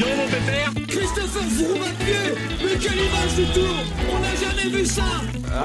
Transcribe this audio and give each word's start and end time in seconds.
donc 0.00 0.16
mon 0.16 0.26
pépère. 0.26 0.72
Christopher 0.88 1.42
pied 2.00 2.14
Mais 2.64 2.78
quelle 2.78 2.98
image 2.98 3.34
du 3.36 3.44
tour 3.52 3.74
On 4.10 4.18
n'a 4.20 4.34
jamais 4.34 4.76
vu 4.76 4.84
ça. 4.84 5.04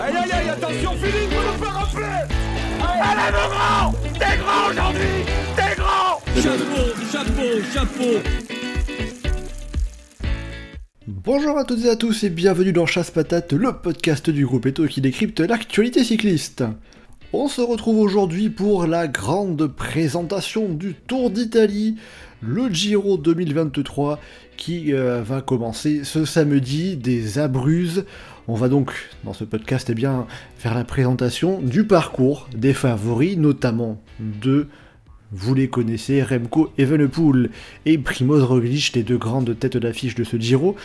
Aïe 0.04 0.13
aïe 0.15 0.31
aïe, 0.31 0.50
attention 0.50 0.92
Philippe, 0.92 1.31
vous 1.31 1.52
nous 1.52 1.63
faire 1.63 1.74
rappeler 1.74 2.36
Allez 3.02 3.32
mon 3.32 3.48
grand. 3.50 3.92
T'es 4.20 4.38
grand 4.38 4.70
aujourd'hui. 4.71 5.26
T'es 5.56 5.76
grand. 5.76 6.21
Chapeau, 6.42 6.84
chapeau, 7.12 7.52
chapeau. 7.74 8.29
Bonjour 11.08 11.58
à 11.58 11.63
toutes 11.63 11.86
et 11.86 11.90
à 11.90 11.96
tous 11.96 12.24
et 12.24 12.29
bienvenue 12.29 12.74
dans 12.74 12.86
Chasse 12.86 13.12
Patate, 13.12 13.54
le 13.54 13.74
podcast 13.74 14.29
du 14.29 14.46
groupe 14.46 14.65
Eto 14.65 14.86
qui 14.88 15.02
décrypte 15.02 15.40
l'actualité 15.40 16.04
cycliste. 16.04 16.63
On 17.34 17.48
se 17.48 17.62
retrouve 17.62 17.99
aujourd'hui 17.99 18.49
pour 18.49 18.88
la 18.88 19.08
grande 19.08 19.67
présentation 19.67 20.70
du 20.70 20.94
Tour 20.94 21.31
d'Italie, 21.31 21.97
le 22.41 22.70
Giro 22.70 23.17
2023 23.17 24.20
qui 24.57 24.94
euh, 24.94 25.21
va 25.23 25.41
commencer 25.41 26.03
ce 26.03 26.25
samedi 26.25 26.95
des 26.95 27.39
Abruzes. 27.39 28.05
On 28.48 28.55
va 28.55 28.70
donc 28.70 28.94
dans 29.23 29.34
ce 29.34 29.44
podcast 29.44 29.89
eh 29.89 29.95
bien, 29.95 30.27
faire 30.58 30.75
la 30.75 30.84
présentation 30.84 31.61
du 31.61 31.85
parcours 31.85 32.48
des 32.55 32.73
favoris, 32.73 33.38
notamment 33.38 34.02
de 34.20 34.67
vous 35.31 35.53
les 35.53 35.67
connaissez, 35.67 36.23
Remco 36.23 36.71
Evenepoel 36.77 37.49
et 37.85 37.98
Primoz 37.98 38.44
Roglic, 38.44 38.94
les 38.94 39.03
deux 39.03 39.17
grandes 39.17 39.58
têtes 39.58 39.77
d'affiche 39.77 40.16
de 40.16 40.23
ce 40.23 40.38
Giro, 40.38 40.75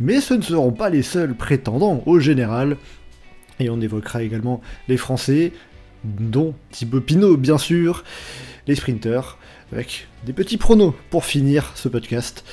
mais 0.00 0.20
ce 0.20 0.34
ne 0.34 0.42
seront 0.42 0.72
pas 0.72 0.90
les 0.90 1.02
seuls 1.02 1.34
prétendants 1.34 2.02
au 2.06 2.18
général. 2.18 2.76
Et 3.60 3.68
on 3.68 3.80
évoquera 3.80 4.22
également 4.22 4.62
les 4.88 4.96
Français, 4.96 5.52
dont 6.02 6.54
Thibaut 6.70 7.02
Pinot 7.02 7.36
bien 7.36 7.58
sûr, 7.58 8.04
les 8.66 8.74
sprinters, 8.74 9.38
avec 9.72 10.08
des 10.24 10.32
petits 10.32 10.56
pronos 10.56 10.94
pour 11.10 11.24
finir 11.24 11.72
ce 11.74 11.88
podcast. 11.88 12.44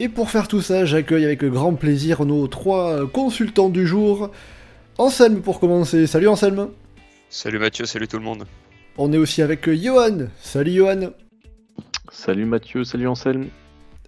Et 0.00 0.08
pour 0.08 0.30
faire 0.30 0.48
tout 0.48 0.62
ça, 0.62 0.84
j'accueille 0.84 1.24
avec 1.24 1.44
grand 1.44 1.74
plaisir 1.74 2.24
nos 2.24 2.46
trois 2.46 3.06
consultants 3.10 3.68
du 3.68 3.86
jour. 3.86 4.30
Anselme 4.96 5.42
pour 5.42 5.60
commencer. 5.60 6.06
Salut 6.06 6.28
Anselme. 6.28 6.68
Salut 7.28 7.58
Mathieu, 7.58 7.84
salut 7.84 8.08
tout 8.08 8.18
le 8.18 8.24
monde. 8.24 8.46
On 8.96 9.12
est 9.12 9.18
aussi 9.18 9.42
avec 9.42 9.68
Johan. 9.70 10.28
Salut 10.40 10.72
Johan. 10.72 11.10
Salut 12.10 12.46
Mathieu, 12.46 12.84
salut 12.84 13.06
Anselme. 13.06 13.48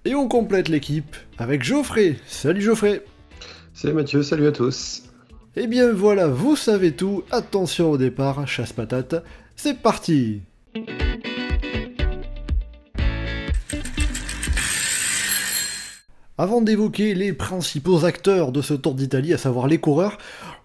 Et 0.05 0.15
on 0.15 0.29
complète 0.29 0.69
l'équipe 0.69 1.17
avec 1.39 1.63
Geoffrey. 1.63 2.17
Salut 2.27 2.63
Geoffrey. 2.63 3.05
Salut 3.75 3.95
Mathieu, 3.95 4.23
salut 4.23 4.47
à 4.47 4.53
tous. 4.53 5.03
Et 5.57 5.67
bien 5.67 5.93
voilà, 5.93 6.29
vous 6.29 6.57
savez 6.57 6.93
tout. 6.93 7.25
Attention 7.31 7.91
au 7.91 7.99
départ, 7.99 8.47
chasse 8.49 8.73
patate. 8.73 9.17
C'est 9.57 9.79
parti. 9.79 10.41
Avant 16.41 16.63
d'évoquer 16.63 17.13
les 17.13 17.35
principaux 17.35 18.07
acteurs 18.07 18.51
de 18.51 18.63
ce 18.63 18.73
Tour 18.73 18.95
d'Italie, 18.95 19.35
à 19.35 19.37
savoir 19.37 19.67
les 19.67 19.77
coureurs, 19.77 20.17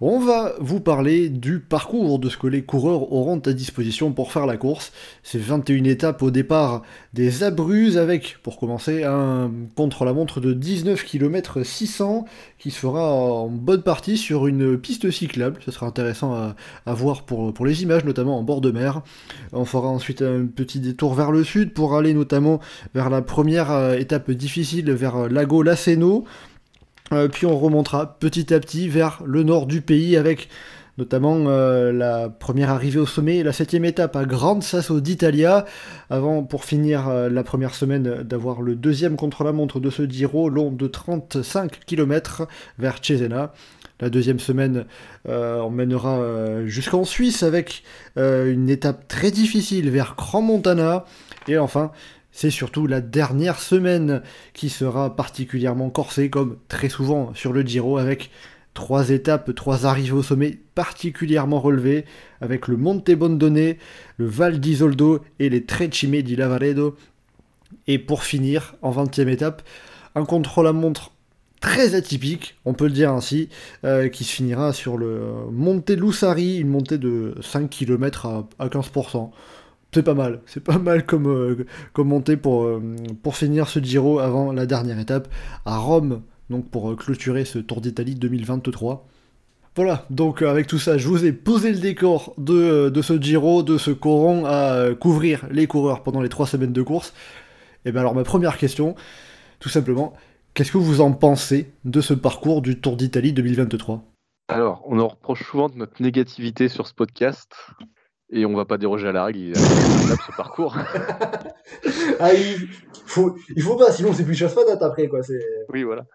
on 0.01 0.19
va 0.19 0.53
vous 0.59 0.79
parler 0.79 1.29
du 1.29 1.59
parcours, 1.59 2.19
de 2.19 2.29
ce 2.29 2.37
que 2.37 2.47
les 2.47 2.63
coureurs 2.63 3.13
auront 3.13 3.39
à 3.39 3.53
disposition 3.53 4.11
pour 4.11 4.31
faire 4.31 4.45
la 4.45 4.57
course. 4.57 4.91
C'est 5.23 5.39
21 5.39 5.85
étapes 5.85 6.21
au 6.21 6.31
départ 6.31 6.81
des 7.13 7.43
Abruzes 7.43 7.97
avec, 7.97 8.37
pour 8.43 8.59
commencer, 8.59 9.03
un 9.03 9.51
contre-la-montre 9.75 10.41
de 10.41 10.53
19 10.53 11.03
km 11.03 11.63
600 11.63 12.25
qui 12.59 12.71
se 12.71 12.79
fera 12.79 13.09
en 13.11 13.47
bonne 13.47 13.83
partie 13.83 14.17
sur 14.17 14.47
une 14.47 14.77
piste 14.77 15.09
cyclable. 15.11 15.59
Ce 15.63 15.71
sera 15.71 15.85
intéressant 15.85 16.33
à, 16.33 16.93
voir 16.93 17.23
pour, 17.23 17.53
pour 17.53 17.65
les 17.65 17.83
images, 17.83 18.03
notamment 18.03 18.37
en 18.37 18.43
bord 18.43 18.61
de 18.61 18.71
mer. 18.71 19.01
On 19.53 19.65
fera 19.65 19.87
ensuite 19.87 20.21
un 20.21 20.45
petit 20.45 20.79
détour 20.79 21.13
vers 21.13 21.31
le 21.31 21.43
sud 21.43 21.73
pour 21.73 21.95
aller 21.95 22.13
notamment 22.13 22.59
vers 22.93 23.09
la 23.09 23.21
première 23.21 23.71
euh, 23.71 23.95
étape 23.95 24.31
difficile, 24.31 24.91
vers 24.91 25.29
Lago 25.29 25.63
Laceno. 25.63 26.25
Euh, 27.13 27.27
puis 27.27 27.45
on 27.45 27.57
remontera 27.57 28.17
petit 28.19 28.53
à 28.53 28.59
petit 28.59 28.89
vers 28.89 29.21
le 29.25 29.43
nord 29.43 29.67
du 29.67 29.81
pays 29.81 30.17
avec 30.17 30.49
notamment 30.97 31.45
euh, 31.47 31.91
la 31.91 32.29
première 32.29 32.69
arrivée 32.69 32.99
au 32.99 33.05
sommet, 33.05 33.43
la 33.43 33.51
septième 33.51 33.85
étape 33.85 34.15
à 34.15 34.25
Grande 34.25 34.63
Sasso 34.63 34.99
d'Italia, 35.01 35.65
avant 36.09 36.43
pour 36.43 36.63
finir 36.63 37.09
euh, 37.09 37.29
la 37.29 37.43
première 37.43 37.75
semaine 37.75 38.23
d'avoir 38.23 38.61
le 38.61 38.75
deuxième 38.75 39.17
contre-la-montre 39.17 39.79
de 39.79 39.89
ce 39.89 40.07
Giro, 40.07 40.49
long 40.49 40.71
de 40.71 40.87
35 40.87 41.79
km 41.85 42.47
vers 42.79 42.97
Cesena. 43.01 43.53
La 44.01 44.09
deuxième 44.09 44.39
semaine, 44.39 44.85
euh, 45.29 45.59
on 45.61 45.69
mènera 45.69 46.65
jusqu'en 46.65 47.05
Suisse 47.05 47.43
avec 47.43 47.83
une 48.17 48.69
étape 48.69 49.07
très 49.07 49.31
difficile 49.31 49.89
vers 49.89 50.15
Grand 50.17 50.41
Montana. 50.41 51.05
Et 51.47 51.57
enfin, 51.57 51.91
c'est 52.35 52.49
surtout 52.49 52.85
la 52.85 52.99
dernière 52.99 53.61
semaine 53.61 54.21
qui 54.53 54.67
sera 54.67 55.15
particulièrement 55.15 55.89
corsée, 55.89 56.29
comme 56.29 56.57
très 56.67 56.89
souvent 56.89 57.33
sur 57.33 57.53
le 57.53 57.61
Giro, 57.61 57.97
avec 57.97 58.29
trois 58.73 59.09
étapes, 59.11 59.55
trois 59.55 59.85
arrivées 59.85 60.11
au 60.11 60.21
sommet 60.21 60.59
particulièrement 60.75 61.61
relevées, 61.61 62.03
avec 62.41 62.67
le 62.67 62.75
Monte 62.75 63.09
Bondone, 63.11 63.75
le 64.17 64.25
Val 64.25 64.59
d'Isoldo 64.59 65.23
et 65.39 65.47
les 65.47 65.63
Trecime 65.63 66.21
di 66.21 66.35
Lavaredo. 66.35 66.97
Et 67.87 67.99
pour 67.99 68.23
finir, 68.23 68.75
en 68.81 68.91
20e 68.91 69.29
étape, 69.29 69.61
un 70.13 70.25
contre-la-montre 70.25 71.13
très 71.61 71.95
atypique, 71.95 72.57
on 72.65 72.73
peut 72.73 72.87
le 72.87 72.91
dire 72.91 73.13
ainsi, 73.13 73.47
euh, 73.85 74.09
qui 74.09 74.25
se 74.25 74.33
finira 74.33 74.73
sur 74.73 74.97
le 74.97 75.31
Monte 75.53 75.89
Lussari, 75.91 76.57
une 76.57 76.67
montée 76.67 76.97
de 76.97 77.33
5 77.41 77.69
km 77.69 78.25
à, 78.25 78.49
à 78.59 78.67
15%. 78.67 79.31
C'est 79.95 80.03
pas 80.03 80.13
mal, 80.13 80.41
c'est 80.45 80.61
pas 80.61 80.77
mal 80.77 81.05
comme, 81.05 81.27
euh, 81.27 81.65
euh, 81.97 82.79
pour 83.23 83.37
finir 83.37 83.69
ce 83.69 83.79
Giro 83.79 84.19
avant 84.19 84.51
la 84.51 84.65
dernière 84.65 84.99
étape 84.99 85.29
à 85.63 85.77
Rome, 85.77 86.21
donc 86.49 86.69
pour 86.69 86.91
euh, 86.91 86.95
clôturer 86.97 87.45
ce 87.45 87.59
Tour 87.59 87.79
d'Italie 87.79 88.15
2023. 88.15 89.07
Voilà, 89.77 90.05
donc 90.09 90.41
euh, 90.41 90.49
avec 90.49 90.67
tout 90.67 90.79
ça, 90.79 90.97
je 90.97 91.07
vous 91.07 91.23
ai 91.23 91.31
posé 91.31 91.71
le 91.71 91.79
décor 91.79 92.33
de, 92.37 92.89
de 92.89 93.01
ce 93.01 93.17
Giro, 93.21 93.63
de 93.63 93.77
ce 93.77 93.91
coron 93.91 94.43
à 94.45 94.93
couvrir 94.99 95.47
les 95.49 95.65
coureurs 95.65 96.03
pendant 96.03 96.19
les 96.19 96.27
3 96.27 96.45
semaines 96.45 96.73
de 96.73 96.81
course. 96.81 97.13
Et 97.85 97.93
bien 97.93 98.01
alors 98.01 98.15
ma 98.15 98.25
première 98.25 98.57
question, 98.57 98.95
tout 99.61 99.69
simplement, 99.69 100.13
qu'est-ce 100.55 100.73
que 100.73 100.77
vous 100.77 100.99
en 100.99 101.13
pensez 101.13 101.71
de 101.85 102.01
ce 102.01 102.13
parcours 102.13 102.61
du 102.61 102.81
Tour 102.81 102.97
d'Italie 102.97 103.31
2023 103.31 104.03
Alors, 104.49 104.83
on 104.87 104.99
en 104.99 105.07
reproche 105.07 105.49
souvent 105.49 105.69
de 105.69 105.77
notre 105.77 106.01
négativité 106.01 106.67
sur 106.67 106.85
ce 106.85 106.93
podcast. 106.93 107.55
Et 108.31 108.45
on 108.45 108.55
va 108.55 108.65
pas 108.65 108.77
déroger 108.77 109.07
à 109.07 109.11
la 109.11 109.25
règle, 109.25 109.39
il 109.39 109.57
incroyable, 109.57 110.21
ce 110.25 110.35
parcours. 110.35 110.75
Ah, 112.19 112.33
il 112.33 112.69
faut, 113.05 113.35
il 113.55 113.61
faut 113.61 113.75
pas, 113.75 113.91
sinon 113.91 114.13
c'est 114.13 114.23
plus 114.23 114.35
chasse 114.35 114.53
patate 114.53 114.81
après, 114.81 115.07
quoi. 115.07 115.21
Oui, 115.69 115.83
voilà. 115.83 116.05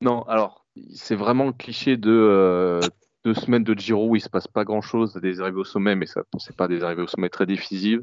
Non, 0.00 0.22
alors, 0.22 0.66
c'est 0.92 1.14
vraiment 1.14 1.46
le 1.46 1.52
cliché 1.52 1.96
de 1.96 2.10
euh, 2.10 2.80
deux 3.24 3.34
semaines 3.34 3.64
de 3.64 3.74
Giro 3.74 4.08
où 4.08 4.16
il 4.16 4.20
se 4.20 4.28
passe 4.28 4.48
pas 4.48 4.64
grand-chose, 4.64 5.14
des 5.14 5.40
arrivées 5.40 5.60
au 5.60 5.64
sommet, 5.64 5.94
mais 5.94 6.06
ça, 6.06 6.22
c'est 6.38 6.56
pas 6.56 6.68
des 6.68 6.82
arrivées 6.82 7.02
au 7.02 7.06
sommet 7.06 7.28
très 7.28 7.46
décisives. 7.46 8.02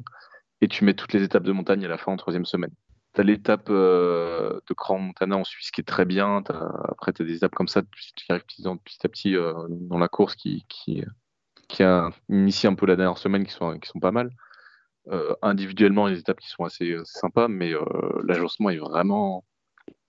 Et 0.61 0.67
tu 0.67 0.85
mets 0.85 0.93
toutes 0.93 1.13
les 1.13 1.23
étapes 1.23 1.43
de 1.43 1.51
montagne 1.51 1.83
à 1.85 1.87
la 1.87 1.97
fin 1.97 2.11
en 2.11 2.17
troisième 2.17 2.45
semaine. 2.45 2.71
T'as 3.13 3.23
l'étape 3.23 3.67
euh, 3.69 4.59
de 4.67 4.73
Grand 4.73 4.99
Montana 4.99 5.35
en 5.35 5.43
Suisse 5.43 5.71
qui 5.71 5.81
est 5.81 5.85
très 5.85 6.05
bien. 6.05 6.43
Après, 6.87 7.11
tu 7.11 7.23
as 7.23 7.25
des 7.25 7.35
étapes 7.35 7.55
comme 7.55 7.67
ça 7.67 7.81
qui 8.15 8.25
arrivent 8.29 8.45
petit, 8.45 8.63
petit 8.63 9.05
à 9.05 9.09
petit 9.09 9.35
euh, 9.35 9.53
dans 9.69 9.97
la 9.97 10.07
course 10.07 10.35
qui, 10.35 10.65
qui, 10.69 11.03
qui 11.71 11.83
a 11.83 12.09
initié 12.29 12.69
un 12.69 12.75
peu 12.75 12.85
la 12.85 12.95
dernière 12.95 13.17
semaine 13.17 13.45
qui 13.45 13.53
sont, 13.53 13.79
qui 13.79 13.89
sont 13.89 13.99
pas 13.99 14.11
mal. 14.11 14.31
Euh, 15.07 15.33
individuellement, 15.41 16.07
il 16.07 16.17
étapes 16.17 16.39
qui 16.39 16.49
sont 16.49 16.63
assez, 16.63 16.91
euh, 16.91 17.03
sympas, 17.05 17.47
mais 17.47 17.73
euh, 17.73 17.81
l'agencement 18.23 18.69
est 18.69 18.77
vraiment 18.77 19.43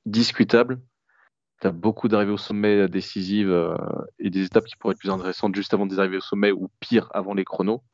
discutable. 0.05 0.81
Tu 1.61 1.69
as 1.69 1.71
beaucoup 1.71 2.09
d'arrivées 2.09 2.33
au 2.33 2.39
sommet 2.39 2.89
décisives 2.89 3.55
et 4.19 4.31
des 4.31 4.45
étapes 4.45 4.65
qui 4.65 4.77
pourraient 4.77 4.93
être 4.93 4.99
plus 4.99 5.11
intéressantes 5.11 5.55
juste 5.55 5.73
avant 5.73 5.87
des 5.87 6.01
arrivées 6.01 6.17
au 6.17 6.21
sommet 6.21 6.51
ou 6.51 6.69
pire 6.81 7.09
avant 7.15 7.35
les 7.35 7.45
chronos. 7.45 7.85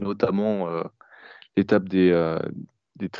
Notamment 0.00 0.68
l'étape 1.54 1.86
des, 1.86 2.38
des 2.96 3.10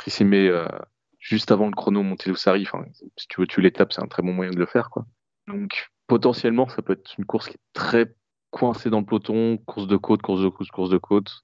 juste 1.19 1.51
avant 1.51 1.67
le 1.67 1.71
chrono 1.71 2.01
Montelussari. 2.01 2.63
Enfin, 2.63 2.83
si 3.15 3.27
tu 3.27 3.41
veux 3.41 3.45
tuer 3.45 3.61
l'étape, 3.61 3.93
c'est 3.93 4.01
un 4.01 4.07
très 4.07 4.23
bon 4.23 4.33
moyen 4.33 4.51
de 4.51 4.57
le 4.57 4.65
faire. 4.65 4.89
Quoi. 4.89 5.05
Donc 5.45 5.91
potentiellement, 6.07 6.67
ça 6.67 6.81
peut 6.81 6.93
être 6.93 7.13
une 7.19 7.25
course 7.25 7.47
qui 7.47 7.53
est 7.53 7.73
très 7.73 8.11
coincée 8.51 8.89
dans 8.89 8.99
le 8.99 9.05
peloton, 9.05 9.57
course 9.65 9.87
de 9.87 9.97
côte, 9.97 10.21
course 10.21 10.41
de 10.41 10.49
côte, 10.49 10.69
course 10.69 10.89
de 10.89 10.97
côte, 10.97 11.43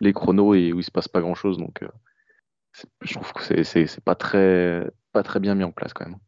les 0.00 0.12
chronos 0.12 0.54
et 0.54 0.72
où 0.72 0.80
il 0.80 0.84
se 0.84 0.90
passe 0.90 1.08
pas 1.08 1.20
grand 1.20 1.34
chose. 1.34 1.58
Donc 1.58 1.82
euh, 1.82 1.88
je 3.02 3.14
trouve 3.14 3.32
que 3.32 3.62
c'est- 3.64 4.00
pas 4.00 4.14
très, 4.14 4.90
pas 5.12 5.22
très 5.22 5.40
bien 5.40 5.54
mis 5.54 5.64
en 5.64 5.72
place 5.72 5.92
quand 5.92 6.06
même. 6.06 6.18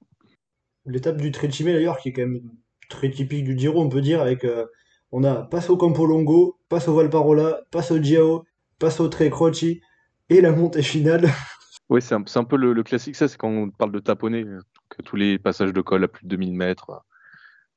L'étape 0.86 1.18
du 1.18 1.30
Trecime 1.32 1.66
d'ailleurs, 1.66 1.98
qui 1.98 2.10
est 2.10 2.12
quand 2.12 2.22
même 2.22 2.40
très 2.88 3.10
typique 3.10 3.44
du 3.44 3.58
Giro, 3.58 3.82
on 3.82 3.88
peut 3.88 4.00
dire, 4.00 4.22
avec 4.22 4.44
euh, 4.44 4.66
on 5.12 5.24
a 5.24 5.42
Passo 5.42 5.76
Campolongo, 5.76 6.58
Passo 6.68 6.94
Valparola, 6.94 7.60
Passo 7.70 8.02
Giao, 8.02 8.44
Passo 8.78 9.08
Tre 9.08 9.30
Croci 9.30 9.82
et 10.30 10.40
la 10.40 10.52
montée 10.52 10.82
finale. 10.82 11.28
Oui, 11.90 12.02
c'est 12.02 12.14
un, 12.14 12.44
peu 12.44 12.56
le, 12.58 12.74
le 12.74 12.82
classique, 12.82 13.16
ça, 13.16 13.28
c'est 13.28 13.38
quand 13.38 13.48
on 13.48 13.70
parle 13.70 13.92
de 13.92 13.98
taponner, 13.98 14.44
que 14.90 15.00
tous 15.00 15.16
les 15.16 15.38
passages 15.38 15.72
de 15.72 15.80
col 15.80 16.04
à 16.04 16.08
plus 16.08 16.24
de 16.24 16.28
2000 16.28 16.52
mètres, 16.52 17.02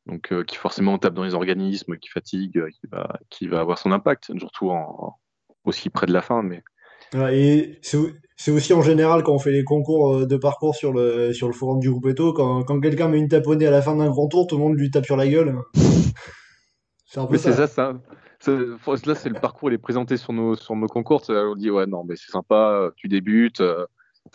donc 0.05 0.31
euh, 0.31 0.43
qui 0.43 0.55
forcément 0.55 0.97
tape 0.97 1.13
dans 1.13 1.23
les 1.23 1.33
organismes, 1.33 1.97
qui 1.97 2.09
fatigue, 2.09 2.57
euh, 2.57 2.69
qui 2.69 2.87
va, 2.87 3.19
qui 3.29 3.47
va 3.47 3.59
avoir 3.59 3.77
son 3.77 3.91
impact, 3.91 4.31
surtout 4.37 4.69
en, 4.71 5.15
aussi 5.63 5.89
près 5.89 6.07
de 6.07 6.13
la 6.13 6.21
fin. 6.21 6.41
Mais 6.43 6.63
et 7.13 7.79
c'est 7.81 8.51
aussi 8.51 8.73
en 8.73 8.81
général 8.81 9.23
quand 9.23 9.33
on 9.33 9.39
fait 9.39 9.51
les 9.51 9.63
concours 9.63 10.15
euh, 10.15 10.25
de 10.25 10.37
parcours 10.37 10.75
sur 10.75 10.93
le, 10.93 11.33
sur 11.33 11.47
le 11.47 11.53
forum 11.53 11.79
du 11.79 11.89
groupe 11.89 12.07
Eto, 12.07 12.33
quand, 12.33 12.63
quand 12.63 12.79
quelqu'un 12.79 13.09
met 13.09 13.19
une 13.19 13.27
taponnée 13.27 13.67
à 13.67 13.71
la 13.71 13.81
fin 13.81 13.95
d'un 13.95 14.09
grand 14.09 14.27
tour, 14.27 14.47
tout 14.47 14.55
le 14.55 14.63
monde 14.63 14.77
lui 14.77 14.89
tape 14.89 15.05
sur 15.05 15.17
la 15.17 15.27
gueule. 15.27 15.57
C'est 17.05 17.19
un 17.19 17.25
peu 17.25 17.37
ça. 17.37 17.51
c'est 17.51 17.67
ça, 17.67 17.93
Là, 19.05 19.15
c'est 19.15 19.29
le 19.29 19.39
parcours, 19.39 19.69
il 19.69 19.73
est 19.73 19.77
présenté 19.77 20.15
sur 20.15 20.31
nos, 20.31 20.55
sur 20.55 20.77
nos 20.77 20.87
concours. 20.87 21.21
On 21.27 21.55
dit, 21.55 21.69
ouais, 21.69 21.85
non, 21.85 22.05
mais 22.05 22.15
c'est 22.15 22.31
sympa, 22.31 22.89
tu 22.95 23.09
débutes, 23.09 23.59
euh, 23.59 23.85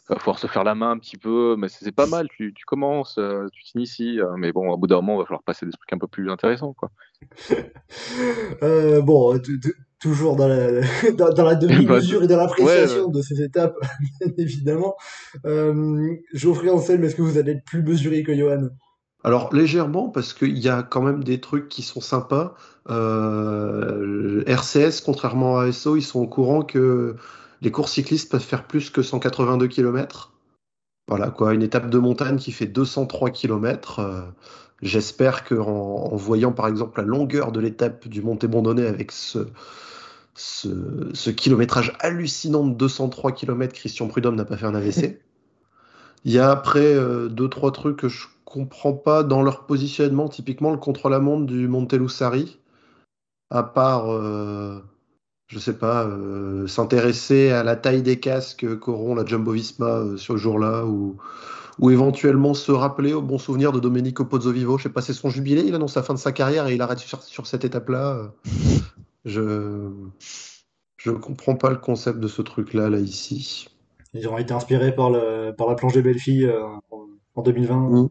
va 0.09 0.17
falloir 0.17 0.39
se 0.39 0.47
faire 0.47 0.65
la 0.65 0.75
main 0.75 0.91
un 0.91 0.99
petit 0.99 1.17
peu, 1.17 1.57
mais 1.59 1.69
c'est 1.69 1.93
pas 1.93 2.07
mal, 2.07 2.29
tu, 2.29 2.53
tu 2.55 2.65
commences, 2.65 3.19
euh, 3.19 3.47
tu 3.53 3.65
t'inities, 3.65 4.21
euh, 4.21 4.37
mais 4.37 4.53
bon, 4.53 4.71
au 4.71 4.77
bout 4.77 4.87
d'un 4.87 4.97
moment, 4.97 5.15
il 5.15 5.19
va 5.19 5.25
falloir 5.25 5.43
passer 5.43 5.67
des 5.67 5.73
trucs 5.73 5.93
un 5.93 5.99
peu 5.99 6.07
plus 6.07 6.31
intéressants, 6.31 6.75
quoi. 6.75 6.91
euh, 8.63 9.01
bon, 9.03 9.41
toujours 10.01 10.37
dans 10.37 10.49
la, 10.49 10.81
dans, 11.13 11.45
la 11.45 11.55
demi-mesure 11.55 12.23
et 12.25 12.27
dans 12.27 12.37
l'appréciation 12.37 13.09
de 13.09 13.23
ces 13.23 13.43
étapes, 13.43 13.77
bien 14.21 14.33
évidemment. 14.39 14.95
Euh, 15.45 16.15
Geoffrey 16.33 16.69
Anselme, 16.69 17.05
est-ce 17.05 17.17
que 17.17 17.23
vous 17.23 17.39
allez 17.39 17.53
être 17.53 17.65
plus 17.65 17.83
mesuré 17.83 18.23
que 18.23 18.35
Johan? 18.35 18.69
Alors 19.25 19.53
légèrement 19.53 20.09
parce 20.09 20.33
qu'il 20.33 20.57
y 20.59 20.69
a 20.69 20.85
quand 20.85 21.03
même 21.03 21.25
des 21.25 21.41
trucs 21.41 21.69
qui 21.69 21.83
sont 21.83 22.01
sympas. 22.01 22.55
Euh, 22.89 24.45
RCS, 24.47 25.01
contrairement 25.05 25.59
à 25.59 25.73
SO, 25.73 25.97
ils 25.97 26.03
sont 26.03 26.21
au 26.21 26.29
courant 26.29 26.63
que 26.63 27.17
les 27.67 27.73
courses 27.73 27.95
cyclistes 27.95 28.31
peuvent 28.31 28.41
faire 28.41 28.65
plus 28.65 28.91
que 28.91 29.03
182 29.03 29.67
km. 29.67 30.33
Voilà 31.09 31.31
quoi, 31.31 31.53
une 31.53 31.65
étape 31.65 31.91
de 31.91 31.99
montagne 31.99 32.37
qui 32.37 32.53
fait 32.53 32.69
203 32.69 33.31
km. 33.31 33.99
Euh, 33.99 34.21
j'espère 34.83 35.43
qu'en 35.43 35.67
en 35.67 36.15
voyant 36.15 36.53
par 36.53 36.69
exemple 36.69 37.01
la 37.01 37.07
longueur 37.09 37.51
de 37.51 37.59
l'étape 37.59 38.07
du 38.07 38.23
Monté 38.23 38.47
Bondonné 38.47 38.87
avec 38.87 39.11
ce, 39.11 39.49
ce, 40.37 41.31
kilométrage 41.31 41.93
hallucinant 41.99 42.65
de 42.65 42.73
203 42.73 43.33
km, 43.33 43.75
Christian 43.75 44.07
Prudhomme 44.07 44.37
n'a 44.37 44.45
pas 44.45 44.57
fait 44.57 44.67
un 44.67 44.75
AVC. 44.77 45.21
Il 46.25 46.31
y 46.31 46.39
a 46.39 46.53
après 46.53 46.95
euh, 46.95 47.29
deux 47.29 47.49
trois 47.49 47.73
trucs 47.73 47.97
que 47.97 48.09
je 48.09 48.29
comprends 48.45 48.93
pas 48.93 49.25
dans 49.25 49.43
leur 49.43 49.67
positionnement, 49.67 50.29
typiquement 50.29 50.71
le 50.71 50.79
contre-la-montre 50.79 51.47
du 51.47 51.67
Montelussari, 51.67 52.61
à 53.51 53.65
part 53.65 54.13
euh, 54.13 54.81
je 55.49 55.59
sais 55.59 55.77
pas, 55.79 56.05
euh, 56.05 56.67
s'intéresser 56.67 57.51
à 57.51 57.63
la 57.63 57.77
taille 57.77 58.03
des 58.03 58.19
casques 58.19 58.79
qu'auront 58.79 59.15
la 59.15 59.25
Jumbo 59.25 59.53
Visma 59.53 59.87
euh, 59.87 60.17
sur 60.17 60.35
le 60.35 60.41
jour-là, 60.41 60.85
ou, 60.85 61.17
ou 61.79 61.91
éventuellement 61.91 62.55
se 62.55 62.73
rappeler 62.73 63.13
au 63.13 63.23
bon 63.23 63.39
souvenir 63.39 63.73
de 63.73 63.81
Domenico 63.81 64.25
Pozzovivo. 64.25 64.79
Je 64.79 64.85
sais 64.85 64.89
pas, 64.89 65.03
c'est 65.03 65.13
son 65.13 65.31
jubilé, 65.31 65.63
il 65.63 65.75
annonce 65.75 65.95
la 65.95 66.03
fin 66.03 66.15
de 66.15 66.19
sa 66.19 66.33
carrière 66.33 66.67
et 66.67 66.75
il 66.75 66.83
arrête 66.83 66.99
sur, 66.99 67.23
sur 67.23 67.47
cette 67.47 67.65
étape-là. 67.65 68.33
Je 69.25 69.91
je 71.07 71.13
comprends 71.13 71.55
pas 71.55 71.71
le 71.71 71.77
concept 71.77 72.19
de 72.19 72.27
ce 72.27 72.43
truc-là, 72.43 72.91
là, 72.91 72.99
ici. 72.99 73.69
Ils 74.13 74.29
ont 74.29 74.39
été 74.39 74.53
inspirés 74.53 74.93
par, 74.93 75.11
le, 75.11 75.53
par 75.57 75.69
la 75.69 75.77
planche 75.77 75.93
des 75.93 76.03
belles 76.03 76.19
filles 76.19 76.47
euh, 76.47 76.65
en 77.37 77.43
2020. 77.43 78.11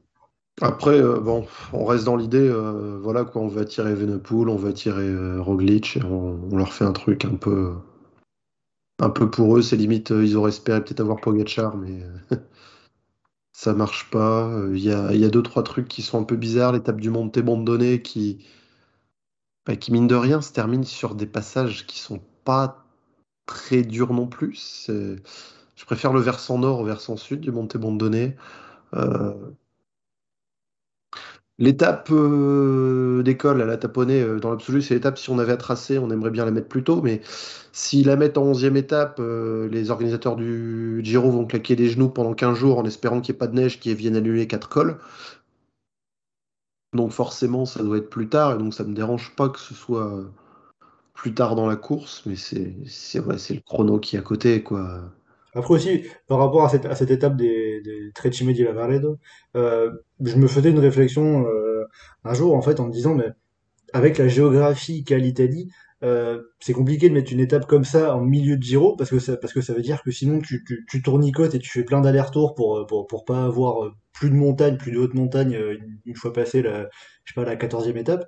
Après, 0.62 1.02
euh, 1.02 1.20
bon, 1.20 1.46
on 1.74 1.84
reste 1.86 2.06
dans 2.06 2.16
l'idée, 2.16 2.38
euh, 2.40 2.98
voilà 3.02 3.26
quoi, 3.26 3.42
on 3.42 3.48
va 3.50 3.66
tirer 3.66 3.94
Venepool, 3.94 4.50
on 4.50 4.56
va 4.56 4.72
tirer 4.72 5.04
euh, 5.08 5.42
Roglic, 5.42 6.00
on, 6.06 6.56
leur 6.56 6.72
fait 6.74 6.86
un 6.86 6.94
truc 6.94 7.26
un 7.26 7.36
peu, 7.36 7.74
un 9.00 9.10
peu 9.10 9.30
pour 9.30 9.58
eux. 9.58 9.62
C'est 9.62 9.76
limite, 9.76 10.12
ils 10.12 10.38
auraient 10.38 10.50
espéré 10.50 10.82
peut-être 10.84 11.02
avoir 11.02 11.20
Pogachar, 11.20 11.76
mais 11.76 12.04
ça 13.52 13.74
marche 13.74 14.10
pas. 14.12 14.50
Il 14.72 14.80
y 14.80 14.92
a, 14.92 15.14
y 15.14 15.26
a 15.26 15.30
deux 15.30 15.44
trois 15.44 15.64
trucs 15.64 15.90
qui 15.90 16.02
sont 16.02 16.22
un 16.22 16.24
peu 16.24 16.38
bizarres. 16.38 16.72
L'étape 16.74 17.02
du 17.02 17.10
Monte 17.10 17.40
Bondonné 17.40 18.02
qui, 18.02 18.46
qui 19.80 19.92
mine 19.92 20.08
de 20.08 20.16
rien 20.16 20.42
se 20.42 20.54
termine 20.54 20.86
sur 20.86 21.16
des 21.16 21.28
passages 21.28 21.86
qui 21.86 22.00
sont 22.00 22.22
pas 22.46 22.86
très 23.46 23.84
durs 23.84 24.14
non 24.14 24.28
plus. 24.28 24.86
Je 24.88 25.86
préfère 25.86 26.14
le 26.14 26.22
versant 26.22 26.60
nord 26.60 26.80
au 26.80 26.86
versant 26.86 27.18
sud 27.18 27.42
du 27.42 27.52
Monte 27.52 27.76
Bondonné. 27.78 28.38
L'étape 31.58 32.10
euh, 32.12 33.24
d'école 33.24 33.62
à 33.62 33.66
la 33.66 33.78
taponnée, 33.78 34.22
euh, 34.22 34.40
dans 34.40 34.50
l'absolu, 34.52 34.82
c'est 34.82 34.94
l'étape, 34.94 35.18
si 35.18 35.30
on 35.30 35.40
avait 35.40 35.54
à 35.54 35.58
tracer, 35.58 35.98
on 36.00 36.10
aimerait 36.12 36.30
bien 36.32 36.44
la 36.46 36.52
mettre 36.52 36.68
plus 36.68 36.84
tôt, 36.84 37.02
mais 37.02 37.22
s'ils 37.72 38.08
la 38.08 38.18
mettent 38.18 38.38
en 38.38 38.52
11e 38.52 38.76
étape, 38.76 39.18
euh, 39.22 39.70
les 39.70 39.90
organisateurs 39.90 40.36
du 40.36 41.00
Giro 41.04 41.32
vont 41.32 41.46
claquer 41.46 41.76
des 41.78 41.88
genoux 41.90 42.10
pendant 42.10 42.34
15 42.34 42.58
jours 42.58 42.78
en 42.80 42.86
espérant 42.86 43.22
qu'il 43.22 43.34
n'y 43.34 43.38
ait 43.38 43.40
pas 43.40 43.48
de 43.48 43.56
neige 43.56 43.80
qui 43.80 43.94
vienne 43.96 44.18
annuler 44.18 44.48
4 44.48 44.68
cols. 44.68 44.98
Donc 46.94 47.12
forcément, 47.12 47.66
ça 47.66 47.84
doit 47.84 47.98
être 47.98 48.10
plus 48.10 48.28
tard, 48.30 48.56
et 48.56 48.58
donc 48.58 48.74
ça 48.74 48.84
ne 48.84 48.90
me 48.90 48.96
dérange 48.96 49.36
pas 49.36 49.50
que 49.50 49.60
ce 49.60 49.74
soit 49.76 50.24
plus 51.14 51.34
tard 51.34 51.56
dans 51.56 51.68
la 51.68 51.76
course, 51.78 52.24
mais 52.26 52.36
c'est 52.36 52.76
le 53.16 53.62
chrono 53.62 54.00
qui 54.00 54.16
est 54.18 54.20
à 54.20 54.22
côté, 54.22 54.64
quoi. 54.64 55.02
Après 55.56 55.74
aussi, 55.74 56.04
par 56.28 56.40
rapport 56.40 56.66
à 56.66 56.70
cette, 56.70 57.12
étape 57.12 57.38
des, 57.38 57.82
des 57.82 58.12
Trecime 58.14 58.52
di 58.52 58.64
Lavaredo, 58.64 59.18
euh, 59.56 59.90
je 60.22 60.36
me 60.36 60.48
faisais 60.48 60.70
une 60.70 60.80
réflexion 60.80 61.46
euh, 61.48 61.86
un 62.26 62.34
jour 62.34 62.56
en 62.56 62.62
fait 62.62 62.80
en 62.82 62.88
me 62.88 62.92
disant, 62.92 63.16
mais 63.16 63.30
avec 63.94 64.18
la 64.18 64.28
géographie 64.28 65.06
qu'a 65.06 65.18
l'Italie, 65.18 65.72
euh, 66.04 66.42
c'est 66.60 66.74
compliqué 66.74 67.08
de 67.08 67.14
mettre 67.14 67.32
une 67.32 67.40
étape 67.40 67.68
comme 67.68 67.86
ça 67.86 68.16
en 68.16 68.22
milieu 68.22 68.58
de 68.58 68.64
Giro 68.64 68.98
parce 68.98 69.10
que 69.10 69.20
ça, 69.20 69.38
parce 69.38 69.54
que 69.54 69.62
ça 69.62 69.74
veut 69.74 69.82
dire 69.82 70.04
que 70.04 70.12
sinon 70.12 70.40
tu, 70.40 70.64
tu, 70.68 70.86
tu 70.90 71.02
tournicotes 71.02 71.56
et 71.56 71.60
tu 71.60 71.70
fais 71.70 71.84
plein 71.84 72.02
d'allers-retours 72.02 72.54
pour, 72.54 72.86
pour, 72.86 73.08
pour 73.08 73.24
pas 73.24 73.46
avoir 73.46 73.94
plus 74.12 74.30
de 74.30 74.36
montagnes, 74.36 74.78
plus 74.78 74.92
de 74.92 75.00
hautes 75.00 75.14
montagnes 75.14 75.58
une, 76.06 76.16
fois 76.16 76.34
passé 76.34 76.62
la, 76.62 76.90
je 77.24 77.34
sais 77.34 77.36
pas, 77.36 77.46
la 77.46 77.56
14e 77.56 77.96
étape. 77.98 78.26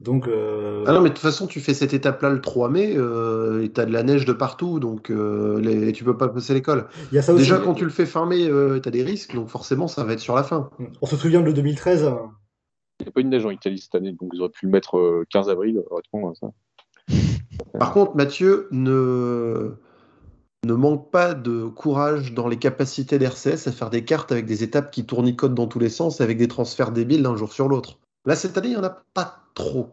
Donc, 0.00 0.26
euh... 0.26 0.84
Ah 0.86 0.92
non, 0.92 1.00
mais 1.00 1.10
de 1.10 1.14
toute 1.14 1.22
façon, 1.22 1.46
tu 1.46 1.60
fais 1.60 1.72
cette 1.72 1.94
étape-là 1.94 2.30
le 2.30 2.40
3 2.40 2.68
mai, 2.68 2.94
euh, 2.96 3.62
et 3.62 3.70
t'as 3.70 3.86
de 3.86 3.92
la 3.92 4.02
neige 4.02 4.24
de 4.24 4.32
partout, 4.32 4.80
donc 4.80 5.10
euh, 5.10 5.60
les... 5.60 5.92
tu 5.92 6.04
peux 6.04 6.16
pas 6.16 6.28
passer 6.28 6.52
l'école. 6.52 6.88
Déjà, 7.12 7.58
quand 7.58 7.74
tu 7.74 7.84
le 7.84 7.90
fais 7.90 8.06
fin 8.06 8.26
mai, 8.26 8.48
euh, 8.48 8.80
t'as 8.80 8.90
des 8.90 9.04
risques, 9.04 9.34
donc 9.34 9.48
forcément, 9.48 9.88
ça 9.88 10.04
va 10.04 10.12
être 10.12 10.20
sur 10.20 10.34
la 10.34 10.42
fin. 10.42 10.70
On 11.00 11.06
se 11.06 11.16
souvient 11.16 11.42
de 11.42 11.52
2013. 11.52 12.12
Il 13.00 13.04
n'y 13.04 13.08
a 13.08 13.12
pas 13.12 13.20
une 13.20 13.30
neige 13.30 13.46
en 13.46 13.50
Italie 13.50 13.78
cette 13.78 13.94
année, 13.94 14.12
donc 14.12 14.30
ils 14.34 14.40
auraient 14.40 14.50
pu 14.50 14.66
le 14.66 14.72
mettre 14.72 15.24
15 15.30 15.48
avril, 15.48 15.82
honnêtement, 15.90 16.34
ça. 16.34 16.48
Par 17.78 17.92
contre, 17.92 18.16
Mathieu 18.16 18.68
ne 18.72 19.74
ne 20.64 20.74
manque 20.74 21.10
pas 21.10 21.34
de 21.34 21.66
courage 21.66 22.32
dans 22.32 22.48
les 22.48 22.56
capacités 22.56 23.18
d'RCS 23.18 23.66
à 23.66 23.72
faire 23.72 23.90
des 23.90 24.04
cartes 24.04 24.32
avec 24.32 24.46
des 24.46 24.62
étapes 24.62 24.90
qui 24.90 25.04
tournicotent 25.04 25.54
dans 25.54 25.66
tous 25.66 25.78
les 25.78 25.90
sens, 25.90 26.20
avec 26.20 26.38
des 26.38 26.48
transferts 26.48 26.90
débiles 26.90 27.22
d'un 27.22 27.36
jour 27.36 27.52
sur 27.52 27.68
l'autre. 27.68 27.98
Là, 28.24 28.34
cette 28.34 28.56
année, 28.56 28.68
il 28.68 28.72
n'y 28.72 28.78
en 28.78 28.84
a 28.84 29.04
pas 29.12 29.43
trop. 29.54 29.90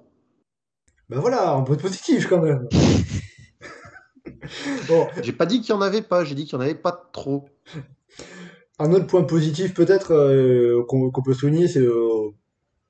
Ben 1.09 1.19
voilà, 1.19 1.53
un 1.53 1.63
peu 1.63 1.75
de 1.75 1.81
positif 1.81 2.27
quand 2.27 2.41
même. 2.41 2.67
bon. 4.87 5.07
J'ai 5.21 5.33
pas 5.33 5.45
dit 5.45 5.61
qu'il 5.61 5.69
y 5.69 5.77
en 5.77 5.81
avait 5.81 6.01
pas, 6.01 6.23
j'ai 6.23 6.35
dit 6.35 6.45
qu'il 6.45 6.53
y 6.53 6.57
en 6.57 6.61
avait 6.61 6.75
pas 6.75 7.09
trop. 7.11 7.45
Un 8.80 8.94
autre 8.94 9.07
point 9.07 9.23
positif 9.23 9.73
peut-être 9.73 10.13
euh, 10.13 10.83
qu'on 10.87 11.11
peut 11.11 11.33
souligner, 11.33 11.68
c'est 11.68 11.81
euh, 11.81 12.31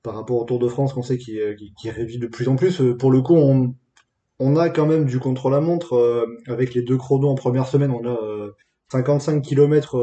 par 0.04 0.16
rapport 0.16 0.38
au 0.38 0.46
Tour 0.46 0.60
de 0.60 0.68
France 0.68 0.94
qu'on 0.94 1.02
sait 1.02 1.18
qui, 1.18 1.40
qui, 1.80 1.90
réduit 1.90 2.20
de 2.20 2.28
plus 2.28 2.48
en 2.48 2.56
plus. 2.56 2.82
Euh, 2.82 2.96
pour 2.96 3.12
le 3.12 3.22
coup, 3.22 3.36
on, 3.36 3.76
on 4.40 4.56
a 4.56 4.70
quand 4.70 4.86
même 4.86 5.06
du 5.06 5.20
contre-la-montre 5.20 6.28
avec 6.48 6.74
les 6.74 6.82
deux 6.82 6.98
chronos 6.98 7.30
en 7.30 7.36
première 7.36 7.68
semaine. 7.68 7.92
On 7.92 8.08
a 8.08 8.18
55 8.92 9.42
km 9.42 9.98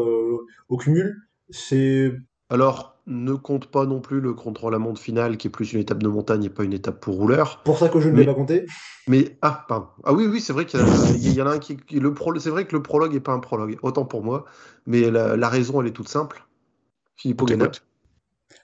au 0.68 0.76
cumul. 0.76 1.16
C'est 1.50 2.12
alors, 2.50 2.97
ne 3.08 3.32
compte 3.32 3.66
pas 3.66 3.86
non 3.86 4.00
plus 4.00 4.20
le 4.20 4.34
contrôle 4.34 4.74
à 4.74 4.78
montre 4.78 5.00
final, 5.00 5.36
qui 5.36 5.48
est 5.48 5.50
plus 5.50 5.72
une 5.72 5.80
étape 5.80 6.02
de 6.02 6.08
montagne 6.08 6.44
et 6.44 6.50
pas 6.50 6.62
une 6.62 6.74
étape 6.74 7.00
pour 7.00 7.16
rouleur. 7.16 7.62
Pour 7.64 7.78
ça 7.78 7.88
que 7.88 8.00
je 8.00 8.08
ne 8.08 8.16
l'ai 8.16 8.26
pas 8.26 8.34
compté. 8.34 8.66
Mais 9.08 9.36
ah, 9.42 9.64
pardon. 9.66 9.86
Ah 10.04 10.12
oui, 10.12 10.26
oui, 10.26 10.40
c'est 10.40 10.52
vrai 10.52 10.66
qu'il 10.66 10.78
y, 10.80 11.42
en 11.42 11.46
a 11.46 11.50
un 11.52 11.58
qui, 11.58 11.78
le 11.90 12.14
c'est 12.38 12.50
vrai 12.50 12.66
que 12.66 12.76
le 12.76 12.82
prologue 12.82 13.14
n'est 13.14 13.20
pas 13.20 13.32
un 13.32 13.40
prologue, 13.40 13.78
autant 13.82 14.04
pour 14.04 14.22
moi. 14.22 14.44
Mais 14.86 15.10
la, 15.10 15.48
raison, 15.48 15.80
elle 15.80 15.88
est 15.88 15.92
toute 15.92 16.08
simple. 16.08 16.44
Philippe 17.16 17.42
Ogana. 17.42 17.70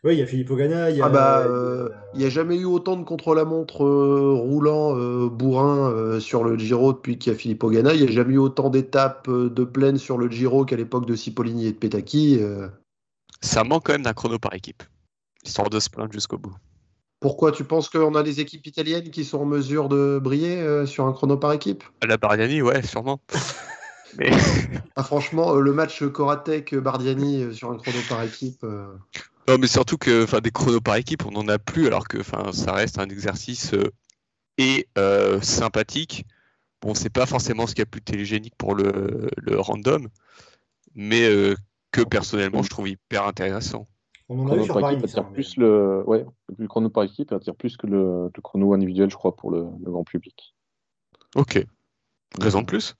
Oui, 0.03 0.15
il 0.15 0.19
y 0.19 0.23
a 0.23 0.27
Philippe 0.27 0.51
Ogana. 0.51 0.91
Il 0.91 0.99
y 0.99 1.01
a, 1.01 1.07
ah 1.07 1.09
bah, 1.09 1.45
euh, 1.47 1.89
il 2.13 2.21
n'y 2.21 2.27
a 2.27 2.29
jamais 2.29 2.59
eu 2.59 2.67
autant 2.67 2.97
de 2.97 3.05
contrôle 3.05 3.39
à 3.39 3.47
montre 3.47 3.85
euh, 3.85 4.33
roulant, 4.35 4.97
euh, 4.99 5.29
bourrin 5.31 6.21
sur 6.21 6.45
le 6.45 6.59
Giro 6.59 6.93
depuis 6.93 7.17
qu'il 7.17 7.33
y 7.33 7.35
a 7.35 7.39
Philippe 7.39 7.65
Ogana. 7.65 7.95
Il 7.95 8.03
n'y 8.03 8.09
a 8.09 8.13
jamais 8.13 8.35
eu 8.35 8.39
autant 8.39 8.69
d'étapes 8.69 9.31
de 9.31 9.65
plaine 9.65 9.97
sur 9.97 10.19
le 10.19 10.29
Giro 10.29 10.67
qu'à 10.67 10.77
l'époque 10.77 11.07
de 11.07 11.15
Cipollini 11.15 11.67
et 11.69 11.73
de 11.73 11.79
Petacchi 11.79 12.41
ça 13.45 13.65
manque 13.65 13.85
quand 13.87 13.93
même 13.93 14.03
d'un 14.03 14.15
chrono 14.15 14.39
par 14.39 14.55
équipe, 14.55 14.83
histoire 15.45 15.71
de 15.71 15.79
se 15.79 15.91
plaindre 15.91 16.13
jusqu'au 16.13 16.39
bout. 16.39 16.55
Pourquoi 17.21 17.53
tu 17.53 17.65
penses 17.65 17.89
qu'on 17.89 18.15
a 18.15 18.23
des 18.23 18.41
équipes 18.41 18.67
italiennes 18.67 19.11
qui 19.11 19.25
sont 19.25 19.39
en 19.39 19.45
mesure 19.45 19.89
de 19.89 20.19
briller 20.23 20.61
euh, 20.61 20.87
sur 20.87 21.07
un 21.07 21.13
chrono 21.13 21.37
par 21.37 21.53
équipe? 21.53 21.85
La 22.07 22.17
Bardiani, 22.17 22.63
ouais, 22.63 22.83
sûrement. 22.83 23.21
Mais... 24.19 24.31
ah, 24.97 25.03
franchement, 25.03 25.57
euh, 25.57 25.61
le 25.61 25.73
match 25.73 26.03
Koratek-Bardiani 26.03 27.45
euh, 27.45 27.53
sur 27.53 27.71
un 27.71 27.79
chrono 27.79 27.99
par 28.09 28.23
équipe. 28.23 28.63
Non, 28.63 29.59
mais 29.59 29.67
surtout 29.67 29.99
que 29.99 30.41
des 30.41 30.51
chronos 30.51 30.81
par 30.81 30.97
équipe, 30.97 31.27
on 31.27 31.33
n'en 31.33 31.49
a 31.49 31.59
plus, 31.59 31.87
alors 31.87 32.09
que 32.09 32.23
ça 32.23 32.73
reste 32.73 32.99
un 32.99 33.09
exercice 33.09 33.73
et 34.57 34.87
sympathique. 35.43 36.25
Bon, 36.81 36.95
c'est 36.95 37.11
pas 37.11 37.27
forcément 37.27 37.67
ce 37.67 37.75
qui 37.75 37.83
est 37.83 37.87
plus 37.87 38.01
télégénique 38.01 38.55
pour 38.57 38.75
le, 38.75 39.29
le 39.37 39.61
random, 39.61 40.09
mais 40.95 41.29
que 41.95 42.03
personnellement 42.03 42.63
je 42.63 42.71
trouve 42.71 42.89
hyper 42.89 43.25
intéressant. 43.25 43.87
On 44.29 44.41
en 44.41 44.49
a 44.49 44.57
vu 44.57 44.65
sur 44.65 44.81
Paris, 44.81 44.97
plus 45.33 45.57
le, 45.57 46.03
ouais, 46.07 46.25
le 46.59 46.67
chrono 46.67 46.89
par 46.89 47.05
équipe 47.05 47.31
attire 47.31 47.55
plus 47.55 47.77
que 47.77 47.87
le, 47.87 48.31
chrono 48.43 48.73
individuel, 48.73 49.11
je 49.11 49.17
crois, 49.17 49.37
pour 49.37 49.51
le, 49.51 49.65
grand 49.81 50.03
public. 50.03 50.55
Ok. 51.37 51.65
Raison 52.41 52.63
de 52.63 52.67
plus? 52.67 52.97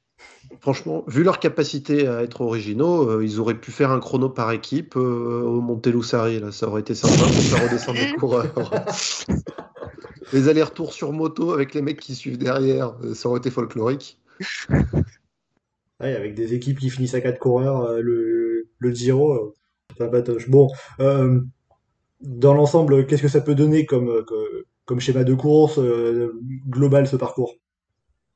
Franchement, 0.61 1.03
vu 1.09 1.25
leur 1.25 1.41
capacité 1.41 2.07
à 2.07 2.23
être 2.23 2.43
originaux, 2.43 3.11
euh, 3.11 3.25
ils 3.25 3.41
auraient 3.41 3.59
pu 3.59 3.73
faire 3.73 3.91
un 3.91 3.99
chrono 3.99 4.29
par 4.29 4.53
équipe 4.53 4.97
euh, 4.97 5.43
au 5.43 5.61
Montelusari. 5.61 6.39
Là, 6.39 6.53
ça 6.53 6.69
aurait 6.69 6.83
été 6.83 6.95
sympa 6.95 7.25
pour 7.25 7.43
faire 7.43 7.65
redescendre 7.65 7.99
les 7.99 8.15
coureurs. 8.15 8.55
les 10.33 10.49
allers-retours 10.49 10.93
sur 10.93 11.13
moto 11.13 11.53
avec 11.53 11.75
les 11.75 11.83
mecs 11.83 12.01
qui 12.01 12.15
suivent 12.15 12.39
derrière, 12.39 12.95
euh, 13.03 13.15
ça 13.15 13.29
aurait 13.29 13.39
été 13.39 13.51
folklorique. 13.51 14.21
Ouais, 16.01 16.17
avec 16.17 16.35
des 16.35 16.55
équipes 16.55 16.81
qui 16.81 16.91
finissent 16.91 17.15
à 17.15 17.21
4 17.21 17.39
coureurs, 17.39 17.83
euh, 17.83 18.01
le, 18.01 18.44
le 18.85 18.95
Giro, 18.95 19.33
euh, 19.33 19.55
ça 19.99 20.09
batoche. 20.09 20.49
Bon, 20.49 20.69
euh, 21.01 21.41
dans 22.21 22.55
l'ensemble, 22.55 23.07
qu'est-ce 23.07 23.23
que 23.23 23.29
ça 23.29 23.41
peut 23.41 23.55
donner 23.55 23.87
comme, 23.87 24.09
euh, 24.09 24.25
comme 24.85 25.01
schéma 25.01 25.25
de 25.25 25.35
course 25.35 25.79
euh, 25.79 26.33
global 26.69 27.07
ce 27.07 27.17
parcours? 27.17 27.55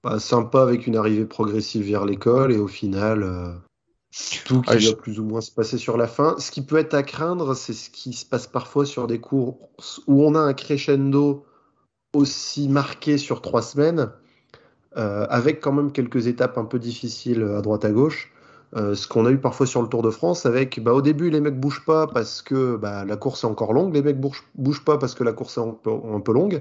Bah, 0.05 0.19
sympa 0.21 0.63
avec 0.63 0.87
une 0.87 0.97
arrivée 0.97 1.27
progressive 1.27 1.85
vers 1.87 2.05
l'école 2.05 2.53
et 2.53 2.59
au 2.59 2.69
final, 2.69 3.23
euh, 3.23 3.53
tout 4.45 4.63
qui 4.63 4.71
Ah, 4.71 4.79
je- 4.79 4.91
va 4.91 4.97
plus 4.97 5.19
ou 5.21 5.25
moins 5.25 5.41
se 5.41 5.51
passer 5.51 5.79
sur 5.79 5.97
la 5.97 6.07
fin. 6.07 6.37
Ce 6.39 6.51
qui 6.51 6.63
peut 6.65 6.77
être 6.77 6.95
à 6.95 7.03
craindre, 7.03 7.55
c'est 7.55 7.73
ce 7.73 7.91
qui 7.91 8.13
se 8.13 8.25
passe 8.25 8.47
parfois 8.47 8.87
sur 8.87 9.07
des 9.07 9.21
courses 9.21 10.01
où 10.07 10.25
on 10.25 10.35
a 10.35 10.41
un 10.41 10.55
crescendo 10.55 11.45
aussi 12.15 12.69
marqué 12.69 13.19
sur 13.19 13.43
trois 13.43 13.63
semaines, 13.63 14.11
euh, 14.97 15.27
avec 15.29 15.61
quand 15.61 15.73
même 15.73 15.93
quelques 15.93 16.27
étapes 16.27 16.59
un 16.59 16.65
peu 16.65 16.79
difficiles 16.79 17.43
à 17.43 17.61
droite 17.63 17.85
à 17.85 17.91
gauche. 17.91 18.33
Euh, 18.77 18.95
ce 18.95 19.09
qu'on 19.09 19.25
a 19.25 19.31
eu 19.31 19.39
parfois 19.39 19.67
sur 19.67 19.81
le 19.81 19.89
Tour 19.89 20.03
de 20.03 20.11
France, 20.11 20.45
avec 20.45 20.79
bah, 20.81 20.93
au 20.93 21.01
début 21.01 21.31
les 21.31 21.41
mecs 21.41 21.59
bougent 21.59 21.85
pas 21.87 22.07
parce 22.07 22.43
que 22.43 22.77
bah, 22.77 23.05
la 23.07 23.17
course 23.17 23.45
est 23.45 23.47
encore 23.47 23.73
longue, 23.73 23.95
les 23.95 24.03
mecs 24.03 24.21
bougent, 24.21 24.45
bougent 24.57 24.85
pas 24.85 24.99
parce 24.99 25.15
que 25.15 25.25
la 25.25 25.33
course 25.33 25.57
est 25.57 25.63
un 25.63 25.71
peu, 25.71 25.91
un 25.91 26.21
peu 26.21 26.33
longue, 26.33 26.61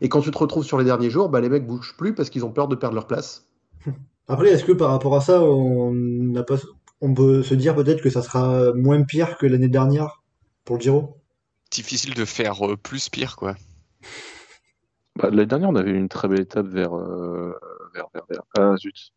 et 0.00 0.08
quand 0.08 0.20
tu 0.20 0.30
te 0.30 0.38
retrouves 0.38 0.64
sur 0.64 0.78
les 0.78 0.84
derniers 0.84 1.10
jours, 1.10 1.28
bah, 1.28 1.40
les 1.40 1.48
mecs 1.48 1.66
bougent 1.66 1.96
plus 1.96 2.14
parce 2.14 2.30
qu'ils 2.30 2.44
ont 2.44 2.52
peur 2.52 2.68
de 2.68 2.76
perdre 2.76 2.94
leur 2.94 3.06
place. 3.06 3.48
Après, 4.28 4.50
est-ce 4.50 4.64
que 4.64 4.72
par 4.72 4.90
rapport 4.90 5.16
à 5.16 5.20
ça, 5.20 5.42
on 5.42 5.92
n'a 5.92 6.44
pas, 6.44 6.56
on 7.00 7.14
peut 7.14 7.42
se 7.42 7.54
dire 7.54 7.74
peut-être 7.74 8.02
que 8.02 8.10
ça 8.10 8.22
sera 8.22 8.72
moins 8.74 9.02
pire 9.02 9.36
que 9.38 9.46
l'année 9.46 9.68
dernière 9.68 10.22
pour 10.64 10.76
le 10.76 10.82
Giro? 10.82 11.16
Difficile 11.70 12.14
de 12.14 12.24
faire 12.24 12.66
euh, 12.66 12.76
plus 12.76 13.08
pire, 13.08 13.36
quoi. 13.36 13.56
Bah, 15.16 15.30
L'année 15.30 15.46
dernière, 15.46 15.70
on 15.70 15.76
avait 15.76 15.90
eu 15.90 15.96
une 15.96 16.08
très 16.08 16.28
belle 16.28 16.40
étape 16.40 16.66
vers, 16.66 16.94
euh, 16.96 17.58
vers, 17.94 18.06
vers, 18.14 18.24
vers- 18.28 18.42
ah, 18.56 18.76
zut. 18.76 19.12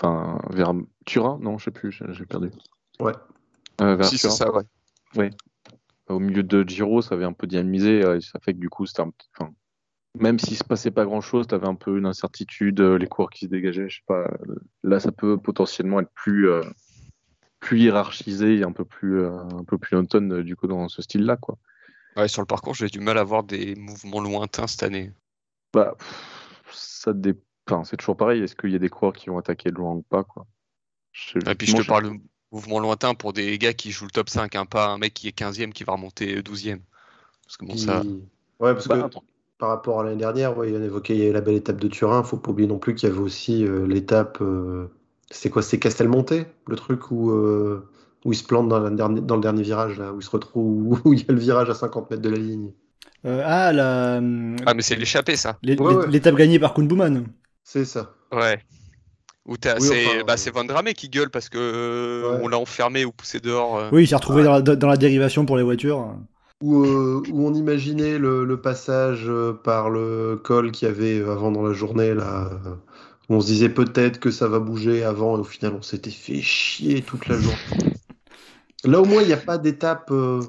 Enfin, 0.00 0.40
vers 0.50 0.72
Turin? 1.06 1.38
Non, 1.42 1.58
je 1.58 1.64
sais 1.64 1.70
plus, 1.72 2.00
j'ai 2.10 2.24
perdu. 2.24 2.50
Ouais. 3.00 3.12
Euh, 3.80 3.96
vers 3.96 4.06
Si, 4.06 4.16
c'est 4.18 4.30
ça, 4.30 4.50
ouais. 5.16 5.30
Au 6.08 6.20
milieu 6.20 6.42
de 6.42 6.66
Giro, 6.66 7.02
ça 7.02 7.16
avait 7.16 7.24
un 7.24 7.32
peu 7.32 7.46
dynamisé, 7.46 8.02
euh, 8.04 8.16
et 8.16 8.20
ça 8.20 8.38
fait 8.40 8.54
que 8.54 8.58
du 8.58 8.70
coup, 8.70 8.86
c'était 8.86 9.02
un 9.02 9.10
petit- 9.10 9.28
enfin, 9.36 9.52
même 10.18 10.38
s'il 10.38 10.56
se 10.56 10.64
passait 10.64 10.90
pas 10.92 11.04
grand-chose, 11.04 11.48
tu 11.48 11.54
avais 11.54 11.66
un 11.66 11.74
peu 11.74 11.98
une 11.98 12.06
incertitude, 12.06 12.80
euh, 12.80 12.96
les 12.96 13.06
coureurs 13.08 13.30
qui 13.30 13.46
se 13.46 13.50
dégageaient, 13.50 13.88
je 13.88 13.96
sais 13.96 14.04
pas. 14.06 14.26
Là, 14.84 15.00
ça 15.00 15.12
peut 15.12 15.36
potentiellement 15.36 16.00
être 16.00 16.12
plus, 16.14 16.48
euh, 16.48 16.62
plus 17.60 17.80
hiérarchisé 17.80 18.58
et 18.58 18.64
un 18.64 18.72
peu 18.72 18.84
plus, 18.84 19.20
euh, 19.20 19.32
un 19.32 19.64
peu 19.64 19.78
plus 19.78 19.96
automne 19.96 20.42
du 20.42 20.54
coup 20.56 20.68
dans 20.68 20.88
ce 20.88 21.02
style-là, 21.02 21.36
quoi. 21.36 21.58
Ouais, 22.16 22.28
sur 22.28 22.40
le 22.40 22.46
parcours, 22.46 22.74
j'ai 22.74 22.86
du 22.86 23.00
mal 23.00 23.18
à 23.18 23.24
voir 23.24 23.42
des 23.42 23.74
mouvements 23.74 24.20
lointains 24.20 24.66
cette 24.68 24.84
année. 24.84 25.12
Bah, 25.74 25.94
pff, 25.98 26.70
ça 26.72 27.12
dépend. 27.12 27.42
Enfin, 27.70 27.84
c'est 27.84 27.96
toujours 27.96 28.16
pareil. 28.16 28.42
Est-ce 28.42 28.56
qu'il 28.56 28.70
y 28.70 28.74
a 28.76 28.78
des 28.78 28.88
coureurs 28.88 29.12
qui 29.14 29.28
vont 29.30 29.38
attaquer 29.38 29.70
de 29.70 29.76
loin 29.76 29.92
ou 29.92 30.02
pas, 30.02 30.24
quoi? 30.24 30.46
Je- 31.12 31.38
Et 31.50 31.54
puis 31.54 31.66
je 31.66 31.76
te 31.76 31.82
parle 31.86 32.04
de 32.04 32.12
mouvements 32.52 32.80
lointains 32.80 33.14
pour 33.14 33.32
des 33.32 33.58
gars 33.58 33.72
qui 33.74 33.90
jouent 33.90 34.06
le 34.06 34.10
top 34.10 34.28
5, 34.30 34.54
hein, 34.56 34.66
pas 34.66 34.88
un 34.88 34.98
mec 34.98 35.14
qui 35.14 35.28
est 35.28 35.32
15e 35.32 35.72
qui 35.72 35.84
va 35.84 35.92
remonter 35.94 36.42
12e. 36.42 36.80
Parce 37.44 37.56
que 37.56 37.66
bon, 37.66 37.74
Qui- 37.74 37.80
ça. 37.80 38.02
Ouais, 38.60 38.74
parce 38.74 38.88
Bah, 38.88 38.96
que 38.98 39.04
attends. 39.04 39.24
par 39.58 39.68
rapport 39.70 40.00
à 40.00 40.04
l'année 40.04 40.16
dernière, 40.16 40.56
ouais, 40.56 40.72
on 40.76 40.82
évoquait 40.82 41.14
il 41.16 41.20
y 41.20 41.26
a 41.26 41.28
eu 41.28 41.32
la 41.32 41.40
belle 41.40 41.56
étape 41.56 41.80
de 41.80 41.88
Turin. 41.88 42.22
Faut 42.22 42.36
pas 42.36 42.50
oublier 42.50 42.68
non 42.68 42.78
plus 42.78 42.94
qu'il 42.94 43.08
y 43.08 43.12
avait 43.12 43.20
aussi 43.20 43.64
euh, 43.64 43.86
l'étape. 43.86 44.38
euh, 44.40 44.86
C'était 45.30 45.50
quoi? 45.50 45.62
C'était 45.62 45.78
Castelmonte, 45.80 46.32
le 46.66 46.76
truc 46.76 47.10
où, 47.10 47.30
euh, 47.32 47.86
où 48.24 48.32
il 48.32 48.36
se 48.36 48.44
plante 48.44 48.68
dans, 48.68 48.78
la 48.78 48.90
dernière- 48.90 49.22
dans 49.22 49.34
le 49.36 49.42
dernier 49.42 49.62
virage, 49.62 49.98
là, 49.98 50.12
où 50.12 50.20
il 50.20 50.24
se 50.24 50.30
retrouve, 50.30 51.00
où 51.06 51.12
il 51.12 51.20
y 51.20 51.26
a 51.28 51.32
le 51.32 51.38
virage 51.38 51.68
à 51.70 51.74
50 51.74 52.10
mètres 52.10 52.22
de 52.22 52.30
la 52.30 52.38
ligne. 52.38 52.70
Euh, 53.26 53.42
ah, 53.44 53.72
la, 53.72 54.16
Ah, 54.64 54.74
mais 54.74 54.82
c'est 54.82 54.96
l'échappée, 54.96 55.36
ça. 55.36 55.58
l'é- 55.62 55.78
Ouais, 55.78 55.94
ouais. 55.94 56.06
l'étape 56.08 56.36
gagnée 56.36 56.58
par 56.58 56.72
Koen 56.72 56.88
C'est 57.70 57.84
ça. 57.84 58.14
Ouais. 58.32 58.62
Oui, 59.44 59.56
c'est 59.62 59.72
enfin, 59.72 60.24
bah, 60.26 60.32
euh, 60.32 60.36
c'est 60.38 60.50
Van 60.50 60.64
Dramé 60.64 60.94
qui 60.94 61.10
gueule 61.10 61.28
parce 61.28 61.50
que 61.50 61.58
euh, 61.58 62.30
Ouais. 62.32 62.40
on 62.42 62.48
l'a 62.48 62.58
enfermé 62.58 63.04
ou 63.04 63.12
poussé 63.12 63.40
dehors. 63.40 63.76
euh. 63.76 63.88
Oui, 63.92 64.04
il 64.04 64.06
s'est 64.08 64.14
retrouvé 64.14 64.42
dans 64.42 64.52
la, 64.52 64.62
dans 64.62 64.88
la 64.88 64.96
dérivation 64.96 65.44
pour 65.44 65.58
les 65.58 65.62
voitures. 65.62 66.14
Où, 66.62 66.82
euh, 66.82 67.22
où 67.30 67.46
on 67.46 67.52
imaginait 67.52 68.16
le, 68.18 68.46
le 68.46 68.60
passage 68.60 69.30
par 69.64 69.90
le 69.90 70.40
col 70.42 70.72
qu'il 70.72 70.88
y 70.88 70.90
avait 70.90 71.20
avant 71.20 71.50
dans 71.52 71.62
la 71.62 71.74
journée, 71.74 72.14
là. 72.14 72.50
où 73.28 73.34
on 73.34 73.40
se 73.42 73.46
disait 73.48 73.68
peut-être 73.68 74.18
que 74.18 74.30
ça 74.30 74.48
va 74.48 74.60
bouger 74.60 75.04
avant, 75.04 75.36
et 75.36 75.40
au 75.40 75.44
final, 75.44 75.74
on 75.74 75.82
s'était 75.82 76.10
fait 76.10 76.40
chier 76.40 77.02
toute 77.02 77.28
la 77.28 77.38
journée. 77.38 77.92
Là, 78.84 79.00
au 79.00 79.04
moins, 79.04 79.20
il 79.20 79.26
n'y 79.26 79.34
a 79.34 79.36
pas 79.36 79.58
d'étape 79.58 80.10
euh, 80.10 80.40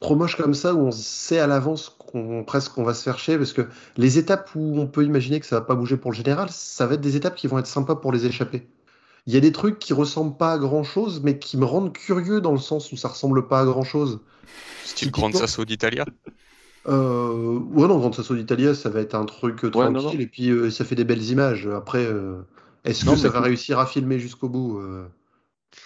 trop 0.00 0.16
moche 0.16 0.36
comme 0.36 0.54
ça, 0.54 0.74
où 0.74 0.80
on 0.86 0.90
sait 0.90 1.38
à 1.38 1.46
l'avance 1.46 1.90
qu'on 2.06 2.44
presque 2.44 2.72
qu'on 2.72 2.84
va 2.84 2.94
se 2.94 3.02
faire 3.02 3.18
chier, 3.18 3.36
parce 3.36 3.52
que 3.52 3.62
les 3.96 4.18
étapes 4.18 4.50
où 4.54 4.78
on 4.78 4.86
peut 4.86 5.04
imaginer 5.04 5.40
que 5.40 5.46
ça 5.46 5.56
va 5.56 5.64
pas 5.66 5.74
bouger 5.74 5.96
pour 5.96 6.12
le 6.12 6.16
général, 6.16 6.48
ça 6.50 6.86
va 6.86 6.94
être 6.94 7.00
des 7.00 7.16
étapes 7.16 7.34
qui 7.34 7.46
vont 7.46 7.58
être 7.58 7.66
sympas 7.66 7.96
pour 7.96 8.12
les 8.12 8.26
échapper. 8.26 8.66
Il 9.26 9.34
y 9.34 9.36
a 9.36 9.40
des 9.40 9.52
trucs 9.52 9.78
qui 9.78 9.92
ressemblent 9.92 10.36
pas 10.36 10.52
à 10.52 10.58
grand-chose, 10.58 11.20
mais 11.22 11.38
qui 11.38 11.56
me 11.56 11.64
rendent 11.64 11.92
curieux 11.92 12.40
dans 12.40 12.52
le 12.52 12.58
sens 12.58 12.92
où 12.92 12.96
ça 12.96 13.08
ressemble 13.08 13.48
pas 13.48 13.60
à 13.60 13.64
grand-chose. 13.64 14.20
Style 14.84 15.08
typiquement- 15.08 15.30
Grand 15.30 15.38
Sasso 15.40 15.64
d'Italia? 15.64 16.04
Euh, 16.88 17.58
ouais, 17.72 17.88
non, 17.88 17.98
Grand 17.98 18.12
Sasso 18.12 18.34
d'Italia, 18.36 18.74
ça 18.74 18.88
va 18.88 19.00
être 19.00 19.14
un 19.16 19.24
truc 19.24 19.64
euh, 19.64 19.68
Ouais, 19.68 19.72
tranquille 19.92 20.18
non. 20.18 20.22
et 20.22 20.26
puis 20.26 20.50
euh, 20.50 20.70
ça 20.70 20.84
fait 20.84 20.94
des 20.94 21.02
belles 21.04 21.24
images. 21.30 21.66
Après, 21.66 22.06
euh, 22.06 22.36
est-ce 22.84 23.04
que 23.04 23.16
ça 23.16 23.28
va 23.28 23.40
réussir 23.40 23.80
à 23.80 23.86
filmer 23.86 24.20
jusqu'au 24.20 24.48
bout 24.48 24.78
euh 24.78 25.04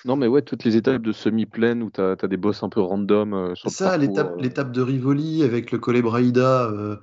Non, 0.05 0.17
mais 0.17 0.27
ouais, 0.27 0.43
toutes 0.43 0.65
les 0.65 0.77
étapes 0.77 1.03
de 1.03 1.13
semi-plaine 1.13 1.83
où 1.83 1.91
tu 1.91 2.01
as, 2.01 2.17
des 2.17 2.37
boss 2.37 2.63
un 2.63 2.69
peu 2.69 2.81
random 2.81 3.35
euh, 3.35 3.55
sur 3.55 3.71
C'est 3.71 3.85
le 3.85 3.91
ça, 3.91 3.97
l'étape, 3.99 4.37
euh, 4.37 4.41
l'étape 4.41 4.73
de 4.73 4.81
Rivoli 4.83 5.43
avec 5.43 5.71
le 5.73 5.79
collet 5.79 6.03
Braida 6.03 6.65
euh, 6.65 6.97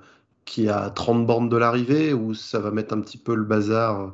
qui 0.44 0.68
a 0.68 0.90
30 0.90 1.26
bornes 1.26 1.48
de 1.48 1.56
l'arrivée, 1.56 2.12
où 2.12 2.34
ça 2.34 2.58
va 2.60 2.70
mettre 2.70 2.94
un 2.94 3.00
petit 3.00 3.18
peu 3.18 3.34
le 3.34 3.44
bazar 3.44 4.00
euh, 4.00 4.08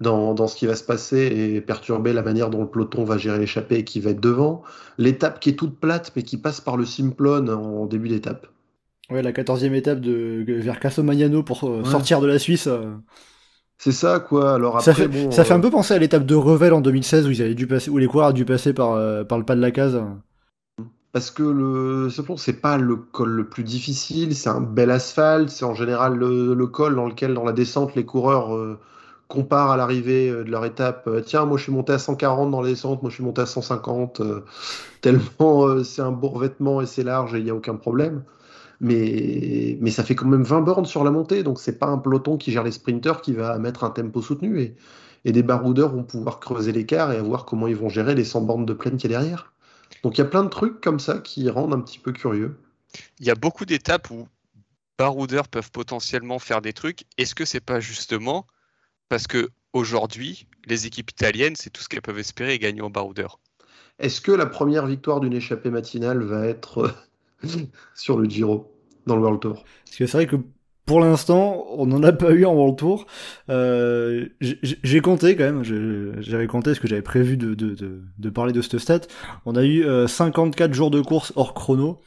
dans, 0.00 0.34
dans 0.34 0.48
ce 0.48 0.56
qui 0.56 0.66
va 0.66 0.76
se 0.76 0.84
passer 0.84 1.18
et 1.56 1.60
perturber 1.62 2.12
la 2.12 2.22
manière 2.22 2.50
dont 2.50 2.62
le 2.62 2.68
peloton 2.70 3.04
va 3.04 3.18
gérer 3.18 3.38
l'échappée 3.38 3.78
et 3.78 3.84
qui 3.84 4.00
va 4.00 4.10
être 4.10 4.20
devant. 4.20 4.62
L'étape 4.98 5.40
qui 5.40 5.50
est 5.50 5.56
toute 5.56 5.78
plate 5.80 6.12
mais 6.16 6.22
qui 6.24 6.38
passe 6.38 6.60
par 6.60 6.76
le 6.76 6.86
Simplon 6.86 7.48
en 7.48 7.86
début 7.86 8.08
d'étape. 8.08 8.48
Ouais, 9.10 9.22
la 9.22 9.32
14e 9.32 9.74
étape 9.74 10.00
de, 10.00 10.44
vers 10.48 10.80
Cassomagnano 10.80 11.42
pour 11.42 11.64
euh, 11.64 11.82
Ouais. 11.82 11.90
sortir 11.90 12.20
de 12.20 12.26
la 12.26 12.38
Suisse. 12.38 12.68
Euh. 13.86 13.90
C'est 13.90 13.92
ça, 13.92 14.20
quoi. 14.20 14.54
Alors 14.54 14.80
ça 14.80 14.92
après, 14.92 14.94
fait, 14.94 15.08
bon, 15.08 15.30
ça 15.30 15.44
fait 15.44 15.52
euh, 15.52 15.56
un 15.56 15.60
peu 15.60 15.70
penser 15.70 15.94
à 15.94 15.98
l'étape 15.98 16.26
de 16.26 16.34
Revel 16.34 16.72
en 16.72 16.80
2016 16.80 17.26
où, 17.26 17.30
ils 17.30 17.42
avaient 17.42 17.54
dû 17.54 17.66
passer, 17.66 17.90
où 17.90 17.98
les 17.98 18.06
coureurs 18.06 18.30
ont 18.30 18.32
dû 18.32 18.44
passer 18.44 18.72
par, 18.74 18.92
euh, 18.92 19.24
par 19.24 19.38
le 19.38 19.44
pas 19.44 19.56
de 19.56 19.60
la 19.60 19.70
case. 19.70 20.00
Parce 21.12 21.30
que 21.30 21.42
le 21.42 22.08
Simplon, 22.10 22.36
c'est 22.38 22.54
pas 22.60 22.78
le 22.78 22.96
col 22.96 23.30
le 23.30 23.48
plus 23.48 23.64
difficile, 23.64 24.34
c'est 24.34 24.48
un 24.48 24.60
bel 24.62 24.90
asphalte, 24.90 25.50
c'est 25.50 25.64
en 25.66 25.74
général 25.74 26.14
le, 26.16 26.54
le 26.54 26.66
col 26.66 26.94
dans 26.94 27.06
lequel, 27.06 27.34
dans 27.34 27.44
la 27.44 27.52
descente, 27.52 27.94
les 27.94 28.06
coureurs 28.06 28.54
euh, 28.56 28.78
comparent 29.28 29.70
à 29.72 29.76
l'arrivée 29.76 30.30
euh, 30.30 30.44
de 30.44 30.50
leur 30.50 30.64
étape. 30.64 31.06
euh, 31.08 31.20
Tiens, 31.20 31.44
moi 31.44 31.58
je 31.58 31.64
suis 31.64 31.72
monté 31.72 31.92
à 31.92 31.98
140 31.98 32.50
dans 32.50 32.62
la 32.62 32.68
descente, 32.70 33.02
moi 33.02 33.10
je 33.10 33.16
suis 33.16 33.24
monté 33.24 33.42
à 33.42 33.46
150, 33.46 34.20
euh, 34.20 34.44
tellement 35.02 35.66
euh, 35.66 35.84
c'est 35.84 36.02
un 36.02 36.12
beau 36.12 36.28
revêtement 36.28 36.80
et 36.80 36.86
c'est 36.86 37.02
large 37.04 37.34
et 37.34 37.38
il 37.38 37.44
n'y 37.44 37.50
a 37.50 37.54
aucun 37.54 37.76
problème. 37.76 38.24
Mais, 38.82 39.78
mais 39.80 39.90
ça 39.90 40.04
fait 40.04 40.14
quand 40.14 40.26
même 40.26 40.42
20 40.42 40.60
bornes 40.60 40.86
sur 40.86 41.04
la 41.04 41.10
montée, 41.10 41.42
donc 41.44 41.60
c'est 41.60 41.78
pas 41.78 41.86
un 41.86 41.98
peloton 41.98 42.36
qui 42.36 42.52
gère 42.52 42.64
les 42.64 42.72
sprinteurs 42.72 43.22
qui 43.22 43.32
va 43.32 43.56
mettre 43.58 43.84
un 43.84 43.90
tempo 43.90 44.20
soutenu. 44.20 44.60
Et, 44.60 44.76
et 45.24 45.32
des 45.32 45.42
baroudeurs 45.42 45.94
vont 45.94 46.02
pouvoir 46.02 46.40
creuser 46.40 46.72
l'écart 46.72 47.12
et 47.12 47.20
voir 47.20 47.44
comment 47.44 47.68
ils 47.68 47.76
vont 47.76 47.88
gérer 47.88 48.14
les 48.14 48.24
100 48.24 48.42
bornes 48.42 48.66
de 48.66 48.72
plaine 48.72 48.96
qu'il 48.96 49.10
y 49.10 49.14
a 49.14 49.20
derrière. 49.20 49.52
Donc 50.02 50.18
il 50.18 50.20
y 50.20 50.24
a 50.24 50.26
plein 50.26 50.42
de 50.42 50.48
trucs 50.48 50.80
comme 50.80 50.98
ça 50.98 51.18
qui 51.18 51.48
rendent 51.48 51.74
un 51.74 51.80
petit 51.80 51.98
peu 51.98 52.12
curieux. 52.12 52.58
Il 53.20 53.26
y 53.26 53.30
a 53.30 53.34
beaucoup 53.34 53.64
d'étapes 53.64 54.10
où 54.10 54.26
baroudeurs 54.98 55.48
peuvent 55.48 55.70
potentiellement 55.70 56.38
faire 56.38 56.60
des 56.60 56.72
trucs. 56.72 57.04
Est-ce 57.18 57.34
que 57.34 57.44
c'est 57.44 57.60
pas 57.60 57.80
justement 57.80 58.46
parce 59.08 59.26
que 59.26 59.50
aujourd'hui, 59.72 60.48
les 60.66 60.86
équipes 60.86 61.10
italiennes, 61.10 61.54
c'est 61.56 61.70
tout 61.70 61.82
ce 61.82 61.88
qu'elles 61.88 62.02
peuvent 62.02 62.18
espérer 62.18 62.54
et 62.54 62.58
gagner 62.58 62.80
en 62.80 62.90
baroudeur 62.90 63.38
Est-ce 63.98 64.20
que 64.20 64.32
la 64.32 64.46
première 64.46 64.86
victoire 64.86 65.20
d'une 65.20 65.34
échappée 65.34 65.70
matinale 65.70 66.22
va 66.22 66.46
être 66.46 66.94
sur 67.94 68.18
le 68.18 68.28
Giro, 68.28 68.72
dans 69.06 69.16
le 69.16 69.22
World 69.22 69.40
Tour 69.40 69.64
Parce 69.84 69.96
que 69.96 70.06
c'est 70.06 70.16
vrai 70.16 70.26
que 70.26 70.36
pour 70.84 71.00
l'instant, 71.00 71.64
on 71.70 71.86
n'en 71.86 72.02
a 72.02 72.12
pas 72.12 72.32
eu 72.32 72.44
en 72.44 72.54
World 72.54 72.76
Tour. 72.76 73.06
Euh, 73.50 74.26
j'ai 74.40 75.00
compté 75.00 75.36
quand 75.36 75.44
même, 75.44 75.62
j'avais 76.20 76.48
compté 76.48 76.74
ce 76.74 76.80
que 76.80 76.88
j'avais 76.88 77.02
prévu 77.02 77.36
de, 77.36 77.54
de, 77.54 77.74
de, 77.74 78.02
de 78.18 78.30
parler 78.30 78.52
de 78.52 78.60
cette 78.60 78.78
stat. 78.78 79.02
On 79.46 79.54
a 79.54 79.62
eu 79.62 79.84
euh, 79.84 80.08
54 80.08 80.74
jours 80.74 80.90
de 80.90 81.00
course 81.00 81.32
hors 81.36 81.54
chrono 81.54 82.00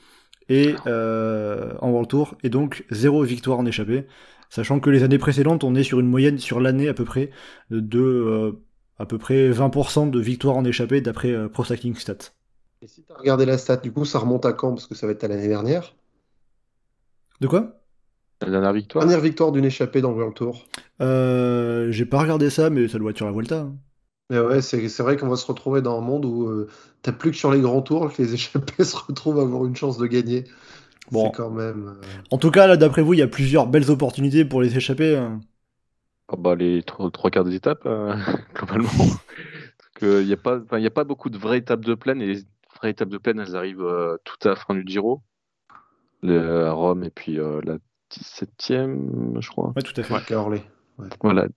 et 0.50 0.76
euh, 0.88 1.74
en 1.80 1.90
World 1.90 2.10
Tour, 2.10 2.36
et 2.44 2.50
donc 2.50 2.86
zéro 2.92 3.24
victoire 3.24 3.60
en 3.60 3.66
échappée. 3.66 4.06
Sachant 4.50 4.80
que 4.80 4.90
les 4.90 5.04
années 5.04 5.18
précédentes, 5.18 5.64
on 5.64 5.76
est 5.76 5.84
sur 5.84 6.00
une 6.00 6.08
moyenne 6.08 6.38
sur 6.38 6.60
l'année 6.60 6.88
à 6.88 6.94
peu 6.94 7.04
près 7.04 7.32
de 7.72 8.00
euh, 8.00 8.52
à 9.00 9.06
peu 9.06 9.18
près 9.18 9.50
20% 9.50 10.10
de 10.10 10.20
victoires 10.20 10.56
en 10.56 10.66
échappée 10.66 11.02
d'après 11.02 11.32
euh, 11.32 11.50
Pro 11.50 11.64
Cycling 11.64 11.96
Stats. 11.96 12.35
Et 12.86 12.88
si 12.88 13.02
tu 13.04 13.12
as 13.12 13.16
regardé 13.18 13.48
la 13.48 13.58
stat, 13.58 13.78
du 13.78 13.92
coup, 13.92 14.06
ça 14.06 14.20
remonte 14.20 14.46
à 14.46 14.54
quand? 14.54 14.70
Parce 14.70 14.86
que 14.86 14.94
ça 14.94 15.08
va 15.08 15.14
être 15.14 15.24
à 15.24 15.28
l'année 15.28 15.48
dernière. 15.48 15.96
De 17.42 17.48
quoi? 17.48 17.82
La 18.42 18.52
dernière 18.52 18.74
victoire. 18.74 19.04
Dernière 19.04 19.24
victoire 19.24 19.52
d'une 19.52 19.66
échappée 19.66 20.02
dans 20.02 20.12
le 20.12 20.18
World 20.18 20.36
Tour. 20.36 20.66
euh, 21.02 21.90
J'ai 21.90 22.06
pas 22.06 22.20
regardé 22.20 22.52
ça, 22.52 22.70
mais 22.70 22.88
ça 22.88 23.00
doit 23.00 23.10
être 23.10 23.18
sur 23.18 23.26
la 23.26 23.32
Volta. 23.32 23.62
hein. 23.62 23.76
Mais 24.30 24.38
ouais, 24.40 24.62
c'est 24.62 24.88
c'est 24.88 25.02
vrai 25.02 25.18
qu'on 25.18 25.30
va 25.30 25.36
se 25.36 25.48
retrouver 25.48 25.82
dans 25.82 25.98
un 25.98 26.02
monde 26.02 26.26
où 26.26 26.48
euh, 26.48 26.68
t'as 27.02 27.12
plus 27.12 27.32
que 27.32 27.38
sur 27.38 27.52
les 27.52 27.62
grands 27.62 27.82
tours 27.82 28.14
que 28.14 28.22
les 28.22 28.34
échappés 28.36 28.84
se 28.84 28.96
retrouvent 28.98 29.40
à 29.40 29.44
avoir 29.44 29.66
une 29.66 29.76
chance 29.76 29.98
de 29.98 30.06
gagner. 30.06 30.44
Bon. 31.12 31.32
Quand 31.32 31.50
même. 31.50 31.96
euh, 32.00 32.06
En 32.30 32.38
tout 32.38 32.52
cas, 32.52 32.68
là, 32.68 32.78
d'après 32.78 33.02
vous, 33.02 33.14
il 33.14 33.20
y 33.20 33.24
a 33.24 33.28
plusieurs 33.28 33.66
belles 33.66 33.90
opportunités 33.90 34.46
pour 34.46 34.62
les 34.62 34.78
échapper. 34.78 35.18
hein. 35.18 35.42
Ah 36.28 36.36
bah, 36.38 36.54
les 36.56 36.84
trois, 36.84 37.10
trois 37.10 37.32
quarts 37.32 37.44
des 37.46 37.56
étapes, 37.56 37.84
euh, 37.88 38.16
globalement. 38.56 38.90
Parce 38.90 39.90
qu'il 40.00 40.26
n'y 40.26 40.34
a, 40.34 40.38
pas- 40.38 40.60
enfin, 40.60 40.80
il 40.80 40.84
y 40.84 40.88
a 40.88 40.92
pas 40.92 41.04
beaucoup 41.04 41.30
de 41.30 41.38
vraies 41.38 41.60
étapes 41.60 41.86
de 41.86 41.94
plaine, 41.94 42.22
et 42.22 42.26
les 42.26 42.44
vraies 42.86 42.92
étapes 42.92 43.10
de 43.10 43.18
plaine, 43.18 43.40
elles 43.40 43.56
arrivent 43.56 43.82
euh, 43.84 44.18
tout 44.24 44.38
à 44.48 44.50
la 44.50 44.56
fin 44.56 44.74
du 44.76 44.84
Giro. 44.86 45.22
Le- 46.22 46.66
à 46.66 46.72
Rome, 46.72 47.04
et 47.04 47.10
puis 47.10 47.40
euh, 47.40 47.62
la 47.64 47.78
17e, 48.12 49.40
je 49.42 49.50
crois. 49.50 49.74
Ouais, 49.76 49.82
tout 49.82 50.00
à 50.00 50.04
fait. 50.04 50.26
qu'à 50.26 50.40
Orly. 50.40 50.62
Voilà. 51.22 51.48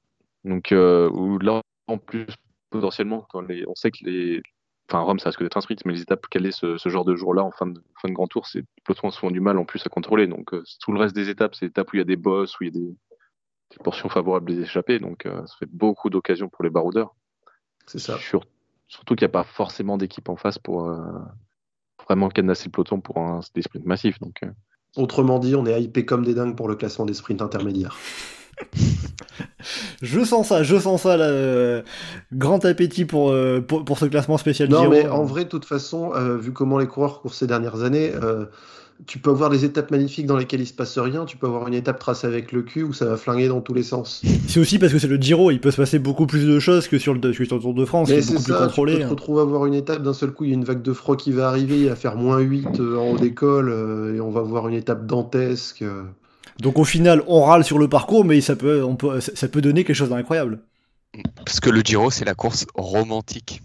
Donc, 0.45 0.73
euh, 0.73 1.09
où 1.11 1.39
là, 1.39 1.63
en 1.87 1.99
plus, 1.99 2.27
potentiellement, 2.71 3.27
les, 3.49 3.67
on 3.67 3.75
sait 3.75 3.91
que 3.91 4.05
les. 4.05 4.43
Enfin, 4.91 5.01
Rome, 5.01 5.19
ça 5.19 5.29
risque 5.29 5.43
d'être 5.43 5.57
un 5.57 5.61
sprint, 5.61 5.85
mais 5.85 5.93
les 5.93 6.01
étapes 6.03 6.27
calées 6.29 6.51
ce, 6.51 6.79
ce 6.79 6.89
genre 6.89 7.05
de 7.05 7.15
jour-là, 7.15 7.43
en 7.45 7.51
fin 7.51 7.67
de, 7.67 7.79
fin 8.01 8.09
de 8.09 8.15
grand 8.15 8.27
tour, 8.27 8.47
c'est 8.47 8.61
les 8.61 8.65
pelotons 8.85 9.09
ont 9.09 9.11
souvent 9.11 9.31
du 9.31 9.41
mal 9.41 9.59
en 9.59 9.67
plus 9.67 9.85
à 9.87 9.91
contrôler. 9.91 10.27
Donc, 10.27 10.55
euh, 10.55 10.63
tout 10.81 10.93
le 10.93 10.99
reste 10.99 11.15
des 11.15 11.29
étapes, 11.29 11.55
c'est 11.55 11.67
des 11.67 11.71
étapes 11.71 11.93
où 11.93 11.97
il 11.97 11.99
y 11.99 12.03
a 12.03 12.07
des 12.07 12.17
bosses, 12.17 12.59
où 12.59 12.65
il 12.65 12.67
y 12.69 12.71
a 12.71 12.81
des, 12.81 12.87
des 13.71 13.85
portions 13.85 14.09
favorables 14.09 14.47
des 14.55 14.63
échappés. 14.63 14.99
Donc, 14.99 15.27
euh, 15.27 15.45
ça 15.47 15.55
fait 15.59 15.69
beaucoup 15.71 16.09
d'occasions 16.09 16.49
pour 16.49 16.65
les 16.65 16.71
baroudeurs. 16.71 17.15
C'est 17.87 17.99
ça. 17.99 18.17
Sur- 18.19 18.45
surtout 18.89 19.15
qu'il 19.15 19.25
n'y 19.27 19.31
a 19.31 19.33
pas 19.33 19.45
forcément 19.45 19.97
d'équipe 19.97 20.29
en 20.29 20.37
face 20.37 20.59
pour 20.59 20.89
euh, 20.89 20.97
vraiment 22.07 22.29
cadenasser 22.29 22.65
le 22.67 22.71
peloton 22.73 23.01
pour 23.01 23.19
un, 23.19 23.41
des 23.55 23.63
sprints 23.63 23.87
massifs. 23.87 24.19
Donc, 24.21 24.37
euh, 24.43 24.49
Autrement 24.97 25.39
dit, 25.39 25.55
on 25.55 25.67
est 25.67 25.81
hypé 25.83 26.05
comme 26.05 26.25
des 26.25 26.35
dingues 26.35 26.57
pour 26.57 26.67
le 26.69 26.75
classement 26.75 27.05
des 27.07 27.15
sprints 27.15 27.43
intermédiaires. 27.43 27.97
Je 30.03 30.25
sens 30.25 30.49
ça, 30.49 30.63
je 30.63 30.79
sens 30.79 31.03
ça, 31.03 31.17
là. 31.17 31.27
euh, 31.27 31.83
Grand 32.33 32.65
appétit 32.65 33.05
pour, 33.05 33.31
euh, 33.31 33.61
pour, 33.61 33.85
pour 33.85 33.99
ce 33.99 34.07
classement 34.07 34.39
spécial 34.39 34.69
Non, 34.69 34.81
Giro. 34.81 34.91
mais 34.93 35.09
en 35.09 35.25
vrai, 35.25 35.45
de 35.45 35.49
toute 35.49 35.65
façon, 35.65 36.13
euh, 36.15 36.37
vu 36.37 36.53
comment 36.53 36.79
les 36.79 36.87
coureurs 36.87 37.21
courent 37.21 37.35
ces 37.35 37.47
dernières 37.47 37.83
années, 37.83 38.13
euh, 38.15 38.47
tu 39.07 39.19
peux 39.19 39.31
avoir 39.31 39.49
des 39.49 39.65
étapes 39.65 39.91
magnifiques 39.91 40.27
dans 40.27 40.37
lesquelles 40.37 40.61
il 40.61 40.67
se 40.67 40.73
passe 40.73 40.99
rien, 40.99 41.25
tu 41.25 41.37
peux 41.37 41.47
avoir 41.47 41.69
une 41.69 41.75
étape 41.75 41.99
tracée 41.99 42.27
avec 42.27 42.53
le 42.53 42.63
cul 42.63 42.83
où 42.83 42.93
ça 42.93 43.05
va 43.07 43.17
flinguer 43.17 43.49
dans 43.49 43.61
tous 43.61 43.75
les 43.75 43.83
sens. 43.83 44.23
C'est 44.49 44.61
aussi 44.61 44.79
parce 44.79 44.93
que 44.93 44.99
c'est 44.99 45.07
le 45.07 45.17
Giro, 45.17 45.51
il 45.51 45.61
peut 45.61 45.71
se 45.71 45.77
passer 45.77 45.99
beaucoup 45.99 46.27
plus 46.27 46.45
de 46.47 46.59
choses 46.59 46.89
que 46.89 46.99
sur 46.99 47.15
le, 47.15 47.21
que 47.21 47.45
sur 47.45 47.57
le 47.57 47.63
Tour 47.63 47.75
de 47.75 47.85
France, 47.85 48.09
c'est 48.09 48.21
beaucoup 48.21 48.43
plus 48.43 48.53
ça, 48.53 48.59
tu 48.59 48.65
contrôlé. 48.65 48.93
peux 48.95 48.99
te 49.01 49.05
hein. 49.05 49.09
retrouver 49.09 49.41
à 49.41 49.43
avoir 49.45 49.67
une 49.67 49.75
étape, 49.75 50.03
d'un 50.03 50.13
seul 50.15 50.33
coup, 50.33 50.45
il 50.45 50.51
y 50.51 50.53
a 50.53 50.55
une 50.55 50.65
vague 50.65 50.83
de 50.83 50.93
froid 50.93 51.17
qui 51.17 51.33
va 51.33 51.49
arriver, 51.49 51.79
il 51.79 51.89
va 51.89 51.97
faire 51.97 52.17
moins 52.17 52.39
8 52.39 52.81
euh, 52.81 52.97
en 52.97 53.11
haut 53.13 53.19
d'école, 53.19 53.69
euh, 53.71 54.17
et 54.17 54.21
on 54.21 54.31
va 54.31 54.43
voir 54.43 54.69
une 54.69 54.75
étape 54.75 55.07
dantesque. 55.07 55.83
euh. 55.83 56.03
Donc 56.61 56.79
au 56.79 56.85
final, 56.85 57.23
on 57.29 57.43
râle 57.43 57.63
sur 57.65 57.79
le 57.79 57.89
parcours, 57.89 58.25
mais 58.25 58.41
ça 58.41 58.57
peut, 58.57 58.83
on 58.83 58.97
peut, 58.97 59.21
ça 59.21 59.33
ça 59.35 59.49
peut 59.49 59.61
donner 59.61 59.85
quelque 59.85 59.97
chose 59.97 60.09
d'incroyable. 60.11 60.61
Parce 61.45 61.61
que 61.61 61.71
le 61.71 61.81
Giro, 61.81 62.11
c'est 62.11 62.25
la 62.25 62.35
course 62.35 62.67
romantique. 62.75 63.63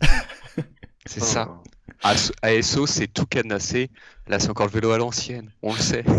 c'est 1.05 1.21
ça. 1.21 1.49
ASO, 2.03 2.85
c'est 2.85 3.07
tout 3.07 3.25
cadenassé. 3.25 3.89
Là, 4.27 4.39
c'est 4.39 4.49
encore 4.49 4.65
le 4.67 4.71
vélo 4.71 4.91
à 4.91 4.97
l'ancienne. 4.97 5.49
On 5.61 5.73
le 5.73 5.79
sait. 5.79 6.03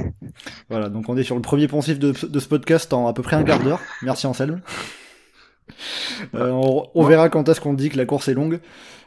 Voilà, 0.68 0.88
donc 0.88 1.08
on 1.08 1.16
est 1.16 1.22
sur 1.22 1.36
le 1.36 1.42
premier 1.42 1.68
poncif 1.68 1.98
de, 2.00 2.10
de 2.10 2.40
ce 2.40 2.48
podcast 2.48 2.92
en 2.92 3.06
à 3.06 3.12
peu 3.12 3.22
près 3.22 3.36
un 3.36 3.44
quart 3.44 3.60
d'heure. 3.60 3.80
Merci 4.02 4.26
Anselme. 4.26 4.60
Euh, 6.34 6.50
on, 6.50 6.86
on 6.94 7.04
verra 7.04 7.30
quand 7.30 7.48
est-ce 7.48 7.58
qu'on 7.60 7.72
dit 7.72 7.88
que 7.88 7.96
la 7.96 8.04
course 8.04 8.28
est 8.28 8.34
longue. 8.34 8.60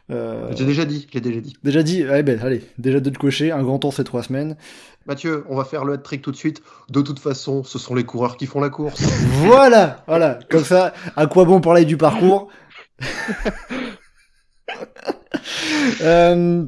Euh, 0.09 0.49
J'ai 0.55 0.65
déjà 0.65 0.85
dit, 0.85 1.07
j'ai 1.13 1.21
déjà 1.21 1.39
dit. 1.39 1.55
déjà 1.63 1.83
dit, 1.83 2.03
ouais, 2.03 2.23
ben, 2.23 2.39
allez, 2.41 2.63
déjà 2.79 2.99
deux 2.99 3.11
de 3.11 3.17
cocher, 3.17 3.51
un 3.51 3.61
grand 3.61 3.77
tour 3.77 3.93
c'est 3.93 4.03
trois 4.03 4.23
semaines. 4.23 4.57
Mathieu, 5.05 5.45
on 5.49 5.55
va 5.55 5.65
faire 5.65 5.85
le 5.85 5.93
hat-trick 5.93 6.23
tout 6.23 6.31
de 6.31 6.35
suite. 6.35 6.63
De 6.89 7.01
toute 7.01 7.19
façon, 7.19 7.63
ce 7.63 7.77
sont 7.77 7.93
les 7.93 8.05
coureurs 8.05 8.37
qui 8.37 8.47
font 8.47 8.59
la 8.59 8.69
course. 8.69 9.01
Voilà, 9.45 10.03
voilà, 10.07 10.39
comme 10.49 10.63
ça, 10.63 10.93
à 11.15 11.27
quoi 11.27 11.45
bon 11.45 11.61
parler 11.61 11.85
du 11.85 11.95
parcours? 11.95 12.47
Euh, 16.01 16.65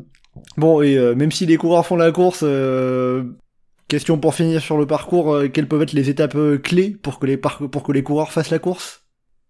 Bon, 0.58 0.81
et 0.81 0.98
euh, 0.98 1.16
même 1.16 1.31
si 1.31 1.46
les 1.46 1.57
coureurs 1.57 1.85
font 1.85 1.96
la 1.98 2.12
course, 2.12 2.42
euh, 2.44 3.24
question 3.88 4.18
pour 4.20 4.33
finir 4.35 4.62
sur 4.62 4.77
le 4.77 4.85
parcours, 4.88 5.33
euh, 5.33 5.48
quelles 5.50 5.68
peuvent 5.68 5.81
être 5.81 5.92
les 5.94 6.09
étapes 6.09 6.35
euh, 6.35 6.57
clés 6.57 6.92
pour 6.92 7.20
que, 7.20 7.25
les 7.25 7.38
pour 7.38 7.83
que 7.83 7.92
les 7.92 8.03
coureurs 8.03 8.31
fassent 8.31 8.50
la 8.51 8.59
course? 8.59 9.03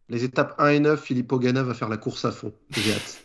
Les 0.07 0.23
étapes 0.23 0.55
1 0.57 0.69
et 0.69 0.79
9, 0.79 1.01
Philippe 1.01 1.31
Ogana 1.31 1.61
va 1.63 1.73
faire 1.73 1.89
la 1.89 1.97
course 1.97 2.25
à 2.25 2.31
fond. 2.31 2.53
J'ai 2.71 2.91
hâte. 2.93 3.23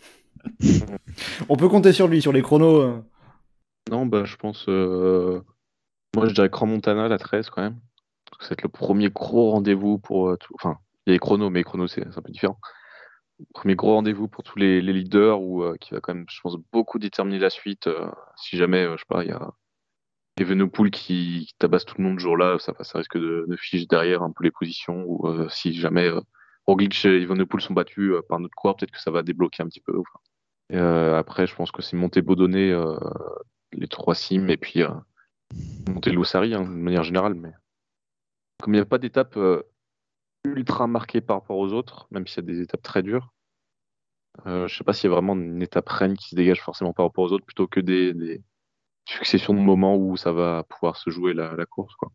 On 1.48 1.56
peut 1.56 1.68
compter 1.68 1.92
sur 1.92 2.06
lui, 2.08 2.20
sur 2.20 2.32
les 2.32 2.42
chronos. 2.42 2.80
euh. 2.82 3.00
non, 3.90 4.04
bah, 4.04 4.24
je 4.24 4.36
pense. 4.36 4.66
euh, 4.68 5.40
Moi, 6.14 6.28
je 6.28 6.34
dirais 6.34 6.50
Grand 6.50 6.66
Montana, 6.66 7.08
la 7.08 7.18
13, 7.18 7.48
quand 7.50 7.62
même. 7.62 7.78
C'est 8.40 8.60
le 8.62 8.68
premier 8.68 9.08
gros 9.10 9.52
rendez-vous 9.52 9.98
pour. 9.98 10.28
euh, 10.30 10.36
tout- 10.36 10.54
Enfin, 10.60 10.78
il 11.06 11.10
y 11.10 11.12
a 11.12 11.14
les 11.14 11.18
chronos, 11.20 11.48
mais 11.50 11.60
les 11.60 11.64
chronos, 11.64 11.86
c'est 11.88 12.06
un 12.06 12.22
peu 12.22 12.30
différent. 12.32 12.58
Premier 13.52 13.74
gros 13.74 13.94
rendez-vous 13.94 14.28
pour 14.28 14.44
tous 14.44 14.58
les, 14.58 14.80
leaders, 14.80 15.40
où, 15.40 15.64
euh, 15.64 15.76
qui 15.80 15.92
va 15.92 16.00
quand 16.00 16.14
même, 16.14 16.26
je 16.28 16.40
pense, 16.40 16.56
beaucoup 16.72 16.98
déterminer 16.98 17.38
la 17.38 17.50
suite. 17.50 17.88
euh, 17.88 18.10
si 18.36 18.56
jamais, 18.56 18.84
euh, 18.84 18.96
je 18.96 19.00
sais 19.02 19.06
pas, 19.08 19.24
il 19.24 19.30
y 19.30 19.32
a 19.32 19.52
Evenepoel 20.38 20.90
qui, 20.90 21.46
qui 21.48 21.54
tabasse 21.58 21.84
tout 21.84 21.96
le 21.98 22.04
monde 22.04 22.18
ce 22.18 22.22
jour-là, 22.22 22.58
ça, 22.58 22.72
ça 22.80 22.98
risque 22.98 23.18
de, 23.18 23.44
de 23.48 23.56
figer 23.56 23.86
derrière 23.86 24.22
un 24.22 24.30
peu 24.30 24.44
les 24.44 24.50
positions. 24.50 25.04
Ou 25.06 25.26
euh, 25.28 25.48
si 25.48 25.74
jamais 25.74 26.10
Roglic 26.66 27.04
et 27.04 27.22
Evenepoel 27.22 27.60
sont 27.60 27.74
battus 27.74 28.14
par 28.28 28.38
notre 28.40 28.54
coureur, 28.54 28.76
peut-être 28.76 28.92
que 28.92 29.00
ça 29.00 29.10
va 29.10 29.22
débloquer 29.22 29.62
un 29.62 29.68
petit 29.68 29.80
peu. 29.80 30.00
après, 30.72 31.46
je 31.46 31.54
pense 31.54 31.72
que 31.72 31.82
c'est 31.82 31.96
monter 31.96 32.22
Baudonnet, 32.22 32.72
les 33.72 33.88
trois 33.88 34.14
cimes, 34.14 34.50
et 34.50 34.56
puis 34.56 34.82
monter 35.88 36.10
Loussari, 36.10 36.54
hein, 36.54 36.62
de 36.62 36.68
manière 36.68 37.04
générale. 37.04 37.34
Mais 37.34 37.52
comme 38.62 38.74
il 38.74 38.78
n'y 38.78 38.82
a 38.82 38.86
pas 38.86 38.98
d'étape 38.98 39.38
ultra 40.44 40.86
marquée 40.86 41.20
par 41.20 41.38
rapport 41.40 41.58
aux 41.58 41.72
autres, 41.72 42.08
même 42.10 42.26
s'il 42.26 42.44
y 42.44 42.50
a 42.50 42.54
des 42.54 42.60
étapes 42.62 42.82
très 42.82 43.02
dures, 43.02 43.32
euh, 44.46 44.66
je 44.68 44.76
sais 44.76 44.84
pas 44.84 44.92
s'il 44.92 45.10
y 45.10 45.12
a 45.12 45.14
vraiment 45.16 45.34
une 45.34 45.62
étape 45.62 45.88
reine 45.88 46.16
qui 46.16 46.28
se 46.30 46.34
dégage 46.36 46.60
forcément 46.62 46.92
par 46.92 47.06
rapport 47.06 47.24
aux 47.24 47.32
autres, 47.32 47.44
plutôt 47.46 47.66
que 47.66 47.80
des, 47.80 48.12
des 48.14 48.42
successions 49.06 49.54
de 49.54 49.60
moments 49.60 49.96
où 49.96 50.16
ça 50.16 50.32
va 50.32 50.64
pouvoir 50.64 50.96
se 50.96 51.10
jouer 51.10 51.34
la, 51.34 51.54
la 51.56 51.66
course. 51.66 51.94
Quoi. 51.96 52.12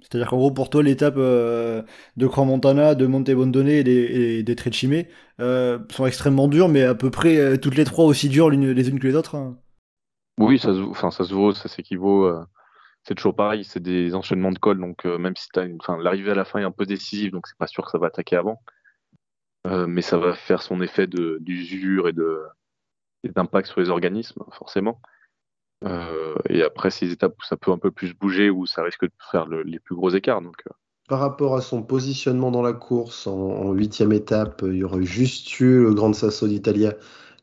C'est-à-dire 0.00 0.28
qu'en 0.30 0.36
gros, 0.38 0.50
pour 0.50 0.68
toi, 0.70 0.82
l'étape 0.82 1.14
euh, 1.16 1.82
de 2.16 2.26
Grand 2.26 2.44
Montana, 2.44 2.94
de 2.94 3.06
Monte 3.06 3.30
Bondone 3.30 3.68
et 3.68 3.84
des, 3.84 3.92
et 4.38 4.42
des 4.42 4.56
Trecime 4.56 5.04
euh, 5.40 5.78
sont 5.90 6.06
extrêmement 6.06 6.48
dures, 6.48 6.68
mais 6.68 6.82
à 6.82 6.94
peu 6.94 7.10
près 7.10 7.36
euh, 7.38 7.56
toutes 7.56 7.76
les 7.76 7.84
trois 7.84 8.04
aussi 8.04 8.28
dures 8.28 8.50
l'une- 8.50 8.72
les 8.72 8.88
unes 8.88 8.98
que 8.98 9.06
les 9.06 9.14
autres. 9.14 9.36
hein. 9.36 9.58
Oui, 10.38 10.58
ça 10.58 10.74
se, 10.74 10.80
enfin, 10.80 11.10
ça 11.10 11.24
se 11.24 11.32
vaut, 11.34 11.52
ça 11.54 11.68
s'équivaut. 11.68 12.26
C'est 13.04 13.14
toujours 13.14 13.34
pareil, 13.34 13.64
c'est 13.64 13.80
des 13.82 14.14
enchaînements 14.14 14.52
de 14.52 14.58
cols, 14.58 14.80
donc 14.80 15.06
euh, 15.06 15.18
même 15.18 15.34
si 15.36 15.48
l'arrivée 16.00 16.30
à 16.30 16.34
la 16.34 16.44
fin 16.44 16.60
est 16.60 16.64
un 16.64 16.70
peu 16.70 16.86
décisive, 16.86 17.32
donc 17.32 17.46
c'est 17.46 17.58
pas 17.58 17.66
sûr 17.66 17.84
que 17.84 17.90
ça 17.90 17.98
va 17.98 18.08
attaquer 18.08 18.36
avant, 18.36 18.60
Euh, 19.66 19.86
mais 19.86 20.02
ça 20.02 20.18
va 20.18 20.34
faire 20.34 20.60
son 20.60 20.80
effet 20.82 21.06
d'usure 21.06 22.08
et 22.08 22.12
d'impact 23.28 23.68
sur 23.68 23.80
les 23.80 23.90
organismes, 23.90 24.42
forcément. 24.50 25.00
Euh, 25.84 26.34
et 26.48 26.62
après, 26.62 26.90
ces 26.90 27.12
étapes 27.12 27.34
où 27.38 27.44
ça 27.44 27.56
peut 27.56 27.70
un 27.70 27.78
peu 27.78 27.90
plus 27.92 28.12
bouger, 28.14 28.50
où 28.50 28.66
ça 28.66 28.82
risque 28.82 29.04
de 29.04 29.12
faire 29.30 29.46
le- 29.46 29.62
les 29.62 29.78
plus 29.78 29.94
gros 29.94 30.10
écarts. 30.10 30.42
Par 31.08 31.20
rapport 31.20 31.56
à 31.56 31.60
son 31.60 31.82
positionnement 31.82 32.50
dans 32.50 32.62
la 32.62 32.72
course, 32.72 33.26
en 33.26 33.72
huitième 33.72 34.12
étape, 34.12 34.62
il 34.66 34.76
y 34.76 34.84
aurait 34.84 35.04
juste 35.04 35.60
eu 35.60 35.82
le 35.82 35.94
Grand 35.94 36.12
Sasso 36.12 36.48
d'Italia 36.48 36.94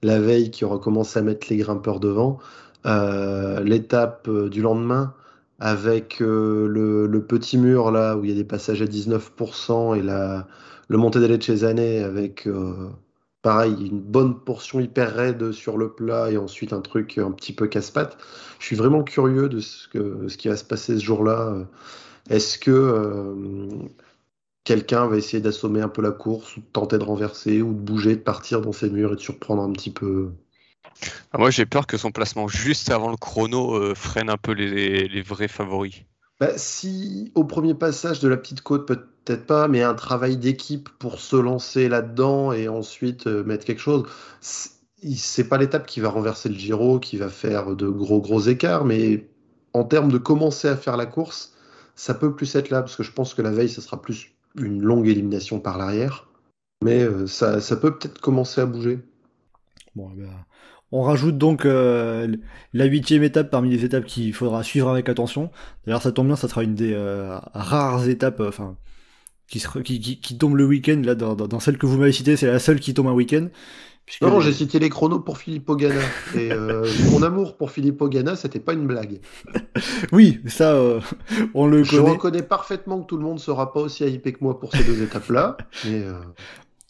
la 0.01 0.19
veille 0.19 0.51
qui 0.51 0.63
aura 0.63 0.79
commencé 0.79 1.19
à 1.19 1.21
mettre 1.21 1.47
les 1.49 1.57
grimpeurs 1.57 1.99
devant. 1.99 2.39
L'étape 2.85 4.29
du 4.29 4.61
lendemain, 4.61 5.13
avec 5.59 6.21
euh, 6.21 6.67
le, 6.67 7.21
petit 7.23 7.57
mur 7.57 7.91
là 7.91 8.15
où 8.17 8.23
il 8.23 8.29
y 8.29 8.33
a 8.33 8.35
des 8.35 8.43
passages 8.43 8.81
à 8.81 8.85
19% 8.85 9.97
et 9.97 10.01
la, 10.01 10.47
le 10.87 10.97
Monte 10.97 11.17
delle 11.17 11.41
Cesane 11.41 11.79
avec 11.79 12.47
euh, 12.47 12.89
pareil 13.41 13.87
une 13.87 13.99
bonne 13.99 14.39
portion 14.39 14.79
hyper 14.79 15.13
raide 15.13 15.51
sur 15.51 15.77
le 15.77 15.91
plat 15.91 16.31
et 16.31 16.37
ensuite 16.37 16.73
un 16.73 16.81
truc 16.81 17.17
un 17.17 17.31
petit 17.31 17.53
peu 17.53 17.67
casse-pattes. 17.67 18.17
Je 18.59 18.65
suis 18.65 18.75
vraiment 18.75 19.03
curieux 19.03 19.49
de 19.49 19.59
ce, 19.59 19.87
qui 20.37 20.47
va 20.47 20.55
se 20.57 20.63
passer 20.63 20.97
ce 20.97 21.03
jour-là. 21.03 21.55
est-ce 22.29 22.57
que 22.59 22.71
euh, 22.71 23.33
quelqu'un 24.63 25.07
va 25.07 25.17
essayer 25.17 25.41
d'assommer 25.41 25.81
un 25.81 25.89
peu 25.89 26.01
la 26.01 26.11
course, 26.11 26.57
ou 26.57 26.61
de 26.61 26.65
tenter 26.71 26.97
de 26.97 27.03
renverser, 27.03 27.61
ou 27.61 27.73
de 27.73 27.79
bouger, 27.79 28.15
de 28.15 28.21
partir 28.21 28.61
dans 28.61 28.71
ses 28.71 28.89
murs 28.89 29.13
et 29.13 29.15
de 29.15 29.21
surprendre 29.21 29.63
un 29.63 29.71
petit 29.71 29.91
peu 29.91 30.31
moi, 31.37 31.49
j'ai 31.49 31.65
peur 31.65 31.87
que 31.87 31.97
son 31.97 32.11
placement 32.11 32.47
juste 32.47 32.89
avant 32.91 33.09
le 33.09 33.17
chrono 33.17 33.75
euh, 33.75 33.95
freine 33.95 34.29
un 34.29 34.37
peu 34.37 34.51
les, 34.51 35.07
les 35.07 35.21
vrais 35.21 35.47
favoris. 35.47 36.03
Bah, 36.39 36.57
Si 36.57 37.31
au 37.35 37.43
premier 37.43 37.73
passage 37.73 38.19
de 38.19 38.27
la 38.27 38.37
petite 38.37 38.61
côte, 38.61 38.87
peut-être 38.87 39.45
pas, 39.45 39.67
mais 39.67 39.83
un 39.83 39.93
travail 39.93 40.37
d'équipe 40.37 40.89
pour 40.97 41.19
se 41.19 41.35
lancer 41.35 41.89
là-dedans 41.89 42.53
et 42.53 42.67
ensuite 42.67 43.27
euh, 43.27 43.43
mettre 43.43 43.65
quelque 43.65 43.81
chose, 43.81 44.07
c'est 44.41 45.49
pas 45.49 45.57
l'étape 45.57 45.85
qui 45.85 45.99
va 45.99 46.09
renverser 46.09 46.49
le 46.49 46.55
Giro, 46.55 46.99
qui 46.99 47.17
va 47.17 47.29
faire 47.29 47.75
de 47.75 47.87
gros 47.89 48.21
gros 48.21 48.41
écarts, 48.41 48.85
mais 48.85 49.29
en 49.73 49.83
termes 49.83 50.11
de 50.11 50.17
commencer 50.17 50.67
à 50.67 50.77
faire 50.77 50.97
la 50.97 51.05
course, 51.05 51.53
ça 51.95 52.13
peut 52.13 52.33
plus 52.33 52.55
être 52.55 52.69
là, 52.69 52.81
parce 52.81 52.95
que 52.95 53.03
je 53.03 53.11
pense 53.11 53.33
que 53.33 53.41
la 53.41 53.51
veille, 53.51 53.69
ça 53.69 53.81
sera 53.81 54.01
plus 54.01 54.31
une 54.55 54.81
longue 54.81 55.07
élimination 55.07 55.59
par 55.59 55.77
l'arrière, 55.77 56.27
mais 56.83 57.03
euh, 57.03 57.27
ça, 57.27 57.59
ça 57.59 57.75
peut 57.75 57.97
peut-être 57.97 58.19
commencer 58.19 58.61
à 58.61 58.65
bouger. 58.65 58.99
Bon, 59.95 60.09
eh 60.13 60.21
ben, 60.21 60.29
on 60.91 61.03
rajoute 61.03 61.37
donc 61.37 61.65
euh, 61.65 62.35
la 62.73 62.85
huitième 62.85 63.23
étape 63.23 63.49
parmi 63.51 63.69
les 63.69 63.85
étapes 63.85 64.05
qu'il 64.05 64.33
faudra 64.33 64.63
suivre 64.63 64.89
avec 64.89 65.07
attention. 65.09 65.51
D'ailleurs, 65.85 66.01
ça 66.01 66.11
tombe 66.11 66.27
bien, 66.27 66.35
ça 66.35 66.47
sera 66.47 66.63
une 66.63 66.75
des 66.75 66.93
euh, 66.93 67.37
rares 67.53 68.07
étapes, 68.09 68.39
euh, 68.39 68.49
enfin, 68.49 68.75
qui, 69.47 69.59
sera- 69.59 69.81
qui, 69.81 69.99
qui, 69.99 70.19
qui 70.19 70.37
tombe 70.37 70.55
le 70.55 70.65
week-end. 70.65 71.01
Là, 71.03 71.15
dans, 71.15 71.59
celle 71.59 71.77
que 71.77 71.85
vous 71.85 71.97
m'avez 71.97 72.11
citée, 72.11 72.35
c'est 72.37 72.47
la 72.47 72.59
seule 72.59 72.79
qui 72.79 72.93
tombe 72.93 73.07
un 73.07 73.13
week-end. 73.13 73.47
Puisque 74.05 74.23
Non, 74.23 74.39
les- 74.39 74.45
j'ai 74.45 74.53
cité 74.53 74.79
les 74.79 74.89
chronos 74.89 75.19
pour. 75.19 75.37
Et 75.47 76.51
euh, 76.51 76.87
mon 77.11 77.21
amour 77.21 77.57
pour 77.57 77.69
Filippo 77.69 78.09
Ganna, 78.09 78.35
c'était 78.35 78.59
pas 78.59 78.73
une 78.73 78.87
blague. 78.87 79.19
Oui, 80.11 80.39
ça, 80.47 80.73
euh, 80.73 80.99
on 81.53 81.67
le 81.67 81.83
Je 81.83 81.97
connaît. 81.97 82.09
reconnais 82.11 82.41
parfaitement 82.41 83.01
que 83.01 83.05
tout 83.05 83.17
le 83.17 83.23
monde 83.23 83.39
sera 83.39 83.71
pas 83.71 83.79
aussi 83.81 84.03
hypé 84.05 84.33
que 84.33 84.39
moi 84.43 84.59
pour 84.59 84.71
ces 84.75 84.83
deux 84.83 85.03
étapes-là. 85.03 85.57
Mais 85.85 86.01
euh, 86.01 86.13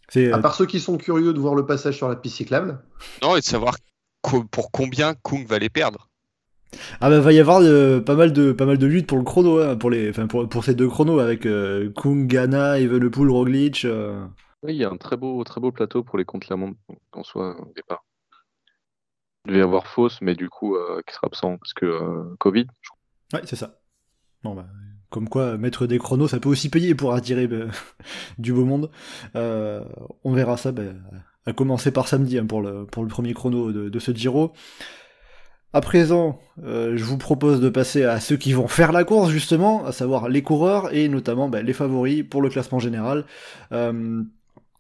C'est, 0.10 0.32
à 0.32 0.38
euh, 0.38 0.42
part 0.42 0.56
ceux 0.56 0.66
qui 0.66 0.80
sont 0.80 0.98
curieux 0.98 1.34
de 1.34 1.40
voir 1.40 1.56
le 1.56 1.66
passage 1.66 1.96
sur 1.98 2.10
la 2.10 2.16
piste 2.16 2.38
cyclable, 2.38 2.80
Non, 3.22 3.36
et 3.36 3.40
de 3.40 3.46
savoir 3.46 3.76
co- 4.22 4.44
pour 4.44 4.72
combien 4.72 5.14
Kung 5.24 5.46
va 5.48 5.60
les 5.60 5.70
perdre. 5.70 6.08
Ah 7.02 7.10
bah 7.10 7.20
va 7.20 7.34
y 7.34 7.40
avoir 7.40 7.62
euh, 7.62 8.00
pas 8.00 8.14
mal 8.16 8.32
de 8.32 8.52
pas 8.52 8.66
mal 8.66 8.78
de 8.78 8.86
luttes 8.86 9.08
pour 9.08 9.18
le 9.18 9.24
chrono, 9.24 9.60
hein, 9.60 9.76
pour 9.76 9.90
les, 9.90 10.10
enfin 10.12 10.28
pour, 10.28 10.48
pour 10.48 10.64
ces 10.64 10.76
deux 10.76 10.88
chronos 10.88 11.20
avec 11.20 11.46
euh, 11.48 11.92
Kung, 11.96 12.28
Ghana, 12.28 12.80
Evenepoel, 12.80 13.30
Roglic. 13.30 13.86
euh. 13.86 14.24
Oui, 14.62 14.74
il 14.74 14.78
y 14.80 14.84
a 14.84 14.90
un 14.92 14.98
très 14.98 15.18
beau, 15.18 15.44
très 15.44 15.60
beau 15.62 15.72
plateau 15.72 16.04
pour 16.04 16.18
les 16.18 16.26
contre-la-montre 16.26 16.78
en 17.14 17.24
soi 17.24 17.56
au 17.60 17.74
départ. 17.76 18.04
Il 19.46 19.50
devait 19.50 19.60
y 19.60 19.64
avoir 19.64 19.88
Fausse, 19.88 20.20
mais 20.22 20.36
du 20.36 20.50
coup, 20.50 20.76
euh, 20.76 21.02
qui 21.08 21.14
sera 21.16 21.28
absent 21.28 21.58
parce 21.58 21.74
que 21.74 21.86
euh, 21.86 22.36
Covid. 22.40 22.68
je 22.82 22.90
crois. 22.90 23.40
Ouais, 23.40 23.48
c'est 23.48 23.56
ça. 23.56 23.80
Bon 24.44 24.54
bah, 24.54 24.68
comme 25.10 25.28
quoi 25.28 25.58
mettre 25.58 25.88
des 25.88 25.98
chronos, 25.98 26.28
ça 26.28 26.40
peut 26.40 26.50
aussi 26.50 26.70
payer 26.70 26.96
pour 26.96 27.14
attirer 27.14 27.48
bah, 27.48 27.66
du 28.38 28.54
beau 28.54 28.66
monde. 28.66 28.90
Euh, 29.36 29.84
on 30.24 30.34
verra 30.34 30.58
ça, 30.58 30.72
bah, 30.72 30.84
à 31.46 31.54
commencer 31.54 31.92
par 31.92 32.08
samedi 32.08 32.38
hein, 32.38 32.46
pour 32.46 32.62
le 32.62 32.86
premier 32.86 33.34
chrono 33.34 33.72
de, 33.72 34.00
ce 34.00 34.12
Giro. 34.12 34.54
À 35.72 35.82
présent, 35.82 36.40
euh, 36.64 36.98
je 36.98 37.04
vous 37.04 37.18
propose 37.18 37.62
de 37.62 37.70
passer 37.70 38.04
à 38.04 38.20
ceux 38.20 38.38
qui 38.38 38.54
vont 38.54 38.68
faire 38.68 38.92
la 38.92 39.04
course 39.04 39.30
justement, 39.30 39.86
à 39.86 39.92
savoir 39.92 40.28
les 40.28 40.42
coureurs 40.42 40.94
et 40.96 41.08
notamment 41.10 41.48
bah, 41.48 41.62
les 41.62 41.74
favoris 41.74 42.24
pour 42.28 42.42
le 42.42 42.50
classement 42.50 42.80
général. 42.80 43.26
Euh, 43.72 44.24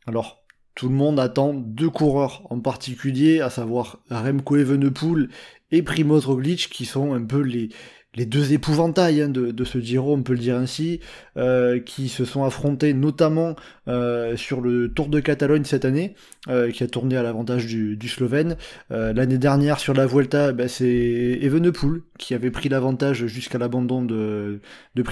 alors, 0.07 0.43
tout 0.73 0.89
le 0.89 0.95
monde 0.95 1.19
attend 1.19 1.53
deux 1.53 1.89
coureurs 1.89 2.41
en 2.49 2.59
particulier, 2.59 3.41
à 3.41 3.49
savoir 3.49 3.99
Remco 4.09 4.55
Evenepoel 4.55 5.29
et 5.71 5.83
Primoz 5.83 6.25
Roglic, 6.25 6.69
qui 6.69 6.85
sont 6.85 7.13
un 7.13 7.23
peu 7.23 7.41
les, 7.41 7.69
les 8.15 8.25
deux 8.25 8.53
épouvantails 8.53 9.21
hein, 9.21 9.29
de, 9.29 9.63
ce 9.63 9.79
Giro, 9.79 10.13
on 10.13 10.23
peut 10.23 10.33
le 10.33 10.39
dire 10.39 10.55
ainsi, 10.55 10.99
euh, 11.37 11.79
qui 11.79 12.09
se 12.09 12.25
sont 12.25 12.43
affrontés 12.43 12.93
notamment 12.93 13.55
euh, 13.87 14.35
sur 14.35 14.61
le 14.61 14.91
Tour 14.91 15.09
de 15.09 15.19
Catalogne 15.19 15.63
cette 15.63 15.85
année, 15.85 16.15
euh, 16.47 16.71
qui 16.71 16.83
a 16.83 16.87
tourné 16.87 17.17
à 17.17 17.23
l'avantage 17.23 17.67
du, 17.67 18.09
Slovène. 18.09 18.57
L'année 18.89 19.37
dernière 19.37 19.79
sur 19.79 19.93
la 19.93 20.07
Vuelta, 20.07 20.51
ben, 20.51 20.67
c'est 20.67 21.39
Evenepoel 21.41 22.01
qui 22.17 22.33
avait 22.33 22.49
pris 22.49 22.69
l'avantage 22.69 23.27
jusqu'à 23.27 23.59
l'abandon 23.59 24.01
de, 24.01 24.59
de. 24.95 25.03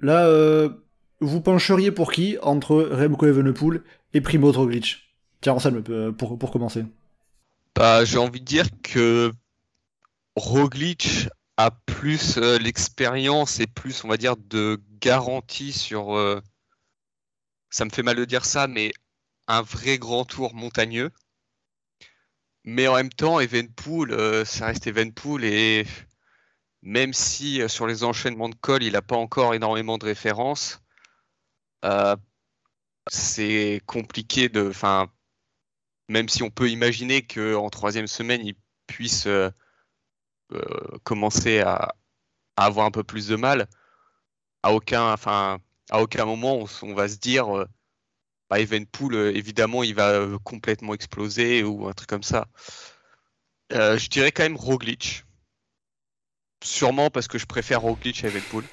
Là, 0.00 0.68
vous 1.20 1.40
pencheriez 1.40 1.90
pour 1.90 2.12
qui 2.12 2.36
entre 2.42 2.82
Remco 2.82 3.26
Evenepoel 3.26 3.82
et 4.12 4.20
Primoz 4.20 4.56
Roglic? 4.56 4.98
Tiens, 5.40 5.54
Anselme, 5.54 5.82
pour, 6.12 6.38
pour 6.38 6.50
commencer. 6.52 6.84
Bah, 7.74 8.04
j'ai 8.04 8.18
envie 8.18 8.40
de 8.40 8.44
dire 8.44 8.66
que 8.82 9.32
Roglic 10.36 11.28
a 11.56 11.70
plus 11.70 12.38
euh, 12.38 12.58
l'expérience 12.58 13.60
et 13.60 13.66
plus, 13.66 14.04
on 14.04 14.08
va 14.08 14.16
dire, 14.16 14.36
de 14.36 14.82
garantie 15.00 15.72
sur. 15.72 16.16
euh, 16.16 16.40
ça 17.70 17.84
me 17.84 17.90
fait 17.90 18.02
mal 18.02 18.16
de 18.16 18.24
dire 18.24 18.44
ça, 18.44 18.66
mais 18.68 18.92
un 19.48 19.62
vrai 19.62 19.98
grand 19.98 20.24
tour 20.24 20.54
montagneux. 20.54 21.10
Mais 22.64 22.88
en 22.88 22.94
même 22.96 23.10
temps, 23.10 23.40
Evenpool, 23.40 24.12
euh, 24.12 24.44
ça 24.44 24.66
reste 24.66 24.86
Evenpool 24.86 25.44
et 25.44 25.86
même 26.82 27.12
si 27.12 27.60
euh, 27.62 27.68
sur 27.68 27.86
les 27.86 28.04
enchaînements 28.04 28.48
de 28.48 28.54
col, 28.54 28.82
il 28.82 28.92
n'a 28.92 29.02
pas 29.02 29.16
encore 29.16 29.54
énormément 29.54 29.98
de 29.98 30.06
références, 30.06 30.80
euh, 31.84 32.16
c'est 33.10 33.80
compliqué 33.86 34.48
de. 34.48 34.68
Enfin, 34.68 35.10
même 36.08 36.28
si 36.28 36.42
on 36.42 36.50
peut 36.50 36.70
imaginer 36.70 37.22
qu'en 37.26 37.70
troisième 37.70 38.06
semaine, 38.06 38.46
il 38.46 38.56
puisse 38.86 39.28
euh, 40.52 40.98
commencer 41.04 41.60
à, 41.60 41.94
à 42.56 42.66
avoir 42.66 42.86
un 42.86 42.90
peu 42.90 43.04
plus 43.04 43.28
de 43.28 43.36
mal, 43.36 43.66
à 44.62 44.72
aucun, 44.72 45.12
enfin, 45.12 45.58
à 45.90 46.02
aucun 46.02 46.24
moment 46.24 46.66
on, 46.82 46.94
va 46.94 47.08
se 47.08 47.16
dire 47.16 47.56
euh, 47.56 47.66
bah, 48.50 48.60
Evenpool, 48.60 49.14
euh, 49.14 49.36
évidemment, 49.36 49.82
il 49.82 49.94
va 49.94 50.26
complètement 50.44 50.94
exploser 50.94 51.62
ou 51.62 51.88
un 51.88 51.92
truc 51.92 52.08
comme 52.08 52.22
ça. 52.22 52.46
Euh, 53.72 53.98
je 53.98 54.08
dirais 54.08 54.32
quand 54.32 54.42
même 54.42 54.56
Roglic. 54.56 55.24
Sûrement 56.62 57.10
parce 57.10 57.28
que 57.28 57.38
je 57.38 57.46
préfère 57.46 57.80
Roglic 57.80 58.24
à 58.24 58.28
Evenpool. 58.28 58.64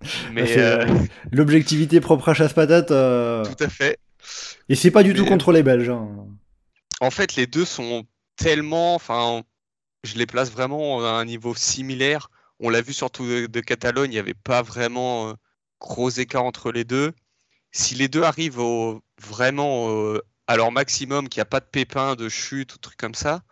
Mais 0.32 0.58
euh, 0.58 0.86
L'objectivité 1.32 2.00
propre 2.00 2.30
à 2.30 2.34
chasse-patate, 2.34 2.90
euh, 2.90 3.44
tout 3.44 3.62
à 3.62 3.68
fait. 3.68 3.98
et 4.68 4.74
c'est 4.74 4.90
pas 4.90 5.02
du 5.02 5.14
tout 5.14 5.24
contre 5.24 5.52
les 5.52 5.62
Belges. 5.62 5.90
hein. 5.90 6.26
En 7.00 7.10
fait, 7.10 7.36
les 7.36 7.46
deux 7.46 7.64
sont 7.64 8.06
tellement, 8.36 8.94
enfin, 8.94 9.42
je 10.04 10.16
les 10.16 10.26
place 10.26 10.50
vraiment 10.50 11.04
à 11.04 11.10
un 11.10 11.24
niveau 11.24 11.54
similaire. 11.54 12.30
On 12.60 12.68
l'a 12.70 12.82
vu 12.82 12.92
surtout 12.92 13.24
de, 13.26 13.46
de 13.46 13.60
Catalogne, 13.60 14.10
il 14.10 14.14
n'y 14.14 14.18
avait 14.18 14.34
pas 14.34 14.62
vraiment 14.62 15.30
euh, 15.30 15.34
gros 15.80 16.10
écart 16.10 16.44
entre 16.44 16.72
les 16.72 16.84
deux. 16.84 17.12
Si 17.72 17.94
les 17.96 18.08
deux 18.08 18.22
arrivent 18.24 18.60
au, 18.60 19.02
vraiment 19.22 19.90
euh, 19.90 20.20
à 20.48 20.56
leur 20.56 20.72
maximum, 20.72 21.28
qu'il 21.28 21.40
n'y 21.40 21.42
a 21.42 21.46
pas 21.46 21.60
de 21.60 21.66
pépins, 21.66 22.16
de 22.16 22.28
chute 22.28 22.74
ou 22.74 22.78
trucs 22.78 22.98
comme 22.98 23.14
ça, 23.14 23.42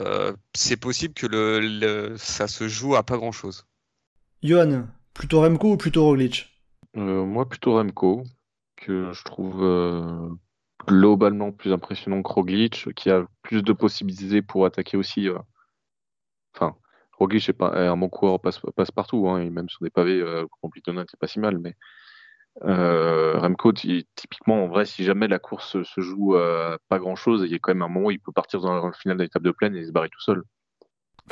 euh, 0.00 0.34
c'est 0.54 0.76
possible 0.76 1.14
que 1.14 1.26
le, 1.26 1.60
le- 1.60 2.16
ça 2.18 2.46
se 2.48 2.68
joue 2.68 2.94
à 2.96 3.02
pas 3.02 3.16
grand-chose. 3.16 3.66
Johan, 4.42 4.88
plutôt 5.14 5.40
Remco 5.40 5.72
ou 5.72 5.76
plutôt 5.78 6.04
Roglic? 6.04 6.48
Euh, 6.96 7.24
moi, 7.24 7.48
plutôt 7.48 7.74
Remco, 7.74 8.24
que 8.76 9.12
je 9.12 9.24
trouve 9.24 9.62
euh, 9.62 10.28
globalement 10.86 11.52
plus 11.52 11.72
impressionnant 11.72 12.22
que 12.22 12.32
Roglic, 12.32 12.92
qui 12.94 13.10
a 13.10 13.26
plus 13.42 13.62
de 13.62 13.72
possibilités 13.72 14.42
pour 14.42 14.66
attaquer 14.66 14.96
aussi. 14.96 15.28
euh. 15.28 15.38
Roglic 17.18 17.48
est, 17.48 17.52
pas, 17.52 17.72
un 17.76 17.96
bon 17.96 18.08
coureur 18.08 18.40
passe, 18.40 18.60
partout, 18.90 19.28
hein, 19.28 19.48
même 19.50 19.68
sur 19.68 19.82
des 19.84 19.90
pavés, 19.90 20.20
euh, 20.20 20.46
Completona 20.60 21.02
n'était 21.02 21.16
pas 21.16 21.28
si 21.28 21.38
mal, 21.38 21.58
mais 21.58 21.76
euh, 22.64 23.38
Remco, 23.38 23.72
ty- 23.72 24.08
typiquement, 24.16 24.64
en 24.64 24.68
vrai, 24.68 24.84
si 24.84 25.04
jamais 25.04 25.28
la 25.28 25.38
course 25.38 25.82
se- 25.82 26.00
joue 26.00 26.34
pas 26.88 26.98
grand-chose, 26.98 27.42
il 27.44 27.52
y 27.52 27.54
a 27.54 27.58
quand 27.58 27.72
même 27.72 27.82
un 27.82 27.88
moment 27.88 28.06
où 28.06 28.10
il 28.10 28.18
peut 28.20 28.32
partir 28.32 28.60
dans 28.60 28.86
le 28.86 28.92
final 28.92 29.16
de 29.18 29.22
l'étape 29.22 29.42
de 29.42 29.50
plaine 29.52 29.76
et 29.76 29.86
se 29.86 29.92
barrer 29.92 30.08
tout 30.08 30.20
seul. 30.20 30.42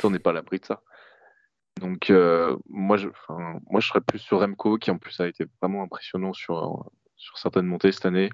On 0.03 0.09
n'est 0.09 0.19
pas 0.19 0.29
à 0.29 0.33
l'abri 0.33 0.59
de 0.59 0.65
ça. 0.65 0.81
Donc, 1.79 2.09
euh, 2.09 2.55
moi, 2.69 2.97
je, 2.97 3.09
moi, 3.69 3.81
serais 3.81 4.01
plus 4.01 4.19
sur 4.19 4.39
Remco, 4.39 4.77
qui 4.77 4.91
en 4.91 4.97
plus 4.97 5.19
a 5.19 5.27
été 5.27 5.45
vraiment 5.61 5.83
impressionnant 5.83 6.33
sur 6.33 6.85
certaines 7.37 7.65
montées 7.65 7.91
cette 7.91 8.05
année. 8.05 8.29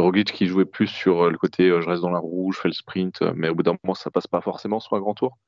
Roglic 0.00 0.32
qui 0.32 0.46
jouait 0.46 0.64
plus 0.64 0.86
sur 0.86 1.24
euh, 1.24 1.30
le 1.30 1.38
côté 1.38 1.68
euh, 1.68 1.80
je 1.80 1.88
reste 1.88 2.02
dans 2.02 2.10
la 2.10 2.18
roue, 2.18 2.52
je 2.52 2.60
fais 2.60 2.68
le 2.68 2.74
sprint, 2.74 3.22
euh, 3.22 3.32
mais 3.36 3.48
au 3.48 3.54
bout 3.54 3.62
d'un 3.62 3.76
moment, 3.82 3.94
ça 3.94 4.10
passe 4.10 4.26
pas 4.26 4.40
forcément 4.40 4.80
sur 4.80 4.96
un 4.96 5.00
grand 5.00 5.14
tour. 5.14 5.38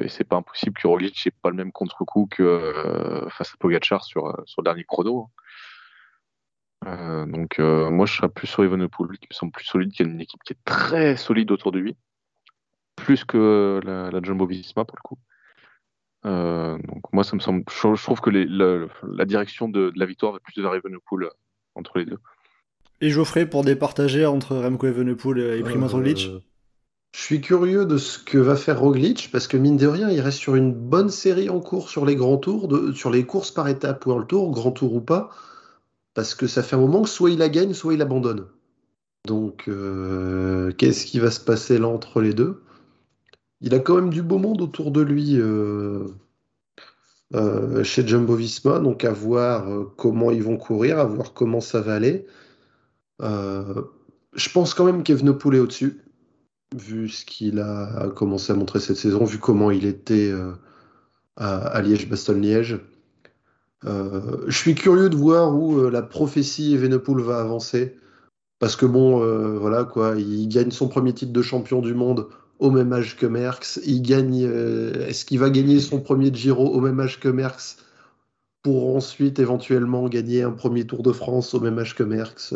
Et 0.00 0.08
c'est 0.08 0.24
pas 0.24 0.36
impossible 0.36 0.76
que 0.76 0.88
Roglic 0.88 1.24
n'ait 1.24 1.32
pas 1.42 1.50
le 1.50 1.56
même 1.56 1.70
contre-coup 1.70 2.26
que 2.28 3.28
face 3.30 3.52
à 3.54 3.56
Pogacar 3.60 4.04
sur, 4.04 4.36
sur 4.44 4.60
le 4.60 4.64
dernier 4.64 4.82
chrono. 4.82 5.30
Euh, 6.84 7.24
donc, 7.26 7.60
moi, 7.60 8.06
je 8.06 8.14
serais 8.16 8.28
plus 8.28 8.48
sur 8.48 8.64
Evenepoel, 8.64 9.16
qui 9.18 9.28
me 9.30 9.34
semble 9.34 9.52
plus 9.52 9.64
solide, 9.64 9.92
qui 9.92 10.02
a 10.02 10.06
une 10.06 10.20
équipe 10.20 10.42
qui 10.44 10.52
est 10.52 10.64
très 10.64 11.16
solide 11.16 11.52
autour 11.52 11.70
de 11.70 11.78
lui, 11.78 11.96
plus 12.96 13.24
que 13.24 13.80
la, 13.84 14.10
la 14.10 14.20
Jumbo-Visma 14.20 14.84
pour 14.84 14.96
le 14.96 15.02
coup. 15.02 15.18
Donc 16.24 17.12
moi, 17.12 17.22
ça 17.22 17.36
me 17.36 17.40
semble. 17.40 17.62
Je, 17.70 18.02
trouve 18.02 18.20
que 18.20 18.30
la, 18.30 19.24
direction 19.26 19.68
de, 19.68 19.92
la 19.94 20.06
victoire 20.06 20.32
va 20.32 20.40
plus 20.40 20.60
vers 20.60 20.74
Evenepoel 20.74 21.28
entre 21.76 21.98
les 21.98 22.04
deux. 22.04 22.18
Et 23.00 23.10
Geoffrey 23.10 23.46
pour 23.48 23.64
départager 23.64 24.26
entre 24.26 24.56
Remco 24.56 24.86
Evenepoel 24.86 25.38
et 25.38 25.62
Primoz 25.62 25.92
Roglic 25.94 26.28
Euh, 26.30 26.40
Je 27.14 27.20
suis 27.20 27.40
curieux 27.40 27.86
de 27.86 27.96
ce 27.96 28.18
que 28.18 28.38
va 28.38 28.56
faire 28.56 28.80
Roglic 28.80 29.30
parce 29.32 29.46
que 29.46 29.56
mine 29.56 29.76
de 29.76 29.86
rien, 29.86 30.10
il 30.10 30.20
reste 30.20 30.38
sur 30.38 30.56
une 30.56 30.72
bonne 30.74 31.08
série 31.08 31.48
en 31.48 31.60
cours 31.60 31.88
sur 31.90 32.04
les 32.04 32.16
grands 32.16 32.36
tours, 32.38 32.68
de- 32.68 32.92
sur 32.92 33.10
les 33.10 33.24
courses 33.24 33.50
par 33.50 33.68
étapes 33.68 34.04
World 34.06 34.26
Tour, 34.28 34.50
grand 34.50 34.72
tour 34.72 34.94
ou 34.94 35.00
pas, 35.00 35.30
parce 36.14 36.34
que 36.34 36.46
ça 36.46 36.62
fait 36.62 36.76
un 36.76 36.80
moment 36.80 37.02
que 37.02 37.08
soit 37.08 37.30
il 37.30 37.38
la 37.38 37.48
gagne, 37.48 37.72
soit 37.72 37.94
il 37.94 38.02
abandonne. 38.02 38.46
Donc, 39.26 39.68
euh, 39.68 40.72
qu'est-ce 40.72 41.06
qui 41.06 41.18
va 41.18 41.30
se 41.30 41.40
passer 41.40 41.78
là 41.78 41.88
entre 41.88 42.20
les 42.20 42.34
deux? 42.34 42.62
Il 43.60 43.74
a 43.74 43.78
quand 43.78 43.94
même 43.96 44.10
du 44.10 44.22
beau 44.22 44.38
monde 44.38 44.60
autour 44.60 44.90
de 44.90 45.00
lui 45.00 45.36
euh, 45.38 46.04
euh, 47.34 47.84
chez 47.84 48.06
Jumbo-Visma, 48.06 48.80
donc 48.80 49.04
à 49.04 49.12
voir 49.12 49.68
euh, 49.68 49.92
comment 49.96 50.30
ils 50.30 50.42
vont 50.42 50.56
courir, 50.56 50.98
à 50.98 51.04
voir 51.04 51.32
comment 51.32 51.60
ça 51.60 51.80
va 51.80 51.94
aller. 51.94 52.26
Euh, 53.22 53.82
je 54.34 54.48
pense 54.50 54.74
quand 54.74 54.84
même 54.84 55.02
qu'Evenepoel 55.02 55.56
est 55.56 55.60
au-dessus 55.60 56.00
vu 56.76 57.08
ce 57.08 57.24
qu'il 57.24 57.60
a 57.60 58.10
commencé 58.14 58.52
à 58.52 58.56
montrer 58.56 58.78
cette 58.78 58.98
saison, 58.98 59.24
vu 59.24 59.38
comment 59.38 59.70
il 59.70 59.86
était 59.86 60.30
euh, 60.30 60.52
à, 61.36 61.80
Liège-Bastogne-Liège. 61.80 62.78
Euh, 63.86 64.44
je 64.48 64.56
suis 64.58 64.74
curieux 64.74 65.08
de 65.08 65.16
voir 65.16 65.56
où 65.56 65.88
la 65.88 66.02
prophétie 66.02 66.74
Evenepoel 66.74 67.22
va 67.22 67.40
avancer. 67.40 67.96
Parce 68.58 68.76
que 68.76 68.84
bon, 68.84 69.20
voilà 69.58 69.84
quoi, 69.84 70.16
il 70.18 70.46
gagne 70.48 70.70
son 70.70 70.88
premier 70.88 71.14
titre 71.14 71.32
de 71.32 71.42
champion 71.42 71.80
du 71.80 71.94
monde 71.94 72.28
au 72.58 72.70
même 72.70 72.92
âge 72.92 73.16
que 73.16 73.24
Merckx. 73.24 73.80
Il 73.86 74.12
est-ce 74.12 75.24
qu'il 75.24 75.38
va 75.38 75.48
gagner 75.48 75.80
son 75.80 76.00
premier 76.00 76.34
Giro 76.34 76.66
au 76.66 76.80
même 76.80 77.00
âge 77.00 77.18
que 77.18 77.28
Merckx 77.28 77.78
pour 78.62 78.94
ensuite 78.94 79.38
éventuellement 79.38 80.06
gagner 80.08 80.42
un 80.42 80.50
premier 80.50 80.86
Tour 80.86 81.02
de 81.02 81.12
France 81.12 81.54
au 81.54 81.60
même 81.60 81.78
âge 81.78 81.94
que 81.94 82.02
Merckx 82.02 82.52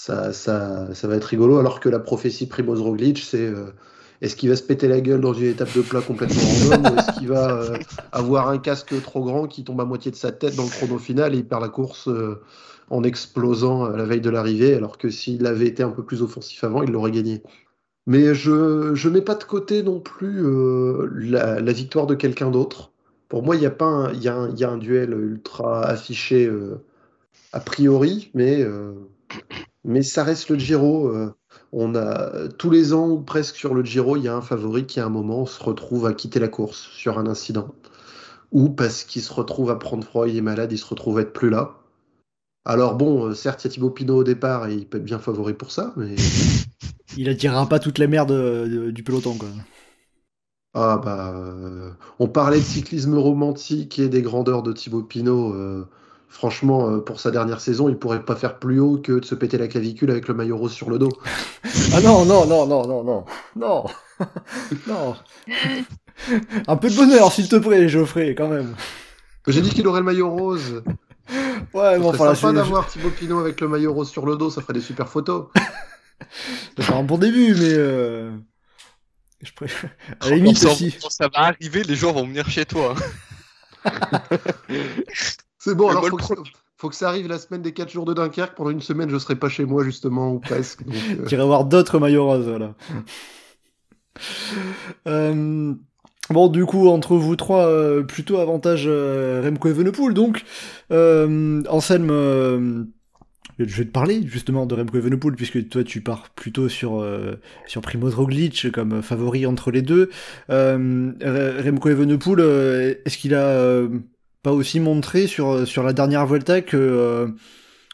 ça, 0.00 0.32
ça, 0.32 0.94
ça 0.94 1.08
va 1.08 1.16
être 1.16 1.24
rigolo. 1.24 1.58
Alors 1.58 1.78
que 1.78 1.90
la 1.90 1.98
prophétie 1.98 2.46
Primoz 2.46 2.80
Roglic, 2.80 3.18
c'est 3.18 3.46
euh, 3.46 3.66
est-ce 4.22 4.34
qu'il 4.34 4.48
va 4.48 4.56
se 4.56 4.62
péter 4.62 4.88
la 4.88 5.02
gueule 5.02 5.20
dans 5.20 5.34
une 5.34 5.48
étape 5.48 5.76
de 5.76 5.82
plat 5.82 6.00
complètement 6.00 6.40
random 6.70 6.94
ou 6.94 6.98
est-ce 6.98 7.18
qu'il 7.18 7.28
va 7.28 7.52
euh, 7.52 7.76
avoir 8.10 8.48
un 8.48 8.56
casque 8.56 8.94
trop 9.02 9.22
grand 9.22 9.46
qui 9.46 9.62
tombe 9.62 9.78
à 9.78 9.84
moitié 9.84 10.10
de 10.10 10.16
sa 10.16 10.32
tête 10.32 10.56
dans 10.56 10.62
le 10.64 10.70
chrono 10.70 10.96
final 10.96 11.34
et 11.34 11.38
il 11.38 11.46
perd 11.46 11.60
la 11.60 11.68
course 11.68 12.08
euh, 12.08 12.40
en 12.88 13.02
explosant 13.02 13.84
à 13.84 13.94
la 13.94 14.06
veille 14.06 14.22
de 14.22 14.30
l'arrivée, 14.30 14.74
alors 14.74 14.96
que 14.96 15.10
s'il 15.10 15.46
avait 15.46 15.66
été 15.66 15.82
un 15.82 15.90
peu 15.90 16.02
plus 16.02 16.22
offensif 16.22 16.64
avant, 16.64 16.82
il 16.82 16.90
l'aurait 16.90 17.10
gagné. 17.10 17.42
Mais 18.06 18.34
je 18.34 18.50
ne 18.94 19.10
mets 19.10 19.20
pas 19.20 19.34
de 19.34 19.44
côté 19.44 19.82
non 19.82 20.00
plus 20.00 20.42
la, 21.30 21.60
la, 21.60 21.72
victoire 21.72 22.06
de 22.06 22.14
quelqu'un 22.14 22.50
d'autre. 22.50 22.90
Pour 23.28 23.42
moi, 23.44 23.54
il 23.54 23.62
y, 23.62 23.66
a 23.66 23.70
pas 23.70 23.84
un, 23.84 24.14
y, 24.14 24.28
a 24.28 24.48
y 24.56 24.64
a 24.64 24.70
un 24.70 24.78
duel 24.78 25.12
ultra 25.12 25.84
affiché 25.84 26.50
a 27.52 27.60
priori, 27.60 28.30
mais 28.34 28.66
mais 29.84 30.02
ça 30.02 30.24
reste 30.24 30.48
le 30.48 30.58
Giro. 30.58 31.08
Euh, 31.08 31.34
on 31.72 31.94
a 31.94 32.48
tous 32.48 32.70
les 32.70 32.92
ans 32.92 33.08
ou 33.08 33.20
presque 33.20 33.56
sur 33.56 33.74
le 33.74 33.84
Giro, 33.84 34.16
il 34.16 34.24
y 34.24 34.28
a 34.28 34.36
un 34.36 34.42
favori 34.42 34.86
qui 34.86 35.00
à 35.00 35.06
un 35.06 35.10
moment 35.10 35.46
se 35.46 35.62
retrouve 35.62 36.06
à 36.06 36.12
quitter 36.12 36.38
la 36.40 36.48
course 36.48 36.88
sur 36.92 37.18
un 37.18 37.26
incident, 37.26 37.74
ou 38.52 38.68
parce 38.70 39.04
qu'il 39.04 39.22
se 39.22 39.32
retrouve 39.32 39.70
à 39.70 39.78
prendre 39.78 40.04
froid, 40.04 40.28
il 40.28 40.36
est 40.36 40.42
malade, 40.42 40.72
il 40.72 40.78
se 40.78 40.86
retrouve 40.86 41.18
à 41.18 41.22
être 41.22 41.32
plus 41.32 41.50
là. 41.50 41.76
Alors 42.64 42.94
bon, 42.96 43.26
euh, 43.26 43.34
certes, 43.34 43.64
il 43.64 43.68
y 43.68 43.70
a 43.70 43.72
Thibaut 43.72 43.90
Pinot 43.90 44.18
au 44.18 44.24
départ 44.24 44.68
et 44.68 44.74
il 44.74 44.86
peut 44.86 44.98
être 44.98 45.04
bien 45.04 45.18
favori 45.18 45.54
pour 45.54 45.70
ça, 45.70 45.92
mais 45.96 46.14
il 47.16 47.28
attirera 47.28 47.68
pas 47.68 47.78
toute 47.78 47.98
la 47.98 48.06
merde 48.06 48.32
euh, 48.32 48.92
du 48.92 49.02
peloton 49.02 49.36
quoi. 49.36 49.48
Ah 50.72 51.00
bah, 51.04 51.34
on 52.20 52.28
parlait 52.28 52.58
de 52.60 52.64
cyclisme 52.64 53.16
romantique 53.18 53.98
et 53.98 54.08
des 54.08 54.22
grandeurs 54.22 54.62
de 54.62 54.72
Thibaut 54.72 55.02
Pinot 55.02 55.84
franchement, 56.30 56.88
euh, 56.88 56.98
pour 57.00 57.20
sa 57.20 57.30
dernière 57.30 57.60
saison, 57.60 57.88
il 57.88 57.96
pourrait 57.96 58.24
pas 58.24 58.36
faire 58.36 58.58
plus 58.58 58.80
haut 58.80 58.96
que 58.96 59.18
de 59.18 59.24
se 59.24 59.34
péter 59.34 59.58
la 59.58 59.68
clavicule 59.68 60.10
avec 60.10 60.28
le 60.28 60.34
maillot 60.34 60.56
rose 60.56 60.72
sur 60.72 60.88
le 60.88 60.98
dos. 60.98 61.10
ah 61.92 62.00
non, 62.00 62.24
non, 62.24 62.46
non, 62.46 62.66
non, 62.66 62.86
non, 62.86 63.04
non, 63.04 63.24
non, 63.56 63.84
non. 64.86 65.16
Un 66.66 66.76
peu 66.76 66.88
de 66.88 66.96
bonheur, 66.96 67.32
s'il 67.32 67.48
te 67.48 67.56
plaît, 67.56 67.88
Geoffrey, 67.88 68.34
quand 68.34 68.48
même. 68.48 68.74
J'ai 69.48 69.60
dit 69.60 69.70
qu'il 69.70 69.86
aurait 69.88 70.00
le 70.00 70.06
maillot 70.06 70.30
rose. 70.30 70.82
Ouais, 71.74 71.98
bon, 71.98 72.10
enfin, 72.10 72.34
sympa 72.34 72.52
d'avoir 72.52 72.86
Thibaut 72.86 73.10
Pinot 73.10 73.40
avec 73.40 73.60
le 73.60 73.68
maillot 73.68 73.92
rose 73.92 74.10
sur 74.10 74.24
le 74.24 74.36
dos, 74.36 74.50
ça 74.50 74.62
ferait 74.62 74.74
des 74.74 74.80
super 74.80 75.08
photos. 75.08 75.48
C'est 76.78 76.92
un 76.92 77.02
bon 77.02 77.18
début, 77.18 77.54
mais. 77.54 77.72
Euh... 77.72 78.30
Je 79.42 79.52
préfère. 79.52 79.90
À 80.20 80.28
la 80.28 80.36
limite, 80.36 80.62
aussi. 80.64 80.94
Quand 81.02 81.10
ça 81.10 81.28
va 81.28 81.46
arriver, 81.46 81.82
les 81.82 81.96
gens 81.96 82.12
vont 82.12 82.26
venir 82.26 82.48
chez 82.48 82.66
toi. 82.66 82.94
C'est 85.62 85.74
bon, 85.74 85.90
alors 85.90 86.06
faut 86.06 86.16
que, 86.16 86.24
faut 86.78 86.88
que, 86.88 86.96
ça 86.96 87.10
arrive 87.10 87.28
la 87.28 87.38
semaine 87.38 87.60
des 87.60 87.72
4 87.72 87.90
jours 87.90 88.06
de 88.06 88.14
Dunkerque. 88.14 88.56
Pendant 88.56 88.70
une 88.70 88.80
semaine, 88.80 89.10
je 89.10 89.18
serai 89.18 89.36
pas 89.36 89.50
chez 89.50 89.66
moi, 89.66 89.84
justement, 89.84 90.32
ou 90.32 90.40
presque. 90.40 90.80
Euh... 90.88 91.26
Tu 91.26 91.36
voir 91.36 91.66
d'autres 91.66 91.98
maillots 91.98 92.26
roses, 92.26 92.48
voilà. 92.48 92.74
euh... 95.06 95.74
Bon, 96.30 96.48
du 96.48 96.64
coup, 96.64 96.88
entre 96.88 97.16
vous 97.16 97.36
trois, 97.36 97.66
euh, 97.66 98.02
plutôt 98.04 98.38
avantage 98.38 98.84
euh, 98.86 99.42
Remco 99.44 99.68
Evenepoel. 99.68 100.14
Donc, 100.14 100.44
euh, 100.92 101.62
Anselme, 101.68 102.86
je 103.58 103.76
vais 103.76 103.84
te 103.84 103.90
parler 103.90 104.22
justement 104.24 104.64
de 104.64 104.76
Remco 104.76 104.96
Evenepoel, 104.96 105.34
puisque 105.34 105.68
toi, 105.68 105.84
tu 105.84 106.00
pars 106.00 106.30
plutôt 106.30 106.70
sur, 106.70 107.04
sur 107.66 107.82
Primoz 107.82 108.14
Roglic 108.14 108.70
comme 108.72 109.02
favori 109.02 109.44
entre 109.44 109.72
les 109.72 109.82
deux. 109.82 110.08
Remco 110.48 111.88
Evenepoel, 111.88 113.00
est-ce 113.04 113.18
qu'il 113.18 113.34
a 113.34 113.82
pas 114.42 114.52
aussi 114.52 114.80
montré 114.80 115.26
sur, 115.26 115.50
euh, 115.50 115.82
la 115.82 115.92
dernière 115.92 116.26
Vuelta 116.26 116.62
que 116.62 116.76
euh, 116.76 117.28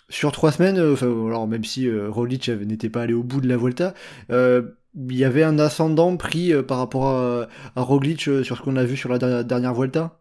sur 0.09 0.32
trois 0.32 0.52
semaines, 0.52 0.78
euh, 0.78 0.96
alors 1.26 1.46
même 1.48 1.64
si 1.64 1.90
Roglic 1.90 2.48
n'était 2.48 2.90
pas 2.90 3.02
allé 3.02 3.14
au 3.14 3.22
bout 3.22 3.40
de 3.40 3.48
la 3.48 3.56
Vuelta, 3.56 3.94
il 4.30 5.16
y 5.16 5.24
avait 5.24 5.42
un 5.42 5.59
ascendant 5.59 6.16
pris 6.16 6.52
par 6.62 6.78
rapport 6.78 7.09
à, 7.09 7.48
Roglic 7.76 8.20
sur 8.20 8.56
ce 8.56 8.62
qu'on 8.62 8.76
a 8.76 8.85
vu 8.85 8.96
sur 8.96 9.09
la 9.11 9.18
dernière, 9.18 9.44
dernière 9.44 9.74
Vuelta? 9.74 10.20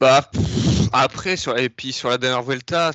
Bah, 0.00 0.30
après, 0.92 1.36
sur, 1.36 1.58
et 1.58 1.68
puis 1.68 1.92
sur 1.92 2.08
la 2.08 2.18
dernière 2.18 2.42
Vuelta, 2.42 2.92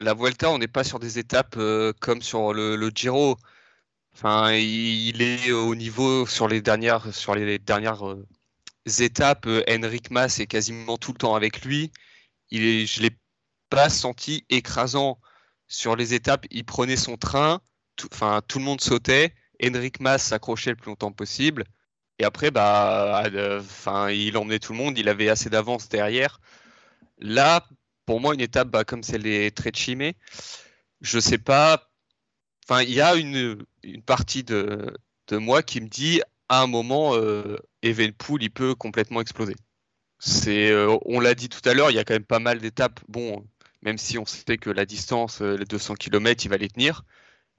la 0.00 0.14
Vuelta, 0.14 0.50
on 0.50 0.58
n'est 0.58 0.68
pas 0.68 0.84
sur 0.84 1.00
des 1.00 1.18
étapes 1.18 1.58
comme 2.00 2.22
sur 2.22 2.54
le, 2.54 2.76
le, 2.76 2.90
Giro. 2.94 3.36
Enfin, 4.14 4.52
il 4.52 5.20
est 5.20 5.52
au 5.52 5.74
niveau 5.74 6.24
sur 6.26 6.48
les 6.48 6.62
dernières, 6.62 7.12
sur 7.12 7.34
les 7.34 7.58
dernières 7.58 8.16
étapes, 8.86 9.46
euh, 9.46 9.62
Henrik 9.68 10.10
Mas 10.10 10.40
est 10.40 10.46
quasiment 10.46 10.96
tout 10.96 11.12
le 11.12 11.18
temps 11.18 11.34
avec 11.34 11.64
lui. 11.64 11.90
Je 12.52 12.58
ne 12.58 13.02
l'ai 13.02 13.16
pas 13.68 13.90
senti 13.90 14.44
écrasant 14.50 15.20
sur 15.66 15.96
les 15.96 16.14
étapes. 16.14 16.46
Il 16.50 16.64
prenait 16.64 16.96
son 16.96 17.16
train, 17.16 17.60
tout, 17.96 18.08
enfin, 18.12 18.40
tout 18.46 18.58
le 18.58 18.64
monde 18.64 18.80
sautait. 18.80 19.34
Henrik 19.62 20.00
Mas 20.00 20.22
s'accrochait 20.22 20.70
le 20.70 20.76
plus 20.76 20.90
longtemps 20.90 21.12
possible. 21.12 21.64
Et 22.18 22.24
après, 22.24 22.50
bah, 22.50 23.24
euh, 23.26 23.60
enfin, 23.60 24.10
il 24.10 24.36
emmenait 24.38 24.58
tout 24.58 24.72
le 24.72 24.78
monde. 24.78 24.98
Il 24.98 25.08
avait 25.08 25.28
assez 25.28 25.50
d'avance 25.50 25.88
derrière. 25.88 26.40
Là, 27.18 27.66
pour 28.06 28.20
moi, 28.20 28.34
une 28.34 28.40
étape 28.40 28.68
bah, 28.68 28.84
comme 28.84 29.02
celle 29.02 29.22
des 29.22 29.50
Trecime, 29.50 30.12
je 31.00 31.18
sais 31.18 31.38
pas. 31.38 31.90
Enfin, 32.64 32.82
il 32.82 32.92
y 32.92 33.00
a 33.00 33.14
une, 33.16 33.64
partie 34.06 34.44
de 34.44 34.96
moi 35.30 35.62
qui 35.62 35.80
me 35.80 35.88
dit 35.88 36.22
à 36.48 36.62
un 36.62 36.66
moment, 36.66 37.14
euh, 37.14 37.56
Evenpool, 37.82 38.42
il 38.42 38.50
peut 38.50 38.74
complètement 38.74 39.20
exploser. 39.20 39.54
C'est, 40.18 40.70
euh, 40.70 40.96
on 41.04 41.20
l'a 41.20 41.34
dit 41.34 41.48
tout 41.48 41.66
à 41.68 41.74
l'heure, 41.74 41.90
il 41.90 41.94
y 41.94 41.98
a 41.98 42.04
quand 42.04 42.14
même 42.14 42.24
pas 42.24 42.38
mal 42.38 42.60
d'étapes. 42.60 43.00
Bon, 43.08 43.46
même 43.82 43.98
si 43.98 44.18
on 44.18 44.26
sait 44.26 44.58
que 44.58 44.70
la 44.70 44.86
distance, 44.86 45.42
euh, 45.42 45.56
les 45.56 45.64
200 45.66 45.94
km, 45.94 46.44
il 46.44 46.48
va 46.48 46.56
les 46.56 46.68
tenir. 46.68 47.04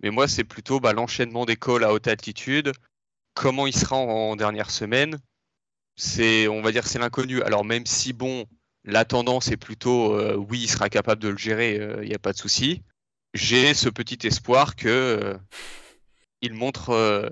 Mais 0.01 0.09
moi, 0.11 0.27
c'est 0.27 0.43
plutôt 0.43 0.79
bah, 0.79 0.93
l'enchaînement 0.93 1.45
des 1.45 1.55
cols 1.57 1.83
à 1.83 1.93
haute 1.93 2.07
altitude. 2.07 2.71
Comment 3.33 3.67
il 3.67 3.75
sera 3.75 3.97
en, 3.97 4.35
dernière 4.35 4.71
semaine? 4.71 5.19
C'est, 5.95 6.47
on 6.47 6.61
va 6.61 6.71
dire, 6.71 6.87
c'est 6.87 6.99
l'inconnu. 6.99 7.41
Alors 7.43 7.65
même 7.65 7.85
si 7.85 8.13
bon, 8.13 8.45
la 8.83 9.05
tendance 9.05 9.49
est 9.51 9.57
plutôt, 9.57 10.13
euh, 10.15 10.35
oui, 10.35 10.61
il 10.63 10.69
sera 10.69 10.89
capable 10.89 11.21
de 11.21 11.29
le 11.29 11.37
gérer, 11.37 11.75
il 12.01 12.09
n'y 12.09 12.15
a 12.15 12.19
pas 12.19 12.33
de 12.33 12.37
souci. 12.37 12.83
J'ai 13.33 13.73
ce 13.73 13.89
petit 13.89 14.27
espoir 14.27 14.75
que 14.75 15.37
il 16.41 16.53
montre 16.53 17.31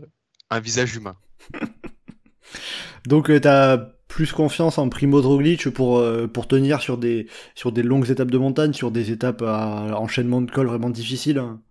un 0.50 0.60
visage 0.60 0.96
humain. 0.96 1.16
Donc 3.06 3.30
euh, 3.30 3.40
tu 3.40 3.48
as 3.48 3.92
plus 4.08 4.32
confiance 4.32 4.78
en 4.78 4.90
Primo 4.90 5.22
Roglic 5.22 5.70
pour, 5.70 5.98
euh, 5.98 6.28
pour 6.28 6.48
tenir 6.48 6.82
sur 6.82 6.98
des, 6.98 7.28
longues 7.76 8.10
étapes 8.10 8.32
de 8.32 8.38
montagne, 8.38 8.74
sur 8.74 8.92
des 8.92 9.12
étapes 9.12 9.42
à 9.42 10.00
enchaînement 10.00 10.42
de 10.42 10.52
col 10.52 10.68
vraiment 10.68 10.90
difficiles 10.90 11.40
hein. 11.40 11.62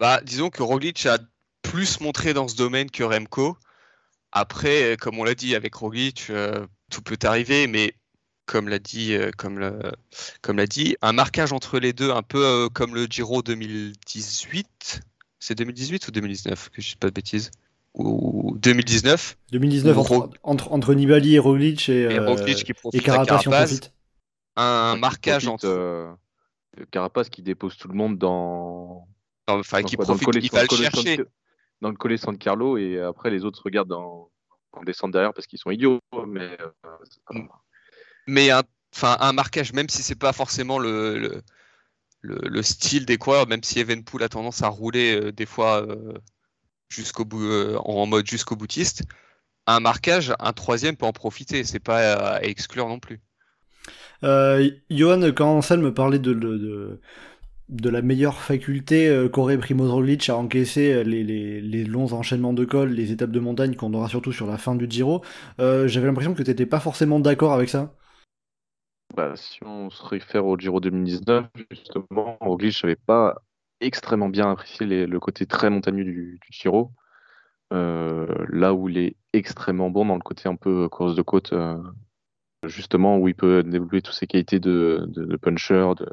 bah, 0.00 0.20
Disons 0.24 0.50
que 0.50 0.62
Roglic 0.62 1.06
a 1.06 1.18
plus 1.62 2.00
montré 2.00 2.34
dans 2.34 2.48
ce 2.48 2.56
domaine 2.56 2.90
que 2.90 3.02
Remco. 3.02 3.56
Après, 4.32 4.96
comme 5.00 5.18
on 5.18 5.24
l'a 5.24 5.34
dit 5.34 5.54
avec 5.54 5.74
Roglic, 5.74 6.26
euh, 6.30 6.66
tout 6.90 7.02
peut 7.02 7.18
arriver, 7.22 7.66
mais 7.66 7.94
comme 8.46 8.68
l'a 8.68 8.78
dit, 8.78 9.14
comme 9.36 10.64
dit, 10.64 10.96
un 11.02 11.12
marquage 11.12 11.52
entre 11.52 11.78
les 11.78 11.92
deux, 11.92 12.10
un 12.10 12.22
peu 12.22 12.68
comme 12.72 12.94
le 12.94 13.04
Giro 13.04 13.42
2018. 13.42 15.02
C'est 15.38 15.54
2018 15.54 16.08
ou 16.08 16.10
2019 16.10 16.70
que 16.70 16.80
je 16.80 16.90
dis 16.90 16.96
pas 16.96 17.08
de 17.08 17.12
bêtises 17.12 17.50
ou 17.98 18.56
2019. 18.56 19.36
2019 19.52 19.98
entre, 19.98 20.30
entre, 20.42 20.72
entre, 20.72 20.94
Nibali 20.94 21.34
et 21.34 21.38
Roglic 21.38 21.88
et, 21.88 22.02
et, 22.02 22.18
Roglic 22.18 22.64
qui 22.64 22.72
profite 22.72 23.00
et 23.00 23.04
Carapace, 23.04 23.44
Carapace 23.44 23.92
Un 24.56 24.96
marquage 24.96 25.44
profite, 25.44 25.64
entre 25.64 25.76
euh, 25.76 26.14
Carapace 26.90 27.28
qui 27.28 27.42
dépose 27.42 27.76
tout 27.76 27.88
le 27.88 27.94
monde 27.94 28.18
dans 28.18 29.06
enfin 29.48 29.82
qui 29.82 29.96
profite 29.96 30.24
dans 30.24 30.32
le 30.32 30.44
il 30.44 30.50
va 30.50 30.62
le 30.62 30.68
chercher. 30.68 31.16
San... 31.16 31.24
dans 31.80 31.90
le 31.90 31.96
collet 31.96 32.16
San 32.16 32.38
Carlo 32.38 32.78
et 32.78 33.00
après 33.00 33.30
les 33.30 33.44
autres 33.44 33.62
regardent 33.64 33.92
en, 33.92 34.30
en 34.72 34.84
descendant 34.84 35.12
derrière 35.12 35.34
parce 35.34 35.46
qu'ils 35.46 35.58
sont 35.58 35.70
idiots 35.70 36.00
mais 36.26 36.56
euh, 36.60 37.40
mais 38.26 38.50
un 38.50 38.62
enfin 38.94 39.16
un 39.20 39.32
marquage 39.32 39.72
même 39.72 39.88
si 39.88 40.02
c'est 40.02 40.18
pas 40.18 40.32
forcément 40.32 40.78
le, 40.78 41.18
le, 41.18 41.42
le, 42.20 42.38
le 42.48 42.62
style 42.62 43.06
des 43.06 43.18
coureurs 43.18 43.48
même 43.48 43.62
si 43.62 43.80
Evenpool 43.80 44.22
a 44.22 44.28
tendance 44.28 44.62
à 44.62 44.68
rouler 44.68 45.20
euh, 45.20 45.32
des 45.32 45.46
fois 45.46 45.82
euh, 45.82 46.14
jusqu'au 46.88 47.24
bout, 47.24 47.44
euh, 47.44 47.76
en 47.84 48.06
mode 48.06 48.26
jusqu'au 48.26 48.56
boutiste, 48.56 49.04
un 49.68 49.80
marquage, 49.80 50.32
un 50.40 50.52
troisième 50.52 50.96
peut 50.96 51.06
en 51.06 51.12
profiter. 51.12 51.62
C'est 51.62 51.78
pas 51.78 52.14
à, 52.14 52.42
exclure 52.42 52.88
non 52.88 52.98
plus. 52.98 53.20
Euh, 54.24 54.70
Johan, 54.90 55.20
quand 55.32 55.58
Ansel 55.58 55.80
me 55.80 55.94
parlait 55.94 56.18
de, 56.18 56.32
de, 56.32 57.00
de, 57.68 57.90
la 57.90 58.02
meilleure 58.02 58.40
faculté 58.40 59.08
euh, 59.08 59.28
qu'aurait 59.28 59.58
Primoz 59.58 59.90
Roglic 59.90 60.28
à 60.28 60.36
encaisser 60.36 61.04
les, 61.04 61.22
les, 61.22 61.60
les, 61.60 61.84
longs 61.84 62.12
enchaînements 62.14 62.52
de 62.52 62.64
col, 62.64 62.90
les 62.90 63.12
étapes 63.12 63.30
de 63.30 63.40
montagne 63.40 63.76
qu'on 63.76 63.94
aura 63.94 64.08
surtout 64.08 64.32
sur 64.32 64.46
la 64.46 64.58
fin 64.58 64.74
du 64.74 64.90
Giro, 64.90 65.22
euh, 65.60 65.86
j'avais 65.86 66.06
l'impression 66.06 66.34
que 66.34 66.42
tu 66.42 66.50
n'étais 66.50 66.66
pas 66.66 66.80
forcément 66.80 67.20
d'accord 67.20 67.52
avec 67.52 67.68
ça. 67.68 67.94
Bah, 69.14 69.34
si 69.36 69.62
on 69.64 69.90
se 69.90 70.02
réfère 70.04 70.46
au 70.46 70.58
Giro 70.58 70.80
2019, 70.80 71.46
justement, 71.70 72.36
Roglic 72.40 72.82
n'avait 72.82 72.96
pas 72.96 73.36
extrêmement 73.80 74.28
bien 74.28 74.50
apprécié 74.50 75.06
le 75.06 75.20
côté 75.20 75.46
très 75.46 75.70
montagneux 75.70 76.04
du, 76.04 76.40
du. 76.40 76.68
Euh, 77.72 78.26
là 78.48 78.72
où 78.72 78.88
il 78.88 78.96
est 78.96 79.16
extrêmement 79.34 79.90
bon 79.90 80.06
dans 80.06 80.14
le 80.14 80.22
côté 80.22 80.48
un 80.48 80.56
peu 80.56 80.88
course 80.88 81.14
de 81.14 81.22
côte, 81.22 81.52
euh, 81.52 81.76
justement 82.64 83.18
où 83.18 83.28
il 83.28 83.34
peut 83.34 83.62
développer 83.62 84.00
toutes 84.00 84.14
ses 84.14 84.26
qualités 84.26 84.58
de, 84.58 85.04
de, 85.08 85.24
de 85.24 85.36
puncher, 85.36 85.92
de, 85.96 86.08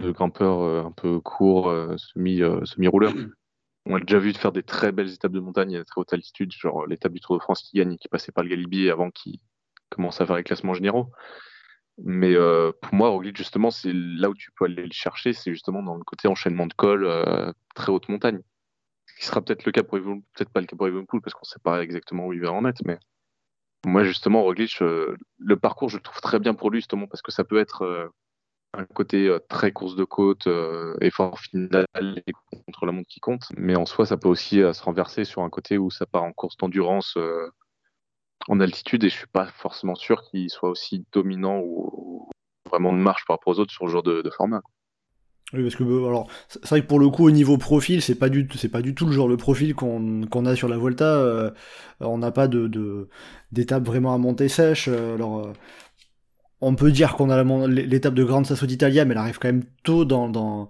de 0.00 0.10
grimpeurs 0.10 0.86
un 0.86 0.92
peu 0.92 1.20
courts, 1.20 1.72
semi, 1.98 2.40
semi-rouleurs. 2.64 3.12
On 3.86 3.96
a 3.96 4.00
déjà 4.00 4.18
vu 4.18 4.32
faire 4.32 4.52
des 4.52 4.62
très 4.62 4.92
belles 4.92 5.12
étapes 5.12 5.32
de 5.32 5.40
montagne 5.40 5.76
à 5.76 5.84
très 5.84 6.00
haute 6.00 6.12
altitude, 6.12 6.52
genre 6.52 6.86
l'étape 6.86 7.12
du 7.12 7.20
Tour 7.20 7.36
de 7.36 7.42
France 7.42 7.62
qui 7.62 7.78
gagne, 7.78 7.96
qui 7.98 8.08
passait 8.08 8.30
par 8.30 8.44
le 8.44 8.50
Galibier 8.50 8.90
avant 8.90 9.10
qu'il 9.10 9.40
commence 9.90 10.20
à 10.20 10.26
faire 10.26 10.36
les 10.36 10.44
classements 10.44 10.74
généraux. 10.74 11.10
Mais 11.98 12.34
euh, 12.34 12.72
pour 12.80 12.94
moi, 12.94 13.10
Roglic, 13.10 13.36
justement, 13.36 13.70
c'est 13.70 13.92
là 13.92 14.30
où 14.30 14.34
tu 14.34 14.50
peux 14.52 14.64
aller 14.64 14.84
le 14.84 14.92
chercher, 14.92 15.32
c'est 15.32 15.52
justement 15.52 15.82
dans 15.82 15.96
le 15.96 16.04
côté 16.04 16.28
enchaînement 16.28 16.66
de 16.66 16.74
col, 16.74 17.04
euh, 17.04 17.52
très 17.74 17.92
haute 17.92 18.08
montagne. 18.08 18.40
Ce 19.06 19.14
qui 19.16 19.26
sera 19.26 19.42
peut-être 19.42 19.64
le 19.66 19.72
cas 19.72 19.82
pour 19.82 19.98
Evenpool, 19.98 20.22
peut-être 20.34 20.50
pas 20.50 20.60
le 20.60 20.66
cas 20.66 20.76
pour 20.76 20.88
Evenpool, 20.88 21.20
parce 21.20 21.34
qu'on 21.34 21.44
sait 21.44 21.60
pas 21.62 21.82
exactement 21.82 22.26
où 22.26 22.32
il 22.32 22.40
va 22.40 22.52
en 22.52 22.64
être, 22.64 22.82
mais 22.84 22.98
moi, 23.84 24.04
justement, 24.04 24.42
Roglic, 24.42 24.80
euh, 24.80 25.16
le 25.38 25.56
parcours, 25.56 25.90
je 25.90 25.96
le 25.96 26.02
trouve 26.02 26.20
très 26.20 26.38
bien 26.38 26.54
pour 26.54 26.70
lui, 26.70 26.78
justement, 26.78 27.06
parce 27.06 27.22
que 27.22 27.32
ça 27.32 27.44
peut 27.44 27.58
être 27.58 28.10
un 28.74 28.84
côté 28.86 29.36
très 29.48 29.70
course 29.72 29.96
de 29.96 30.04
côte, 30.04 30.48
effort 31.02 31.38
final 31.40 31.86
et 31.98 32.32
contre 32.64 32.86
la 32.86 32.92
montre 32.92 33.08
qui 33.08 33.20
compte, 33.20 33.44
mais 33.56 33.76
en 33.76 33.84
soi, 33.84 34.06
ça 34.06 34.16
peut 34.16 34.28
aussi 34.28 34.56
se 34.60 34.82
renverser 34.82 35.24
sur 35.24 35.42
un 35.42 35.50
côté 35.50 35.78
où 35.78 35.90
ça 35.90 36.06
part 36.06 36.24
en 36.24 36.32
course 36.32 36.56
d'endurance 36.56 37.18
en 38.48 38.60
altitude 38.60 39.04
et 39.04 39.08
je 39.08 39.16
suis 39.16 39.26
pas 39.26 39.46
forcément 39.46 39.94
sûr 39.94 40.22
qu'il 40.22 40.50
soit 40.50 40.70
aussi 40.70 41.04
dominant 41.12 41.60
ou, 41.64 42.28
vraiment 42.68 42.92
de 42.92 42.98
marche 42.98 43.24
par 43.26 43.36
rapport 43.36 43.54
aux 43.54 43.60
autres 43.60 43.72
sur 43.72 43.86
le 43.86 43.92
genre 43.92 44.02
de, 44.02 44.30
format. 44.36 44.62
Oui, 45.52 45.62
parce 45.62 45.76
que 45.76 45.84
euh, 45.84 46.06
alors 46.06 46.28
c'est 46.48 46.66
vrai 46.66 46.80
que 46.80 46.86
pour 46.86 46.98
le 46.98 47.10
coup 47.10 47.26
au 47.26 47.30
niveau 47.30 47.58
profil, 47.58 48.00
c'est 48.00 48.14
pas 48.14 48.30
du 48.30 48.48
c'est 48.56 48.70
pas 48.70 48.80
du 48.80 48.94
tout 48.94 49.04
le 49.04 49.12
genre 49.12 49.28
de 49.28 49.36
profil 49.36 49.74
qu'on 49.74 50.46
a 50.46 50.56
sur 50.56 50.68
la 50.68 50.78
Volta. 50.78 51.04
Euh, 51.04 51.50
on 52.00 52.18
n'a 52.18 52.30
pas 52.30 52.48
de 52.48 53.08
d'étape 53.52 53.84
vraiment 53.84 54.14
à 54.14 54.18
monter 54.18 54.48
sèche. 54.48 54.88
Euh, 54.88 55.14
alors 55.14 55.52
on 56.62 56.74
peut 56.74 56.90
dire 56.90 57.16
qu'on 57.16 57.28
a 57.28 57.42
l'étape 57.66 58.14
de 58.14 58.24
Grande 58.24 58.46
Sasso 58.46 58.66
d'Italia, 58.66 59.04
mais 59.04 59.12
elle 59.12 59.18
arrive 59.18 59.38
quand 59.38 59.48
même 59.48 59.64
tôt 59.82 60.06
dans 60.06 60.28
dans, 60.30 60.68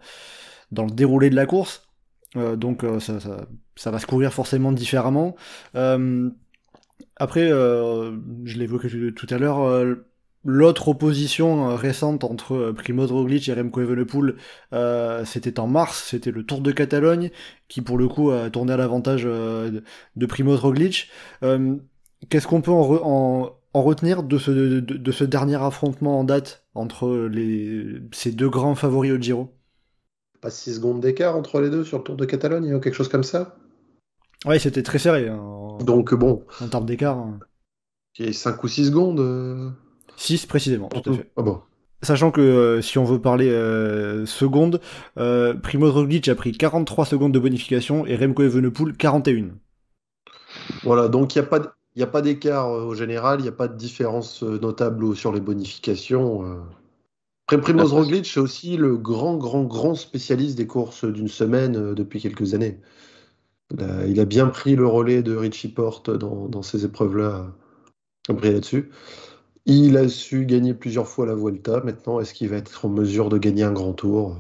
le 0.73 0.91
déroulé 0.91 1.31
de 1.31 1.37
la 1.37 1.47
course. 1.47 1.87
donc 2.35 2.85
ça, 2.99 3.21
ça, 3.77 3.91
va 3.91 3.99
se 4.01 4.07
courir 4.07 4.33
forcément 4.33 4.73
différemment. 4.73 5.37
Après, 7.17 7.51
euh, 7.51 8.17
je 8.45 8.59
l'évoquais 8.59 8.89
tout 9.15 9.27
à 9.31 9.39
l'heure, 9.39 9.61
euh, 9.61 10.07
l'autre 10.45 10.89
opposition 10.89 11.71
euh, 11.71 11.75
récente 11.77 12.25
entre 12.25 12.73
Primoz 12.73 13.13
Roglic 13.13 13.49
et 13.49 13.55
Remco 13.55 13.81
Evenepoel, 13.81 14.37
c'était 15.27 15.61
en 15.61 15.67
mars, 15.67 16.09
c'était 16.11 16.31
le 16.31 16.45
Tour 16.45 16.61
de 16.61 16.73
Catalogne, 16.73 17.31
qui 17.69 17.83
pour 17.83 17.99
le 17.99 18.09
coup 18.09 18.31
a 18.31 18.51
tourné 18.51 18.73
à 18.73 18.77
l'avantage 18.77 19.25
de 19.25 20.27
Primoz 20.27 20.61
Roglic. 20.61 21.11
Qu'est-ce 22.29 22.47
qu'on 22.47 22.63
peut 22.63 22.71
en, 22.71 23.57
retenir 23.75 24.23
de 24.23 24.39
ce, 24.39 25.25
dernier 25.25 25.63
affrontement 25.63 26.21
en 26.21 26.25
date 26.25 26.65
entre 26.75 27.31
ces 28.13 28.33
deux 28.33 28.49
grands 28.49 28.75
favoris 28.75 29.13
au 29.13 29.21
Giro? 29.21 29.55
Pas 30.41 30.51
6 30.51 30.77
secondes 30.77 31.01
d'écart 31.01 31.37
entre 31.37 31.61
les 31.61 31.71
deux 31.71 31.85
sur 31.85 31.99
le 31.99 32.05
Tour 32.05 32.17
de 32.17 32.25
Catalogne, 32.25 32.75
ou 32.75 32.81
quelque 32.81 32.95
chose 32.95 33.09
comme 33.09 33.23
ça? 33.23 33.57
Ouais, 34.45 34.59
c'était 34.59 34.83
très 34.83 34.99
serré. 34.99 35.29
Hein, 35.29 35.79
Donc 35.81 36.15
bon. 36.15 36.45
En 36.61 36.69
termes 36.69 36.87
d'écart. 36.87 37.19
Hein. 37.19 37.39
5 38.33 38.63
ou 38.63 38.69
6 38.69 38.87
secondes 38.87 39.75
6 40.17 40.45
euh. 40.45 40.47
précisément, 40.47 40.89
tout 40.89 41.11
à 41.11 41.15
fait. 41.15 41.31
Ah 41.37 41.43
bon. 41.43 41.63
Sachant 42.03 42.33
que 42.33 42.41
euh, 42.41 42.83
si 42.83 42.99
on 42.99 43.05
veut 43.05 43.21
parler 43.21 43.49
euh, 43.49 44.27
secondes, 44.27 44.81
euh, 45.19 45.55
Primoz 45.55 45.93
Roglic 45.93 46.27
a 46.29 46.35
pris 46.35 46.51
43 46.51 47.05
secondes 47.05 47.33
de 47.33 47.39
bonification 47.39 48.05
et 48.07 48.17
Remco 48.17 48.43
Evenepoel 48.43 48.97
41. 48.97 49.51
Voilà, 50.83 51.09
donc 51.09 51.35
il 51.35 51.39
n'y 51.39 51.45
a 51.45 51.49
pas 51.49 51.75
a 52.01 52.07
pas 52.07 52.23
d'écart 52.23 52.71
au 52.71 52.95
général, 52.95 53.39
il 53.39 53.45
n'y 53.45 53.49
a 53.49 53.53
pas 53.53 53.69
de 53.69 53.77
différence 53.77 54.43
notable 54.43 55.15
sur 55.15 55.33
les 55.33 55.41
bonifications. 55.41 56.61
Primoz 57.47 57.93
Roglic 57.93 58.27
c'est 58.27 58.41
aussi 58.41 58.77
le 58.77 58.97
grand, 58.97 59.37
grand, 59.37 59.63
grand 59.63 59.95
spécialiste 59.95 60.57
des 60.57 60.67
courses 60.67 61.05
d'une 61.05 61.29
semaine 61.29 61.95
depuis 61.95 62.21
quelques 62.21 62.55
années. 62.55 62.81
Il 63.79 64.21
a, 64.21 64.25
bien 64.25 64.47
pris 64.47 64.77
le 64.77 64.87
relais 64.87 65.23
de 65.23 65.35
Richie 65.35 65.69
Porte 65.69 66.11
dans, 66.11 66.63
ces 66.63 66.85
épreuves-là, 66.85 67.47
pris 68.37 68.53
là-dessus. 68.53 68.91
Il 69.65 69.97
a 69.97 70.09
su 70.09 70.45
gagner 70.45 70.75
plusieurs 70.75 71.07
fois 71.07 71.25
la 71.27 71.35
Vuelta. 71.35 71.81
Maintenant, 71.85 72.21
est-ce 72.21 72.35
qu'il 72.35 72.49
va 72.49 72.57
être 72.57 72.85
en 72.85 72.89
mesure 72.89 73.29
de 73.29 73.39
gagner 73.39 73.63
un 73.63 73.73
grand 73.73 73.93
tour? 73.93 74.37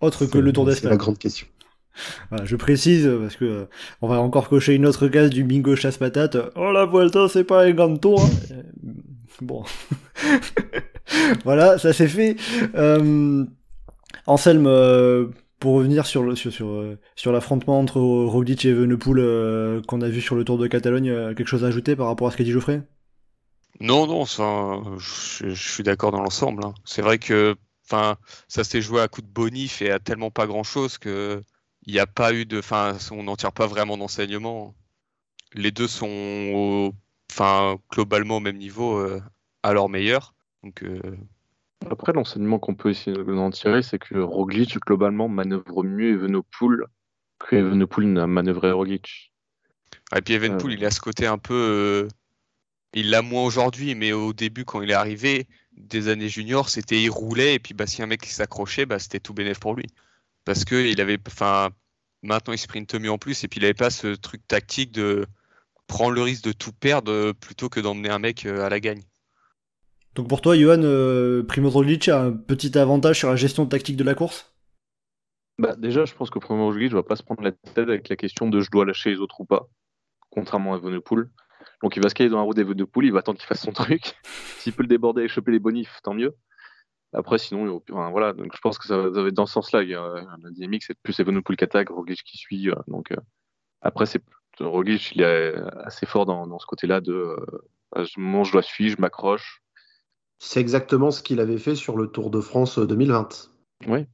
Autre 0.00 0.26
que 0.26 0.38
le 0.38 0.52
Tour 0.52 0.64
d'Espagne. 0.64 0.82
C'est 0.82 0.90
la 0.90 0.96
grande 0.96 1.18
question. 1.18 1.46
je 2.44 2.56
précise 2.56 3.10
parce 3.20 3.36
que 3.36 3.44
euh, 3.44 3.64
on 4.02 4.08
va 4.08 4.20
encore 4.20 4.48
cocher 4.48 4.74
une 4.74 4.86
autre 4.86 5.08
case 5.08 5.30
du 5.30 5.44
bingo 5.44 5.76
chasse 5.76 5.98
patate. 5.98 6.36
Oh 6.56 6.72
la 6.72 6.86
Vuelta, 6.86 7.28
c'est 7.28 7.44
pas 7.44 7.64
un 7.64 7.70
grand 7.72 7.96
tour. 7.96 8.20
Hein. 8.20 8.30
Euh, 8.52 8.62
bon, 9.40 9.64
voilà, 11.44 11.78
ça 11.78 11.92
c'est 11.92 12.08
fait. 12.08 12.36
Euh, 12.74 13.44
Anselme, 14.26 14.66
euh, 14.66 15.28
pour 15.58 15.74
revenir 15.74 16.06
sur 16.06 16.22
euh, 16.22 16.98
sur 17.14 17.32
l'affrontement 17.32 17.78
entre 17.78 18.00
Roglic 18.00 18.64
et 18.64 18.70
Evenepoel 18.70 19.18
euh, 19.18 19.82
qu'on 19.82 20.00
a 20.00 20.08
vu 20.08 20.20
sur 20.20 20.36
le 20.36 20.44
Tour 20.44 20.58
de 20.58 20.66
Catalogne, 20.66 21.10
euh, 21.10 21.34
quelque 21.34 21.48
chose 21.48 21.64
à 21.64 21.68
ajouter 21.68 21.96
par 21.96 22.06
rapport 22.06 22.28
à 22.28 22.30
ce 22.30 22.36
qu'a 22.36 22.44
dit 22.44 22.52
Geoffrey? 22.52 22.82
Non, 23.80 24.06
non, 24.06 24.24
je, 24.24 25.54
suis 25.54 25.82
d'accord 25.82 26.10
dans 26.10 26.22
l'ensemble. 26.22 26.64
Hein. 26.64 26.74
C'est 26.84 27.02
vrai 27.02 27.18
que, 27.18 27.56
ça 27.82 28.16
s'est 28.48 28.80
joué 28.80 29.00
à 29.00 29.08
coup 29.08 29.22
de 29.22 29.26
bonif 29.26 29.82
et 29.82 29.90
à 29.90 29.98
tellement 29.98 30.30
pas 30.30 30.46
grand 30.46 30.64
chose 30.64 30.98
que 30.98 31.42
il 31.86 31.92
n'y 31.92 32.00
a 32.00 32.06
pas 32.06 32.32
eu 32.32 32.46
de, 32.46 32.58
enfin, 32.58 32.96
on 33.12 33.22
n'en 33.22 33.36
tire 33.36 33.52
pas 33.52 33.66
vraiment 33.66 33.96
d'enseignement. 33.96 34.74
Les 35.52 35.70
deux 35.70 35.86
sont, 35.86 36.92
enfin, 37.30 37.78
globalement 37.92 38.38
au 38.38 38.40
même 38.40 38.56
niveau, 38.56 38.98
à 39.62 39.72
leur 39.72 39.88
meilleur. 39.88 40.34
Après, 41.90 42.12
l'enseignement 42.12 42.58
qu'on 42.58 42.74
peut 42.74 42.90
essayer 42.90 43.16
d'en 43.16 43.50
tirer, 43.50 43.82
c'est 43.82 43.98
que 43.98 44.18
Roglic, 44.18 44.78
globalement, 44.80 45.28
manœuvre 45.28 45.84
mieux 45.84 46.14
Evenepoel 46.14 46.86
que 47.38 47.56
Evenepoel 47.56 48.12
n'a 48.12 48.26
manœuvré 48.26 48.72
Roglic. 48.72 49.32
Et 50.16 50.20
puis 50.22 50.34
Evenepoel, 50.34 50.72
euh. 50.72 50.76
il 50.76 50.84
a 50.84 50.90
ce 50.90 51.00
côté 51.00 51.26
un 51.26 51.38
peu. 51.38 51.54
Euh, 51.54 52.08
il 52.94 53.10
l'a 53.10 53.22
moins 53.22 53.44
aujourd'hui, 53.44 53.94
mais 53.94 54.12
au 54.12 54.32
début, 54.32 54.64
quand 54.64 54.80
il 54.80 54.90
est 54.90 54.94
arrivé, 54.94 55.46
des 55.72 56.08
années 56.08 56.28
juniors, 56.28 56.70
c'était 56.70 57.02
il 57.02 57.10
roulait, 57.10 57.54
et 57.54 57.58
puis 57.58 57.74
bah, 57.74 57.86
si 57.86 58.02
un 58.02 58.06
mec 58.06 58.24
s'accrochait, 58.24 58.86
bah, 58.86 58.98
c'était 58.98 59.20
tout 59.20 59.34
bénéf 59.34 59.60
pour 59.60 59.74
lui. 59.74 59.86
Parce 60.44 60.64
que 60.64 60.74
il 60.74 61.00
avait. 61.00 61.18
Enfin, 61.26 61.70
maintenant, 62.22 62.54
il 62.54 62.58
sprinte 62.58 62.94
mieux 62.94 63.10
en 63.10 63.18
plus, 63.18 63.44
et 63.44 63.48
puis 63.48 63.58
il 63.58 63.62
n'avait 63.62 63.74
pas 63.74 63.90
ce 63.90 64.08
truc 64.14 64.46
tactique 64.48 64.92
de 64.92 65.26
prendre 65.86 66.12
le 66.12 66.22
risque 66.22 66.44
de 66.44 66.52
tout 66.52 66.72
perdre 66.72 67.32
plutôt 67.32 67.68
que 67.68 67.80
d'emmener 67.80 68.08
un 68.08 68.18
mec 68.18 68.46
euh, 68.46 68.64
à 68.64 68.70
la 68.70 68.80
gagne. 68.80 69.02
Donc 70.16 70.28
pour 70.28 70.40
toi, 70.40 70.56
Johan, 70.56 70.80
euh, 70.82 71.42
Primoz 71.42 71.74
Roglic 71.74 72.08
a 72.08 72.22
un 72.22 72.32
petit 72.32 72.76
avantage 72.78 73.18
sur 73.18 73.28
la 73.28 73.36
gestion 73.36 73.66
tactique 73.66 73.98
de 73.98 74.04
la 74.04 74.14
course? 74.14 74.56
Bah, 75.58 75.76
Déjà, 75.76 76.06
je 76.06 76.14
pense 76.14 76.30
que 76.30 76.38
Primoz 76.38 76.72
Roglic 76.72 76.90
ne 76.90 76.96
va 76.96 77.02
pas 77.02 77.16
se 77.16 77.22
prendre 77.22 77.42
la 77.42 77.52
tête 77.52 77.78
avec 77.78 78.08
la 78.08 78.16
question 78.16 78.48
de 78.48 78.60
je 78.60 78.70
dois 78.70 78.86
lâcher 78.86 79.10
les 79.10 79.18
autres 79.18 79.42
ou 79.42 79.44
pas, 79.44 79.68
contrairement 80.30 80.72
à 80.72 80.78
Evenepoel. 80.78 81.28
Donc 81.82 81.96
il 81.96 82.02
va 82.02 82.08
se 82.08 82.14
caler 82.14 82.30
dans 82.30 82.38
la 82.38 82.44
roue 82.44 82.54
d'Evenepoel, 82.54 83.04
il 83.04 83.12
va 83.12 83.18
attendre 83.18 83.38
qu'il 83.38 83.46
fasse 83.46 83.60
son 83.60 83.72
truc. 83.72 84.14
S'il 84.58 84.72
peut 84.72 84.82
le 84.82 84.88
déborder 84.88 85.22
et 85.24 85.28
choper 85.28 85.52
les 85.52 85.58
bonifs, 85.58 86.00
tant 86.02 86.14
mieux. 86.14 86.34
Après, 87.12 87.36
sinon, 87.36 87.82
voilà, 87.88 88.32
donc 88.32 88.54
je 88.54 88.60
pense 88.60 88.78
que 88.78 88.86
ça 88.86 88.96
va, 88.96 89.28
être 89.28 89.34
dans 89.34 89.46
ce 89.46 89.52
sens-là. 89.52 89.82
La 89.82 90.50
dynamique, 90.50 90.84
c'est 90.84 90.98
plus 91.02 91.20
Evenepoel 91.20 91.58
qui 91.58 91.64
attaque, 91.64 91.90
Roglic 91.90 92.22
qui 92.24 92.38
suit. 92.38 92.70
Euh, 92.70 92.74
donc, 92.88 93.12
euh, 93.12 93.16
après, 93.82 94.06
c'est 94.06 94.22
Roglic, 94.60 95.12
il 95.14 95.20
est 95.20 95.54
assez 95.84 96.06
fort 96.06 96.24
dans, 96.24 96.58
ce 96.58 96.66
côté-là 96.66 97.02
de 97.02 97.36
je, 97.96 98.04
je 98.04 98.52
dois 98.52 98.62
suivre, 98.62 98.96
je 98.96 99.00
m'accroche, 99.00 99.62
c'est 100.38 100.60
exactement 100.60 101.10
ce 101.10 101.22
qu'il 101.22 101.40
avait 101.40 101.58
fait 101.58 101.74
sur 101.74 101.96
le 101.96 102.08
Tour 102.08 102.30
de 102.30 102.40
France 102.40 102.78
2020. 102.78 103.50
Euh, 103.86 103.88
oui. 103.88 104.06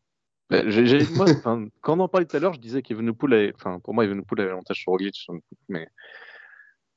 Quand 1.80 1.96
on 1.96 2.00
en 2.00 2.08
parlait 2.08 2.26
tout 2.26 2.37
à 2.37 2.40
l'heure, 2.40 2.52
je 2.52 2.61
disais 2.61 2.82
qu'Evenepoel 2.82 3.32
avait, 3.32 3.52
enfin, 3.54 3.80
pour 3.80 3.94
moi, 3.94 4.04
Evenepoel 4.04 4.40
avait 4.40 4.50
l'avantage 4.50 4.80
sur 4.80 4.92
Roglic, 4.92 5.26
mais, 5.68 5.88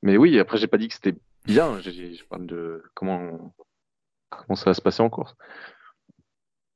mais 0.02 0.16
oui, 0.16 0.38
après, 0.38 0.58
j'ai 0.58 0.66
pas 0.66 0.78
dit 0.78 0.88
que 0.88 0.94
c'était 0.94 1.14
bien. 1.46 1.80
Je 1.80 2.24
parle 2.24 2.46
de 2.46 2.82
comment, 2.94 3.54
comment 4.30 4.56
ça 4.56 4.66
va 4.66 4.74
se 4.74 4.82
passer 4.82 5.02
en 5.02 5.08
course. 5.08 5.34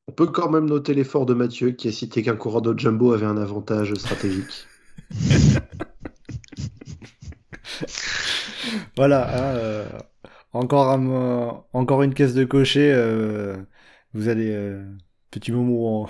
On 0.09 0.13
peut 0.13 0.27
quand 0.27 0.51
même 0.51 0.67
noter 0.67 0.95
l'effort 0.95 1.27
de 1.27 1.35
Mathieu 1.35 1.73
qui 1.73 1.89
a 1.89 1.93
cité 1.93 2.23
qu'un 2.23 2.37
coureur 2.37 2.63
de 2.63 2.77
Jumbo 2.77 3.13
avait 3.13 3.27
un 3.27 3.37
avantage 3.37 3.95
stratégique. 3.95 4.67
voilà. 8.97 9.29
Hein, 9.29 9.57
euh, 9.57 9.87
encore, 10.53 10.99
encore 11.73 12.03
une 12.03 12.15
caisse 12.15 12.35
de 12.35 12.45
cocher. 12.45 12.93
Euh, 12.95 13.57
vous 14.15 14.29
allez. 14.29 14.51
Euh, 14.51 14.83
petit 15.31 15.53
moment 15.53 16.09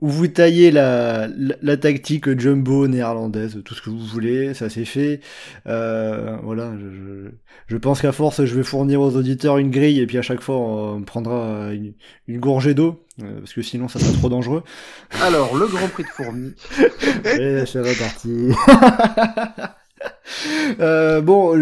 où, 0.00 0.08
vous 0.08 0.26
taillez 0.26 0.70
la, 0.70 1.28
la, 1.28 1.76
tactique 1.76 2.38
jumbo 2.38 2.86
néerlandaise, 2.88 3.62
tout 3.64 3.74
ce 3.74 3.80
que 3.80 3.90
vous 3.90 4.04
voulez, 4.04 4.54
ça 4.54 4.68
c'est 4.68 4.84
fait. 4.84 5.20
Euh, 5.66 6.36
voilà, 6.42 6.72
je, 6.78 7.30
je, 7.68 7.76
pense 7.76 8.02
qu'à 8.02 8.12
force, 8.12 8.44
je 8.44 8.54
vais 8.54 8.64
fournir 8.64 9.00
aux 9.00 9.16
auditeurs 9.16 9.58
une 9.58 9.70
grille 9.70 10.00
et 10.00 10.06
puis 10.06 10.18
à 10.18 10.22
chaque 10.22 10.42
fois, 10.42 10.56
on 10.56 11.02
prendra 11.02 11.72
une, 11.72 11.94
une 12.26 12.40
gorgée 12.40 12.74
d'eau, 12.74 13.00
parce 13.18 13.54
que 13.54 13.62
sinon, 13.62 13.88
ça 13.88 14.00
serait 14.00 14.18
trop 14.18 14.28
dangereux. 14.28 14.64
Alors, 15.22 15.56
le 15.56 15.66
Grand 15.66 15.88
Prix 15.88 16.02
de 16.02 16.08
Fourmi. 16.08 16.52
et 17.24 17.64
c'est 17.66 17.80
reparti. 17.80 18.50
Euh, 20.80 21.20
bon, 21.22 21.56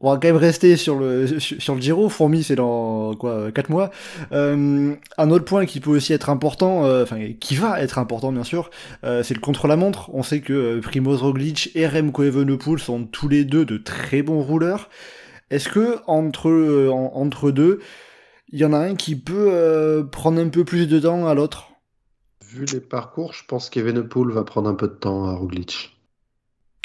on 0.00 0.10
va 0.10 0.16
quand 0.18 0.28
même 0.28 0.36
rester 0.36 0.76
sur 0.76 0.98
le 0.98 1.38
sur 1.38 1.74
le 1.74 1.80
Giro. 1.80 2.08
Fourmi, 2.08 2.42
c'est 2.42 2.56
dans 2.56 3.14
quoi 3.14 3.50
4 3.52 3.70
mois. 3.70 3.90
Euh, 4.32 4.94
un 5.16 5.30
autre 5.30 5.44
point 5.44 5.64
qui 5.64 5.80
peut 5.80 5.90
aussi 5.90 6.12
être 6.12 6.28
important, 6.28 6.84
euh, 6.84 7.02
enfin 7.04 7.18
qui 7.40 7.54
va 7.56 7.80
être 7.80 7.98
important 7.98 8.32
bien 8.32 8.44
sûr, 8.44 8.70
euh, 9.04 9.22
c'est 9.22 9.34
le 9.34 9.40
contre-la-montre. 9.40 10.10
On 10.12 10.22
sait 10.22 10.40
que 10.40 10.52
euh, 10.52 10.80
Primoz 10.80 11.22
Roglic 11.22 11.70
et 11.74 11.86
Remco 11.86 12.22
Evenepoel 12.24 12.78
sont 12.78 13.04
tous 13.04 13.28
les 13.28 13.44
deux 13.44 13.64
de 13.64 13.78
très 13.78 14.22
bons 14.22 14.42
rouleurs. 14.42 14.90
Est-ce 15.50 15.68
que 15.68 15.98
entre 16.06 16.48
euh, 16.50 16.90
en- 16.90 17.12
entre 17.14 17.50
deux, 17.50 17.80
il 18.52 18.58
y 18.58 18.64
en 18.64 18.72
a 18.72 18.78
un 18.78 18.94
qui 18.96 19.16
peut 19.16 19.48
euh, 19.52 20.02
prendre 20.04 20.40
un 20.40 20.48
peu 20.48 20.64
plus 20.64 20.86
de 20.88 20.98
temps 21.00 21.26
à 21.26 21.34
l'autre? 21.34 21.68
Vu 22.44 22.64
les 22.66 22.80
parcours, 22.80 23.32
je 23.32 23.44
pense 23.46 23.70
qu'Evenepoel 23.70 24.30
va 24.32 24.44
prendre 24.44 24.68
un 24.68 24.74
peu 24.74 24.88
de 24.88 24.94
temps 24.94 25.24
à 25.26 25.32
Roglic. 25.34 25.96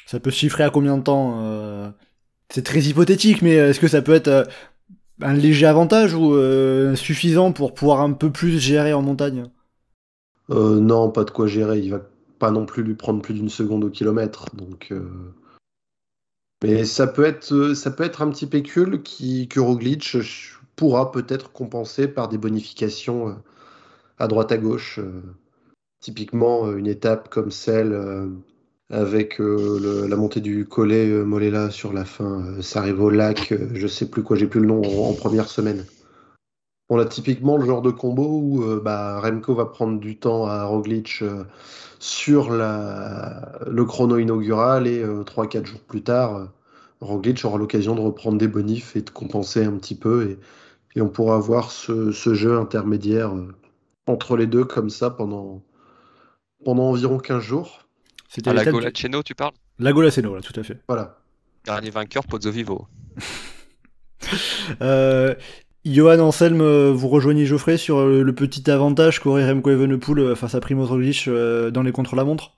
Ça 0.05 0.19
peut 0.19 0.31
se 0.31 0.37
chiffrer 0.37 0.63
à 0.63 0.69
combien 0.69 0.97
de 0.97 1.03
temps 1.03 1.41
euh, 1.43 1.89
C'est 2.49 2.63
très 2.63 2.81
hypothétique, 2.81 3.41
mais 3.41 3.53
est-ce 3.53 3.79
que 3.79 3.87
ça 3.87 4.01
peut 4.01 4.13
être 4.13 4.27
euh, 4.27 4.43
un 5.21 5.33
léger 5.33 5.65
avantage 5.65 6.13
ou 6.13 6.33
euh, 6.33 6.95
suffisant 6.95 7.51
pour 7.51 7.73
pouvoir 7.73 8.01
un 8.01 8.13
peu 8.13 8.31
plus 8.31 8.59
gérer 8.59 8.93
en 8.93 9.01
montagne? 9.01 9.49
Euh, 10.51 10.79
non, 10.79 11.09
pas 11.11 11.23
de 11.23 11.31
quoi 11.31 11.47
gérer. 11.47 11.79
Il 11.79 11.91
va 11.91 12.01
pas 12.39 12.51
non 12.51 12.65
plus 12.65 12.83
lui 12.83 12.95
prendre 12.95 13.21
plus 13.21 13.33
d'une 13.33 13.49
seconde 13.49 13.83
au 13.83 13.89
kilomètre. 13.89 14.55
Donc, 14.55 14.89
euh, 14.91 15.33
mais 16.63 16.85
ça 16.85 17.07
peut 17.07 17.25
être, 17.25 17.53
euh, 17.53 17.75
ça 17.75 17.91
peut 17.91 18.03
être 18.03 18.21
un 18.21 18.29
petit 18.29 18.47
pécule 18.47 19.01
qui 19.03 19.47
que 19.47 19.59
Roglic 19.59 20.15
euh, 20.15 20.23
pourra 20.75 21.11
peut-être 21.11 21.51
compenser 21.51 22.07
par 22.07 22.29
des 22.29 22.37
bonifications 22.37 23.29
euh, 23.29 23.33
à 24.19 24.27
droite 24.27 24.51
à 24.51 24.57
gauche. 24.57 24.99
euh. 24.99 25.21
Typiquement, 25.99 26.67
euh, 26.67 26.77
une 26.77 26.87
étape 26.87 27.29
comme 27.29 27.51
celle 27.51 27.93
euh, 27.93 28.27
avec 28.89 29.39
euh, 29.41 29.79
le- 29.81 30.07
la 30.07 30.15
montée 30.15 30.41
du 30.41 30.65
collet 30.67 31.09
euh, 31.09 31.23
Molela 31.23 31.71
sur 31.71 31.93
la 31.93 32.05
fin, 32.05 32.43
euh, 32.45 32.61
ça 32.61 32.85
lac, 32.85 33.51
euh, 33.51 33.69
je 33.73 33.87
sais 33.87 34.09
plus 34.09 34.23
quoi, 34.23 34.35
j'ai 34.37 34.47
plus 34.47 34.59
le 34.59 34.67
nom 34.67 34.81
en, 35.09 35.13
première 35.13 35.47
semaine. 35.49 35.85
On 36.89 36.99
a 36.99 37.05
typiquement 37.05 37.57
le 37.57 37.65
genre 37.65 37.81
de 37.81 37.89
combo 37.91 38.39
où 38.41 38.63
euh, 38.63 38.79
bah, 38.83 39.19
Remco 39.19 39.55
va 39.55 39.65
prendre 39.65 39.99
du 39.99 40.17
temps 40.19 40.45
à 40.45 40.65
Roglic 40.65 41.19
euh, 41.23 41.43
sur 41.99 42.51
la, 42.51 43.59
le 43.67 43.85
chrono 43.85 44.17
inaugural 44.17 44.87
et 44.87 45.03
3-4 45.25 45.65
jours 45.65 45.79
plus 45.81 46.03
tard, 46.03 46.49
Roglic 47.01 47.43
aura 47.45 47.57
l'occasion 47.57 47.95
de 47.95 48.01
reprendre 48.01 48.37
des 48.37 48.47
bonifs 48.47 48.95
et 48.95 49.01
de 49.01 49.09
compenser 49.09 49.63
un 49.65 49.73
petit 49.77 49.95
peu 49.95 50.29
et, 50.29 50.39
et 50.95 51.01
on 51.01 51.09
pourra 51.09 51.35
avoir 51.35 51.71
ce, 51.71 52.11
ce 52.11 52.33
jeu 52.35 52.57
intermédiaire 52.57 53.33
entre 54.07 54.37
les 54.37 54.47
deux 54.47 54.65
comme 54.65 54.89
ça 54.89 55.09
pendant, 55.09 55.63
pendant 56.63 56.89
environ 56.89 57.17
15 57.17 57.41
jours. 57.41 57.84
C'était 58.27 58.49
À 58.49 58.53
la 58.53 58.61
l'étape 58.61 58.73
Gola 58.73 58.91
du- 58.91 58.99
Cheno, 58.99 59.23
tu 59.23 59.35
parles 59.35 59.53
La 59.79 59.93
Golaceno, 59.93 60.35
là, 60.35 60.41
tout 60.41 60.57
à 60.59 60.63
fait. 60.63 60.77
Voilà. 60.87 61.17
Dernier 61.65 61.89
vainqueur, 61.89 62.23
Pozzo 62.27 62.51
Vivo. 62.51 62.87
Euh, 64.81 65.35
Johan 65.85 66.19
Anselme, 66.19 66.61
euh, 66.61 66.91
vous 66.91 67.09
rejoignez 67.09 67.45
Geoffrey 67.45 67.77
sur 67.77 67.97
euh, 67.99 68.23
le 68.23 68.33
petit 68.35 68.69
avantage 68.71 69.19
qu'aurait 69.19 69.47
Remco 69.51 69.69
Evenepoel 69.69 70.35
face 70.35 70.55
à 70.55 70.59
Primoz 70.59 70.87
Roglic 70.89 71.29
dans 71.29 71.83
les 71.83 71.91
contre-la-montre? 71.91 72.53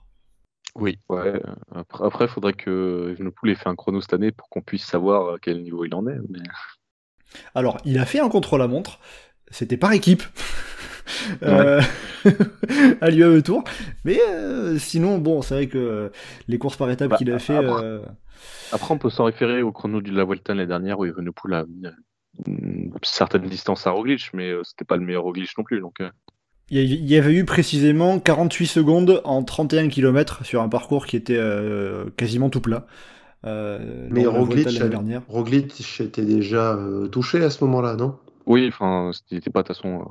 Oui. 0.74 0.98
Ouais, 1.10 1.42
après, 1.74 2.04
après, 2.06 2.24
il 2.24 2.30
faudrait 2.30 2.52
que 2.54 3.10
Evenepoel 3.12 3.52
ait 3.52 3.56
fait 3.56 3.68
un 3.68 3.74
chrono 3.74 4.00
cette 4.00 4.14
année 4.14 4.32
pour 4.32 4.48
qu'on 4.48 4.62
puisse 4.62 4.84
savoir 4.86 5.34
à 5.34 5.38
quel 5.40 5.62
niveau 5.62 5.84
il 5.84 5.94
en 5.94 6.06
est. 6.06 6.18
Mais... 6.30 6.38
Alors, 7.54 7.76
il 7.84 7.98
a 7.98 8.06
fait 8.06 8.20
un 8.20 8.28
contre-la-montre, 8.30 8.98
c'était 9.50 9.76
par 9.76 9.92
équipe. 9.92 10.22
Euh, 11.42 11.80
à 13.00 13.10
l'UAE 13.10 13.42
Tour. 13.42 13.64
Mais 14.04 14.18
euh, 14.30 14.78
sinon, 14.78 15.18
bon, 15.18 15.42
c'est 15.42 15.54
vrai 15.54 15.66
que 15.68 16.10
les 16.48 16.58
courses 16.58 16.76
par 16.76 16.90
étapes 16.90 17.10
Bah, 17.10 17.16
qu'il 17.16 17.30
a 17.32 17.38
fait. 17.38 17.56
après- 17.56 17.84
euh, 17.84 18.00
Après, 18.72 18.92
on 18.94 18.98
peut 18.98 19.10
s'en 19.10 19.24
référer 19.24 19.62
au 19.62 19.72
chrono 19.72 20.00
de 20.00 20.10
la 20.12 20.24
Vuelta 20.24 20.54
l'année 20.54 20.66
dernière 20.68 20.98
où 20.98 21.04
Evenepoel 21.04 21.54
a 21.54 21.64
mis 21.64 21.88
une 22.46 22.92
certaine 23.02 23.42
distance 23.42 23.86
à 23.86 23.90
Roglic, 23.90 24.30
mais 24.34 24.50
euh, 24.50 24.62
c'était 24.64 24.84
pas 24.84 24.96
le 24.96 25.04
meilleur 25.04 25.22
Roglic 25.24 25.50
non 25.58 25.64
plus. 25.64 25.80
Donc, 25.80 25.98
Il 26.70 26.84
y 27.10 27.16
avait 27.16 27.34
eu 27.34 27.44
précisément 27.44 28.18
48 28.20 28.66
secondes 28.66 29.20
en 29.24 29.42
31 29.42 29.88
km 29.88 30.44
sur 30.44 30.62
un 30.62 30.68
parcours 30.68 31.06
qui 31.06 31.16
était 31.16 31.36
euh, 31.38 32.04
quasiment 32.16 32.50
tout 32.50 32.60
plat. 32.60 32.86
Euh, 33.46 34.06
Mais 34.10 34.24
la 34.24 34.30
Roglic, 34.30 34.66
avait- 34.66 34.88
dernière. 34.88 35.22
Roglic 35.28 35.80
était 36.00 36.24
déjà 36.24 36.74
euh, 36.74 37.06
touché 37.08 37.42
à 37.42 37.50
ce 37.50 37.62
moment-là, 37.64 37.94
non? 37.96 38.18
Oui, 38.46 38.66
enfin, 38.68 39.10
c'était 39.28 39.50
pas 39.50 39.62
de 39.62 39.68
toute 39.68 39.76
façon, 39.76 40.00
euh, 40.00 40.04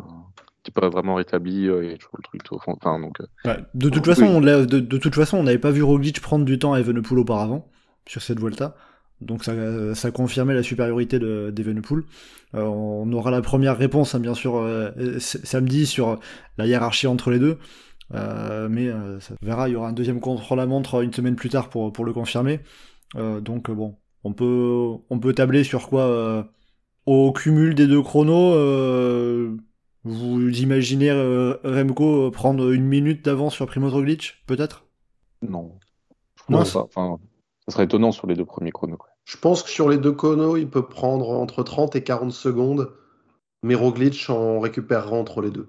pas 0.72 0.90
vraiment 0.90 1.16
rétabli. 1.16 1.68
euh, 1.68 1.84
Il 1.84 1.92
y 1.92 1.94
a 1.94 1.98
toujours 1.98 2.16
le 2.18 2.24
truc 2.24 2.42
au 2.52 2.60
fond. 2.60 2.76
Enfin, 2.82 3.00
donc, 3.00 3.20
euh, 3.22 3.26
Ouais, 3.46 3.58
de 3.74 3.90
toute 3.90 4.06
façon, 4.06 4.26
on 4.26 4.40
l'a- 4.40 4.66
de, 4.66 4.80
de 4.80 4.98
toute 4.98 5.16
façon, 5.16 5.38
on 5.38 5.44
n'avait 5.44 5.58
pas 5.58 5.72
vu 5.72 5.84
Roglic 5.84 6.20
prendre 6.22 6.46
du 6.46 6.60
temps 6.60 6.74
à 6.74 6.80
Evenepoel 6.80 7.20
auparavant 7.20 7.70
sur 8.08 8.22
cette 8.22 8.40
Vuelta. 8.40 8.76
Donc 9.20 9.44
ça, 9.44 9.54
ça 9.96 10.12
confirmait 10.12 10.54
la 10.54 10.62
supériorité 10.64 11.18
de- 11.20 11.50
d'Evenepoel. 11.52 12.04
Euh, 12.56 12.62
on 12.64 13.12
aura 13.14 13.32
la 13.32 13.42
première 13.42 13.76
réponse, 13.78 14.14
hein, 14.16 14.20
bien 14.20 14.36
sûr, 14.36 14.58
euh, 14.58 14.92
samedi 15.20 15.86
sur 15.88 16.20
la 16.58 16.68
hiérarchie 16.68 17.08
entre 17.08 17.32
les 17.32 17.40
deux. 17.40 17.58
Mais 18.14 18.90
ça 19.20 19.34
verra, 19.42 19.68
il 19.70 19.74
y 19.74 19.76
aura 19.76 19.90
un 19.90 19.94
deuxième 19.94 20.20
contre-la-montre 20.20 21.02
une 21.04 21.12
semaine 21.14 21.36
plus 21.36 21.50
tard 21.50 21.70
pour, 21.70 21.92
pour 21.92 22.06
le 22.06 22.14
confirmer. 22.14 22.60
Donc 23.16 23.72
bon, 23.72 23.98
on 24.24 24.34
peut, 24.34 24.92
on 25.10 25.20
peut 25.20 25.34
tabler 25.34 25.64
sur 25.64 25.88
quoi 25.90 26.02
euh, 26.04 26.44
Au 27.06 27.32
cumul 27.32 27.74
des 27.76 27.88
deux 27.88 28.02
chronos, 28.02 28.54
euh, 28.54 29.56
vous 30.08 30.50
imaginez 30.62 31.10
euh, 31.10 31.56
Remco 31.64 32.32
prendre 32.32 32.72
une 32.72 32.86
minute 32.86 33.24
d'avance 33.26 33.54
sur 33.54 33.66
Primoz 33.68 33.94
Roglic, 33.94 34.36
peut-être? 34.48 34.86
Non. 35.42 35.78
Je 36.38 36.44
Non, 36.54 36.60
pense 36.60 36.74
pas. 36.74 36.82
Enfin, 36.84 37.20
ça 37.68 37.74
serait 37.74 37.84
étonnant 37.86 38.12
sur 38.12 38.28
les 38.28 38.36
deux 38.36 38.46
premiers 38.46 38.72
chronos. 38.72 38.98
quoi. 38.98 39.10
Je 39.26 39.38
pense 39.38 39.62
que 39.64 39.70
sur 39.70 39.90
les 39.90 39.98
deux 39.98 40.12
conos, 40.14 40.58
il 40.58 40.70
peut 40.70 40.88
prendre 40.88 41.30
entre 41.30 41.64
30 41.64 41.96
et 41.96 42.04
40 42.04 42.32
secondes, 42.32 42.92
mais 43.64 43.76
Roglic 43.76 44.30
en 44.30 44.60
récupérera 44.60 45.16
entre 45.16 45.42
les 45.42 45.50
deux. 45.52 45.68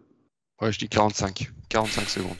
Ouais, 0.61 0.71
je 0.73 0.79
dis 0.79 0.89
45. 0.89 1.51
45 1.69 2.09
secondes. 2.09 2.37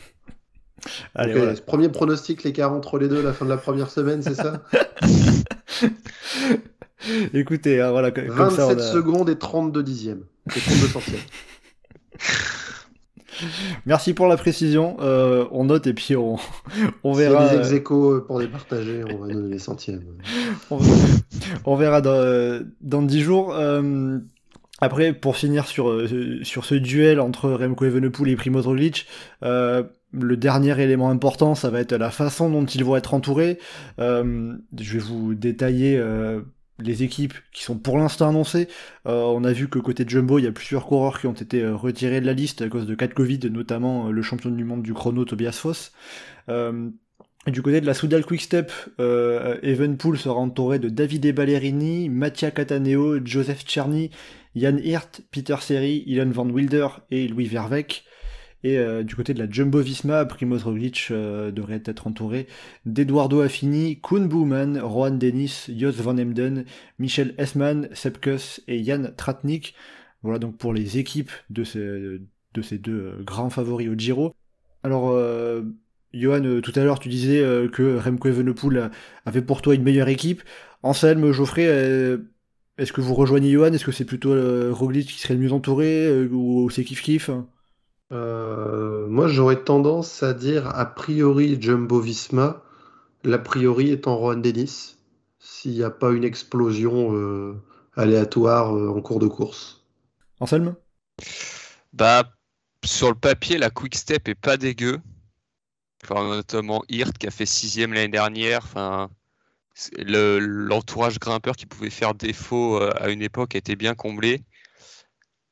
Allez, 1.15 1.35
voilà. 1.35 1.55
Premier 1.55 1.89
pronostic, 1.89 2.45
l'écart 2.45 2.73
entre 2.73 2.99
les 2.99 3.09
deux 3.09 3.19
à 3.19 3.23
la 3.23 3.33
fin 3.33 3.45
de 3.45 3.51
la 3.51 3.57
première 3.57 3.91
semaine, 3.91 4.23
c'est 4.23 4.35
ça? 4.37 4.63
Écoutez, 7.33 7.81
hein, 7.81 7.91
voilà, 7.93 8.11
co- 8.11 8.21
comme 8.37 8.51
ça, 8.51 8.67
27 8.67 8.77
on 8.77 8.81
a- 8.81 8.93
secondes 8.93 9.29
et 9.31 9.39
32 9.39 9.83
dixièmes. 9.83 10.25
Et 10.55 10.61
32 10.61 10.87
centièmes. 10.89 11.17
Merci 13.87 14.15
pour 14.15 14.27
la 14.27 14.37
précision. 14.37 14.97
euh, 15.01 15.47
on 15.53 15.65
note 15.65 15.87
et 15.87 15.95
puis 15.95 16.17
on, 16.17 16.37
on 17.05 17.13
verra. 17.13 17.49
a 17.49 17.57
des 17.59 17.73
euh, 17.73 17.77
ex 17.77 17.89
pour 18.27 18.41
les 18.41 18.49
partager, 18.49 19.03
on 19.05 19.19
va 19.19 19.29
donner 19.33 19.51
les 19.53 19.59
centièmes. 19.59 20.03
on, 20.71 20.79
on 21.65 21.77
verra 21.77 22.01
dans, 22.01 22.63
dans 22.81 23.03
10 23.03 23.21
jours. 23.21 23.55
Euh, 23.55 24.19
après, 24.81 25.13
pour 25.13 25.37
finir 25.37 25.67
sur, 25.67 26.07
sur 26.43 26.65
ce 26.65 26.77
duel 26.77 27.21
entre 27.21 27.51
Remco 27.51 27.85
Evenepoel 27.85 28.31
et 28.31 28.37
Primoz 28.37 28.65
Roglic, 28.67 29.07
euh, 29.43 29.83
le 30.13 30.37
dernier 30.37 30.81
élément 30.81 31.11
important, 31.11 31.57
ça 31.57 31.69
va 31.69 31.81
être 31.81 31.93
la 31.93 32.11
façon 32.11 32.49
dont 32.49 32.65
ils 32.65 32.85
vont 32.85 32.97
être 32.97 33.13
entourés. 33.13 33.59
Je 33.99 34.93
vais 34.93 34.99
vous 35.01 35.35
détailler 35.35 36.01
les 36.79 37.03
équipes 37.03 37.35
qui 37.53 37.63
sont 37.63 37.77
pour 37.77 37.99
l'instant 37.99 38.29
annoncées. 38.29 38.69
Euh, 39.07 39.23
on 39.23 39.45
a 39.45 39.53
vu 39.53 39.69
que 39.69 39.79
côté 39.79 40.05
Jumbo, 40.07 40.39
il 40.39 40.45
y 40.45 40.49
a 40.49 40.53
plusieurs 40.53 40.87
coureurs 40.87 41.21
qui 41.21 41.27
ont 41.27 41.33
été 41.33 41.63
euh, 41.63 41.75
retirés 41.75 42.21
de 42.21 42.27
la 42.27 42.33
liste 42.33 42.63
à 42.63 42.69
cause 42.69 42.87
de 42.87 42.95
cas 42.95 43.09
Covid, 43.09 43.41
notamment 43.51 44.09
euh, 44.09 44.11
le 44.11 44.23
champion 44.23 44.51
du 44.51 44.65
monde 44.65 44.83
du 44.83 44.95
chrono 44.95 45.25
Tobias 45.25 45.53
Foss. 45.53 45.93
Euh, 46.49 46.91
du 47.47 47.63
côté 47.63 47.81
de 47.81 47.87
la 47.87 47.95
Soudal 47.95 48.25
Quickstep, 48.25 48.71
euh, 49.01 49.57
Evenpool 49.63 50.19
sera 50.19 50.39
entouré 50.39 50.79
de 50.79 50.89
Davide 50.89 51.35
Ballerini, 51.35 52.09
Mattia 52.09 52.51
Cataneo, 52.51 53.25
Joseph 53.25 53.65
Czerny, 53.65 54.11
Jan 54.55 54.77
Hirt, 54.77 55.23
Peter 55.31 55.57
Seri, 55.61 56.03
Ilan 56.07 56.31
Van 56.31 56.49
Wilder 56.49 56.89
et 57.11 57.27
Louis 57.29 57.47
Verbeek. 57.47 58.05
Et 58.65 58.77
euh, 58.79 59.05
du 59.05 59.15
côté 59.15 59.35
de 59.35 59.39
la 59.39 59.49
Jumbo 59.49 59.81
Visma, 59.81 60.25
Primoz 60.25 60.65
Roglic 60.65 61.09
euh, 61.11 61.53
devrait 61.53 61.83
être 61.85 62.09
entouré 62.09 62.49
d'Eduardo 62.87 63.41
Affini, 63.41 64.01
Koen 64.01 64.27
Bouwman, 64.27 64.81
Rohan 64.81 65.13
Dennis, 65.13 65.71
Jos 65.77 65.93
van 65.93 66.19
Emden, 66.19 66.65
Michel 66.99 67.35
Esman, 67.39 67.89
Sepkus 67.93 68.61
et 68.67 68.83
Jan 68.83 69.13
Tratnik. 69.17 69.75
Voilà 70.23 70.41
donc 70.41 70.57
pour 70.57 70.73
les 70.75 70.99
équipes 70.99 71.31
de 71.51 71.63
ces, 71.63 71.79
de 71.79 72.63
ces 72.63 72.79
deux 72.79 73.01
euh, 73.01 73.23
grands 73.23 73.51
favoris 73.51 73.89
au 73.89 73.95
Giro. 73.95 74.35
Alors, 74.83 75.21
Johan, 76.15 76.61
tout 76.63 76.73
à 76.77 76.85
l'heure, 76.85 77.01
tu 77.01 77.09
disais 77.09 77.43
que 77.73 77.99
Remco 77.99 78.29
Evenepoel 78.29 78.93
avait 79.27 79.43
pour 79.43 79.61
toi 79.61 79.75
une 79.75 79.83
meilleure 79.83 80.09
équipe. 80.09 80.43
Anselme, 80.85 81.33
Geoffrey, 81.33 81.65
est-ce 82.79 82.93
que 82.93 83.01
vous 83.01 83.15
rejoignez 83.15 83.51
Johan? 83.51 83.73
Est-ce 83.73 83.85
que 83.85 83.91
c'est 83.91 84.05
plutôt 84.05 84.33
Roglic 84.73 85.09
qui 85.09 85.19
serait 85.19 85.35
le 85.35 85.41
mieux 85.41 85.53
entouré 85.53 86.27
ou 86.31 86.71
c'est 86.71 86.85
kiff-kiff 86.85 87.29
Euh, 88.11 89.07
moi, 89.07 89.29
j'aurais 89.29 89.63
tendance 89.63 90.23
à 90.23 90.33
dire 90.33 90.67
a 90.75 90.87
priori 90.87 91.61
Jumbo 91.61 92.01
Visma, 92.01 92.63
l'a 93.25 93.39
priori 93.39 93.91
étant 93.91 94.17
Rohan 94.17 94.37
Dennis, 94.37 94.97
s'il 95.39 95.73
n'y 95.73 95.83
a 95.83 95.91
pas 95.91 96.13
une 96.13 96.25
explosion 96.25 97.15
euh, 97.15 97.55
aléatoire 97.97 98.75
euh, 98.75 98.89
en 98.89 99.01
cours 99.03 99.19
de 99.19 99.27
course. 99.27 99.85
Anselme? 100.41 100.75
Bah, 101.93 102.33
sur 102.85 103.09
le 103.09 103.15
papier, 103.15 103.59
la 103.59 103.71
Quick 103.71 103.95
Step 103.95 104.29
est 104.29 104.35
pas 104.35 104.57
dégueu. 104.57 104.99
Enfin, 106.05 106.29
notamment 106.29 106.83
Hirt 106.89 107.19
qui 107.19 107.27
a 107.27 107.31
fait 107.31 107.45
sixième 107.45 107.93
l'année 107.93 108.09
dernière. 108.09 108.61
Enfin, 108.63 109.11
l'entourage 109.99 111.19
grimpeur 111.19 111.57
qui 111.57 111.67
pouvait 111.67 111.91
faire 111.91 112.15
défaut 112.15 112.81
à 112.81 113.11
une 113.11 113.21
époque 113.21 113.57
a 113.57 113.59
été 113.59 113.75
bien 113.75 113.95
comblé. 113.95 114.43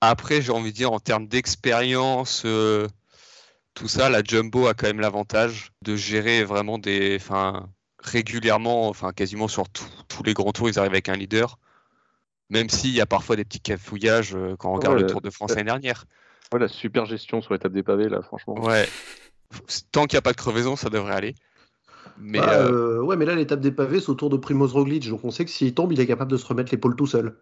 Après, 0.01 0.42
j'ai 0.42 0.53
envie 0.53 0.72
de 0.72 0.76
dire, 0.76 0.92
en 0.92 1.01
termes 1.01 1.26
d'expérience, 1.26 2.42
euh, 2.44 2.86
tout 3.74 3.88
ça, 3.88 4.11
la 4.11 4.22
Jumbo 4.22 4.66
a 4.66 4.74
quand 4.74 4.86
même 4.86 5.01
l'avantage 5.01 5.72
de 5.82 5.97
gérer 5.97 6.44
vraiment 6.44 6.78
des. 6.78 7.16
Enfin, 7.20 7.68
régulièrement, 7.99 8.88
enfin, 8.88 9.12
quasiment 9.12 9.49
sur 9.49 9.68
tous 9.68 10.22
les 10.24 10.34
grands 10.34 10.53
tours, 10.53 10.68
ils 10.68 10.78
arrivent 10.78 10.92
avec 10.92 11.09
un 11.09 11.16
leader. 11.16 11.59
Même 12.49 12.68
s'il 12.68 12.90
y 12.90 13.01
a 13.01 13.07
parfois 13.07 13.34
des 13.34 13.44
petits 13.44 13.61
cafouillages 13.61 14.36
euh, 14.36 14.55
quand 14.57 14.70
on 14.70 14.74
regarde 14.74 14.99
le 14.99 15.07
Tour 15.07 15.20
de 15.20 15.30
France 15.30 15.51
l'année 15.51 15.64
dernière. 15.64 16.05
Ouais, 16.53 16.61
la 16.61 16.68
super 16.68 17.05
gestion 17.07 17.42
sur 17.42 17.53
l'étape 17.55 17.72
des 17.72 17.82
pavés, 17.82 18.09
là, 18.09 18.22
franchement. 18.22 18.55
Ouais. 18.61 18.88
Tant 19.90 20.07
qu'il 20.07 20.16
n'y 20.16 20.18
a 20.18 20.22
pas 20.22 20.32
de 20.32 20.36
crevaison, 20.36 20.76
ça 20.76 20.88
devrait 20.90 21.14
aller. 21.14 21.34
Mais 22.18 22.38
bah, 22.38 22.61
euh, 22.61 23.01
ouais, 23.01 23.16
mais 23.16 23.24
là, 23.24 23.34
l'étape 23.34 23.61
des 23.61 23.72
pavés, 23.72 24.01
c'est 24.01 24.11
autour 24.11 24.30
de 24.30 24.36
Primoz 24.36 24.72
Roglic. 24.72 25.09
Donc 25.09 25.24
on 25.24 25.30
sait 25.30 25.44
que 25.44 25.51
s'il 25.51 25.74
tombe, 25.74 25.92
il 25.92 26.01
est 26.01 26.07
capable 26.07 26.30
de 26.30 26.36
se 26.36 26.47
remettre 26.47 26.70
l'épaule 26.72 26.97
tout 26.97 27.07
seul. 27.07 27.36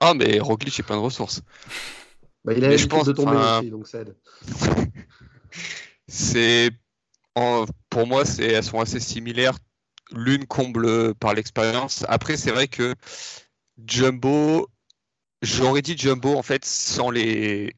Ah, 0.00 0.14
mais 0.14 0.38
Roglic 0.40 0.78
est 0.78 0.82
plein 0.82 0.96
de 0.96 1.00
ressources. 1.00 1.42
Bah, 2.44 2.52
il 2.54 2.64
a 2.64 2.68
l'habitude 2.68 3.04
de 3.04 3.12
tomber 3.12 3.36
aussi, 3.36 3.70
donc 3.70 3.86
ça 3.88 4.00
aide. 4.00 4.16
c'est. 6.08 6.70
Pour 7.90 8.06
moi, 8.06 8.22
elles 8.38 8.64
sont 8.64 8.80
assez 8.80 9.00
similaires. 9.00 9.58
L'une 10.12 10.46
comble 10.46 11.14
par 11.16 11.34
l'expérience. 11.34 12.04
Après, 12.08 12.36
c'est 12.36 12.52
vrai 12.52 12.68
que 12.68 12.94
Jumbo, 13.84 14.68
j'aurais 15.42 15.82
dit 15.82 15.98
Jumbo 15.98 16.36
en 16.36 16.42
fait 16.42 16.64
sans 16.64 17.10
les, 17.10 17.74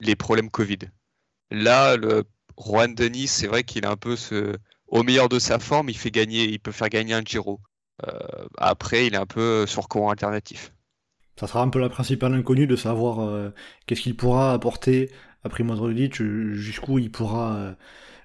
les 0.00 0.16
problèmes 0.16 0.50
Covid. 0.50 0.78
Là, 1.50 1.96
le 1.96 2.24
Juan 2.58 2.94
Denis, 2.94 3.28
c'est 3.28 3.46
vrai 3.46 3.62
qu'il 3.62 3.84
est 3.84 3.88
un 3.88 3.96
peu 3.96 4.16
ce... 4.16 4.56
au 4.88 5.02
meilleur 5.02 5.28
de 5.28 5.38
sa 5.38 5.58
forme, 5.58 5.90
il 5.90 5.98
fait 5.98 6.10
gagner, 6.10 6.44
il 6.44 6.58
peut 6.58 6.72
faire 6.72 6.88
gagner 6.88 7.14
un 7.14 7.22
Giro. 7.22 7.60
Euh, 8.06 8.48
après, 8.56 9.06
il 9.06 9.14
est 9.14 9.18
un 9.18 9.26
peu 9.26 9.66
sur 9.66 9.88
courant 9.88 10.10
alternatif 10.10 10.72
ça 11.38 11.46
sera 11.46 11.62
un 11.62 11.68
peu 11.68 11.78
la 11.78 11.88
principale 11.88 12.34
inconnue 12.34 12.66
de 12.66 12.76
savoir 12.76 13.20
euh, 13.20 13.50
qu'est-ce 13.86 14.00
qu'il 14.00 14.16
pourra 14.16 14.52
apporter 14.52 15.10
à 15.44 15.48
Primoz 15.48 15.78
Roglic, 15.78 16.14
jusqu'où 16.16 16.98
il 16.98 17.10
pourra 17.10 17.56
euh, 17.56 17.72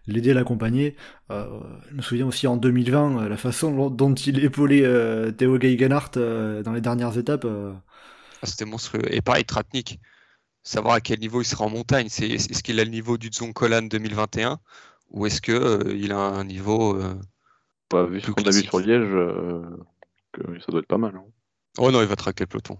l'aider, 0.07 0.33
l'accompagner. 0.33 0.95
Euh, 1.29 1.45
je 1.89 1.95
me 1.95 2.01
souviens 2.01 2.25
aussi 2.25 2.47
en 2.47 2.55
2020, 2.55 3.27
la 3.27 3.37
façon 3.37 3.89
dont 3.89 4.13
il 4.13 4.43
épaulait 4.43 5.33
Théo 5.33 5.59
Geigenhardt 5.59 6.17
dans 6.63 6.73
les 6.73 6.81
dernières 6.81 7.17
étapes. 7.17 7.45
Ah, 7.45 8.45
c'était 8.45 8.65
monstrueux. 8.65 9.13
Et 9.13 9.21
pareil, 9.21 9.43
Tratnik, 9.43 9.99
savoir 10.63 10.95
à 10.95 11.01
quel 11.01 11.19
niveau 11.19 11.41
il 11.41 11.45
sera 11.45 11.65
en 11.65 11.69
montagne. 11.69 12.07
C'est, 12.09 12.29
est-ce 12.29 12.63
qu'il 12.63 12.79
a 12.79 12.85
le 12.85 12.89
niveau 12.89 13.17
du 13.17 13.29
Dzonkolan 13.29 13.83
2021 13.83 14.59
ou 15.11 15.25
est-ce 15.25 15.41
qu'il 15.41 16.11
a 16.13 16.17
un 16.17 16.45
niveau... 16.45 16.97
Bah, 17.91 18.05
vu 18.05 18.21
ce 18.21 18.31
qu'on 18.31 18.43
a 18.43 18.51
vu 18.51 18.61
sur 18.61 18.79
Liège, 18.79 19.11
ça 20.33 20.71
doit 20.71 20.79
être 20.79 20.87
pas 20.87 20.97
mal. 20.97 21.13
Hein. 21.17 21.25
Oh 21.77 21.91
non, 21.91 22.01
il 22.01 22.07
va 22.07 22.15
traquer 22.15 22.45
le 22.45 22.47
peloton. 22.47 22.77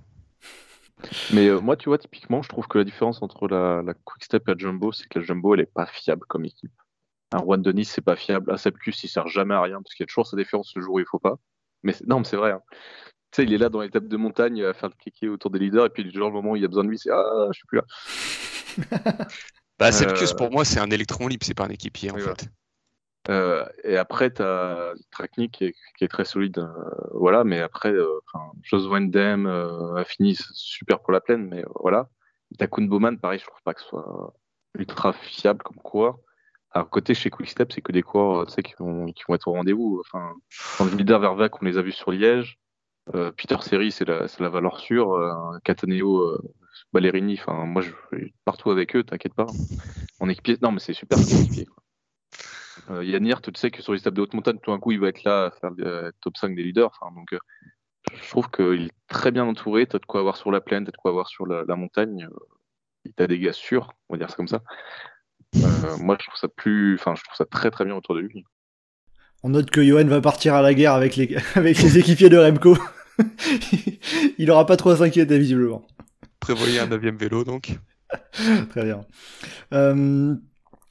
Mais 1.33 1.47
euh, 1.47 1.59
moi, 1.59 1.75
tu 1.75 1.89
vois, 1.89 1.97
typiquement, 1.97 2.41
je 2.41 2.49
trouve 2.49 2.67
que 2.67 2.77
la 2.77 2.83
différence 2.83 3.21
entre 3.21 3.47
la, 3.47 3.81
la 3.81 3.93
Quick-Step 3.93 4.47
et 4.47 4.51
la 4.51 4.57
Jumbo, 4.57 4.91
c'est 4.91 5.07
que 5.07 5.19
la 5.19 5.25
Jumbo, 5.25 5.53
elle 5.55 5.61
est 5.61 5.73
pas 5.73 5.85
fiable 5.85 6.25
comme 6.27 6.45
équipe. 6.45 6.71
Un 7.31 7.39
Juan 7.39 7.61
Denis, 7.61 7.85
c'est 7.85 8.01
pas 8.01 8.15
fiable. 8.15 8.51
Un 8.51 8.57
Sepkus, 8.57 9.03
il 9.03 9.07
sert 9.07 9.27
jamais 9.27 9.53
à 9.53 9.61
rien 9.61 9.81
parce 9.81 9.95
qu'il 9.95 10.03
y 10.03 10.05
a 10.05 10.07
toujours 10.07 10.27
sa 10.27 10.35
défense 10.35 10.73
le 10.75 10.81
jour 10.81 10.95
où 10.95 10.99
il 10.99 11.05
faut 11.05 11.19
pas. 11.19 11.37
Mais 11.83 11.95
non, 12.05 12.19
mais 12.19 12.25
c'est 12.25 12.35
vrai. 12.35 12.51
Hein. 12.51 12.61
Tu 13.31 13.37
sais, 13.37 13.43
il 13.43 13.53
est 13.53 13.57
là 13.57 13.69
dans 13.69 13.81
l'étape 13.81 14.07
de 14.07 14.17
montagne 14.17 14.61
à 14.63 14.73
faire 14.73 14.89
le 14.89 14.95
kéké 15.01 15.29
autour 15.29 15.49
des 15.51 15.59
leaders 15.59 15.85
et 15.85 15.89
puis 15.89 16.11
genre 16.11 16.27
le 16.27 16.33
moment 16.33 16.51
où 16.51 16.55
il 16.57 16.61
y 16.61 16.65
a 16.65 16.67
besoin 16.67 16.83
de 16.83 16.89
lui, 16.89 16.99
c'est 16.99 17.09
ah, 17.09 17.47
je 17.51 17.57
suis 17.57 17.67
plus 17.67 17.77
là. 17.77 17.85
bah, 19.79 19.91
Sepkus, 19.93 20.33
pour 20.33 20.51
moi, 20.51 20.65
c'est 20.65 20.81
un 20.81 20.89
électron 20.89 21.27
libre, 21.27 21.45
c'est 21.45 21.53
pas 21.53 21.65
un 21.65 21.69
équipier 21.69 22.11
en 22.11 22.17
fait. 22.17 22.49
Euh, 23.29 23.65
et 23.83 23.97
après, 23.97 24.33
tu 24.33 24.41
as 24.41 24.93
qui, 25.51 25.73
est, 26.01 26.07
très 26.07 26.25
solide. 26.25 26.59
Euh, 26.59 26.71
voilà, 27.13 27.43
mais 27.43 27.59
après, 27.59 27.91
euh, 27.91 28.19
Jos 28.63 28.87
Wendem 28.87 29.45
a 29.45 30.03
fini 30.03 30.35
super 30.53 30.99
pour 30.99 31.13
la 31.13 31.21
plaine, 31.21 31.47
mais 31.47 31.63
voilà. 31.79 32.09
T'as 32.57 32.67
Kuhn 32.67 32.87
Bowman, 32.87 33.17
pareil, 33.17 33.39
je 33.39 33.45
trouve 33.45 33.61
pas 33.63 33.73
que 33.73 33.81
ce 33.81 33.87
soit 33.87 34.33
ultra 34.77 35.13
fiable 35.13 35.61
comme 35.63 35.77
coureur. 35.77 36.17
Alors, 36.71 36.89
côté 36.89 37.13
chez 37.13 37.29
Quickstep, 37.29 37.71
c'est 37.71 37.81
que 37.81 37.91
des 37.91 38.01
coureurs 38.01 38.45
qui 38.47 38.73
vont, 38.79 39.05
qui 39.07 39.23
vont 39.27 39.35
être 39.35 39.47
au 39.47 39.53
rendez-vous. 39.53 40.01
Enfin, 40.05 40.35
leader 40.97 41.19
Vervac, 41.19 41.61
on 41.61 41.65
les 41.65 41.77
a 41.77 41.81
vus 41.81 41.91
sur 41.91 42.11
Liège. 42.11 42.57
Peter 43.35 43.57
Seri, 43.61 43.91
c'est 43.91 44.05
la, 44.05 44.49
valeur 44.49 44.79
sûre. 44.79 45.59
Cataneo, 45.63 46.37
Ballerini, 46.93 47.37
enfin, 47.39 47.65
moi, 47.65 47.81
je 47.81 47.91
partout 48.45 48.71
avec 48.71 48.95
eux, 48.95 49.03
t'inquiète 49.03 49.33
pas. 49.33 49.47
En 50.19 50.29
équipier, 50.29 50.57
non, 50.61 50.71
mais 50.71 50.79
c'est 50.79 50.93
super 50.93 51.19
équipier. 51.19 51.67
Euh, 52.89 53.35
tu 53.43 53.51
sais 53.55 53.71
que 53.71 53.81
sur 53.81 53.93
les 53.93 53.99
étapes 53.99 54.13
de 54.13 54.21
haute 54.21 54.33
montagne, 54.33 54.57
tout 54.61 54.71
d'un 54.71 54.79
coup, 54.79 54.91
il 54.91 54.99
va 54.99 55.09
être 55.09 55.23
là 55.23 55.45
à 55.45 55.51
faire 55.51 55.71
le 55.77 56.11
top 56.21 56.37
5 56.37 56.55
des 56.55 56.63
leaders. 56.63 56.91
Enfin, 56.99 57.13
donc, 57.15 57.33
euh, 57.33 57.39
je 58.13 58.29
trouve 58.29 58.49
qu'il 58.49 58.85
est 58.85 58.91
très 59.07 59.31
bien 59.31 59.45
entouré. 59.45 59.85
Tu 59.87 59.95
as 59.95 59.99
de 59.99 60.05
quoi 60.05 60.19
avoir 60.19 60.37
sur 60.37 60.51
la 60.51 60.61
plaine, 60.61 60.83
tu 60.83 60.89
as 60.89 60.91
de 60.91 60.97
quoi 60.97 61.11
avoir 61.11 61.27
sur 61.27 61.45
la, 61.45 61.75
montagne. 61.75 62.27
Il 63.05 63.11
euh, 63.19 63.23
a 63.23 63.27
des 63.27 63.39
gars 63.39 63.53
sûrs, 63.53 63.93
on 64.09 64.15
va 64.15 64.17
dire 64.17 64.29
ça 64.29 64.35
comme 64.35 64.47
ça. 64.47 64.61
moi, 65.99 66.17
je 66.19 66.27
trouve 66.27 66.39
ça 66.39 66.47
plus, 66.47 66.95
enfin, 66.95 67.15
je 67.15 67.23
trouve 67.23 67.35
ça 67.35 67.45
très 67.45 67.71
très 67.71 67.85
bien 67.85 67.95
autour 67.95 68.15
de 68.15 68.21
lui. 68.21 68.43
On 69.43 69.49
note 69.49 69.71
que 69.71 69.83
Johan 69.83 70.05
va 70.05 70.21
partir 70.21 70.53
à 70.53 70.61
la 70.61 70.73
guerre 70.73 70.93
avec 70.93 71.15
les, 71.15 71.35
avec 71.55 71.81
les 71.81 71.97
équipiers 71.97 72.29
de 72.29 72.37
Remco. 72.37 72.77
il 74.37 74.47
n'aura 74.47 74.65
pas 74.65 74.77
trop 74.77 74.91
à 74.91 74.97
s'inquiéter 74.97 75.37
visiblement. 75.37 75.85
Prévoyez 76.39 76.79
un 76.79 76.87
9 76.87 77.01
vélo 77.17 77.43
donc. 77.43 77.77
Très 78.69 78.83
bien. 78.83 79.05
Euh, 79.73 80.35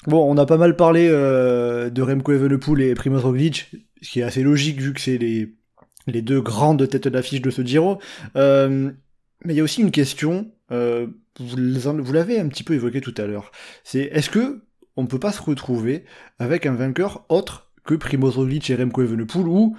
Bon, 0.06 0.30
on 0.30 0.38
a 0.38 0.46
pas 0.46 0.56
mal 0.56 0.76
parlé 0.76 1.08
euh, 1.10 1.90
de 1.90 2.00
Remco 2.00 2.32
Evenepoel 2.32 2.80
et 2.80 2.94
Primoz 2.94 3.22
Roglic, 3.22 3.70
ce 4.00 4.10
qui 4.10 4.20
est 4.20 4.22
assez 4.22 4.42
logique 4.42 4.80
vu 4.80 4.94
que 4.94 5.00
c'est 5.00 5.18
les, 5.18 5.52
deux 6.06 6.40
grandes 6.40 6.88
têtes 6.88 7.08
d'affiche 7.08 7.42
de 7.42 7.50
ce 7.50 7.62
Giro. 7.62 8.00
Euh, 8.34 8.90
mais 9.44 9.52
il 9.52 9.56
y 9.56 9.60
a 9.60 9.62
aussi 9.62 9.82
une 9.82 9.90
question, 9.90 10.50
euh, 10.72 11.06
vous, 11.38 12.12
l'avez 12.12 12.40
un 12.40 12.48
petit 12.48 12.64
peu 12.64 12.74
évoqué 12.74 13.02
tout 13.02 13.14
à 13.18 13.26
l'heure. 13.26 13.52
C'est 13.84 14.04
est-ce 14.04 14.30
que 14.30 14.62
on 14.96 15.02
ne 15.02 15.06
peut 15.06 15.20
pas 15.20 15.32
se 15.32 15.42
retrouver 15.42 16.04
avec 16.38 16.64
un 16.64 16.74
vainqueur 16.74 17.24
autre 17.28 17.70
que 17.84 17.94
Primoz 17.94 18.36
Roglic 18.36 18.70
et 18.70 18.76
Remco 18.76 19.02
Evenepoel 19.02 19.48
ou 19.48 19.76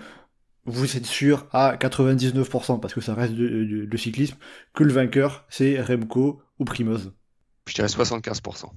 vous 0.65 0.97
êtes 0.97 1.07
sûr 1.07 1.47
à 1.51 1.75
99% 1.77 2.79
parce 2.79 2.93
que 2.93 3.01
ça 3.01 3.15
reste 3.15 3.33
de 3.33 3.97
cyclisme 3.97 4.37
que 4.75 4.83
le 4.83 4.93
vainqueur 4.93 5.45
c'est 5.49 5.81
Remco 5.81 6.41
ou 6.59 6.65
Primoz? 6.65 7.11
Je 7.67 7.73
dirais 7.73 7.87
75%. 7.87 8.69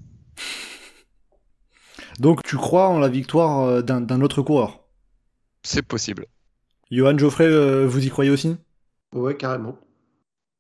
Donc 2.19 2.43
tu 2.43 2.57
crois 2.57 2.89
en 2.89 2.99
la 2.99 3.09
victoire 3.09 3.61
euh, 3.65 3.83
d'un 3.83 4.21
autre 4.21 4.43
coureur? 4.43 4.81
C'est 5.63 5.83
possible. 5.83 6.27
Johan 6.91 7.19
Geoffrey, 7.19 7.47
euh, 7.47 7.87
vous 7.87 8.07
y 8.07 8.11
croyez 8.11 8.31
aussi? 8.31 8.57
Ouais, 9.15 9.37
carrément. 9.37 9.77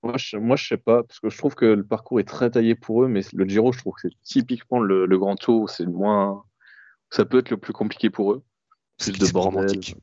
Moi 0.03 0.15
je, 0.17 0.37
moi, 0.37 0.57
je 0.57 0.67
sais 0.67 0.77
pas, 0.77 1.03
parce 1.03 1.21
que 1.21 1.31
je 1.31 1.39
trouve 1.39 1.55
que 1.55 1.65
le 1.65 1.85
parcours 1.85 2.21
est 2.21 2.29
très 2.29 2.51
taillé 2.51 2.75
pour 2.75 3.05
eux, 3.05 3.09
mais 3.09 3.23
le 3.33 3.49
Giro, 3.49 3.73
je 3.73 3.79
trouve 3.79 3.95
que 3.95 4.09
c'est 4.09 4.15
typiquement 4.23 4.81
le, 4.81 5.07
grand 5.19 5.37
tour, 5.37 5.71
c'est 5.71 5.87
moins. 5.87 6.45
Ça 7.11 7.25
peut 7.25 7.39
être 7.39 7.51
le 7.51 7.57
plus 7.57 7.73
compliqué 7.73 8.11
pour 8.11 8.33
eux. 8.33 8.43
C'est 8.99 9.17
de 9.17 9.39
romantique. 9.39 9.97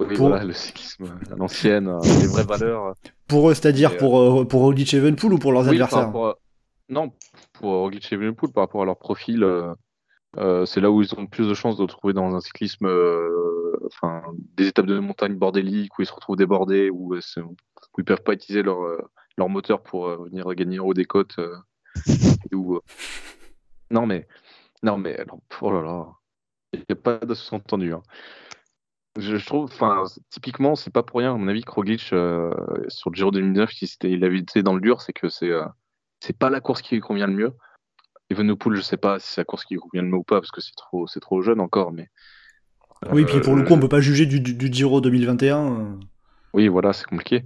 Oui, 0.00 0.16
voilà, 0.16 0.42
le 0.42 0.52
cyclisme 0.52 1.04
à 1.30 1.36
l'ancienne, 1.36 1.88
euh, 1.88 2.00
les 2.02 2.26
vraies 2.26 2.44
valeurs. 2.44 2.94
Pour 3.28 3.50
eux, 3.50 3.54
c'est-à-dire 3.54 3.96
pour, 3.96 4.46
pour 4.48 4.62
Roglic 4.62 4.92
Evenpool 4.94 5.34
ou 5.34 5.38
pour 5.38 5.52
leurs 5.52 5.68
adversaires? 5.68 6.12
Non, 6.88 7.12
pour 7.54 7.70
Roglic 7.72 8.12
Evenpool, 8.12 8.52
par 8.52 8.64
rapport 8.64 8.82
à 8.82 8.84
leur 8.84 8.98
profil, 8.98 9.44
euh, 9.44 9.72
c'est 10.66 10.80
là 10.80 10.90
où 10.90 11.02
ils 11.02 11.14
ont 11.14 11.26
plus 11.26 11.48
de 11.48 11.54
chances 11.54 11.76
de 11.76 11.82
retrouver 11.82 12.12
dans 12.12 12.34
un 12.34 12.40
cyclisme, 12.40 12.86
euh, 12.86 13.76
enfin, 13.86 14.22
des 14.56 14.68
étapes 14.68 14.86
de 14.86 14.98
montagne 14.98 15.34
bordéliques 15.34 15.98
où 15.98 16.02
ils 16.02 16.06
se 16.06 16.12
retrouvent 16.12 16.36
débordés, 16.36 16.90
où, 16.90 17.14
euh, 17.14 17.20
ils 17.98 18.04
peuvent 18.04 18.22
pas 18.22 18.32
utiliser 18.32 18.62
leur, 18.62 18.78
leur 19.36 19.48
moteur 19.48 19.82
pour 19.82 20.08
venir 20.24 20.52
gagner 20.54 20.80
en 20.80 20.86
haut 20.86 20.94
des 20.94 21.04
côtes. 21.04 21.38
Non 23.90 24.06
mais, 24.06 24.26
non 24.82 24.96
mais, 24.96 25.24
oh 25.60 25.70
là 25.70 25.82
là, 25.82 26.06
il 26.72 26.80
n'y 26.80 26.92
a 26.92 26.96
pas 26.96 27.18
de 27.18 27.34
sous-entendu. 27.34 27.92
Hein. 27.92 28.02
Je, 29.16 29.36
trouve, 29.36 29.64
enfin, 29.64 30.04
typiquement, 30.30 30.74
c'est 30.74 30.92
pas 30.92 31.04
pour 31.04 31.20
rien, 31.20 31.34
à 31.34 31.38
mon 31.38 31.46
avis, 31.46 31.62
que 31.62 31.70
Roglic, 31.70 32.00
sur 32.00 33.10
le 33.10 33.14
Giro 33.14 33.30
2009, 33.30 33.70
si 33.70 33.86
il 34.02 34.24
avait 34.24 34.38
été 34.38 34.62
dans 34.64 34.74
le 34.74 34.80
dur, 34.80 35.00
c'est 35.00 35.12
que 35.12 35.28
c'est 35.28 35.52
c'est 36.24 36.38
pas 36.38 36.48
la 36.48 36.60
course 36.60 36.80
qui 36.80 36.94
lui 36.94 37.02
convient 37.02 37.26
le 37.26 37.34
mieux. 37.34 37.52
Evenepoel, 38.34 38.76
je 38.76 38.82
sais 38.82 38.96
pas 38.96 39.18
si 39.18 39.32
c'est 39.32 39.40
la 39.40 39.44
course 39.44 39.64
qui 39.64 39.76
convient 39.76 40.02
le 40.02 40.08
mieux 40.08 40.16
ou 40.16 40.24
pas, 40.24 40.40
parce 40.40 40.50
que 40.50 40.60
c'est 40.60 40.74
trop, 40.76 41.06
c'est 41.06 41.20
trop 41.20 41.42
jeune 41.42 41.60
encore, 41.60 41.92
mais. 41.92 42.08
Oui, 43.12 43.24
puis 43.24 43.40
pour 43.40 43.54
le 43.54 43.62
coup, 43.62 43.74
on 43.74 43.80
peut 43.80 43.88
pas 43.88 44.00
juger 44.00 44.26
du, 44.26 44.40
du, 44.40 44.72
Giro 44.72 45.00
2021. 45.00 45.98
Oui, 46.54 46.68
voilà, 46.68 46.92
c'est 46.92 47.06
compliqué. 47.06 47.44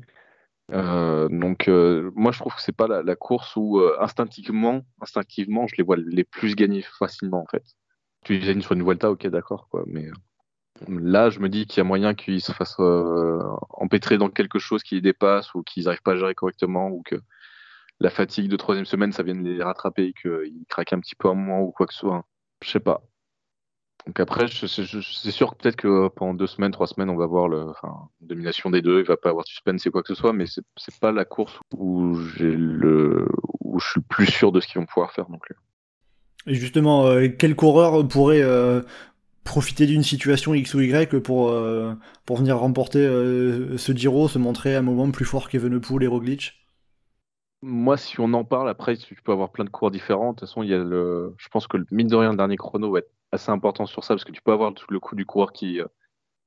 Euh, 0.72 1.28
donc, 1.28 1.68
euh, 1.68 2.11
moi, 2.14 2.30
je 2.30 2.39
trouve 2.39 2.55
que 2.55 2.61
c'est 2.61 2.76
pas 2.76 2.86
la, 2.86 3.16
course 3.16 3.57
où 3.57 3.80
euh, 3.80 3.97
instinctivement, 4.01 4.82
instinctivement, 5.01 5.66
je 5.66 5.76
les 5.76 5.82
vois 5.82 5.97
les 5.97 6.24
plus 6.24 6.55
gagner 6.55 6.82
facilement, 6.82 7.43
en 7.43 7.47
fait. 7.47 7.64
Tu 8.24 8.39
gagnes 8.39 8.61
sur 8.61 8.72
une 8.72 8.84
Vuelta, 8.84 9.11
ok, 9.11 9.26
d'accord, 9.28 9.68
quoi, 9.70 9.84
mais 9.86 10.09
là, 10.86 11.30
je 11.30 11.41
me 11.41 11.49
dis 11.49 11.66
qu'il 11.66 11.78
y 11.78 11.80
a 11.80 11.84
moyen 11.84 12.14
qu'ils 12.14 12.41
se 12.41 12.53
fassent 12.53 12.78
empêtrer 13.70 14.18
dans 14.18 14.28
quelque 14.28 14.59
chose 14.59 14.82
qui 14.82 14.97
les 14.97 15.01
dépasse 15.01 15.55
ou 15.55 15.62
qu'ils 15.62 15.84
n'arrivent 15.84 16.03
pas 16.03 16.12
à 16.12 16.16
gérer 16.16 16.34
correctement 16.34 16.89
ou 16.89 17.03
que 17.05 17.16
la 18.01 18.11
fatigue 18.11 18.49
de 18.49 18.57
troisième 18.57 18.86
semaine, 18.86 19.12
ça 19.12 19.22
vient 19.22 19.34
de 19.34 19.49
les 19.49 19.62
rattraper 19.62 20.05
et 20.05 20.12
qu'ils 20.12 20.64
craquent 20.68 20.92
un 20.92 21.01
petit 21.01 21.16
peu 21.16 21.28
à 21.28 21.32
un 21.32 21.34
moment 21.34 21.62
ou 21.62 21.70
quoi 21.72 21.86
que 21.86 21.92
ce 21.92 22.01
soit. 22.01 22.24
Je 22.62 22.70
sais 22.70 22.80
pas. 22.80 23.03
Donc 24.07 24.20
après, 24.20 24.46
c'est 24.49 25.30
sûr 25.30 25.51
que 25.51 25.57
peut-être 25.57 25.76
que 25.76 26.09
pendant 26.09 26.32
deux 26.32 26.46
semaines, 26.46 26.70
trois 26.72 26.86
semaines, 26.86 27.11
on 27.11 27.16
va 27.16 27.26
voir 27.26 27.49
le, 27.49 27.68
enfin, 27.68 28.09
domination 28.20 28.70
des 28.70 28.80
deux. 28.80 29.01
Il 29.01 29.05
va 29.05 29.16
pas 29.16 29.28
avoir 29.30 29.44
de 29.44 29.49
suspense 29.51 29.84
et 29.86 29.90
quoi 29.90 30.03
que 30.03 30.09
ce 30.09 30.14
soit, 30.14 30.32
mais 30.32 30.46
c'est 30.46 31.01
pas 31.01 31.12
la 31.12 31.24
course 31.26 31.59
où 31.76 32.14
j'ai 32.36 32.51
le, 32.51 33.28
où 33.61 33.78
je 33.78 33.90
suis 33.90 34.01
le 34.01 34.07
plus 34.09 34.26
sûr 34.26 34.51
de 34.51 34.61
ce 34.61 34.66
qu'ils 34.66 34.80
vont 34.80 34.86
pouvoir 34.86 35.12
faire 35.12 35.28
non 35.28 35.38
plus. 35.38 35.57
Et 36.46 36.55
justement, 36.55 37.07
euh, 37.07 37.28
quel 37.28 37.55
coureur 37.55 38.07
pourrait 38.09 38.40
euh, 38.40 38.80
profiter 39.44 39.86
d'une 39.86 40.05
situation 40.05 40.55
X 40.55 40.72
ou 40.72 40.80
Y 40.80 41.20
pour, 41.20 41.51
euh, 41.51 41.92
pour 42.24 42.38
venir 42.38 42.59
remporter 42.59 43.01
ce 43.05 43.92
Giro, 43.92 44.28
se 44.28 44.38
montrer 44.38 44.74
à 44.74 44.78
un 44.78 44.82
moment 44.82 45.11
plus 45.11 45.26
fort 45.26 45.51
qu'Evenepoel 45.51 46.05
et 46.05 46.07
Roglic? 46.07 46.55
Moi, 47.63 47.97
si 47.97 48.21
on 48.21 48.33
en 48.35 48.45
parle, 48.45 48.69
après, 48.69 48.97
tu 48.97 49.15
peux 49.17 49.33
avoir 49.33 49.51
plein 49.51 49.65
de 49.65 49.71
cours 49.71 49.91
différents. 49.91 50.33
De 50.33 50.39
toute 50.39 50.49
façon, 50.49 50.63
il 50.63 50.71
y 50.71 50.75
a 50.75 50.79
le... 50.79 51.35
je 51.39 51.49
pense 51.49 51.67
que 51.67 51.77
le 51.77 51.87
mine 51.91 52.07
de 52.07 52.17
rien, 52.17 52.31
le 52.31 52.37
dernier 52.37 52.57
chrono 52.57 52.93
va 52.93 53.01
être 53.01 53.11
assez 53.33 53.51
important 53.51 53.87
sur 53.87 54.05
ça, 54.05 54.15
parce 54.15 54.25
que 54.25 54.33
tu 54.33 54.43
peux 54.43 54.53
avoir 54.53 54.73
le 54.89 55.01
coup 55.01 55.17
du 55.17 55.27
coureur 55.27 55.53
qui, 55.53 55.81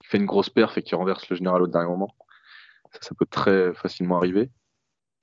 fait 0.04 0.18
une 0.18 0.26
grosse 0.26 0.50
perf 0.50 0.78
et 0.78 0.84
qui 0.84 0.96
renverse 0.96 1.30
le 1.30 1.36
général 1.36 1.62
au 1.62 1.68
dernier 1.68 1.90
moment. 1.90 2.16
Ça, 2.92 3.00
ça 3.02 3.16
peut 3.16 3.26
très 3.26 3.74
facilement 3.74 4.18
arriver. 4.18 4.50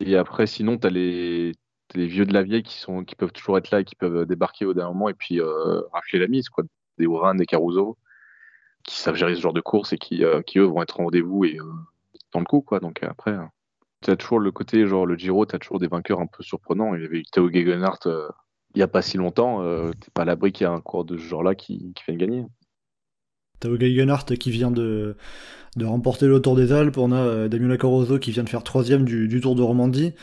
Et 0.00 0.16
après, 0.16 0.46
sinon, 0.46 0.78
tu 0.78 0.86
as 0.86 0.90
les, 0.90 1.52
les 1.94 2.06
vieux 2.06 2.26
de 2.26 2.32
la 2.32 2.42
vieille 2.42 2.62
qui, 2.62 2.84
peuvent 3.16 3.32
toujours 3.32 3.58
être 3.58 3.70
là 3.70 3.80
et 3.80 3.84
qui 3.84 3.96
peuvent 3.96 4.26
débarquer 4.26 4.64
au 4.64 4.74
dernier 4.74 4.92
moment 4.92 5.08
et 5.08 5.14
puis 5.14 5.40
euh, 5.40 5.80
rafler 5.92 6.18
la 6.18 6.28
mise. 6.28 6.48
Quoi. 6.48 6.64
Des 6.98 7.06
Oran, 7.06 7.34
des 7.34 7.46
Caruso, 7.46 7.98
qui 8.84 8.96
savent 8.96 9.16
gérer 9.16 9.34
ce 9.34 9.40
genre 9.40 9.52
de 9.52 9.60
course 9.60 9.92
et 9.92 9.98
qui, 9.98 10.24
euh, 10.24 10.42
qui 10.42 10.58
eux, 10.58 10.64
vont 10.64 10.82
être 10.82 11.00
en 11.00 11.04
rendez-vous 11.04 11.44
et 11.44 11.58
euh, 11.58 11.72
dans 12.32 12.40
le 12.40 12.46
coup. 12.46 12.60
Quoi. 12.60 12.80
Donc 12.80 13.02
après, 13.02 13.36
tu 14.02 14.10
as 14.10 14.16
toujours 14.16 14.40
le 14.40 14.52
côté, 14.52 14.86
genre 14.86 15.06
le 15.06 15.16
Giro, 15.16 15.46
tu 15.46 15.56
as 15.56 15.58
toujours 15.58 15.78
des 15.78 15.88
vainqueurs 15.88 16.20
un 16.20 16.26
peu 16.26 16.42
surprenants. 16.42 16.94
Il 16.94 17.02
y 17.02 17.04
avait 17.04 17.18
eu 17.18 17.22
Théo 17.24 17.50
Gegenhardt 17.50 18.08
il 18.74 18.78
n'y 18.78 18.82
a 18.82 18.88
pas 18.88 19.02
si 19.02 19.16
longtemps. 19.16 19.62
tu 20.00 20.10
pas 20.10 20.22
à 20.22 20.24
l'abri 20.24 20.52
qu'il 20.52 20.64
y 20.64 20.66
a 20.68 20.72
un 20.72 20.80
cours 20.80 21.04
de 21.04 21.16
ce 21.16 21.22
genre-là 21.22 21.54
qui, 21.54 21.92
qui 21.94 22.04
vienne 22.04 22.18
gagner. 22.18 22.46
T'as 23.60 23.76
Gegenhardt 23.76 24.36
qui 24.36 24.50
vient 24.50 24.70
de, 24.70 25.16
de 25.76 25.84
remporter 25.84 26.26
le 26.26 26.40
Tour 26.40 26.54
des 26.54 26.72
Alpes. 26.72 26.98
On 26.98 27.12
a 27.12 27.48
Damien 27.48 27.76
Caruso 27.76 28.18
qui 28.18 28.30
vient 28.30 28.44
de 28.44 28.48
faire 28.48 28.62
troisième 28.62 29.04
du, 29.04 29.26
du 29.26 29.40
Tour 29.40 29.54
de 29.54 29.62
Romandie. 29.62 30.14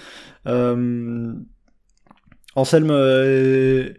Euh, 0.47 1.33
Anselme, 2.55 2.91
euh, 2.91 3.89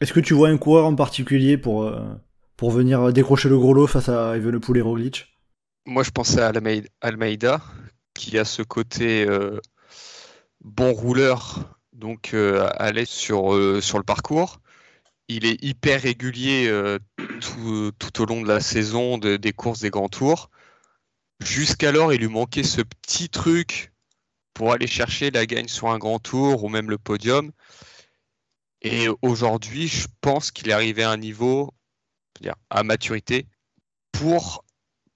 est-ce 0.00 0.12
que 0.12 0.20
tu 0.20 0.32
vois 0.34 0.48
un 0.48 0.58
coureur 0.58 0.86
en 0.86 0.94
particulier 0.94 1.58
pour, 1.58 1.82
euh, 1.84 2.00
pour 2.56 2.70
venir 2.70 3.12
décrocher 3.12 3.48
le 3.48 3.58
gros 3.58 3.74
lot 3.74 3.86
face 3.86 4.08
à 4.08 4.36
Evenepoel 4.36 4.78
et 4.78 4.82
Roglic? 4.82 5.26
Moi, 5.86 6.02
je 6.02 6.10
pensais 6.10 6.40
à 6.40 6.52
Almeida, 7.00 7.60
qui 8.16 8.38
a 8.38 8.44
ce 8.44 8.62
côté 8.62 9.24
euh, 9.24 9.60
bon 10.60 10.92
rouleur, 10.92 11.78
donc 11.92 12.34
aller 12.34 13.04
sur, 13.04 13.82
sur 13.82 13.98
le 13.98 14.04
parcours. 14.04 14.60
Il 15.28 15.46
est 15.46 15.62
hyper 15.64 16.02
régulier 16.02 16.70
tout, 17.40 18.22
au 18.22 18.26
long 18.26 18.42
de 18.42 18.48
la 18.48 18.60
saison, 18.60 19.16
des 19.18 19.52
courses 19.52 19.80
des 19.80 19.90
grands 19.90 20.08
tours. 20.08 20.50
Jusqu'alors, 21.40 22.12
il 22.12 22.20
lui 22.20 22.28
manquait 22.28 22.62
ce 22.62 22.82
petit 22.82 23.28
truc 23.28 23.92
pour 24.54 24.72
aller 24.72 24.86
chercher 24.86 25.30
la 25.30 25.46
gagne 25.46 25.68
sur 25.68 25.88
un 25.90 25.98
grand 25.98 26.18
tour 26.18 26.64
ou 26.64 26.68
même 26.68 26.90
le 26.90 26.98
podium. 26.98 27.52
Et 28.82 29.08
aujourd'hui, 29.22 29.88
je 29.88 30.06
pense 30.20 30.50
qu'il 30.50 30.68
est 30.68 30.72
arrivé 30.72 31.02
à 31.02 31.10
un 31.10 31.16
niveau, 31.16 31.74
à 32.70 32.82
maturité, 32.82 33.46
pour 34.12 34.64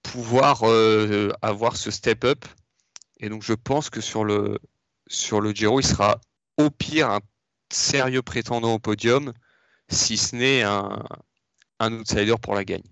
pouvoir 0.03 0.63
euh, 0.63 1.31
avoir 1.41 1.77
ce 1.77 1.89
step-up. 1.89 2.45
Et 3.21 3.29
donc, 3.29 3.43
je 3.43 3.53
pense 3.53 3.89
que 3.89 4.01
sur 4.01 4.25
le, 4.25 4.59
sur 5.07 5.41
le 5.41 5.51
Giro, 5.51 5.79
il 5.79 5.85
sera 5.85 6.19
au 6.57 6.69
pire 6.69 7.09
un 7.09 7.19
sérieux 7.71 8.21
prétendant 8.21 8.73
au 8.73 8.79
podium, 8.79 9.31
si 9.89 10.17
ce 10.17 10.35
n'est 10.35 10.63
un, 10.63 11.03
un 11.79 11.93
outsider 11.93 12.35
pour 12.41 12.55
la 12.55 12.65
gagne. 12.65 12.83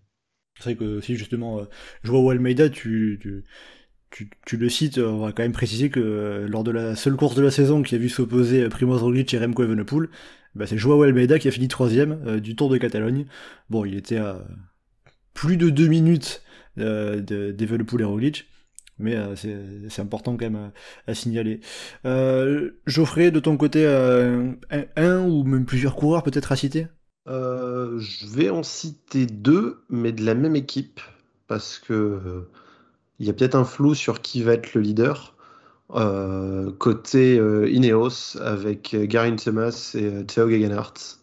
C'est 0.58 0.64
vrai 0.64 0.76
que 0.76 1.02
si 1.02 1.16
justement, 1.16 1.60
euh, 1.60 1.64
je 2.04 2.12
vois 2.12 2.32
Almeida, 2.32 2.70
tu, 2.70 3.20
tu, 4.12 4.30
tu, 4.46 4.58
le 4.58 4.70
cites, 4.70 4.98
on 4.98 5.20
va 5.20 5.32
quand 5.32 5.44
même 5.44 5.52
préciser 5.52 5.90
que 5.90 6.00
euh, 6.00 6.48
lors 6.48 6.64
de 6.64 6.72
la 6.72 6.96
seule 6.96 7.16
course 7.16 7.36
de 7.36 7.42
la 7.42 7.52
saison 7.52 7.82
qui 7.82 7.96
a 7.96 7.98
vu 7.98 8.10
s'opposer 8.10 8.68
Primoz 8.70 9.02
Roglic 9.02 9.34
et 9.34 9.40
Remco 9.40 9.64
Evenepoel, 9.64 10.10
bah 10.56 10.68
c'est 10.68 10.78
Joao 10.78 11.04
Almeida 11.04 11.40
qui 11.40 11.48
a 11.48 11.52
fini 11.52 11.68
troisième 11.68 12.22
euh, 12.26 12.40
du 12.40 12.56
Tour 12.56 12.70
de 12.70 12.78
Catalogne. 12.78 13.26
Bon, 13.70 13.86
il 13.86 13.96
était 13.96 14.18
à 14.18 14.46
plus 15.34 15.58
de 15.58 15.70
deux 15.70 15.88
minutes 15.88 16.42
euh, 16.80 17.22
d'Evenepoel 17.22 18.02
et 18.02 18.06
Roglic, 18.06 18.48
mais 19.00 19.16
euh, 19.16 19.36
c'est 19.36 20.02
important 20.02 20.38
quand 20.38 20.50
même 20.50 20.72
à, 21.08 21.14
signaler. 21.14 21.62
Geoffrey, 22.86 23.32
de 23.32 23.40
ton 23.40 23.58
côté, 23.58 23.86
un, 23.88 25.24
ou 25.28 25.44
même 25.44 25.66
plusieurs 25.66 25.96
coureurs 25.96 26.24
peut-être 26.24 26.52
à 26.52 26.56
citer? 26.56 26.88
Je 27.28 28.28
vais 28.28 28.50
en 28.50 28.64
citer 28.64 29.26
deux, 29.26 29.84
mais 29.90 30.12
de 30.12 30.24
la 30.24 30.36
même 30.36 30.56
équipe, 30.56 31.00
parce 31.48 31.80
que 31.80 32.46
il 33.20 33.28
y 33.28 33.30
a 33.30 33.34
peut-être 33.34 33.56
un 33.56 33.66
flou 33.66 33.94
sur 33.96 34.22
qui 34.22 34.44
va 34.44 34.54
être 34.54 34.74
le 34.74 34.82
leader. 34.82 35.36
Euh, 35.96 36.72
côté 36.78 37.40
euh, 37.40 37.68
Ineos 37.68 38.38
avec 38.40 38.94
euh, 38.94 39.08
Garin 39.08 39.36
Thomas 39.36 39.96
et 39.96 40.24
Theo 40.28 40.48
Gegenhardt. 40.48 41.18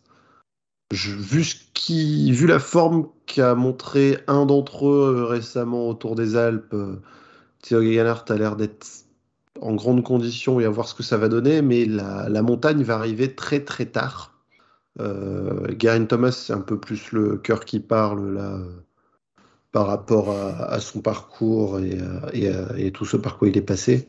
vu, 0.91 1.45
vu 1.89 2.47
la 2.49 2.59
forme 2.59 3.09
qu'a 3.27 3.55
montré 3.55 4.19
un 4.27 4.45
d'entre 4.45 4.89
eux 4.89 5.25
récemment 5.25 5.89
autour 5.89 6.17
des 6.17 6.37
Alpes, 6.37 6.75
Theo 7.67 7.83
Gegenhardt 7.83 8.31
a 8.31 8.37
l'air 8.37 8.57
d'être 8.57 8.87
en 9.61 9.75
grande 9.75 10.05
condition 10.05 10.61
et 10.61 10.65
à 10.65 10.71
voir 10.71 10.89
ce 10.89 10.95
que 10.95 11.03
ça 11.03 11.17
va 11.17 11.29
donner, 11.29 11.63
mais 11.63 11.85
la, 11.87 12.43
montagne 12.43 12.83
va 12.83 12.97
arriver 12.97 13.35
très 13.35 13.65
très 13.65 13.87
tard. 13.87 14.35
Garin 14.99 16.05
Thomas, 16.05 16.33
c'est 16.33 16.53
un 16.53 16.61
peu 16.61 16.79
plus 16.79 17.13
le 17.13 17.37
cœur 17.37 17.65
qui 17.65 17.81
parle 17.81 18.35
là 18.35 18.59
par 19.73 19.87
rapport 19.87 20.31
à, 20.31 20.81
son 20.81 21.01
parcours 21.01 21.81
et, 21.81 21.99
et, 22.33 22.93
tout 22.93 23.05
ce 23.05 23.17
par 23.17 23.39
quoi 23.39 23.49
il 23.49 23.57
est 23.57 23.63
passé. 23.63 24.09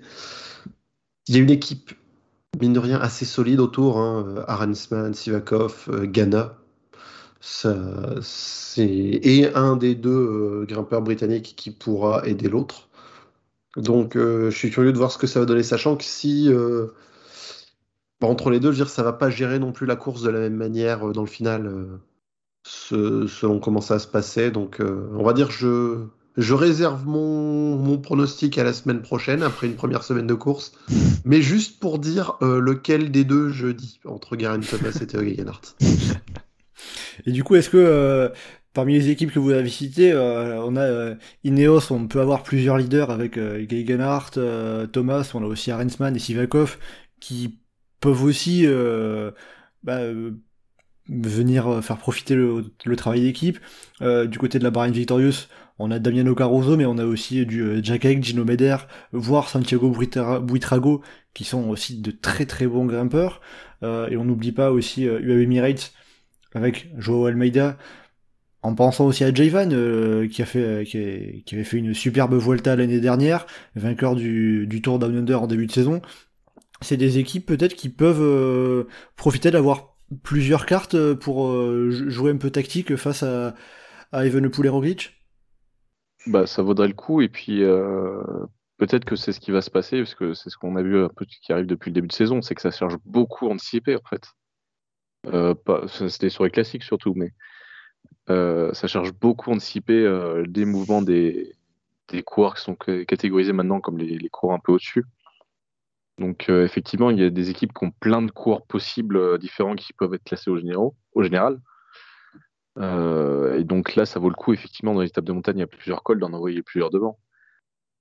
Il 1.28 1.36
y 1.36 1.39
a 1.39 1.41
une 1.41 1.49
équipe, 1.49 1.91
mine 2.62 2.74
de 2.74 2.80
rien, 2.80 2.99
assez 2.99 3.26
solide 3.26 3.60
autour. 3.60 3.97
Hein, 3.97 4.45
Arensman, 4.47 5.14
Sivakov, 5.14 5.88
euh, 5.89 6.05
Ghana. 6.05 6.58
et 8.78 9.47
un 9.53 9.76
des 9.76 9.95
deux 9.95 10.10
euh, 10.10 10.66
grimpeurs 10.66 11.01
britanniques 11.01 11.53
qui 11.58 11.72
pourra 11.72 12.26
aider 12.26 12.47
l'autre. 12.47 12.86
Donc 13.78 14.15
euh, 14.15 14.49
je 14.49 14.57
suis 14.57 14.69
curieux 14.69 14.91
de 14.91 14.97
voir 14.97 15.11
ce 15.11 15.17
que 15.17 15.28
ça 15.28 15.39
va 15.39 15.45
donner, 15.45 15.63
sachant 15.63 15.95
que 15.95 16.03
si 16.03 16.49
bah, 18.19 18.28
entre 18.28 18.49
les 18.49 18.59
deux, 18.59 18.71
je 18.71 18.78
veux 18.78 18.84
dire, 18.86 18.89
ça 18.89 19.03
va 19.03 19.13
pas 19.13 19.30
gérer 19.30 19.59
non 19.59 19.71
plus 19.71 19.86
la 19.86 19.95
course 19.95 20.23
de 20.23 20.30
la 20.30 20.39
même 20.39 20.55
manière 20.55 21.07
dans 21.11 21.21
le 21.21 21.28
final 21.28 21.99
selon 22.67 23.59
comment 23.59 23.82
ça 23.82 23.99
se 23.99 24.07
passait. 24.07 24.51
Donc, 24.51 24.80
euh, 24.80 25.09
on 25.13 25.23
va 25.23 25.34
dire, 25.34 25.51
je, 25.51 26.05
je 26.38 26.53
réserve 26.53 27.05
mon, 27.05 27.97
pronostic 27.97 28.57
à 28.57 28.63
la 28.63 28.73
semaine 28.73 29.01
prochaine, 29.01 29.43
après 29.43 29.67
une 29.67 29.75
première 29.75 30.03
semaine 30.03 30.28
de 30.28 30.34
course. 30.34 30.73
Mais 31.25 31.41
juste 31.41 31.80
pour 31.80 31.99
dire 31.99 32.38
euh, 32.41 32.59
lequel 32.59 33.11
des 33.11 33.23
deux 33.23 33.49
je 33.49 33.67
dis, 33.67 33.99
entre 34.05 34.36
Garen 34.36 34.61
Thomas 34.61 34.97
et 35.01 35.07
Theo 35.07 35.21
Gegenhardt. 35.21 35.75
Et 37.25 37.32
du 37.32 37.43
coup, 37.43 37.55
est-ce 37.55 37.71
que 37.71 37.78
euh, 37.78 38.30
parmi 38.78 38.93
les 38.93 39.09
équipes 39.09 39.32
que 39.32 39.39
vous 39.39 39.51
avez 39.51 39.69
citées, 39.69 40.13
on 40.15 40.78
a 40.78 41.15
Ineos, 41.43 41.91
on 41.91 42.07
peut 42.07 42.21
avoir 42.21 42.43
plusieurs 42.43 42.78
leaders 42.78 43.09
avec 43.09 43.36
Gegenhardt, 43.36 44.39
Thomas, 44.93 45.32
on 45.34 45.43
a 45.43 45.47
aussi 45.47 45.71
Arensman 45.71 46.15
et 46.15 46.19
Sivakov 46.19 46.78
qui 47.19 47.59
peuvent 47.99 48.23
aussi 48.23 48.65
bah, 49.84 49.99
venir 51.09 51.67
euh, 51.67 51.82
faire 51.82 51.97
profiter 51.97 52.36
le, 52.36 52.95
travail 52.95 53.21
d'équipe. 53.21 53.59
Euh, 54.01 54.25
du 54.25 54.38
côté 54.38 54.59
de 54.59 54.63
la 54.63 54.71
Bahrain 54.71 54.91
Victorious, 54.91 55.47
on 55.80 55.91
a 55.91 55.99
Damiano 55.99 56.34
Caruso, 56.36 56.78
mais 56.78 56.86
on 56.86 56.97
a 56.97 57.05
aussi 57.05 57.45
du 57.45 57.61
euh, 57.61 57.80
Jack 57.84 58.05
Egg, 58.05 58.23
Gino 58.23 58.45
Meder, 58.45 58.78
voire 59.11 59.49
Santiago 59.49 59.91
Buitrago, 59.91 61.01
qui 61.34 61.43
sont 61.43 61.69
aussi 61.69 61.99
de 61.99 62.11
très 62.11 62.45
très 62.45 62.67
bons 62.67 62.86
grimpeurs. 62.86 63.41
et 63.84 64.17
on 64.17 64.25
n'oublie 64.25 64.51
pas 64.51 64.71
aussi 64.71 65.03
UAE 65.03 65.43
Emirates 65.43 65.93
avec 66.55 66.89
Joao 66.97 67.28
Almeida, 67.28 67.78
en 68.68 68.76
pensant 68.76 69.05
aussi 69.05 69.24
à 69.24 69.34
Jayvan, 69.34 69.70
qui, 70.30 70.41
a 70.41 70.45
fait, 70.45 70.84
qui, 70.86 71.55
avait 71.55 71.63
fait 71.63 71.78
une 71.78 71.93
superbe 71.93 72.36
Vuelta 72.36 72.76
l'année 72.76 72.99
dernière, 72.99 73.47
vainqueur 73.76 74.15
du, 74.15 74.82
Tour 74.84 74.99
Down 74.99 75.18
Under 75.18 75.41
en 75.41 75.47
début 75.47 75.68
de 75.68 75.72
saison. 75.72 76.01
C'est 76.82 76.97
des 76.97 77.18
équipes 77.18 77.45
peut-être 77.45 77.76
qui 77.76 77.89
peuvent 77.89 78.86
profiter 79.15 79.51
d'avoir 79.51 79.97
plusieurs 80.24 80.65
cartes 80.65 80.95
euh, 80.95 81.15
pour 81.15 81.47
euh, 81.47 81.89
jouer 81.91 82.32
un 82.32 82.38
peu 82.38 82.49
tactique 82.49 82.95
face 82.95 83.24
à, 83.24 83.55
à 84.11 84.26
Evenepoel 84.26 84.72
bah, 86.28 86.47
Ça 86.47 86.61
vaudrait 86.61 86.88
le 86.88 86.93
coup. 86.93 87.22
Et 87.22 87.30
puis, 87.30 87.63
euh, 87.63 88.22
peut-être 88.78 89.05
que 89.05 89.15
c'est 89.15 89.32
ce 89.32 89.39
qui 89.39 89.51
va 89.51 89.61
se 89.61 89.70
passer, 89.70 89.97
parce 89.97 90.15
que 90.15 90.34
c'est 90.34 90.49
ce 90.49 90.57
qu'on 90.57 90.76
a 90.76 90.82
vu 90.82 91.03
un 91.03 91.09
peu 91.09 91.26
qui 91.26 91.51
arrive 91.51 91.65
depuis 91.65 91.89
le 91.89 91.95
début 91.95 92.07
de 92.07 92.13
saison, 92.13 92.41
c'est 92.41 92.55
que 92.55 92.61
ça 92.61 92.72
cherche 92.72 92.95
beaucoup 93.05 93.47
à 93.47 93.51
anticiper, 93.51 93.95
en 93.95 94.07
fait. 94.09 94.24
C'était 96.09 96.30
sur 96.30 96.45
les 96.45 96.51
classiques 96.51 96.84
surtout, 96.84 97.13
mais 97.13 97.34
ça 98.28 98.88
cherche 98.88 99.14
beaucoup 99.14 99.51
à 99.51 99.53
anticiper 99.53 100.05
des 100.47 100.66
mouvements 100.66 101.01
des, 101.01 101.55
des 102.10 102.24
coureurs 102.24 102.55
qui 102.55 102.64
sont 102.64 102.76
catégorisés 102.76 103.53
maintenant 103.53 103.80
comme 103.80 103.97
les, 103.97 104.18
les 104.18 104.30
coureurs 104.30 104.55
un 104.55 104.60
peu 104.60 104.74
au-dessus. 104.74 105.05
Donc 106.18 106.49
euh, 106.49 106.66
effectivement, 106.66 107.12
il 107.12 107.20
y 107.20 107.24
a 107.24 107.30
des 107.30 107.49
équipes 107.49 107.74
qui 107.74 107.86
ont 107.86 107.91
plein 107.91 108.22
de 108.22 108.32
cours 108.32 108.66
possibles 108.66 109.18
euh, 109.18 109.38
différents 109.38 109.76
qui 109.76 109.93
peuvent 109.93 110.14
être 110.16 110.24
classés 110.24 110.49
au, 110.49 110.58
général. 110.58 111.60
et 112.78 113.64
donc 113.64 113.95
là, 113.95 114.05
ça 114.05 114.20
vaut 114.20 114.30
le 114.30 114.36
coup, 114.36 114.53
effectivement, 114.53 114.93
dans 114.93 115.01
les 115.01 115.10
étapes 115.10 115.26
de 115.26 115.34
montagne, 115.34 115.58
il 115.58 115.62
y 115.62 115.64
a 115.64 115.68
plusieurs 115.68 116.03
cols, 116.03 116.20
d'en 116.20 116.34
envoyer 116.34 116.64
plusieurs 116.64 116.89
devant. 116.89 117.20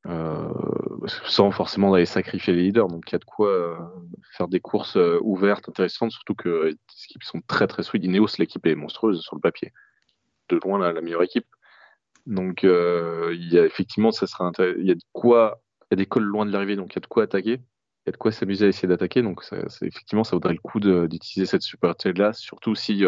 Euh, 0.08 0.48
sans 1.26 1.50
forcément 1.50 1.90
d'aller 1.90 2.06
sacrifier 2.06 2.52
les 2.52 2.62
leaders. 2.62 2.86
Donc 2.86 3.10
il 3.10 3.12
y 3.12 3.16
a 3.16 3.18
de 3.18 3.24
quoi 3.24 3.48
euh, 3.48 3.76
faire 4.36 4.46
des 4.46 4.60
courses 4.60 4.96
euh, 4.96 5.18
ouvertes, 5.22 5.68
intéressantes, 5.68 6.12
surtout 6.12 6.34
que 6.34 6.66
les 6.66 6.76
équipes 7.04 7.24
sont 7.24 7.40
très 7.46 7.66
très 7.66 7.82
solides. 7.82 8.04
Ineos, 8.04 8.38
l'équipe 8.38 8.64
est 8.66 8.76
monstrueuse 8.76 9.20
sur 9.20 9.34
le 9.34 9.40
papier. 9.40 9.72
De 10.48 10.60
loin 10.62 10.78
la, 10.78 11.00
meilleure 11.00 11.22
équipe. 11.22 11.46
Donc 12.26 12.62
il 12.64 13.48
y 13.52 13.58
a 13.58 13.64
effectivement, 13.64 14.10
ça 14.10 14.26
sera 14.26 14.50
il 14.58 14.86
y 14.86 14.90
a 14.90 14.94
de 14.94 15.00
quoi, 15.12 15.60
il 15.82 15.86
y 15.92 15.94
a 15.94 15.96
des 15.96 16.06
cols 16.06 16.24
loin 16.24 16.46
de 16.46 16.52
l'arrivée, 16.52 16.76
donc 16.76 16.92
il 16.92 16.96
y 16.96 16.98
a 16.98 17.00
de 17.00 17.06
quoi 17.06 17.24
attaquer. 17.24 17.60
Il 17.60 18.08
y 18.08 18.10
a 18.10 18.12
de 18.12 18.16
quoi 18.16 18.30
s'amuser 18.32 18.66
à 18.66 18.68
essayer 18.68 18.88
d'attaquer. 18.88 19.22
Donc 19.22 19.42
effectivement, 19.82 20.24
ça 20.24 20.36
vaudrait 20.36 20.52
le 20.54 20.60
coup 20.60 20.80
d'utiliser 20.80 21.46
cette 21.46 21.62
super 21.62 21.94
là 22.16 22.32
surtout 22.32 22.74
si 22.74 23.04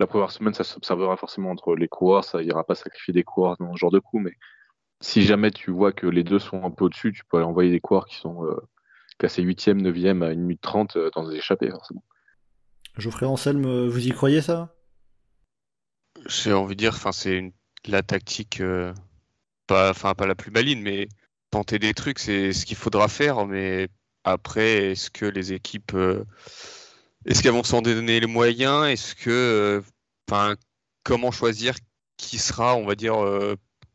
la 0.00 0.06
première 0.06 0.30
semaine, 0.30 0.54
ça 0.54 0.64
s'observera 0.64 1.16
forcément 1.18 1.50
entre 1.50 1.76
les 1.76 1.86
coureurs, 1.86 2.24
ça 2.24 2.42
ira 2.42 2.64
pas 2.64 2.74
sacrifier 2.74 3.12
des 3.12 3.22
coureurs 3.22 3.56
dans 3.60 3.74
ce 3.74 3.78
genre 3.78 3.90
de 3.90 3.98
coup, 3.98 4.18
mais 4.18 4.32
si 5.00 5.22
jamais 5.22 5.50
tu 5.50 5.70
vois 5.70 5.92
que 5.92 6.06
les 6.06 6.24
deux 6.24 6.38
sont 6.38 6.64
un 6.64 6.70
peu 6.70 6.86
au-dessus, 6.86 7.12
tu 7.12 7.22
peux 7.24 7.36
aller 7.36 7.46
envoyer 7.46 7.70
des 7.70 7.80
coureurs 7.80 8.06
qui 8.06 8.16
sont 8.16 8.44
euh, 8.46 8.56
classés 9.18 9.42
8e, 9.42 9.80
9e 9.82 10.24
à 10.24 10.28
1 10.28 10.34
minute 10.36 10.60
30 10.62 10.96
euh, 10.96 11.10
dans 11.14 11.28
des 11.28 11.36
échappées, 11.36 11.70
forcément. 11.70 12.02
Geoffrey 12.96 13.26
Anselme, 13.26 13.66
euh, 13.66 13.88
vous 13.88 14.06
y 14.06 14.10
croyez 14.10 14.40
ça? 14.40 14.74
J'ai 16.26 16.52
envie 16.52 16.74
de 16.76 16.80
dire, 16.80 16.94
enfin, 16.94 17.12
c'est 17.12 17.52
la 17.86 18.02
tactique, 18.02 18.62
pas, 19.66 19.90
enfin, 19.90 20.14
pas 20.14 20.26
la 20.26 20.34
plus 20.34 20.50
maligne, 20.50 20.80
mais 20.82 21.08
tenter 21.50 21.78
des 21.78 21.94
trucs, 21.94 22.18
c'est 22.18 22.52
ce 22.52 22.66
qu'il 22.66 22.76
faudra 22.76 23.08
faire. 23.08 23.46
Mais 23.46 23.88
après, 24.24 24.92
est-ce 24.92 25.10
que 25.10 25.26
les 25.26 25.52
équipes, 25.52 25.96
est-ce 27.26 27.42
qu'elles 27.42 27.52
vont 27.52 27.64
s'en 27.64 27.82
donner 27.82 28.20
les 28.20 28.26
moyens? 28.26 28.86
Est-ce 28.88 29.14
que, 29.14 29.82
enfin, 30.28 30.56
comment 31.04 31.30
choisir 31.30 31.74
qui 32.16 32.38
sera, 32.38 32.76
on 32.76 32.86
va 32.86 32.94
dire, 32.94 33.16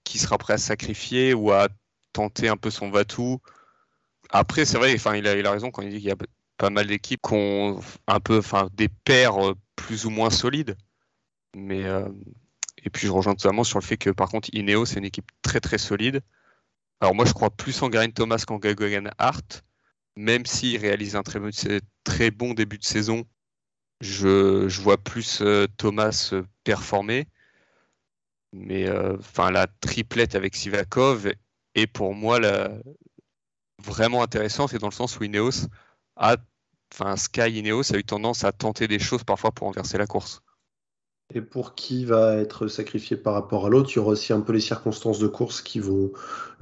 qui 0.04 0.20
sera 0.20 0.38
prêt 0.38 0.54
à 0.54 0.58
sacrifier 0.58 1.34
ou 1.34 1.52
à 1.52 1.68
tenter 2.14 2.48
un 2.50 2.58
peu 2.58 2.72
son 2.72 2.90
va-tout? 2.90 3.40
Après, 4.30 4.66
c'est 4.66 4.78
vrai, 4.78 4.94
enfin, 4.96 5.16
il 5.16 5.28
a, 5.28 5.36
il 5.38 5.46
a 5.46 5.52
raison 5.52 5.72
quand 5.72 5.82
il 5.82 5.90
dit 5.90 5.98
qu'il 5.98 6.10
y 6.10 6.12
a 6.12 6.18
pas 6.58 6.70
mal 6.70 6.88
d'équipes 6.88 7.22
qui 7.22 7.34
ont 7.34 7.80
un 8.08 8.20
peu, 8.20 8.40
enfin, 8.40 8.70
des 8.74 8.90
paires 8.90 9.46
euh, 9.46 9.56
plus 9.76 10.06
ou 10.06 10.10
moins 10.10 10.30
solides. 10.30 10.76
Mais 11.56 11.86
euh, 11.86 12.10
et 12.84 12.90
puis 12.90 13.08
je 13.08 13.12
rejoins 13.14 13.34
totalement 13.34 13.64
sur 13.64 13.80
le 13.80 13.84
fait 13.86 13.98
que 13.98 14.10
par 14.10 14.30
contre 14.30 14.50
Ineos 14.54 14.86
c'est 14.86 15.00
une 15.00 15.06
équipe 15.06 15.32
très 15.42 15.62
très 15.62 15.78
solide. 15.78 16.22
Alors 17.00 17.16
moi 17.16 17.26
je 17.26 17.34
crois 17.34 17.50
plus 17.50 17.82
en 17.82 17.90
Garen 17.90 18.12
Thomas 18.12 18.44
qu'en 18.46 18.58
Gagogan 18.58 19.10
Hart, 19.18 19.64
même 20.18 20.46
s'il 20.46 20.78
réalise 20.78 21.16
un 21.16 21.24
très 21.24 22.32
bon, 22.32 22.54
début 22.54 22.78
de 22.78 22.84
saison. 22.84 23.26
Je, 24.02 24.68
vois 24.82 24.98
plus 24.98 25.42
euh, 25.42 25.68
Thomas 25.78 26.34
performer. 26.66 27.28
Mais 28.52 28.88
euh, 28.88 29.18
enfin, 29.18 29.52
la 29.52 29.68
triplette 29.68 30.36
avec 30.36 30.56
Sivakov 30.56 31.32
est 31.76 31.88
pour 31.88 32.14
moi 32.14 32.40
vraiment 33.82 34.24
intéressante 34.24 34.74
et 34.74 34.78
dans 34.78 34.88
le 34.88 34.94
sens 34.94 35.20
où 35.20 35.24
Ineos 35.24 35.68
a, 36.18 36.38
enfin 36.94 37.16
Sky 37.16 37.50
Ineos 37.60 37.94
a 37.94 37.98
eu 37.98 38.04
tendance 38.04 38.44
à 38.44 38.52
tenter 38.52 38.88
des 38.88 39.00
choses 39.00 39.24
parfois 39.24 39.52
pour 39.52 39.68
renverser 39.68 39.98
la 39.98 40.08
course. 40.08 40.42
Et 41.34 41.42
pour 41.42 41.74
qui 41.74 42.06
va 42.06 42.36
être 42.36 42.68
sacrifié 42.68 43.18
par 43.18 43.34
rapport 43.34 43.66
à 43.66 43.70
l'autre, 43.70 43.90
il 43.92 43.96
y 43.96 44.00
aura 44.00 44.12
aussi 44.12 44.32
un 44.32 44.42
peu 44.42 44.54
les 44.54 44.60
circonstances 44.60 45.20
de 45.20 45.28
course 45.28 45.62
qui 45.62 45.80
vont 45.80 46.12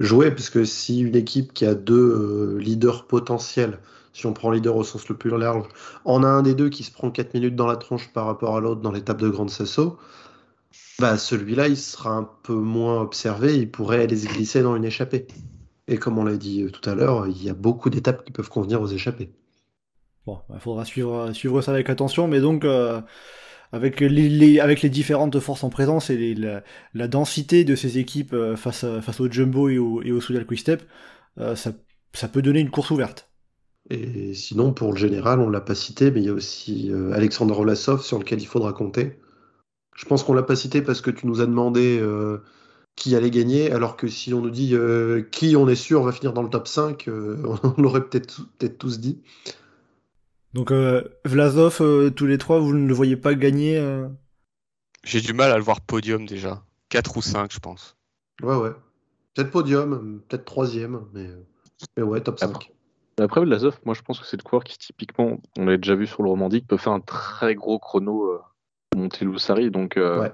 jouer, 0.00 0.30
parce 0.30 0.48
que 0.48 0.64
si 0.64 1.00
une 1.00 1.16
équipe 1.16 1.52
qui 1.52 1.66
a 1.66 1.74
deux 1.74 1.94
euh, 1.94 2.58
leaders 2.58 3.06
potentiels, 3.06 3.78
si 4.14 4.26
on 4.26 4.32
prend 4.32 4.50
leader 4.50 4.76
au 4.76 4.84
sens 4.84 5.08
le 5.08 5.16
plus 5.16 5.30
large, 5.36 5.66
en 6.04 6.22
a 6.22 6.28
un 6.28 6.42
des 6.42 6.54
deux 6.54 6.70
qui 6.70 6.82
se 6.82 6.92
prend 6.92 7.10
4 7.10 7.34
minutes 7.34 7.56
dans 7.56 7.66
la 7.66 7.76
tronche 7.76 8.10
par 8.12 8.24
rapport 8.26 8.56
à 8.56 8.60
l'autre 8.60 8.80
dans 8.80 8.92
l'étape 8.92 9.20
de 9.20 9.28
Grande 9.28 9.50
Sasso, 9.50 9.98
bah, 10.98 11.18
celui-là, 11.18 11.68
il 11.68 11.76
sera 11.76 12.10
un 12.10 12.28
peu 12.42 12.54
moins 12.54 13.00
observé, 13.00 13.56
il 13.58 13.70
pourrait 13.70 14.02
aller 14.02 14.16
se 14.16 14.28
glisser 14.28 14.62
dans 14.62 14.76
une 14.76 14.84
échappée. 14.84 15.26
Et 15.88 15.98
comme 15.98 16.18
on 16.18 16.24
l'a 16.24 16.36
dit 16.36 16.62
euh, 16.62 16.70
tout 16.70 16.88
à 16.88 16.94
l'heure, 16.94 17.26
il 17.26 17.42
y 17.42 17.50
a 17.50 17.54
beaucoup 17.54 17.90
d'étapes 17.90 18.24
qui 18.24 18.32
peuvent 18.32 18.48
convenir 18.48 18.80
aux 18.80 18.86
échappées. 18.86 19.30
Bon, 20.26 20.40
il 20.48 20.52
bah, 20.54 20.60
faudra 20.60 20.84
suivre, 20.84 21.32
suivre 21.32 21.60
ça 21.60 21.72
avec 21.72 21.90
attention, 21.90 22.28
mais 22.28 22.40
donc 22.40 22.64
euh, 22.64 23.00
avec, 23.74 24.00
les, 24.00 24.88
différentes 24.88 25.38
forces 25.40 25.64
en 25.64 25.70
présence 25.70 26.10
et 26.10 26.34
la, 26.94 27.08
densité 27.08 27.64
de 27.64 27.74
ces 27.74 27.98
équipes 27.98 28.32
euh, 28.32 28.56
face, 28.56 28.84
au 28.84 29.30
Jumbo 29.30 29.68
et 29.68 29.78
au, 29.78 30.20
Soudal 30.20 30.46
Quick 30.46 30.70
ça, 31.36 31.72
ça 32.12 32.28
peut 32.28 32.42
donner 32.42 32.60
une 32.60 32.70
course 32.70 32.90
ouverte. 32.90 33.28
Et 33.90 34.32
sinon, 34.32 34.72
pour 34.72 34.92
le 34.92 34.98
général, 34.98 35.40
on 35.40 35.48
ne 35.48 35.52
l'a 35.52 35.60
pas 35.60 35.74
cité, 35.74 36.10
mais 36.10 36.20
il 36.20 36.26
y 36.26 36.30
a 36.30 36.32
aussi 36.32 36.90
Alexandre 37.12 37.58
Olasov 37.58 38.02
sur 38.02 38.18
lequel 38.18 38.40
il 38.40 38.46
faudra 38.46 38.72
compter. 38.72 39.18
Je 39.94 40.06
pense 40.06 40.24
qu'on 40.24 40.34
l'a 40.34 40.42
pas 40.42 40.56
cité 40.56 40.82
parce 40.82 41.00
que 41.00 41.10
tu 41.10 41.26
nous 41.26 41.40
as 41.40 41.46
demandé 41.46 41.98
euh, 42.00 42.38
qui 42.96 43.14
allait 43.16 43.30
gagner, 43.30 43.70
alors 43.72 43.96
que 43.96 44.08
si 44.08 44.34
on 44.34 44.40
nous 44.40 44.50
dit 44.50 44.74
euh, 44.74 45.22
qui 45.22 45.56
on 45.56 45.68
est 45.68 45.74
sûr 45.76 46.02
va 46.02 46.12
finir 46.12 46.32
dans 46.32 46.42
le 46.42 46.50
top 46.50 46.68
5, 46.68 47.08
euh, 47.08 47.36
on 47.62 47.80
l'aurait 47.80 48.04
peut-être 48.04 48.42
peut 48.58 48.68
tous 48.68 48.98
dit. 49.00 49.22
Donc 50.54 50.72
Vlasov, 51.24 52.12
tous 52.14 52.26
les 52.26 52.38
trois, 52.38 52.60
vous 52.60 52.72
ne 52.72 52.86
le 52.86 52.94
voyez 52.94 53.16
pas 53.16 53.34
gagner 53.34 53.78
J'ai 55.02 55.20
du 55.20 55.32
mal 55.32 55.50
à 55.50 55.56
le 55.56 55.62
voir 55.62 55.80
podium 55.80 56.26
déjà. 56.26 56.62
4 56.90 57.16
ou 57.16 57.22
5, 57.22 57.52
je 57.52 57.58
pense. 57.58 57.96
Ouais, 58.42 58.54
ouais. 58.54 58.70
Peut-être 59.34 59.50
podium, 59.50 60.22
peut-être 60.28 60.44
troisième, 60.44 61.00
mais, 61.12 61.28
mais 61.96 62.04
ouais, 62.04 62.20
top 62.20 62.38
5. 62.38 62.70
Après, 63.20 63.40
Vlasov, 63.40 63.78
moi 63.84 63.94
je 63.94 64.02
pense 64.02 64.18
que 64.20 64.26
c'est 64.26 64.36
le 64.36 64.42
coureur 64.42 64.64
qui 64.64 64.78
typiquement, 64.78 65.38
on 65.58 65.66
l'a 65.66 65.76
déjà 65.76 65.94
vu 65.94 66.06
sur 66.06 66.22
le 66.22 66.30
Romandique, 66.30 66.66
peut 66.66 66.76
faire 66.76 66.92
un 66.92 67.00
très 67.00 67.54
gros 67.54 67.78
chrono 67.78 68.40
Montelusari. 68.94 69.70
Donc, 69.70 69.96
euh, 69.96 70.28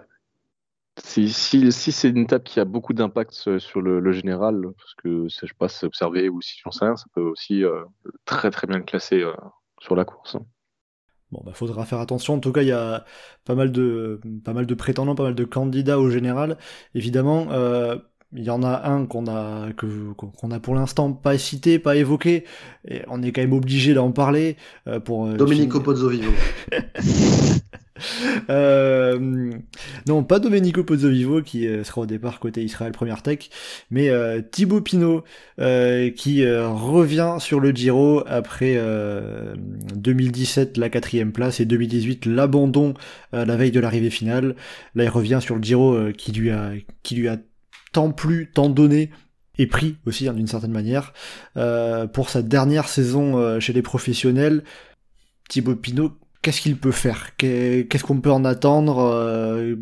si, 1.02 1.30
si, 1.30 1.72
si 1.72 1.92
c'est 1.92 2.10
une 2.10 2.18
étape 2.18 2.44
qui 2.44 2.60
a 2.60 2.64
beaucoup 2.64 2.92
d'impact 2.92 3.58
sur 3.58 3.80
le, 3.80 4.12
général, 4.12 4.62
parce 4.76 4.94
que 4.94 5.28
je 5.28 5.46
sais 5.46 5.46
pas 5.58 5.68
si 5.68 5.78
c'est 5.78 5.86
observé 5.86 6.28
ou 6.28 6.40
si 6.40 6.60
j'en 6.62 6.70
sais 6.70 6.84
rien, 6.84 6.96
ça 6.96 7.06
peut 7.14 7.22
aussi 7.22 7.64
euh, 7.64 7.84
très 8.24 8.50
très 8.50 8.66
bien 8.66 8.78
le 8.78 8.84
classer 8.84 9.22
euh, 9.22 9.34
sur 9.80 9.96
la 9.96 10.04
course. 10.04 10.36
Hein. 10.36 10.46
Bon, 11.32 11.42
bah, 11.44 11.52
faudra 11.54 11.84
faire 11.84 11.98
attention. 12.00 12.34
En 12.34 12.38
tout 12.38 12.52
cas, 12.52 12.62
il 12.62 12.68
y 12.68 12.72
a 12.72 13.04
pas 13.44 13.54
mal 13.54 13.72
de, 13.72 14.20
pas 14.44 14.52
mal 14.52 14.66
de 14.66 14.74
prétendants, 14.74 15.14
pas 15.14 15.24
mal 15.24 15.34
de 15.34 15.44
candidats 15.44 15.98
au 15.98 16.10
général. 16.10 16.58
Évidemment, 16.94 17.48
il 18.32 18.44
y 18.44 18.50
en 18.50 18.62
a 18.62 18.88
un 18.88 19.06
qu'on 19.06 19.26
a, 19.28 19.72
que, 19.72 20.12
qu'on 20.12 20.50
a 20.50 20.60
pour 20.60 20.74
l'instant 20.74 21.12
pas 21.12 21.38
cité, 21.38 21.78
pas 21.78 21.96
évoqué. 21.96 22.44
Et 22.88 23.02
on 23.08 23.22
est 23.22 23.32
quand 23.32 23.42
même 23.42 23.52
obligé 23.52 23.94
d'en 23.94 24.10
parler 24.10 24.56
pour. 25.04 25.28
Domenico 25.28 25.80
Pozzovivo. 25.80 26.32
Euh, 28.48 29.52
non, 30.06 30.24
pas 30.24 30.38
Domenico 30.38 30.82
Pozzovivo 30.84 31.42
qui 31.42 31.66
euh, 31.66 31.84
sera 31.84 32.00
au 32.02 32.06
départ 32.06 32.40
côté 32.40 32.62
Israël 32.62 32.92
Première 32.92 33.22
Tech, 33.22 33.50
mais 33.90 34.08
euh, 34.08 34.40
Thibaut 34.40 34.80
Pinot 34.80 35.24
qui 36.16 36.46
revient 36.46 37.36
sur 37.38 37.60
le 37.60 37.70
Giro 37.70 38.22
après 38.26 38.82
2017 39.94 40.78
la 40.78 40.88
quatrième 40.88 41.32
place 41.32 41.60
et 41.60 41.66
2018 41.66 42.24
l'abandon 42.26 42.94
la 43.32 43.56
veille 43.56 43.70
de 43.70 43.80
l'arrivée 43.80 44.10
finale. 44.10 44.56
Là, 44.94 45.04
il 45.04 45.10
revient 45.10 45.38
sur 45.42 45.56
le 45.56 45.62
Giro 45.62 45.98
qui 46.16 46.32
lui 46.32 46.50
a 46.50 47.36
tant 47.92 48.10
plu, 48.10 48.50
tant 48.52 48.70
donné 48.70 49.10
et 49.58 49.66
pris 49.66 49.96
aussi 50.06 50.28
hein, 50.28 50.32
d'une 50.32 50.46
certaine 50.46 50.72
manière 50.72 51.12
pour 52.12 52.30
sa 52.30 52.40
dernière 52.40 52.88
saison 52.88 53.60
chez 53.60 53.74
les 53.74 53.82
professionnels. 53.82 54.64
Thibaut 55.50 55.76
Pinot 55.76 56.12
qu'est-ce 56.42 56.60
qu'il 56.60 56.76
peut 56.76 56.92
faire? 56.92 57.36
Qu'est-ce 57.36 58.04
qu'on 58.04 58.20
peut 58.20 58.32
en 58.32 58.44
attendre 58.44 58.98
euh, 58.98 59.76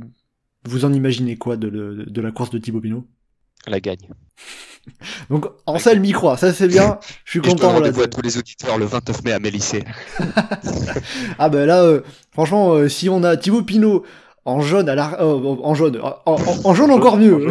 Vous 0.65 0.85
en 0.85 0.93
imaginez 0.93 1.37
quoi 1.37 1.57
de, 1.57 2.21
la 2.21 2.31
course 2.31 2.51
de 2.51 2.59
Thibaut 2.59 2.81
Pinot? 2.81 3.07
La 3.67 3.81
gagne. 3.81 4.09
Donc, 5.31 5.47
en 5.67 5.79
salle 5.79 6.01
micro, 6.01 6.35
ça 6.37 6.53
c'est 6.53 6.69
bien, 6.69 6.99
je 7.25 7.33
suis 7.33 7.41
content. 7.41 7.71
Je 7.71 7.75
rendez 7.75 8.03
à 8.03 8.07
tous 8.07 8.23
les 8.23 8.39
auditeurs 8.39 8.79
le 8.79 8.87
29 8.87 9.25
mai 9.25 9.33
à 9.33 9.39
Mélissé. 9.39 9.85
ah 11.39 11.49
ben 11.49 11.67
là, 11.67 11.83
euh, 11.83 12.01
franchement, 12.33 12.73
euh, 12.73 12.89
si 12.89 13.09
on 13.09 13.23
a 13.23 13.37
Thibaut 13.37 13.63
Pinot 13.63 14.05
en 14.45 14.61
jaune, 14.63 14.89
à 14.89 14.95
la... 14.95 15.23
en 15.23 15.75
jaune, 15.75 16.01
en, 16.25 16.75
jaune 16.75 16.91
encore 16.91 17.19
mieux. 17.19 17.51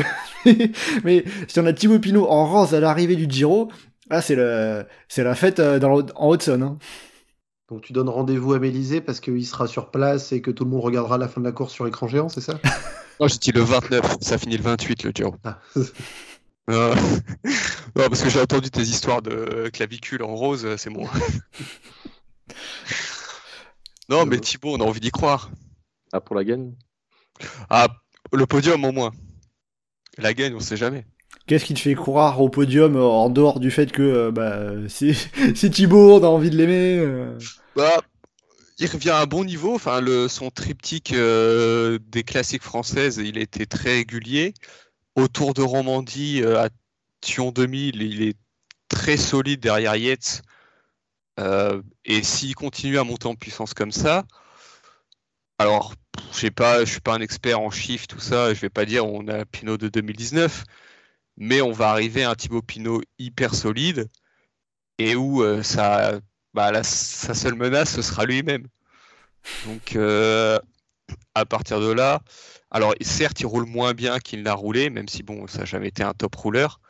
Mais 1.04 1.26
si 1.48 1.60
on 1.60 1.66
a 1.68 1.74
Thibaut 1.74 2.00
Pinot 2.00 2.26
en 2.28 2.48
rose 2.48 2.74
à 2.74 2.80
l'arrivée 2.80 3.16
du 3.16 3.30
Giro, 3.30 3.70
là 4.10 4.22
c'est 4.22 4.36
la 4.36 5.36
fête 5.36 5.62
dans 5.62 6.02
en 6.16 6.28
Haute-Saône. 6.30 6.64
Hein. 6.64 6.78
Donc 7.70 7.82
tu 7.82 7.92
donnes 7.92 8.10
rendez-vous 8.10 8.54
à 8.54 8.60
Mélisée 8.60 9.02
parce 9.02 9.20
qu'il 9.20 9.46
sera 9.46 9.68
sur 9.68 9.92
place 9.92 10.32
et 10.32 10.42
que 10.42 10.52
tout 10.52 10.64
le 10.64 10.70
monde 10.70 10.84
regardera 10.84 11.18
la 11.18 11.28
fin 11.28 11.42
de 11.42 11.46
la 11.46 11.52
course 11.52 11.74
sur 11.74 11.86
écran 11.86 12.08
géant, 12.08 12.30
c'est 12.30 12.42
ça? 12.42 12.60
Non, 13.20 13.28
j'ai 13.28 13.40
dit 13.40 13.52
le 13.52 13.62
29, 13.62 14.18
ça 14.22 14.38
finit 14.38 14.58
le 14.58 14.64
28 14.64 15.02
le 15.02 15.12
Giro. 15.12 15.36
Ah. 15.44 15.60
non, 16.68 16.94
parce 17.96 18.22
que 18.22 18.30
j'ai 18.30 18.40
entendu 18.40 18.70
tes 18.70 18.84
histoires 18.84 19.24
de 19.24 19.72
clavicule 19.74 20.22
en 20.22 20.36
rose, 20.36 20.76
c'est 20.78 20.92
moi. 20.92 21.10
non, 24.10 24.28
mais 24.28 24.40
Thibaut, 24.40 24.76
on 24.76 24.82
a 24.82 24.84
envie 24.84 25.00
d'y 25.00 25.10
croire. 25.10 25.50
Ah, 26.14 26.22
pour 26.22 26.36
la 26.36 26.44
gagne? 26.44 26.76
Ah, 27.72 27.88
le 28.32 28.46
podium 28.46 28.86
au 28.86 28.92
moins. 28.92 29.12
La 30.20 30.36
gagne, 30.36 30.54
on 30.54 30.60
sait 30.60 30.78
jamais. 30.78 31.08
Qu'est-ce 31.48 31.64
qui 31.64 31.74
te 31.74 31.80
fait 31.80 31.96
croire 31.96 32.42
au 32.42 32.50
podium 32.50 32.98
euh, 32.98 33.04
en 33.04 33.30
dehors 33.30 33.62
du 33.62 33.72
fait 33.72 33.92
que 33.92 34.02
euh, 34.02 34.32
bah, 34.32 34.74
c'est 34.90 35.70
Thibaut, 35.70 36.20
on 36.20 36.24
a 36.24 36.28
envie 36.28 36.50
de 36.50 36.58
l'aimer 36.58 37.00
euh 37.00 37.38
Bah, 37.76 38.02
il 38.80 38.88
revient 38.88 39.12
à 39.12 39.22
un 39.22 39.26
bon 39.26 39.46
niveau. 39.46 39.74
Enfin, 39.74 40.02
le, 40.02 40.28
son 40.28 40.52
triptyque 40.52 41.14
euh, 41.14 42.00
des 42.10 42.24
classiques 42.24 42.64
françaises, 42.64 43.18
il 43.24 43.38
était 43.38 43.66
très 43.66 43.96
régulier. 43.96 44.54
Autour 45.16 45.54
de 45.54 45.62
Romandie, 45.62 46.44
à 46.44 46.70
Thion 47.22 47.52
2000, 47.52 48.02
il 48.04 48.22
est 48.22 48.38
très 48.90 49.18
solide 49.18 49.62
derrière 49.62 49.96
Yates. 49.96 50.44
Et 52.06 52.24
s'il 52.24 52.54
continue 52.56 53.00
à 53.00 53.04
monter 53.04 53.28
en 53.28 53.36
puissance 53.36 53.74
comme 53.74 53.92
ça, 53.92 54.26
alors, 55.60 55.96
je 56.32 56.38
sais 56.38 56.52
pas, 56.52 56.86
je 56.86 56.92
suis 56.92 57.02
pas 57.02 57.16
un 57.16 57.22
expert 57.22 57.60
en 57.60 57.72
chiffres, 57.72 58.06
tout 58.06 58.20
ça, 58.20 58.54
je 58.54 58.60
vais 58.60 58.70
pas 58.70 58.86
dire 58.86 59.08
on 59.08 59.28
a 59.28 59.44
Pinot 59.46 59.78
de 59.78 59.90
2019, 59.90 60.64
mais 61.38 61.62
on 61.62 61.72
va 61.72 61.90
arriver 61.90 62.24
à 62.24 62.32
un 62.32 62.36
Thibaut 62.36 62.62
Pinot 62.62 63.02
hyper 63.20 63.56
solide 63.56 64.10
et 64.98 65.16
où 65.16 65.44
ça 65.64 66.20
bah, 66.58 66.84
sa 66.84 67.36
seule 67.36 67.54
menace, 67.54 67.92
ce 67.94 68.02
sera 68.02 68.26
lui-même. 68.26 68.68
Donc, 69.68 69.96
euh, 69.96 70.58
à 71.36 71.46
partir 71.46 71.80
de 71.80 71.92
là, 71.92 72.22
alors 72.72 72.96
certes, 73.02 73.40
il 73.42 73.46
roule 73.46 73.68
moins 73.68 73.94
bien 73.94 74.18
qu'il 74.18 74.42
n'a 74.42 74.56
roulé, 74.56 74.90
même 74.90 75.08
si 75.08 75.22
bon, 75.22 75.46
ça 75.46 75.60
n'a 75.60 75.66
jamais 75.66 75.90
été 75.90 76.02
un 76.02 76.16
top 76.16 76.34
rouleur. 76.34 76.82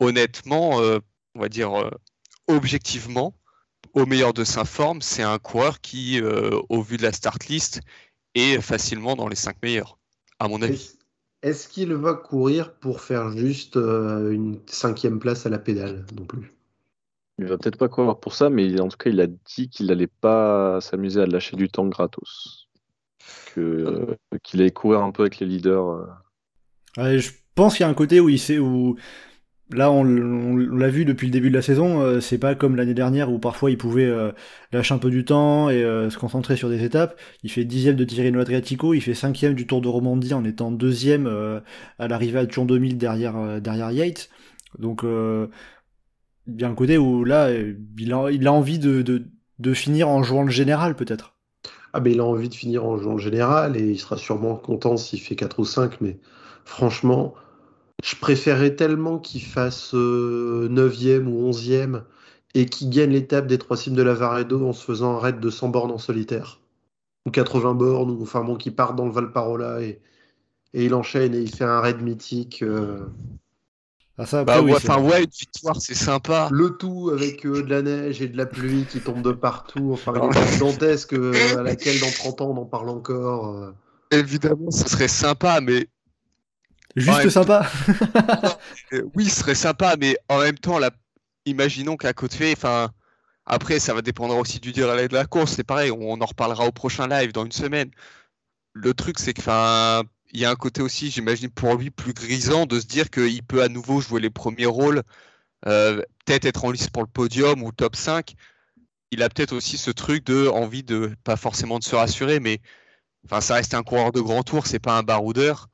Honnêtement, 0.00 0.80
euh, 0.80 0.98
on 1.36 1.40
va 1.40 1.48
dire 1.48 1.72
euh, 1.80 1.90
objectivement, 2.48 3.32
au 3.94 4.06
meilleur 4.06 4.34
de 4.34 4.42
sa 4.42 4.64
forme, 4.64 5.00
c'est 5.02 5.22
un 5.22 5.38
coureur 5.38 5.80
qui, 5.80 6.20
au 6.20 6.82
vu 6.82 6.96
de 6.96 7.02
la 7.04 7.12
start 7.12 7.46
list, 7.46 7.80
est 8.34 8.60
facilement 8.60 9.14
dans 9.14 9.28
les 9.28 9.36
5 9.36 9.56
meilleurs, 9.62 9.98
à 10.40 10.48
mon 10.48 10.60
avis. 10.62 10.95
Est-ce 11.46 11.68
qu'il 11.68 11.94
va 11.94 12.14
courir 12.14 12.74
pour 12.74 13.00
faire 13.00 13.30
juste 13.30 13.76
une 13.76 14.58
cinquième 14.66 15.20
place 15.20 15.46
à 15.46 15.48
la 15.48 15.58
pédale 15.58 16.04
non 16.18 16.24
plus? 16.24 16.52
Il 17.38 17.46
va 17.46 17.56
peut-être 17.56 17.76
pas 17.76 17.88
courir 17.88 18.18
pour 18.18 18.34
ça, 18.34 18.50
mais 18.50 18.80
en 18.80 18.88
tout 18.88 18.96
cas, 18.96 19.10
il 19.10 19.20
a 19.20 19.28
dit 19.28 19.68
qu'il 19.68 19.86
n'allait 19.86 20.08
pas 20.08 20.80
s'amuser 20.80 21.20
à 21.20 21.26
lâcher 21.26 21.56
du 21.56 21.68
temps 21.68 21.86
gratos. 21.86 22.66
Euh, 23.58 24.14
qu'il 24.42 24.60
allait 24.60 24.70
courir 24.70 25.00
un 25.00 25.12
peu 25.12 25.22
avec 25.22 25.38
les 25.38 25.46
leaders. 25.46 25.88
Euh. 26.98 27.18
je 27.18 27.30
pense 27.54 27.76
qu'il 27.76 27.84
y 27.84 27.86
a 27.86 27.90
un 27.90 27.94
côté 27.94 28.20
où 28.20 28.28
il 28.28 28.38
sait 28.38 28.58
où. 28.58 28.96
Là, 29.70 29.90
on, 29.90 30.04
l'a 30.04 30.88
vu 30.88 31.04
depuis 31.04 31.26
le 31.26 31.32
début 31.32 31.50
de 31.50 31.54
la 31.54 31.62
saison, 31.62 32.00
euh, 32.00 32.20
c'est 32.20 32.38
pas 32.38 32.54
comme 32.54 32.76
l'année 32.76 32.94
dernière 32.94 33.32
où 33.32 33.40
parfois 33.40 33.70
il 33.70 33.76
pouvait 33.76 34.08
lâcher 34.72 34.94
un 34.94 34.98
peu 34.98 35.10
du 35.10 35.24
temps 35.24 35.70
et 35.70 35.82
se 35.82 36.16
concentrer 36.16 36.56
sur 36.56 36.68
des 36.68 36.84
étapes. 36.84 37.18
Il 37.42 37.50
fait 37.50 37.64
dixième 37.64 37.96
de 37.96 38.04
Tirreno 38.04 38.40
Adriatico, 38.40 38.94
il 38.94 39.00
fait 39.00 39.14
cinquième 39.14 39.54
du 39.54 39.66
Tour 39.66 39.80
de 39.80 39.88
Romandie 39.88 40.34
en 40.34 40.44
étant 40.44 40.70
deuxième 40.70 41.26
à 41.98 42.08
l'arrivée 42.08 42.38
à 42.38 42.46
Tour 42.46 42.66
2000 42.66 42.96
derrière, 42.96 43.60
derrière 43.60 43.90
Yates. 43.90 44.30
Donc, 44.78 45.02
il 46.46 46.60
y 46.60 46.64
un 46.64 46.74
côté 46.74 46.98
où 46.98 47.24
là, 47.24 47.50
il 47.98 48.12
a, 48.12 48.30
il 48.30 48.46
a 48.46 48.52
envie 48.52 48.78
de, 48.78 49.02
de, 49.58 49.74
finir 49.74 50.08
en 50.08 50.22
jouant 50.22 50.44
le 50.44 50.50
général, 50.50 50.94
peut-être. 50.94 51.34
Ah, 51.92 52.00
mais 52.00 52.12
il 52.12 52.20
a 52.20 52.24
envie 52.24 52.48
de 52.48 52.54
finir 52.54 52.84
en 52.84 52.98
jouant 52.98 53.14
le 53.14 53.22
général 53.22 53.76
et 53.76 53.90
il 53.90 53.98
sera 53.98 54.16
sûrement 54.16 54.56
content 54.56 54.96
s'il 54.96 55.20
fait 55.20 55.34
4 55.34 55.58
ou 55.58 55.64
5, 55.64 56.00
mais 56.00 56.18
franchement, 56.64 57.34
je 58.04 58.16
préférerais 58.16 58.76
tellement 58.76 59.18
qu'il 59.18 59.42
fasse 59.42 59.94
9e 59.94 59.96
euh, 59.96 61.24
ou 61.24 61.50
11e 61.50 62.02
et 62.54 62.66
qu'il 62.66 62.90
gagne 62.90 63.10
l'étape 63.10 63.46
des 63.46 63.58
trois 63.58 63.76
cimes 63.76 63.94
de 63.94 64.02
la 64.02 64.14
Varedo 64.14 64.66
en 64.66 64.72
se 64.72 64.84
faisant 64.84 65.16
un 65.16 65.18
raid 65.18 65.40
de 65.40 65.50
100 65.50 65.68
bornes 65.68 65.90
en 65.90 65.98
solitaire. 65.98 66.60
Ou 67.26 67.30
80 67.30 67.74
bornes, 67.74 68.10
ou 68.10 68.22
enfin 68.22 68.44
bon, 68.44 68.56
qu'il 68.56 68.74
part 68.74 68.94
dans 68.94 69.06
le 69.06 69.12
Valparola 69.12 69.82
et, 69.82 70.00
et 70.72 70.84
il 70.84 70.94
enchaîne 70.94 71.34
et 71.34 71.40
il 71.40 71.54
fait 71.54 71.64
un 71.64 71.80
raid 71.80 72.00
mythique. 72.00 72.62
Euh, 72.62 73.06
ah, 74.18 74.24
ça, 74.24 74.44
bah, 74.44 74.62
ouais, 74.62 74.72
enfin, 74.72 74.98
ouais, 75.02 75.24
une 75.24 75.30
victoire, 75.30 75.76
c'est 75.78 75.94
sympa. 75.94 76.48
Le 76.50 76.70
tout 76.70 77.10
avec 77.12 77.44
euh, 77.44 77.62
de 77.62 77.68
la 77.68 77.82
neige 77.82 78.22
et 78.22 78.28
de 78.28 78.36
la 78.36 78.46
pluie 78.46 78.86
qui 78.88 79.00
tombe 79.00 79.20
de 79.20 79.32
partout. 79.32 79.90
Enfin, 79.92 80.14
une 80.14 80.58
dantesque 80.58 81.12
euh, 81.12 81.58
à 81.58 81.62
laquelle 81.62 82.00
dans 82.00 82.10
30 82.10 82.40
ans 82.40 82.50
on 82.56 82.62
en 82.62 82.64
parle 82.64 82.88
encore. 82.88 83.54
Euh. 83.54 83.72
Évidemment, 84.12 84.70
ce 84.70 84.88
serait 84.88 85.08
sympa, 85.08 85.60
mais. 85.60 85.88
Juste 86.96 87.28
sympa 87.30 87.70
Oui, 89.14 89.26
ce 89.26 89.40
serait 89.40 89.54
sympa, 89.54 89.96
mais 89.98 90.16
en 90.28 90.40
même 90.40 90.58
temps, 90.58 90.80
imaginons 91.44 91.96
qu'à 91.96 92.12
côté, 92.12 92.52
enfin. 92.56 92.90
Après, 93.46 93.78
ça 93.78 93.94
va 93.94 94.02
dépendre 94.02 94.36
aussi 94.36 94.58
du 94.58 94.72
durée 94.72 95.06
de 95.06 95.14
la 95.14 95.24
course. 95.24 95.52
C'est 95.54 95.64
pareil, 95.64 95.92
on 95.92 96.20
en 96.20 96.26
reparlera 96.26 96.66
au 96.66 96.72
prochain 96.72 97.06
live 97.06 97.32
dans 97.32 97.44
une 97.44 97.52
semaine. 97.52 97.90
Le 98.72 98.92
truc, 98.92 99.20
c'est 99.20 99.34
que, 99.34 99.40
enfin, 99.40 100.02
il 100.32 100.40
y 100.40 100.44
a 100.44 100.50
un 100.50 100.56
côté 100.56 100.82
aussi, 100.82 101.10
j'imagine, 101.10 101.50
pour 101.50 101.76
lui 101.76 101.90
plus 101.90 102.12
grisant 102.12 102.66
de 102.66 102.80
se 102.80 102.86
dire 102.86 103.10
qu'il 103.10 103.42
peut 103.44 103.62
à 103.62 103.68
nouveau 103.68 104.00
jouer 104.00 104.20
les 104.20 104.30
premiers 104.30 104.66
rôles, 104.66 105.02
euh, 105.66 106.02
peut-être 106.24 106.44
être 106.46 106.64
en 106.64 106.72
lice 106.72 106.88
pour 106.90 107.02
le 107.02 107.08
podium 107.08 107.62
ou 107.62 107.72
top 107.72 107.96
5. 107.96 108.34
Il 109.12 109.22
a 109.22 109.28
peut-être 109.28 109.52
aussi 109.54 109.78
ce 109.78 109.90
truc 109.92 110.26
de 110.26 110.48
envie 110.48 110.82
de, 110.82 111.14
pas 111.24 111.36
forcément 111.36 111.78
de 111.78 111.84
se 111.84 111.94
rassurer, 111.94 112.40
mais 112.40 112.60
enfin, 113.26 113.40
ça 113.40 113.54
reste 113.54 113.74
un 113.74 113.82
coureur 113.84 114.12
de 114.12 114.20
grand 114.20 114.42
tour, 114.42 114.66
c'est 114.66 114.80
pas 114.80 114.98
un 114.98 115.02
baroudeur. 115.04 115.68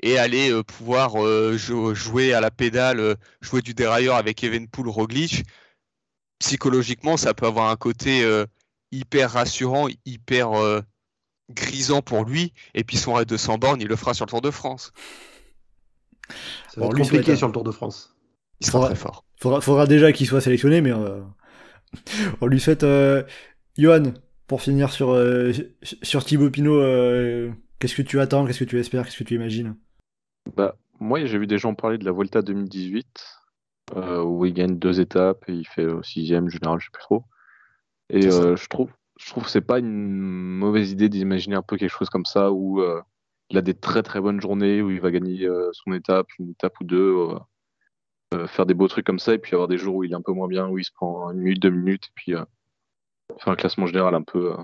Et 0.00 0.18
aller 0.18 0.50
euh, 0.50 0.62
pouvoir 0.62 1.22
euh, 1.22 1.56
jouer 1.56 2.34
à 2.34 2.40
la 2.40 2.50
pédale, 2.50 3.16
jouer 3.40 3.62
du 3.62 3.74
dérailleur 3.74 4.16
avec 4.16 4.44
Evenpool, 4.44 4.88
Roglic, 4.88 5.44
psychologiquement, 6.38 7.16
ça 7.16 7.32
peut 7.32 7.46
avoir 7.46 7.70
un 7.70 7.76
côté 7.76 8.22
hyper 8.92 9.30
rassurant, 9.30 9.88
hyper 10.04 10.82
grisant 11.50 12.02
pour 12.02 12.24
lui, 12.24 12.52
et 12.74 12.84
puis 12.84 12.96
son 12.96 13.14
raid 13.14 13.28
de 13.28 13.36
100 13.36 13.58
bornes, 13.58 13.80
il 13.80 13.88
le 13.88 13.96
fera 13.96 14.14
sur 14.14 14.26
le 14.26 14.30
Tour 14.30 14.40
de 14.40 14.50
France. 14.50 14.92
Ça 16.72 16.80
va 16.80 16.86
être 16.86 16.96
compliqué 16.96 17.36
sur 17.36 17.46
le 17.46 17.52
Tour 17.52 17.64
de 17.64 17.70
France. 17.70 18.14
Il 18.60 18.66
sera 18.66 18.86
très 18.86 18.94
fort. 18.94 19.24
Faudra, 19.40 19.60
faudra 19.60 19.86
déjà 19.86 20.12
qu'il 20.12 20.26
soit 20.26 20.40
sélectionné, 20.40 20.80
mais 20.80 20.92
euh, 20.92 21.20
on 22.40 22.46
lui 22.46 22.60
souhaite. 22.60 22.82
Euh, 22.82 23.24
Johan, 23.76 24.14
pour 24.46 24.62
finir 24.62 24.92
sur, 24.92 25.10
euh, 25.10 25.52
sur 26.02 26.24
Thibaut 26.24 26.50
Pinot, 26.50 26.80
qu'est-ce 27.78 27.94
que 27.94 28.02
tu 28.02 28.20
attends, 28.20 28.46
qu'est-ce 28.46 28.60
que 28.60 28.64
tu 28.64 28.78
espères, 28.78 29.04
qu'est-ce 29.04 29.18
que 29.18 29.24
tu 29.24 29.34
imagines? 29.34 29.76
Bah, 30.56 30.76
Moi, 31.00 31.24
j'ai 31.24 31.38
vu 31.38 31.46
des 31.46 31.58
gens 31.58 31.74
parler 31.74 31.98
de 31.98 32.04
la 32.04 32.12
Volta 32.12 32.42
2018, 32.42 33.40
où 33.96 34.44
il 34.44 34.54
gagne 34.54 34.78
deux 34.78 35.00
étapes 35.00 35.48
et 35.48 35.52
il 35.52 35.66
fait 35.66 35.86
au 35.86 36.02
sixième 36.02 36.48
général, 36.48 36.80
je 36.80 36.86
sais 36.86 36.90
plus 36.92 37.02
trop. 37.02 37.24
Et 38.10 38.22
je 38.22 38.68
trouve 38.68 38.90
je 39.18 39.30
trouve 39.30 39.44
que 39.44 39.50
c'est 39.50 39.60
pas 39.60 39.78
une 39.78 40.10
mauvaise 40.10 40.90
idée 40.92 41.08
d'imaginer 41.08 41.56
un 41.56 41.62
peu 41.62 41.76
quelque 41.76 41.90
chose 41.90 42.10
comme 42.10 42.24
ça 42.24 42.50
où 42.50 42.80
euh, 42.80 43.00
il 43.50 43.58
a 43.58 43.62
des 43.62 43.74
très 43.74 44.02
très 44.02 44.20
bonnes 44.20 44.40
journées 44.40 44.82
où 44.82 44.90
il 44.90 45.00
va 45.00 45.10
gagner 45.10 45.46
euh, 45.46 45.70
son 45.72 45.92
étape, 45.92 46.26
une 46.38 46.50
étape 46.50 46.78
ou 46.80 46.84
deux, 46.84 47.28
euh, 48.34 48.46
faire 48.48 48.66
des 48.66 48.74
beaux 48.74 48.88
trucs 48.88 49.06
comme 49.06 49.18
ça 49.18 49.34
et 49.34 49.38
puis 49.38 49.54
avoir 49.54 49.68
des 49.68 49.78
jours 49.78 49.96
où 49.96 50.04
il 50.04 50.12
est 50.12 50.16
un 50.16 50.22
peu 50.22 50.32
moins 50.32 50.48
bien, 50.48 50.68
où 50.68 50.78
il 50.78 50.84
se 50.84 50.92
prend 50.92 51.30
une 51.30 51.38
minute, 51.38 51.62
deux 51.62 51.70
minutes 51.70 52.06
et 52.06 52.12
puis 52.14 52.32
faire 52.32 53.52
un 53.52 53.56
classement 53.56 53.86
général 53.86 54.14
un 54.14 54.22
peu 54.22 54.54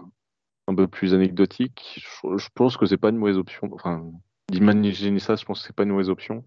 un 0.66 0.74
peu 0.74 0.88
plus 0.88 1.14
anecdotique. 1.14 2.04
Je, 2.24 2.48
pense 2.54 2.76
que 2.76 2.86
c'est 2.86 2.96
pas 2.96 3.10
une 3.10 3.16
mauvaise 3.16 3.38
option. 3.38 3.68
Enfin, 3.72 4.10
d'imaginer 4.50 5.18
ça, 5.20 5.36
je 5.36 5.44
pense 5.44 5.60
que 5.60 5.66
c'est 5.66 5.76
pas 5.76 5.84
une 5.84 5.90
mauvaise 5.90 6.10
option. 6.10 6.44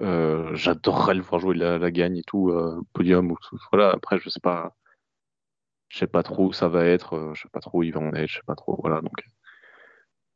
J'adorerais 0.00 1.14
le 1.14 1.22
voir 1.22 1.40
jouer 1.40 1.56
la, 1.56 1.78
la 1.78 1.90
gagne 1.90 2.18
et 2.18 2.22
tout, 2.22 2.52
podium 2.92 3.32
ou 3.32 3.36
voilà. 3.72 3.90
Après, 3.90 4.18
je 4.18 4.28
sais 4.28 4.40
pas 4.40 4.76
je 5.88 5.98
sais 5.98 6.06
pas 6.06 6.22
trop 6.22 6.46
où 6.46 6.52
ça 6.52 6.68
va 6.68 6.84
être, 6.84 7.14
euh, 7.14 7.34
je 7.34 7.42
sais 7.42 7.48
pas 7.48 7.60
trop 7.60 7.78
où 7.78 7.82
il 7.82 7.92
va 7.92 8.00
en 8.00 8.12
être, 8.14 8.28
je 8.28 8.36
sais 8.36 8.46
pas 8.46 8.54
trop. 8.54 8.78
Voilà, 8.80 9.00
donc. 9.00 9.24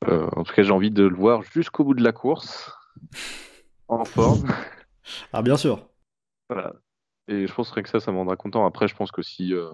Euh, 0.08 0.28
en 0.34 0.42
tout 0.42 0.52
cas, 0.52 0.62
j'ai 0.62 0.72
envie 0.72 0.90
de 0.90 1.04
le 1.04 1.14
voir 1.14 1.42
jusqu'au 1.42 1.84
bout 1.84 1.94
de 1.94 2.02
la 2.02 2.12
course, 2.12 2.72
en 3.88 4.04
forme. 4.04 4.46
Ah, 5.32 5.42
bien 5.42 5.56
sûr. 5.56 5.88
Voilà. 6.48 6.74
Et 7.26 7.48
je 7.48 7.52
penserais 7.52 7.82
que 7.82 7.88
ça, 7.88 7.98
ça 7.98 8.12
me 8.12 8.18
rendra 8.18 8.36
content. 8.36 8.64
Après, 8.64 8.86
je 8.86 8.94
pense 8.94 9.10
que 9.10 9.20
si. 9.20 9.52
Euh, 9.52 9.68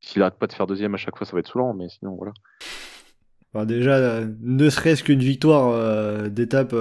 s'il 0.00 0.22
arrête 0.22 0.38
pas 0.38 0.46
de 0.46 0.54
faire 0.54 0.66
deuxième 0.66 0.94
à 0.94 0.96
chaque 0.96 1.18
fois, 1.18 1.26
ça 1.26 1.32
va 1.32 1.40
être 1.40 1.48
saoulant, 1.48 1.74
mais 1.74 1.90
sinon, 1.90 2.14
voilà. 2.16 2.32
Déjà, 3.54 4.20
ne 4.40 4.68
serait-ce 4.68 5.04
qu'une 5.04 5.20
victoire 5.20 6.28
d'étape 6.30 6.74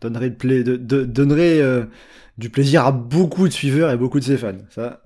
donnerait, 0.00 0.30
de 0.30 1.04
donnerait 1.04 1.88
du 2.36 2.50
plaisir 2.50 2.86
à 2.86 2.92
beaucoup 2.92 3.48
de 3.48 3.52
suiveurs 3.52 3.90
et 3.90 3.96
beaucoup 3.96 4.20
de 4.20 4.24
ses 4.24 4.38
fans. 4.38 4.52
Ça, 4.70 5.02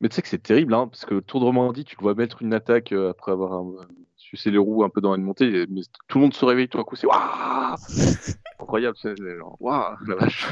mais 0.00 0.08
tu 0.08 0.16
sais 0.16 0.22
que 0.22 0.28
c'est 0.28 0.42
terrible, 0.42 0.74
hein, 0.74 0.88
parce 0.88 1.04
que 1.04 1.20
Tour 1.20 1.40
de 1.40 1.44
Romandie, 1.44 1.84
tu 1.84 1.96
le 1.96 2.02
vois 2.02 2.14
mettre 2.14 2.42
une 2.42 2.54
attaque 2.54 2.92
euh, 2.92 3.10
après 3.10 3.32
avoir 3.32 3.62
euh, 3.62 3.86
sucé 4.16 4.50
les 4.50 4.58
roues 4.58 4.82
un 4.84 4.88
peu 4.88 5.00
dans 5.00 5.14
une 5.14 5.22
montée, 5.22 5.66
mais 5.68 5.82
tout 6.08 6.18
le 6.18 6.22
monde 6.22 6.34
se 6.34 6.44
réveille 6.44 6.68
tout 6.68 6.78
à 6.78 6.84
coup, 6.84 6.96
c'est 6.96 7.06
waouh 7.06 7.76
Incroyable, 8.60 8.96
c'est 9.00 9.14
waouh, 9.60 9.96
la 10.06 10.14
vache 10.16 10.48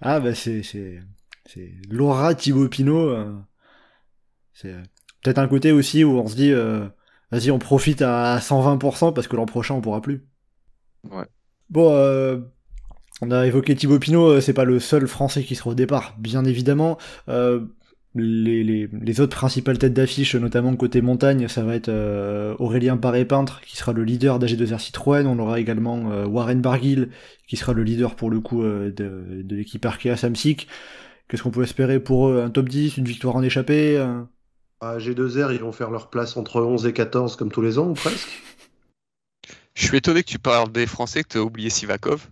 Ah 0.00 0.20
bah 0.20 0.34
c'est, 0.34 0.62
c'est, 0.62 1.00
c'est 1.46 1.72
Laura 1.90 2.34
Thibaut 2.34 2.68
Pinot, 2.68 3.08
euh, 3.10 3.34
c'est 4.52 4.74
peut-être 5.22 5.38
un 5.38 5.48
côté 5.48 5.72
aussi 5.72 6.04
où 6.04 6.18
on 6.18 6.28
se 6.28 6.36
dit, 6.36 6.52
vas-y 7.30 7.50
on 7.50 7.58
profite 7.58 8.02
à 8.02 8.38
120% 8.38 9.12
parce 9.12 9.28
que 9.28 9.36
l'an 9.36 9.46
prochain 9.46 9.74
on 9.74 9.80
pourra 9.80 10.00
plus. 10.00 10.26
Ouais. 11.10 11.26
Bon, 11.70 11.92
on 13.20 13.30
a 13.30 13.46
évoqué 13.46 13.74
Thibaut 13.74 13.98
Pinot, 13.98 14.40
c'est 14.40 14.52
pas 14.52 14.64
le 14.64 14.78
seul 14.80 15.06
Français 15.06 15.42
qui 15.42 15.54
sera 15.54 15.70
au 15.70 15.74
départ, 15.74 16.14
bien 16.18 16.44
évidemment. 16.44 16.98
Euh, 17.28 17.66
les, 18.14 19.20
autres 19.20 19.36
principales 19.36 19.78
têtes 19.78 19.92
d'affiche, 19.92 20.34
notamment 20.34 20.74
côté 20.76 21.00
montagne, 21.00 21.48
ça 21.48 21.62
va 21.62 21.74
être 21.74 21.88
euh, 21.88 22.54
Aurélien 22.58 22.96
Paré-Peintre, 22.96 23.60
qui 23.62 23.76
sera 23.76 23.92
le 23.92 24.04
leader 24.04 24.38
d'AG2R 24.38 24.78
Citroën. 24.78 25.26
On 25.26 25.38
aura 25.38 25.60
également 25.60 26.10
euh, 26.10 26.26
Warren 26.26 26.60
Barguil, 26.60 27.08
qui 27.46 27.56
sera 27.56 27.72
le 27.72 27.82
leader 27.82 28.14
pour 28.16 28.30
le 28.30 28.40
coup 28.40 28.62
euh, 28.62 28.90
de, 28.90 29.54
l'équipe 29.54 29.84
Arkea 29.84 30.16
Samsic. 30.16 30.68
Qu'est-ce 31.28 31.42
qu'on 31.42 31.50
peut 31.50 31.62
espérer 31.62 32.00
pour 32.00 32.28
eux? 32.28 32.42
Un 32.42 32.50
top 32.50 32.68
10, 32.68 32.96
une 32.96 33.04
victoire 33.04 33.36
en 33.36 33.42
échappée 33.42 34.02
À 34.80 34.98
G2R, 34.98 35.52
ils 35.52 35.60
vont 35.60 35.72
faire 35.72 35.90
leur 35.90 36.08
place 36.10 36.36
entre 36.36 36.60
11 36.60 36.86
et 36.86 36.92
14 36.92 37.36
comme 37.36 37.50
tous 37.50 37.62
les 37.62 37.78
ans, 37.78 37.88
ou 37.88 37.94
presque. 37.94 38.28
Je 39.74 39.86
suis 39.86 39.96
étonné 39.96 40.22
que 40.22 40.28
tu 40.28 40.38
parles 40.38 40.70
des 40.72 40.86
Français, 40.86 41.22
que 41.22 41.28
tu 41.28 41.38
as 41.38 41.42
oublié 41.42 41.70
Sivakov. 41.70 42.28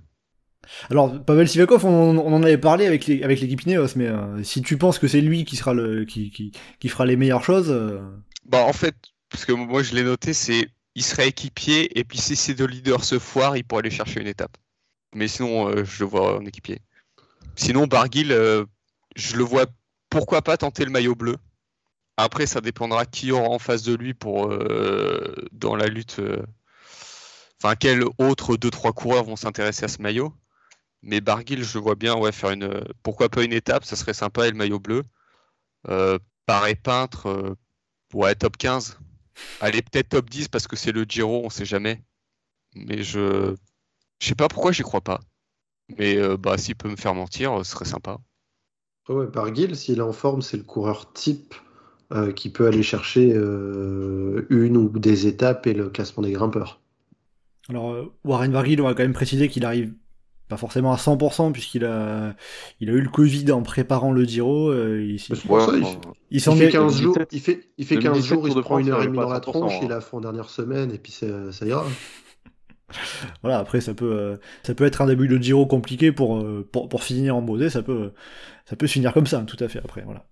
Alors, 0.90 1.22
Pavel 1.24 1.48
Sivakov, 1.48 1.84
on, 1.84 2.18
on 2.18 2.32
en 2.32 2.42
avait 2.42 2.58
parlé 2.58 2.86
avec 2.86 3.06
les- 3.06 3.22
avec 3.22 3.40
l'équipe 3.40 3.62
Ineos, 3.62 3.94
mais 3.96 4.08
euh, 4.08 4.42
si 4.42 4.62
tu 4.62 4.76
penses 4.78 4.98
que 4.98 5.06
c'est 5.08 5.20
lui 5.20 5.44
qui 5.44 5.56
sera 5.56 5.74
le 5.74 6.04
qui, 6.04 6.30
qui, 6.30 6.52
qui 6.80 6.88
fera 6.88 7.06
les 7.06 7.16
meilleures 7.16 7.44
choses, 7.44 7.70
euh, 7.70 8.00
Bah 8.44 8.64
en 8.64 8.72
fait, 8.72 8.94
parce 9.30 9.44
que 9.44 9.52
moi 9.52 9.82
je 9.82 9.94
l'ai 9.94 10.02
noté, 10.02 10.32
c'est 10.32 10.68
il 10.94 11.02
serait 11.04 11.28
équipier 11.28 11.98
et 11.98 12.04
puis 12.04 12.18
si 12.18 12.36
ces 12.36 12.54
deux 12.54 12.66
leaders 12.66 13.04
se 13.04 13.18
foirent, 13.18 13.56
il 13.56 13.64
pourrait 13.64 13.80
aller 13.80 13.90
chercher 13.90 14.20
une 14.20 14.26
étape. 14.26 14.56
Mais 15.14 15.28
sinon, 15.28 15.68
euh, 15.68 15.84
je 15.84 16.00
le 16.04 16.08
vois 16.10 16.38
en 16.38 16.44
équipier. 16.46 16.80
Sinon, 17.56 17.86
Barguil, 17.86 18.32
euh, 18.32 18.64
je 19.16 19.36
le 19.36 19.44
vois 19.44 19.66
pourquoi 20.10 20.42
pas 20.42 20.56
tenter 20.56 20.84
le 20.84 20.90
maillot 20.90 21.14
bleu? 21.14 21.36
Après, 22.18 22.46
ça 22.46 22.60
dépendra 22.60 23.06
qui 23.06 23.32
aura 23.32 23.48
en 23.48 23.58
face 23.58 23.82
de 23.82 23.94
lui 23.94 24.14
pour 24.14 24.50
euh, 24.52 25.34
dans 25.52 25.76
la 25.76 25.86
lutte. 25.86 26.18
euh, 26.20 26.42
Enfin, 27.62 27.74
quels 27.76 28.04
autres 28.18 28.56
deux 28.56 28.70
trois 28.70 28.92
coureurs 28.92 29.24
vont 29.24 29.36
s'intéresser 29.36 29.84
à 29.84 29.88
ce 29.88 30.00
maillot. 30.02 30.32
Mais 31.02 31.20
Barguil, 31.20 31.64
je 31.64 31.78
vois 31.78 31.94
bien, 31.96 32.16
ouais, 32.16 32.32
faire 32.32 32.50
une. 32.50 32.84
Pourquoi 33.02 33.28
pas 33.30 33.44
une 33.44 33.52
étape, 33.54 33.84
ça 33.84 33.96
serait 33.96 34.14
sympa 34.14 34.46
et 34.48 34.50
le 34.52 34.56
maillot 34.56 34.80
bleu. 34.80 35.04
Euh, 35.88 36.18
peintre, 36.82 37.26
euh, 37.28 37.54
ouais, 38.14 38.34
top 38.34 38.56
15. 38.56 38.98
Allez, 39.60 39.82
peut-être 39.82 40.10
top 40.10 40.30
10 40.30 40.48
parce 40.48 40.66
que 40.68 40.76
c'est 40.76 40.92
le 40.92 41.04
Giro, 41.04 41.42
on 41.44 41.50
sait 41.50 41.64
jamais. 41.66 42.02
Mais 42.74 43.02
je. 43.02 43.54
Je 44.20 44.28
sais 44.28 44.34
pas 44.36 44.48
pourquoi 44.48 44.72
j'y 44.72 44.82
crois 44.82 45.02
pas. 45.02 45.20
Mais 45.98 46.16
bah 46.38 46.58
s'il 46.58 46.76
peut 46.76 46.88
me 46.88 46.96
faire 46.96 47.14
mentir, 47.14 47.58
ce 47.64 47.72
serait 47.72 47.84
sympa. 47.84 48.18
Ouais, 49.08 49.26
Barguil, 49.26 49.74
s'il 49.76 49.98
est 49.98 50.02
en 50.02 50.12
forme, 50.12 50.42
c'est 50.42 50.56
le 50.56 50.62
coureur 50.62 51.12
type 51.12 51.56
euh, 52.12 52.32
qui 52.32 52.50
peut 52.50 52.66
aller 52.66 52.82
chercher 52.82 53.32
euh, 53.34 54.46
une 54.50 54.76
ou 54.76 54.88
des 54.88 55.26
étapes 55.26 55.66
et 55.66 55.74
le 55.74 55.88
classement 55.90 56.22
des 56.22 56.32
grimpeurs. 56.32 56.80
Alors, 57.68 57.92
euh, 57.92 58.12
Warren 58.24 58.52
Barguil, 58.52 58.80
on 58.80 58.84
va 58.84 58.94
quand 58.94 59.02
même 59.02 59.12
préciser 59.12 59.48
qu'il 59.48 59.64
arrive 59.64 59.92
pas 60.48 60.56
forcément 60.56 60.92
à 60.92 60.96
100% 60.96 61.50
puisqu'il 61.52 61.84
a, 61.84 62.36
il 62.80 62.88
a 62.88 62.92
eu 62.92 63.00
le 63.00 63.08
Covid 63.08 63.50
en 63.50 63.62
préparant 63.62 64.12
le 64.12 64.24
Giro. 64.24 64.70
euh, 64.70 65.02
il 65.04 65.18
C'est 65.18 65.34
il 65.34 65.40
il, 65.74 65.98
il 66.30 66.40
il 66.40 66.40
s'en 66.40 66.54
fait 66.54 66.66
est- 66.66 66.70
15 66.70 67.00
jours, 67.00 67.16
2017, 67.16 67.28
il 67.32 67.40
fait, 67.40 67.70
il 67.78 67.84
fait 67.86 67.98
15 67.98 68.04
2017 68.12 68.22
jours, 68.22 68.48
il 68.48 68.52
se 68.54 68.58
prend 68.60 68.78
une 68.78 68.90
heure 68.90 69.02
et 69.02 69.06
il 69.06 69.06
demie 69.06 69.18
dans 69.18 69.28
la 69.28 69.36
à 69.36 69.40
100%, 69.40 69.42
tronche, 69.42 69.74
il 69.82 69.90
hein. 69.92 69.96
a 69.96 70.00
fait 70.00 70.16
en 70.16 70.20
dernière 70.20 70.48
semaine 70.50 70.92
et 70.92 70.98
puis 70.98 71.10
ça, 71.12 71.50
ça 71.52 71.66
ira. 71.66 71.84
Voilà, 73.42 73.58
après 73.58 73.80
ça 73.80 73.94
peut, 73.94 74.12
euh, 74.12 74.36
ça 74.62 74.74
peut 74.74 74.84
être 74.84 75.00
un 75.02 75.06
début 75.06 75.28
de 75.28 75.38
Giro 75.38 75.66
compliqué 75.66 76.12
pour, 76.12 76.44
pour, 76.72 76.88
pour 76.88 77.02
finir 77.02 77.36
en 77.36 77.42
beauté, 77.42 77.70
ça 77.70 77.82
peut, 77.82 78.12
ça 78.64 78.76
peut 78.76 78.86
se 78.86 78.92
finir 78.92 79.12
comme 79.12 79.26
ça, 79.26 79.40
tout 79.42 79.56
à 79.60 79.68
fait, 79.68 79.78
après, 79.80 80.02
voilà. 80.02 80.26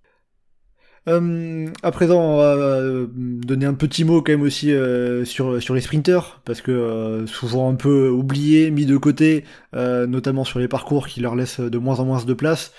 Euh, 1.06 1.70
à 1.82 1.90
présent, 1.90 2.18
on 2.18 2.36
va 2.38 2.54
euh, 2.54 3.06
donner 3.12 3.66
un 3.66 3.74
petit 3.74 4.04
mot 4.04 4.22
quand 4.22 4.32
même 4.32 4.42
aussi 4.42 4.72
euh, 4.72 5.24
sur, 5.24 5.62
sur 5.62 5.74
les 5.74 5.82
sprinters, 5.82 6.40
parce 6.44 6.62
que 6.62 6.70
euh, 6.70 7.26
souvent 7.26 7.70
un 7.70 7.74
peu 7.74 8.08
oubliés, 8.08 8.70
mis 8.70 8.86
de 8.86 8.96
côté, 8.96 9.44
notamment 9.72 10.44
sur 10.44 10.58
les 10.58 10.68
parcours 10.68 11.06
qui 11.08 11.20
leur 11.20 11.36
laissent 11.36 11.60
de 11.60 11.78
moins 11.78 12.00
en 12.00 12.04
moins 12.04 12.24
de 12.24 12.34
place. 12.34 12.72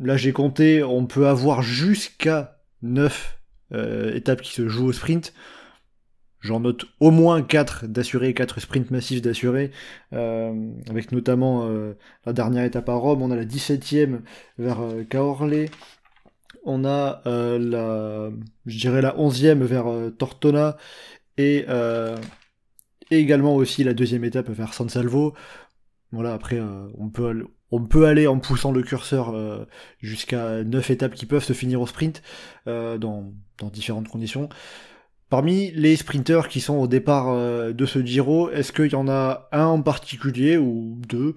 Là 0.00 0.16
j'ai 0.16 0.32
compté, 0.32 0.82
on 0.82 1.06
peut 1.06 1.26
avoir 1.26 1.62
jusqu'à 1.62 2.58
9 2.82 3.38
euh, 3.72 4.14
étapes 4.14 4.40
qui 4.42 4.52
se 4.52 4.68
jouent 4.68 4.86
au 4.86 4.92
sprint. 4.92 5.34
J'en 6.40 6.60
note 6.60 6.84
au 7.00 7.10
moins 7.10 7.42
4 7.42 7.86
d'assurés, 7.86 8.32
4 8.32 8.60
sprints 8.60 8.92
massifs 8.92 9.20
d'assurés, 9.20 9.72
avec 10.12 11.10
notamment 11.10 11.68
la 12.24 12.32
dernière 12.32 12.64
étape 12.64 12.88
à 12.88 12.94
Rome, 12.94 13.22
on 13.22 13.32
a 13.32 13.36
la 13.36 13.44
17ème 13.44 14.20
vers 14.56 14.80
euh, 14.80 15.02
Caorle, 15.02 15.66
on 16.64 16.84
a 16.84 17.22
euh, 17.26 17.58
la, 17.58 18.30
je 18.66 18.78
dirais 18.78 19.02
la 19.02 19.16
11ème 19.16 19.62
vers 19.62 19.86
euh, 19.90 20.10
Tortona, 20.10 20.76
et, 21.36 21.64
euh, 21.68 22.16
et 23.10 23.18
également 23.18 23.54
aussi 23.56 23.84
la 23.84 23.94
deuxième 23.94 24.24
étape 24.24 24.50
vers 24.50 24.74
San 24.74 24.88
Salvo. 24.88 25.34
Voilà, 26.12 26.34
après, 26.34 26.58
euh, 26.58 26.88
on, 26.98 27.10
peut, 27.10 27.28
aller- 27.28 27.44
on 27.70 27.84
peut 27.84 28.06
aller 28.06 28.26
en 28.26 28.38
poussant 28.38 28.72
le 28.72 28.82
curseur 28.82 29.34
jusqu'à 30.00 30.64
9 30.64 30.90
étapes 30.90 31.14
qui 31.14 31.26
peuvent 31.26 31.44
se 31.44 31.52
finir 31.52 31.80
au 31.80 31.86
sprint, 31.86 32.22
dans, 32.66 33.32
dans 33.58 33.68
différentes 33.70 34.08
conditions. 34.08 34.48
Parmi 35.30 35.70
les 35.72 35.96
sprinters 35.96 36.48
qui 36.48 36.60
sont 36.60 36.76
au 36.76 36.86
départ 36.86 37.36
de 37.74 37.86
ce 37.86 37.98
Giro, 38.02 38.48
est-ce 38.50 38.72
qu'il 38.72 38.90
y 38.92 38.94
en 38.94 39.08
a 39.08 39.48
un 39.52 39.66
en 39.66 39.82
particulier 39.82 40.56
ou 40.56 40.98
deux 41.06 41.34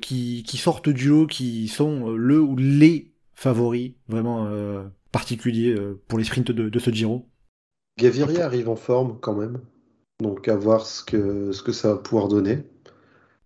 qui, 0.00 0.42
qui 0.44 0.56
sortent 0.56 0.88
du 0.88 1.08
lot, 1.10 1.26
qui 1.28 1.68
sont 1.68 2.10
le 2.10 2.40
ou 2.40 2.56
les 2.56 3.09
favoris 3.40 3.94
vraiment 4.06 4.48
euh, 4.48 4.82
particuliers 5.12 5.72
euh, 5.72 5.98
pour 6.08 6.18
les 6.18 6.24
sprints 6.24 6.50
de, 6.50 6.68
de 6.68 6.78
ce 6.78 6.90
Giro 6.90 7.26
Gaviria 7.98 8.44
arrive 8.44 8.68
en 8.68 8.76
forme 8.76 9.18
quand 9.18 9.34
même, 9.34 9.60
donc 10.20 10.46
à 10.46 10.56
voir 10.56 10.84
ce 10.84 11.02
que, 11.02 11.50
ce 11.50 11.62
que 11.62 11.72
ça 11.72 11.94
va 11.94 11.96
pouvoir 11.96 12.28
donner. 12.28 12.66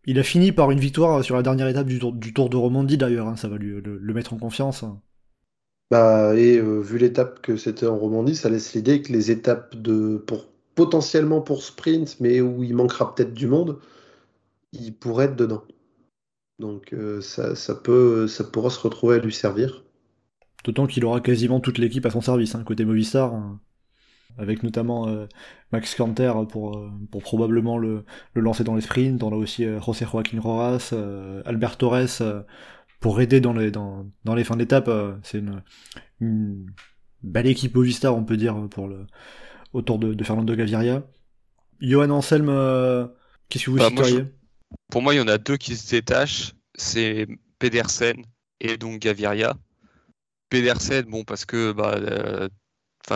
Il 0.05 0.19
a 0.19 0.25
fini 0.25 0.51
par 0.51 0.73
une 0.73 0.81
victoire 0.81 1.23
sur 1.23 1.37
la 1.37 1.43
dernière 1.43 1.69
étape 1.69 1.87
du 1.87 2.01
Tour, 2.01 2.13
du 2.13 2.35
tour 2.35 2.51
de 2.51 2.57
Romandie 2.57 2.99
d'ailleurs, 2.99 3.29
hein, 3.29 3.37
ça 3.37 3.49
va 3.49 3.57
lui, 3.57 3.81
le, 3.81 3.99
le 3.99 4.15
mettre 4.15 4.35
en 4.35 4.39
confiance. 4.39 4.85
Bah, 5.93 6.35
et 6.37 6.59
euh, 6.59 6.81
vu 6.81 6.99
l'étape 6.99 7.41
que 7.41 7.57
c'était 7.57 7.87
en 7.87 7.97
Romandie, 7.97 8.35
ça 8.35 8.49
laisse 8.49 8.75
l'idée 8.75 9.01
que 9.01 9.13
les 9.13 9.31
étapes 9.31 9.77
de 9.77 10.17
pour 10.17 10.49
potentiellement 10.75 11.41
pour 11.41 11.63
sprint, 11.63 12.17
mais 12.19 12.41
où 12.41 12.65
il 12.65 12.75
manquera 12.75 13.15
peut-être 13.15 13.33
du 13.33 13.47
monde, 13.47 13.79
il 14.73 14.93
pourrait 14.93 15.27
être 15.27 15.37
dedans. 15.37 15.63
Donc 16.59 16.93
euh, 16.93 17.21
ça, 17.21 17.55
ça 17.55 17.77
peut, 17.77 18.27
ça 18.27 18.43
pourra 18.43 18.71
se 18.71 18.81
retrouver 18.81 19.17
à 19.17 19.19
lui 19.19 19.33
servir. 19.33 19.84
D'autant 20.65 20.87
qu'il 20.87 21.05
aura 21.05 21.21
quasiment 21.21 21.61
toute 21.61 21.79
l'équipe 21.79 22.05
à 22.07 22.11
son 22.11 22.21
service, 22.21 22.55
hein, 22.55 22.65
côté 22.65 22.85
Movistar, 22.85 23.35
hein, 23.35 23.61
avec 24.39 24.63
notamment 24.63 25.09
euh, 25.09 25.27
Max 25.73 25.95
Canter 25.95 26.33
pour, 26.49 26.77
euh, 26.79 26.91
pour 27.11 27.23
probablement 27.23 27.79
le, 27.79 28.05
le 28.33 28.41
lancer 28.43 28.65
dans 28.65 28.75
les 28.75 28.81
sprints. 28.81 29.23
On 29.23 29.33
a 29.33 29.37
aussi 29.37 29.65
euh, 29.65 29.81
José 29.81 30.07
Joaquín 30.11 30.41
Rojas, 30.41 30.91
euh, 30.93 31.43
Albert 31.45 31.77
Torres 31.77 32.45
pour 33.01 33.21
aider 33.21 33.41
dans 33.41 33.53
les, 33.53 33.71
dans, 33.71 34.07
dans 34.25 34.35
les 34.35 34.45
fins 34.45 34.57
d'étape. 34.57 34.91
C'est 35.23 35.39
une, 35.39 35.63
une 36.21 36.67
belle 37.23 37.47
équipe 37.47 37.75
Movistar, 37.75 38.17
on 38.17 38.25
peut 38.25 38.39
dire, 38.39 38.57
pour 38.71 38.89
le, 38.89 39.07
autour 39.75 39.99
de, 39.99 40.15
de 40.15 40.25
Fernando 40.25 40.55
Gaviria. 40.55 41.03
Johan 41.81 42.11
Anselm, 42.11 42.49
euh, 42.49 43.07
qu'est-ce 43.49 43.67
que 43.67 43.71
vous 43.71 43.77
Bah, 43.77 43.91
moi, 43.91 44.05
citeriez 44.05 44.27
Pour 44.91 45.03
moi, 45.03 45.15
il 45.15 45.19
y 45.19 45.21
en 45.21 45.29
a 45.29 45.37
deux 45.39 45.57
qui 45.57 45.77
se 45.77 45.91
détachent, 45.91 46.55
c'est 46.75 47.27
Pedersen 47.59 48.17
et 48.61 48.77
donc 48.79 49.01
Gaviria. 49.01 49.57
Pedersen, 50.55 51.03
bon, 51.07 51.25
parce 51.25 51.45
que 51.45 51.73
bah, 51.73 51.97
euh, 51.97 52.49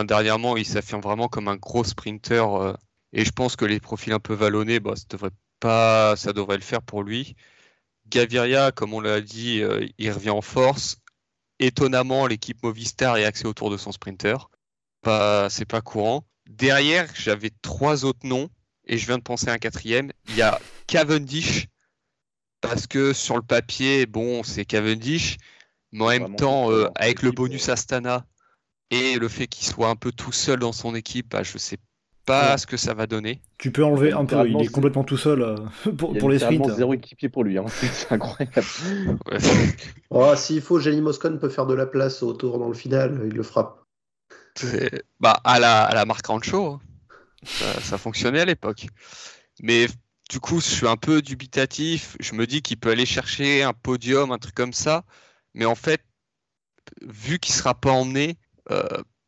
dernièrement, 0.03 0.57
il 0.57 0.65
s'affirme 0.65 0.99
vraiment 0.99 1.29
comme 1.29 1.47
un 1.47 1.55
gros 1.55 1.85
sprinter 1.85 2.43
euh, 2.53 2.73
et 3.13 3.23
je 3.23 3.31
pense 3.31 3.55
que 3.55 3.63
les 3.63 3.79
profils 3.79 4.11
un 4.11 4.19
peu 4.19 4.33
vallonnés, 4.33 4.81
bah, 4.81 4.97
ça 4.97 5.05
devrait 5.09 5.31
pas, 5.61 6.17
ça 6.17 6.33
devrait 6.33 6.57
le 6.57 6.63
faire 6.63 6.81
pour 6.81 7.01
lui. 7.01 7.37
Gaviria, 8.09 8.73
comme 8.73 8.93
on 8.93 8.99
l'a 8.99 9.21
dit, 9.21 9.61
euh, 9.61 9.87
il 9.97 10.11
revient 10.11 10.31
en 10.31 10.41
force. 10.41 10.97
Étonnamment, 11.59 12.27
l'équipe 12.27 12.61
Movistar 12.61 13.15
est 13.15 13.23
axée 13.23 13.47
autour 13.47 13.69
de 13.69 13.77
son 13.77 13.93
sprinter. 13.93 14.49
Pas, 15.01 15.49
c'est 15.49 15.63
pas 15.63 15.79
courant. 15.79 16.25
Derrière, 16.49 17.07
j'avais 17.15 17.51
trois 17.61 18.03
autres 18.03 18.27
noms 18.27 18.49
et 18.85 18.97
je 18.97 19.05
viens 19.05 19.17
de 19.17 19.23
penser 19.23 19.47
à 19.47 19.53
un 19.53 19.59
quatrième. 19.59 20.11
Il 20.27 20.35
y 20.35 20.41
a 20.41 20.59
Cavendish 20.87 21.67
parce 22.59 22.85
que 22.85 23.13
sur 23.13 23.37
le 23.37 23.43
papier, 23.43 24.07
bon, 24.07 24.43
c'est 24.43 24.65
Cavendish, 24.65 25.37
mais 25.91 26.03
en 26.03 26.07
même 26.09 26.35
temps, 26.35 26.71
euh, 26.71 26.87
avec 26.95 27.21
le 27.21 27.31
bonus 27.31 27.69
euh. 27.69 27.73
Astana 27.73 28.25
et 28.91 29.17
le 29.19 29.27
fait 29.27 29.47
qu'il 29.47 29.67
soit 29.67 29.89
un 29.89 29.95
peu 29.95 30.11
tout 30.11 30.31
seul 30.31 30.59
dans 30.59 30.71
son 30.71 30.95
équipe, 30.95 31.29
bah, 31.31 31.43
je 31.43 31.57
sais 31.57 31.77
pas 32.25 32.51
Ouais. 32.51 32.57
ce 32.59 32.67
que 32.67 32.77
ça 32.77 32.93
va 32.93 33.07
donner. 33.07 33.41
Tu 33.57 33.71
peux 33.71 33.83
enlever 33.83 34.13
un 34.13 34.23
peu, 34.25 34.47
il 34.47 34.61
est 34.61 34.67
complètement 34.67 35.03
tout 35.03 35.17
seul 35.17 35.41
euh, 35.41 35.55
pour, 35.97 36.11
Il 36.11 36.15
y 36.15 36.17
a 36.17 36.19
pour 36.19 36.29
les 36.29 36.39
sprints. 36.39 36.75
zéro 36.75 36.93
équipier 36.93 37.27
pour 37.29 37.43
lui, 37.43 37.57
hein. 37.57 37.65
c'est 37.91 38.11
incroyable. 38.11 38.65
Ouais. 39.31 39.37
Oh, 40.11 40.33
s'il 40.35 40.61
faut, 40.61 40.79
Jenny 40.79 41.01
Moscon 41.01 41.37
peut 41.39 41.49
faire 41.49 41.65
de 41.65 41.73
la 41.73 41.85
place 41.85 42.21
au 42.23 42.33
tour 42.33 42.59
dans 42.59 42.67
le 42.67 42.73
final, 42.73 43.21
il 43.25 43.33
le. 43.33 43.43
C'est- 44.55 45.03
bah, 45.19 45.39
à 45.43 45.59
la, 45.59 45.83
à 45.85 45.93
la 45.95 46.05
Marc 46.05 46.25
Rancho, 46.27 46.65
hein. 46.73 46.81
ça, 47.43 47.79
ça 47.79 47.97
fonctionnait 47.97 48.41
à 48.41 48.45
l'époque. 48.45 48.87
Mais 49.61 49.87
du 50.29 50.39
coup, 50.39 50.59
je 50.59 50.67
suis 50.67 50.87
un 50.87 50.97
peu 50.97 51.21
dubitatif. 51.21 52.15
Je 52.19 52.33
me 52.35 52.45
dis 52.45 52.61
qu'il 52.61 52.77
peut 52.77 52.89
aller 52.91 53.05
chercher 53.05 53.63
un 53.63 53.73
podium, 53.73 54.31
un 54.31 54.37
truc 54.37 54.55
comme 54.55 54.73
ça. 54.73 55.03
Mais 55.53 55.65
en 55.65 55.75
fait, 55.75 56.01
vu 57.01 57.39
qu'il 57.39 57.53
sera 57.53 57.73
pas 57.73 57.91
emmené, 57.91 58.37
euh, 58.71 58.87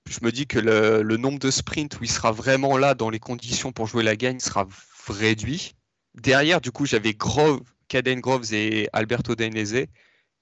je 0.10 0.20
me 0.22 0.32
dis 0.32 0.48
que 0.48 0.60
le, 0.60 1.02
le 1.02 1.18
nombre 1.18 1.40
de 1.40 1.52
sprints 1.52 2.00
où 2.00 2.04
il 2.04 2.12
sera 2.12 2.32
vraiment 2.32 2.78
là 2.78 2.94
dans 2.96 3.10
les 3.10 3.20
conditions 3.20 3.72
pour 3.72 3.88
jouer 3.88 4.04
la 4.04 4.16
gagne 4.16 4.40
sera 4.40 4.68
réduit. 5.08 5.74
Derrière, 6.16 6.62
du 6.62 6.72
coup, 6.72 6.86
j'avais 6.86 7.14
Grove, 7.14 7.62
Caden 7.88 8.20
Groves 8.20 8.54
et 8.54 8.90
Alberto 8.94 9.36
Dainese 9.36 9.86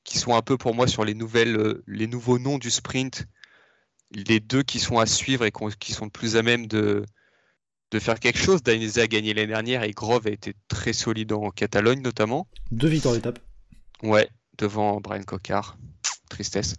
qui 0.03 0.17
sont 0.17 0.35
un 0.35 0.41
peu 0.41 0.57
pour 0.57 0.73
moi 0.73 0.87
sur 0.87 1.05
les 1.05 1.13
nouvelles, 1.13 1.81
les 1.85 2.07
nouveaux 2.07 2.39
noms 2.39 2.57
du 2.57 2.71
sprint 2.71 3.27
les 4.11 4.39
deux 4.39 4.63
qui 4.63 4.79
sont 4.79 4.99
à 4.99 5.05
suivre 5.05 5.45
et 5.45 5.51
qui 5.79 5.93
sont 5.93 6.05
le 6.05 6.11
plus 6.11 6.35
à 6.35 6.41
même 6.41 6.67
de, 6.67 7.05
de 7.91 7.99
faire 7.99 8.19
quelque 8.19 8.39
chose. 8.39 8.63
Dainese 8.63 8.97
a 8.97 9.07
gagné 9.07 9.33
l'année 9.33 9.47
dernière 9.47 9.83
et 9.83 9.91
Grove 9.91 10.27
a 10.27 10.31
été 10.31 10.53
très 10.67 10.93
solide 10.93 11.31
en 11.33 11.49
Catalogne 11.51 12.01
notamment. 12.01 12.47
Deux 12.71 12.87
victoires 12.87 13.13
d'étape. 13.13 13.39
Ouais, 14.01 14.29
devant 14.59 15.01
Brian 15.01 15.23
Cocard. 15.23 15.77
Tristesse. 16.29 16.75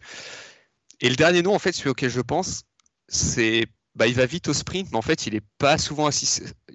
Et 1.01 1.09
le 1.09 1.17
dernier 1.17 1.43
nom, 1.43 1.55
en 1.55 1.59
fait, 1.59 1.73
celui 1.73 1.91
auquel 1.91 2.11
je 2.11 2.21
pense, 2.21 2.63
c'est 3.09 3.67
bah, 3.97 4.07
il 4.07 4.15
va 4.15 4.27
vite 4.27 4.49
au 4.49 4.55
sprint, 4.55 4.89
mais 4.93 4.97
en 4.97 5.03
fait, 5.03 5.27
il 5.27 5.35
n'est 5.35 5.43
pas 5.59 5.77
souvent 5.77 6.09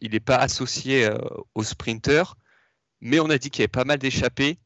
il 0.02 0.14
est 0.14 0.20
pas 0.20 0.36
associé 0.36 1.06
euh, 1.06 1.18
au 1.56 1.64
sprinter. 1.64 2.36
Mais 3.02 3.20
on 3.20 3.30
a 3.30 3.38
dit 3.38 3.50
qu'il 3.50 3.62
y 3.62 3.64
avait 3.64 3.70
pas 3.70 3.86
mal 3.86 4.00
d'échappées. 4.00 4.58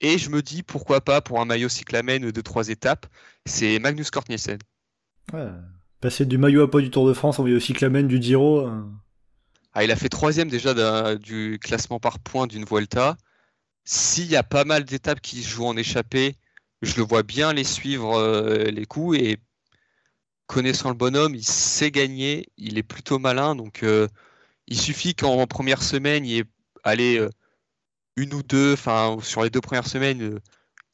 Et 0.00 0.18
je 0.18 0.30
me 0.30 0.42
dis 0.42 0.62
pourquoi 0.62 1.00
pas 1.00 1.20
pour 1.20 1.40
un 1.40 1.44
maillot 1.44 1.68
cyclamen 1.68 2.30
de 2.30 2.40
trois 2.40 2.68
étapes, 2.68 3.06
c'est 3.46 3.78
Magnus 3.78 4.10
Cort 4.10 4.24
Ouais. 4.28 5.48
Passer 6.00 6.26
du 6.26 6.36
maillot 6.36 6.62
à 6.62 6.70
poids 6.70 6.82
du 6.82 6.90
Tour 6.90 7.08
de 7.08 7.14
France 7.14 7.38
au 7.38 7.44
maillot 7.44 7.60
cyclamen 7.60 8.06
du 8.06 8.20
Giro. 8.20 8.66
Euh. 8.66 8.84
Ah, 9.72 9.84
il 9.84 9.90
a 9.90 9.96
fait 9.96 10.10
troisième 10.10 10.48
déjà 10.48 11.16
du 11.16 11.58
classement 11.62 11.98
par 11.98 12.18
points 12.18 12.46
d'une 12.46 12.64
Vuelta. 12.64 13.16
S'il 13.86 14.26
y 14.26 14.36
a 14.36 14.42
pas 14.42 14.64
mal 14.64 14.84
d'étapes 14.84 15.20
qui 15.20 15.44
se 15.44 15.48
jouent 15.48 15.66
en 15.66 15.76
échappée, 15.76 16.36
je 16.82 16.96
le 16.96 17.02
vois 17.02 17.22
bien 17.22 17.52
les 17.52 17.62
suivre 17.62 18.18
euh, 18.18 18.64
les 18.64 18.84
coups 18.84 19.16
et 19.18 19.38
connaissant 20.46 20.88
le 20.88 20.96
bonhomme, 20.96 21.36
il 21.36 21.44
sait 21.44 21.92
gagner, 21.92 22.48
il 22.56 22.78
est 22.78 22.82
plutôt 22.82 23.20
malin, 23.20 23.54
donc 23.54 23.84
euh, 23.84 24.08
il 24.66 24.78
suffit 24.78 25.14
qu'en 25.14 25.46
première 25.46 25.84
semaine, 25.84 26.24
il 26.24 26.44
ait 26.84 27.18
euh, 27.18 27.30
une 28.16 28.34
ou 28.34 28.42
deux, 28.42 28.72
enfin 28.72 29.18
sur 29.22 29.44
les 29.44 29.50
deux 29.50 29.60
premières 29.60 29.86
semaines, 29.86 30.40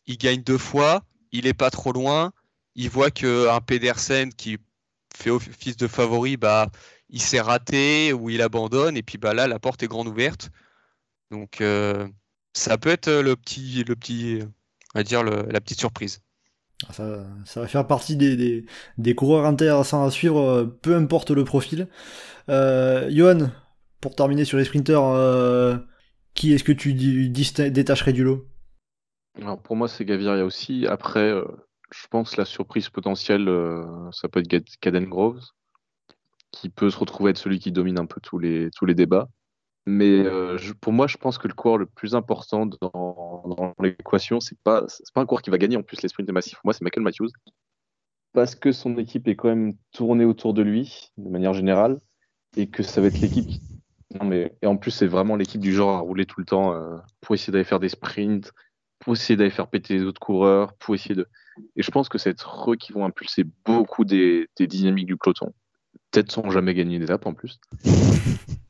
il 0.07 0.19
gagne 0.19 0.43
deux 0.43 0.59
fois, 0.59 1.03
il 1.33 1.47
est 1.47 1.55
pas 1.55 1.71
trop 1.71 1.93
loin, 1.93 2.33
il 2.75 2.91
voit 2.91 3.11
qu'un 3.11 3.61
Pedersen 3.63 4.35
qui 4.35 4.59
fait 5.17 5.31
office 5.31 5.79
de 5.79 5.89
favori, 5.89 6.37
bah 6.37 6.71
il 7.09 7.23
s'est 7.23 7.41
raté 7.41 8.13
ou 8.13 8.29
il 8.29 8.43
abandonne, 8.43 8.99
et 8.99 9.03
puis 9.03 9.17
bah 9.17 9.33
là 9.33 9.47
la 9.47 9.59
porte 9.59 9.83
est 9.83 9.89
grande 9.89 10.09
ouverte, 10.09 10.51
donc 11.31 11.63
ça 12.53 12.79
peut 12.79 12.91
être 12.91 13.11
le 13.11 13.37
petit, 13.37 13.85
le 13.85 13.97
petit 13.97 14.41
on 14.95 14.99
va 14.99 15.03
dire, 15.03 15.23
la 15.23 15.61
petite 15.61 15.79
surprise. 15.79 16.21
Ah, 16.89 16.93
ça, 17.45 17.61
va 17.61 17.69
faire 17.69 17.87
partie 17.87 18.17
des, 18.17 18.65
des, 18.99 19.15
coureurs 19.15 19.47
intéressants 19.47 20.05
à 20.05 20.11
suivre, 20.11 20.41
euh, 20.41 20.65
peu 20.67 20.97
importe 20.97 21.31
le 21.31 21.45
profil. 21.45 21.89
Euh, 22.49 23.09
Johan, 23.11 23.51
pour 24.01 24.17
terminer 24.17 24.45
sur 24.45 24.59
les 24.59 24.65
sprinters, 24.65 25.03
euh, 25.03 25.77
qui 26.35 26.53
est-ce 26.53 26.65
que 26.65 26.73
tu 26.73 26.95
détacherais 26.95 28.13
du 28.13 28.25
lot? 28.25 28.47
Alors 29.41 29.63
Pour 29.63 29.77
moi, 29.77 29.87
c'est 29.87 30.05
Gaviria 30.05 30.45
aussi. 30.45 30.87
Après, 30.87 31.33
je 31.93 32.07
pense 32.11 32.37
la 32.37 32.45
surprise 32.45 32.89
potentielle, 32.89 33.49
ça 34.13 34.29
peut 34.29 34.41
être 34.41 34.79
Caden 34.81 35.09
Groves, 35.09 35.41
qui 36.51 36.69
peut 36.69 36.91
se 36.91 36.99
retrouver 36.99 37.31
être 37.31 37.39
celui 37.39 37.61
qui 37.61 37.71
domine 37.71 37.99
un 37.99 38.07
peu 38.07 38.21
tous 38.21 38.39
les, 38.39 38.71
tous 38.77 38.87
les 38.87 38.95
débats. 38.95 39.29
Mais 39.87 40.21
euh, 40.21 40.59
pour 40.81 40.93
moi, 40.93 41.07
je 41.09 41.17
pense 41.17 41.39
que 41.39 41.49
le 41.49 41.55
coureur 41.55 41.77
le 41.77 41.87
plus 41.87 42.15
important 42.15 42.67
dans, 42.67 43.75
l'équation, 43.81 44.39
c'est 44.39 44.59
pas 44.63 44.87
pas 45.15 45.21
un 45.21 45.27
coureur 45.27 45.43
qui 45.43 45.51
va 45.51 45.59
gagner 45.59 45.77
en 45.77 45.83
plus 45.83 46.01
les 46.03 46.09
sprints 46.09 46.31
massifs. 46.31 46.55
Pour 46.55 46.67
moi, 46.67 46.73
c'est 46.73 46.85
Michael 46.85 47.03
Matthews 47.03 47.31
parce 48.33 48.55
que 48.55 48.73
son 48.73 48.97
équipe 48.97 49.29
est 49.29 49.37
quand 49.37 49.49
même 49.49 49.75
tournée 49.93 50.25
autour 50.25 50.55
de 50.55 50.63
lui 50.63 51.11
de 51.19 51.29
manière 51.29 51.53
générale 51.53 52.01
et 52.57 52.69
que 52.69 52.83
ça 52.83 53.01
va 53.01 53.09
être 53.09 53.21
l'équipe. 53.21 53.51
Non 54.19 54.27
mais 54.27 54.55
et 54.63 54.67
en 54.67 54.77
plus, 54.77 54.91
c'est 54.91 55.07
vraiment 55.07 55.37
l'équipe 55.37 55.61
du 55.61 55.73
genre 55.73 55.97
à 55.97 56.01
rouler 56.01 56.27
tout 56.27 56.41
le 56.41 56.47
temps 56.47 56.75
euh, 56.75 56.99
pour 57.21 57.35
essayer 57.35 57.53
d'aller 57.53 57.65
faire 57.65 57.81
des 57.81 57.89
sprints, 57.89 58.53
pour 59.01 59.15
essayer 59.15 59.37
d'aller 59.37 59.51
faire 59.51 59.69
péter 59.69 59.95
les 59.95 60.05
autres 60.05 60.21
coureurs, 60.21 60.75
pour 60.75 60.95
essayer 60.95 61.15
de. 61.15 61.27
Et 61.77 61.83
je 61.83 61.91
pense 61.91 62.09
que 62.09 62.19
c'est 62.19 62.37
eux 62.69 62.77
qui 62.77 62.93
vont 62.93 63.05
impulser 63.05 63.45
beaucoup 63.65 64.05
des 64.05 64.49
dynamiques 64.59 65.07
du 65.07 65.17
peloton. 65.17 65.53
Peut-être 66.13 66.31
sans 66.31 66.51
jamais 66.51 66.75
gagner 66.75 66.97
une 66.97 67.03
étape 67.03 67.27
en 67.27 67.35
plus. 67.35 67.59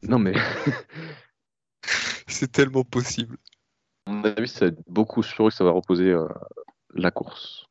Non, 0.04 0.18
mais. 0.18 0.34
c'est 2.26 2.50
tellement 2.50 2.82
possible. 2.82 3.38
À 4.06 4.10
mon 4.10 4.24
avis, 4.24 4.48
ça 4.48 4.64
va 4.64 4.66
être 4.72 4.82
beaucoup 4.88 5.22
sur 5.22 5.46
eux 5.46 5.50
que 5.50 5.54
ça 5.54 5.62
va 5.62 5.70
reposer 5.70 6.10
euh, 6.10 6.26
la 6.92 7.12
course. 7.12 7.66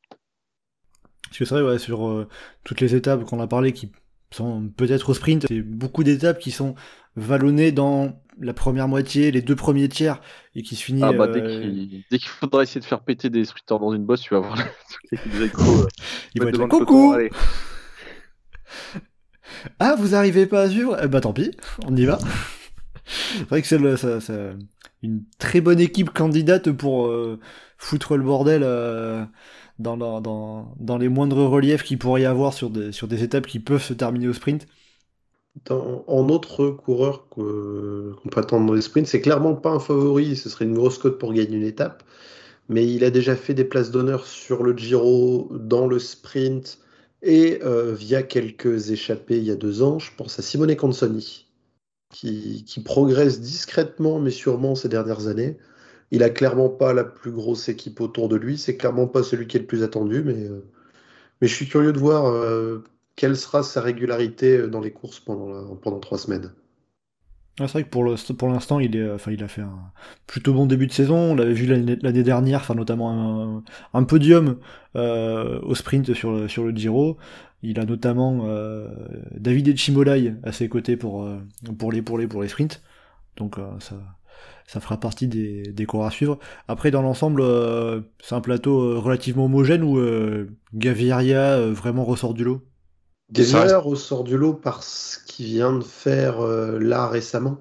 Parce 1.23 1.37
que 1.37 1.45
c'est 1.45 1.55
vrai, 1.55 1.63
ouais, 1.63 1.77
sur 1.77 2.07
euh, 2.07 2.27
toutes 2.63 2.79
les 2.79 2.95
étapes 2.95 3.25
qu'on 3.25 3.41
a 3.41 3.47
parlé 3.47 3.73
qui 3.73 3.91
sont 4.31 4.69
peut-être 4.77 5.09
au 5.09 5.13
sprint, 5.13 5.45
c'est 5.47 5.61
beaucoup 5.61 6.05
d'étapes 6.05 6.39
qui 6.39 6.51
sont 6.51 6.75
vallonnées 7.17 7.73
dans 7.73 8.21
la 8.39 8.53
première 8.53 8.87
moitié, 8.87 9.29
les 9.31 9.41
deux 9.41 9.57
premiers 9.57 9.89
tiers, 9.89 10.21
et 10.55 10.63
qui 10.63 10.77
se 10.77 10.83
finissent. 10.83 11.03
Ah 11.03 11.11
bah, 11.11 11.27
euh, 11.27 11.85
dès 12.09 12.17
qu'il 12.17 12.29
faudra 12.29 12.63
essayer 12.63 12.79
de 12.79 12.85
faire 12.85 13.01
péter 13.01 13.29
des 13.29 13.43
sprinters 13.43 13.79
dans 13.79 13.93
une 13.93 14.05
bosse, 14.05 14.21
tu 14.21 14.33
vas 14.33 14.39
voir 14.39 14.57
les 15.11 15.43
échos. 15.43 15.87
Ils 16.33 16.41
vont 16.41 16.47
être 16.47 16.65
coucou 16.67 17.13
ah, 19.79 19.95
vous 19.97 20.15
arrivez 20.15 20.45
pas 20.45 20.63
à 20.63 20.69
suivre? 20.69 20.97
Eh 21.03 21.07
bah 21.07 21.21
tant 21.21 21.33
pis, 21.33 21.51
on 21.87 21.95
y 21.95 22.05
va. 22.05 22.19
c'est 23.05 23.49
vrai 23.49 23.61
que 23.61 23.67
c'est 23.67 23.77
une 25.03 25.23
très 25.39 25.61
bonne 25.61 25.79
équipe 25.79 26.11
candidate 26.11 26.71
pour 26.71 27.07
euh, 27.07 27.39
foutre 27.77 28.17
le 28.17 28.23
bordel 28.23 28.61
euh, 28.63 29.25
dans, 29.79 30.97
les 30.99 31.09
moindres 31.09 31.49
reliefs 31.49 31.83
qu'il 31.83 31.97
pourrait 31.97 32.21
y 32.21 32.25
avoir 32.25 32.53
sur 32.53 32.69
des, 32.69 32.91
sur 32.91 33.07
des 33.07 33.23
étapes 33.23 33.47
qui 33.47 33.59
peuvent 33.59 33.83
se 33.83 33.93
terminer 33.93 34.27
au 34.27 34.33
sprint. 34.33 34.67
en 35.69 36.29
autre 36.29 36.69
coureur 36.69 37.27
qu'on 37.29 37.41
peut 38.29 38.39
attendre 38.39 38.67
dans 38.67 38.73
les 38.73 38.81
sprints, 38.81 39.07
c'est 39.07 39.21
clairement 39.21 39.55
pas 39.55 39.71
un 39.71 39.79
favori, 39.79 40.35
ce 40.35 40.49
serait 40.49 40.65
une 40.65 40.75
grosse 40.75 40.97
cote 40.97 41.17
pour 41.17 41.33
gagner 41.33 41.57
une 41.57 41.63
étape, 41.63 42.03
mais 42.69 42.87
il 42.87 43.03
a 43.03 43.09
déjà 43.09 43.35
fait 43.35 43.55
des 43.55 43.65
places 43.65 43.91
d'honneur 43.91 44.25
sur 44.27 44.63
le 44.63 44.77
Giro, 44.77 45.49
dans 45.51 45.87
le 45.87 45.97
sprint, 45.97 46.77
et 47.21 47.59
euh, 47.63 47.93
via 47.93 48.23
quelques 48.23 48.91
échappées 48.91 49.37
il 49.37 49.43
y 49.43 49.51
a 49.51 49.55
deux 49.55 49.81
ans, 49.83 49.99
je 49.99 50.11
pense 50.15 50.39
à 50.39 50.41
Simone 50.41 50.75
Consoni, 50.75 51.47
qui, 52.09 52.63
qui, 52.65 52.81
progresse 52.81 53.41
discrètement 53.41 54.19
mais 54.19 54.31
sûrement 54.31 54.75
ces 54.75 54.89
dernières 54.89 55.27
années. 55.27 55.57
Il 56.11 56.23
a 56.23 56.29
clairement 56.29 56.69
pas 56.69 56.93
la 56.93 57.05
plus 57.05 57.31
grosse 57.31 57.69
équipe 57.69 58.01
autour 58.01 58.29
de 58.29 58.35
lui, 58.35 58.57
c'est 58.57 58.77
clairement 58.77 59.07
pas 59.07 59.23
celui 59.23 59.47
qui 59.47 59.57
est 59.57 59.61
le 59.61 59.67
plus 59.67 59.83
attendu, 59.83 60.23
mais, 60.23 60.47
euh, 60.47 60.63
mais 61.41 61.47
je 61.47 61.55
suis 61.55 61.67
curieux 61.67 61.93
de 61.93 61.99
voir 61.99 62.25
euh, 62.27 62.83
quelle 63.15 63.37
sera 63.37 63.63
sa 63.63 63.81
régularité 63.81 64.67
dans 64.67 64.81
les 64.81 64.91
courses 64.91 65.19
pendant, 65.19 65.75
pendant 65.77 65.99
trois 65.99 66.17
semaines. 66.17 66.51
Ah, 67.61 67.67
c'est 67.67 67.73
vrai 67.73 67.83
que 67.83 67.89
pour, 67.89 68.03
pour 68.37 68.47
l'instant, 68.47 68.79
il, 68.79 68.95
est, 68.95 69.11
enfin, 69.11 69.31
il 69.31 69.43
a 69.43 69.47
fait 69.47 69.61
un 69.61 69.91
plutôt 70.25 70.53
bon 70.53 70.65
début 70.65 70.87
de 70.87 70.91
saison. 70.91 71.15
On 71.15 71.35
l'avait 71.35 71.53
vu 71.53 71.67
l'année 71.67 72.23
dernière, 72.23 72.61
enfin, 72.61 72.73
notamment 72.73 73.63
un, 73.93 74.03
podium 74.03 74.57
euh, 74.95 75.59
au 75.61 75.75
sprint 75.75 76.13
sur 76.15 76.31
le, 76.31 76.47
sur 76.47 76.63
le 76.63 76.71
Giro. 76.71 77.17
Il 77.61 77.79
a 77.79 77.85
notamment 77.85 78.45
euh, 78.45 78.87
David 79.37 79.67
Echimolai 79.67 80.33
à 80.43 80.51
ses 80.51 80.69
côtés 80.69 80.97
pour, 80.97 81.23
euh, 81.23 81.37
pour, 81.77 81.91
les, 81.91 82.01
pour, 82.01 82.17
les, 82.17 82.27
pour 82.27 82.41
les 82.41 82.47
sprints. 82.47 82.81
Donc 83.37 83.57
ça, 83.79 83.95
ça 84.65 84.79
fera 84.79 84.99
partie 84.99 85.27
des, 85.27 85.61
des 85.61 85.85
cours 85.85 86.05
à 86.05 86.09
suivre. 86.09 86.39
Après, 86.67 86.89
dans 86.89 87.03
l'ensemble, 87.03 87.43
c'est 88.23 88.33
un 88.33 88.41
plateau 88.41 88.99
relativement 88.99 89.45
homogène 89.45 89.83
où 89.83 89.99
Gaviria 90.73 91.59
vraiment 91.67 92.05
ressort 92.05 92.33
du 92.33 92.43
lot. 92.43 92.63
Gaviria 93.31 93.77
ressort 93.77 94.23
du 94.23 94.35
lot 94.35 94.53
parce 94.53 95.23
qu'il 95.41 95.53
vient 95.53 95.73
de 95.73 95.83
faire 95.83 96.41
euh, 96.41 96.77
là 96.77 97.07
récemment. 97.07 97.57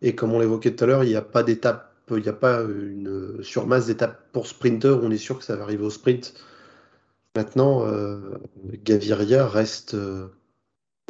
Et 0.00 0.14
comme 0.14 0.32
on 0.32 0.40
l'évoquait 0.40 0.74
tout 0.74 0.84
à 0.84 0.86
l'heure, 0.86 1.04
il 1.04 1.10
n'y 1.10 1.16
a 1.16 1.22
pas 1.22 1.42
d'étape, 1.42 1.94
il 2.10 2.22
n'y 2.22 2.28
a 2.28 2.32
pas 2.32 2.62
une 2.62 3.42
surmasse 3.42 3.86
d'étapes 3.86 4.32
pour 4.32 4.46
sprinter. 4.46 4.98
On 5.02 5.10
est 5.10 5.18
sûr 5.18 5.38
que 5.38 5.44
ça 5.44 5.56
va 5.56 5.62
arriver 5.64 5.84
au 5.84 5.90
sprint. 5.90 6.34
Maintenant, 7.36 7.86
euh, 7.86 8.18
Gaviria 8.84 9.46
reste 9.46 9.94
euh, 9.94 10.28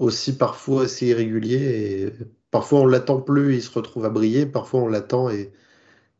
aussi 0.01 0.37
parfois 0.37 0.85
assez 0.85 1.07
irrégulier. 1.07 1.57
Et 1.57 2.12
parfois 2.51 2.81
on 2.81 2.87
l'attend 2.87 3.20
plus 3.20 3.55
et 3.55 3.57
il 3.57 3.62
se 3.62 3.70
retrouve 3.70 4.05
à 4.05 4.11
briller. 4.11 4.45
Parfois 4.45 4.81
on 4.81 4.89
l'attend 4.89 5.31
et, 5.31 5.53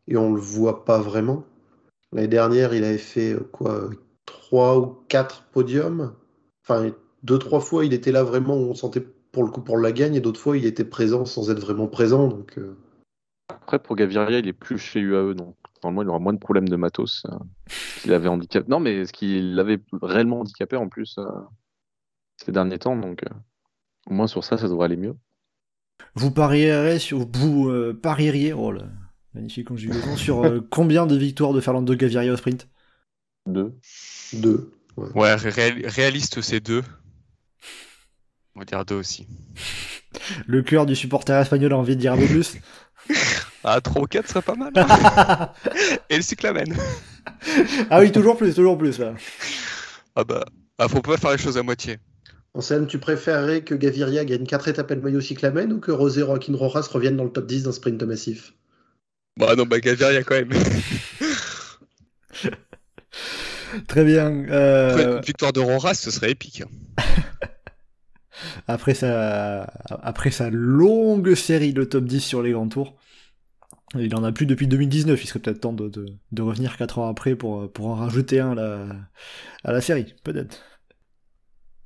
et 0.07 0.17
on 0.17 0.33
le 0.33 0.41
voit 0.41 0.85
pas 0.85 1.01
vraiment. 1.01 1.45
L'année 2.13 2.29
dernière, 2.29 2.75
il 2.75 2.85
avait 2.85 2.99
fait 2.99 3.37
quoi 3.53 3.91
trois 4.27 4.79
ou 4.79 4.99
quatre 5.09 5.45
podiums. 5.53 6.15
Enfin, 6.63 6.93
deux, 7.23 7.39
trois 7.39 7.61
fois, 7.61 7.85
il 7.85 7.93
était 7.93 8.13
là 8.13 8.23
vraiment, 8.23 8.55
on 8.55 8.75
sentait 8.75 9.07
pour 9.33 9.45
le 9.45 9.51
coup 9.51 9.63
pour 9.63 9.79
la 9.79 9.93
gagne, 9.93 10.15
et 10.15 10.21
d'autres 10.21 10.41
fois, 10.41 10.57
il 10.57 10.67
était 10.67 10.85
présent 10.85 11.25
sans 11.25 11.51
être 11.51 11.61
vraiment 11.61 11.89
présent. 11.89 12.29
Donc, 12.29 12.59
euh. 12.59 12.77
Après, 13.49 13.79
pour 13.79 13.97
Gaviria, 13.97 14.39
il 14.39 14.47
est 14.47 14.53
plus 14.53 14.79
chez 14.79 15.01
UAE, 15.01 15.35
donc 15.35 15.57
normalement, 15.83 16.03
il 16.03 16.09
aura 16.09 16.19
moins 16.19 16.35
de 16.35 16.39
problèmes 16.39 16.69
de 16.69 16.77
matos. 16.77 17.25
Euh, 17.27 17.37
qu'il 18.01 18.13
avait 18.13 18.29
handicapé. 18.29 18.69
Non, 18.71 18.79
mais 18.79 19.07
ce 19.07 19.13
qu'il 19.13 19.59
avait 19.59 19.81
réellement 20.03 20.41
handicapé 20.41 20.77
en 20.77 20.89
plus 20.89 21.17
euh, 21.19 21.25
ces 22.37 22.53
derniers 22.53 22.79
temps, 22.79 22.97
donc 22.97 23.25
au 24.07 24.15
moins 24.15 24.27
sur 24.27 24.45
ça, 24.45 24.59
ça 24.59 24.69
devrait 24.69 24.87
aller 24.87 24.97
mieux. 24.97 25.17
Vous 26.15 26.31
parieriez 26.31 26.99
sur 26.99 27.27
vous 27.33 27.95
parieriez, 28.03 28.53
oh 28.53 28.73
là, 28.73 28.85
magnifique 29.35 29.69
conjugaison, 29.69 30.17
sur 30.17 30.63
combien 30.71 31.07
de 31.07 31.17
victoires 31.17 31.53
de 31.53 31.61
Fernando 31.61 31.95
Gaviria 31.95 32.33
au 32.33 32.37
sprint? 32.37 32.69
Deux. 33.47 33.73
Deux. 34.35 34.73
Ouais, 34.97 35.35
réaliste, 35.37 36.41
c'est 36.43 36.61
deux. 36.61 36.83
On 38.55 38.61
va 38.61 38.65
dire 38.65 38.85
deux 38.85 38.97
aussi. 38.97 39.27
Le 40.47 40.62
cœur 40.62 40.87
du 40.87 40.95
supporter 40.95 41.41
espagnol 41.41 41.73
a 41.73 41.77
envie 41.77 41.97
de 41.97 42.01
dire 42.01 42.12
un 42.12 42.19
peu 42.19 42.27
plus. 42.27 42.57
ah, 43.65 43.81
3 43.81 44.03
ou 44.03 44.07
4 44.07 44.29
serait 44.29 44.43
pas 44.43 44.55
mal. 44.55 44.73
Et 46.11 46.16
le 46.16 46.23
cyclamen. 46.23 46.74
ah 47.91 48.01
oui, 48.01 48.12
toujours 48.12 48.37
plus, 48.37 48.55
toujours 48.55 48.77
plus 48.77 48.99
là. 48.99 49.15
Ah 50.15 50.24
bah, 50.24 50.45
ah, 50.79 50.89
faut 50.89 51.01
pas 51.01 51.16
faire 51.16 51.33
les 51.33 51.39
choses 51.39 51.57
à 51.57 51.62
moitié. 51.62 51.99
Anselme, 52.55 52.87
tu 52.87 52.99
préférerais 52.99 53.62
que 53.62 53.74
Gaviria 53.74 54.27
gagne 54.27 54.45
4 54.45 54.69
étapes 54.69 54.91
à 54.91 54.95
le 54.95 55.01
maillot 55.01 55.23
cyclamen 55.23 55.73
ou 55.73 55.81
que 55.81 55.91
Rosé 55.91 56.20
Joaquin 56.20 56.55
Rojas 56.55 56.87
revienne 56.91 57.16
dans 57.16 57.24
le 57.24 57.33
top 57.33 57.47
10 57.47 57.62
d'un 57.62 57.73
sprint 57.73 58.03
massif? 58.03 58.53
Bah 59.39 59.55
non, 59.57 59.65
bah 59.65 59.81
Gaviria 59.81 60.23
quand 60.23 60.35
même. 60.35 60.51
Très 63.89 64.05
bien. 64.05 64.31
Euh... 64.51 65.16
une 65.16 65.24
victoire 65.24 65.55
de 65.55 65.61
Roras, 65.61 65.95
ce 65.95 66.11
serait 66.11 66.33
épique. 66.33 66.62
Après 68.69 68.94
sa, 68.94 69.62
après 69.89 70.31
sa 70.31 70.51
longue 70.51 71.35
série 71.35 71.73
de 71.73 71.85
top 71.85 72.05
10 72.05 72.20
sur 72.20 72.43
les 72.43 72.52
grands 72.52 72.69
tours. 72.69 72.97
Il 73.94 74.14
en 74.14 74.24
a 74.24 74.32
plus 74.32 74.47
depuis 74.47 74.66
2019, 74.66 75.23
il 75.23 75.27
serait 75.27 75.40
peut-être 75.40 75.60
temps 75.60 75.73
de, 75.73 75.89
de, 75.89 76.43
revenir 76.43 76.78
4 76.78 76.98
ans 76.98 77.09
après 77.09 77.35
pour, 77.35 77.70
pour 77.70 77.89
en 77.89 77.94
rajouter 77.94 78.40
un 78.40 78.55
là, 78.55 78.86
à 79.64 79.73
la 79.73 79.81
série, 79.82 80.14
peut-être. 80.24 80.62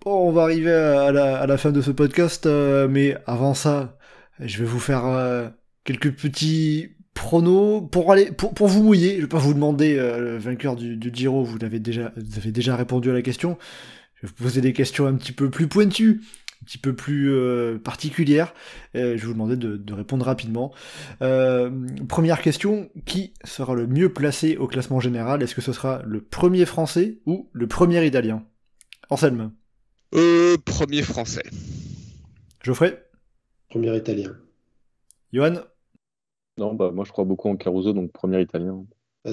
Bon, 0.04 0.28
on 0.28 0.30
va 0.30 0.42
arriver 0.42 0.72
à 0.72 1.10
la, 1.10 1.36
à 1.36 1.46
la 1.48 1.56
fin 1.56 1.72
de 1.72 1.80
ce 1.80 1.90
podcast, 1.90 2.46
euh, 2.46 2.86
mais 2.88 3.16
avant 3.26 3.54
ça, 3.54 3.98
je 4.38 4.58
vais 4.58 4.64
vous 4.64 4.78
faire 4.78 5.04
euh, 5.04 5.48
quelques 5.82 6.12
petits 6.12 6.90
pronos 7.12 7.80
pour 7.90 8.12
aller 8.12 8.30
pour, 8.30 8.54
pour 8.54 8.68
vous 8.68 8.84
mouiller. 8.84 9.16
Je 9.16 9.22
vais 9.22 9.26
pas 9.26 9.38
vous 9.38 9.54
demander 9.54 9.96
euh, 9.98 10.20
le 10.20 10.38
vainqueur 10.38 10.76
du, 10.76 10.96
du 10.96 11.10
Giro, 11.12 11.42
vous 11.42 11.58
l'avez 11.58 11.80
déjà 11.80 12.12
vous 12.16 12.38
avez 12.38 12.52
déjà 12.52 12.76
répondu 12.76 13.10
à 13.10 13.14
la 13.14 13.22
question. 13.22 13.58
Je 14.14 14.26
vais 14.26 14.32
vous 14.36 14.44
poser 14.44 14.60
des 14.60 14.72
questions 14.72 15.06
un 15.06 15.14
petit 15.14 15.32
peu 15.32 15.50
plus 15.50 15.66
pointues 15.66 16.20
petit 16.66 16.78
peu 16.78 16.94
plus 16.94 17.32
euh, 17.32 17.78
particulière. 17.78 18.52
Euh, 18.94 19.16
je 19.16 19.22
vais 19.22 19.26
vous 19.28 19.32
demander 19.32 19.56
de, 19.56 19.76
de 19.76 19.94
répondre 19.94 20.26
rapidement. 20.26 20.74
Euh, 21.22 21.70
première 22.08 22.42
question, 22.42 22.90
qui 23.06 23.32
sera 23.44 23.74
le 23.74 23.86
mieux 23.86 24.12
placé 24.12 24.56
au 24.56 24.66
classement 24.66 25.00
général? 25.00 25.42
Est-ce 25.42 25.54
que 25.54 25.62
ce 25.62 25.72
sera 25.72 26.02
le 26.04 26.20
premier 26.20 26.66
français 26.66 27.18
ou 27.24 27.48
le 27.52 27.66
premier 27.66 28.04
italien? 28.04 28.44
Anselme 29.08 29.52
euh, 30.14 30.56
Premier 30.64 31.02
français. 31.02 31.44
Geoffrey 32.62 33.02
Premier 33.70 33.96
italien. 33.96 34.36
Johan 35.32 35.54
Non, 36.58 36.74
bah 36.74 36.90
moi 36.92 37.04
je 37.04 37.12
crois 37.12 37.24
beaucoup 37.24 37.48
en 37.48 37.56
Caruso, 37.56 37.92
donc 37.92 38.12
premier 38.12 38.40
italien. 38.40 38.84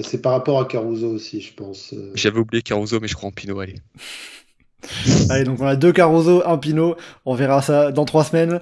C'est 0.02 0.20
par 0.20 0.32
rapport 0.32 0.60
à 0.60 0.64
Caruso 0.64 1.08
aussi, 1.08 1.40
je 1.40 1.54
pense. 1.54 1.94
J'avais 2.14 2.40
oublié 2.40 2.62
Caruso, 2.62 2.98
mais 2.98 3.06
je 3.06 3.14
crois 3.14 3.28
en 3.28 3.32
Pinot, 3.32 3.60
allez. 3.60 3.76
Allez, 5.30 5.44
donc 5.44 5.60
on 5.60 5.66
a 5.66 5.76
deux 5.76 5.92
Caruso, 5.92 6.42
un 6.46 6.58
Pinot, 6.58 6.96
on 7.24 7.34
verra 7.34 7.62
ça 7.62 7.92
dans 7.92 8.04
trois 8.04 8.24
semaines. 8.24 8.60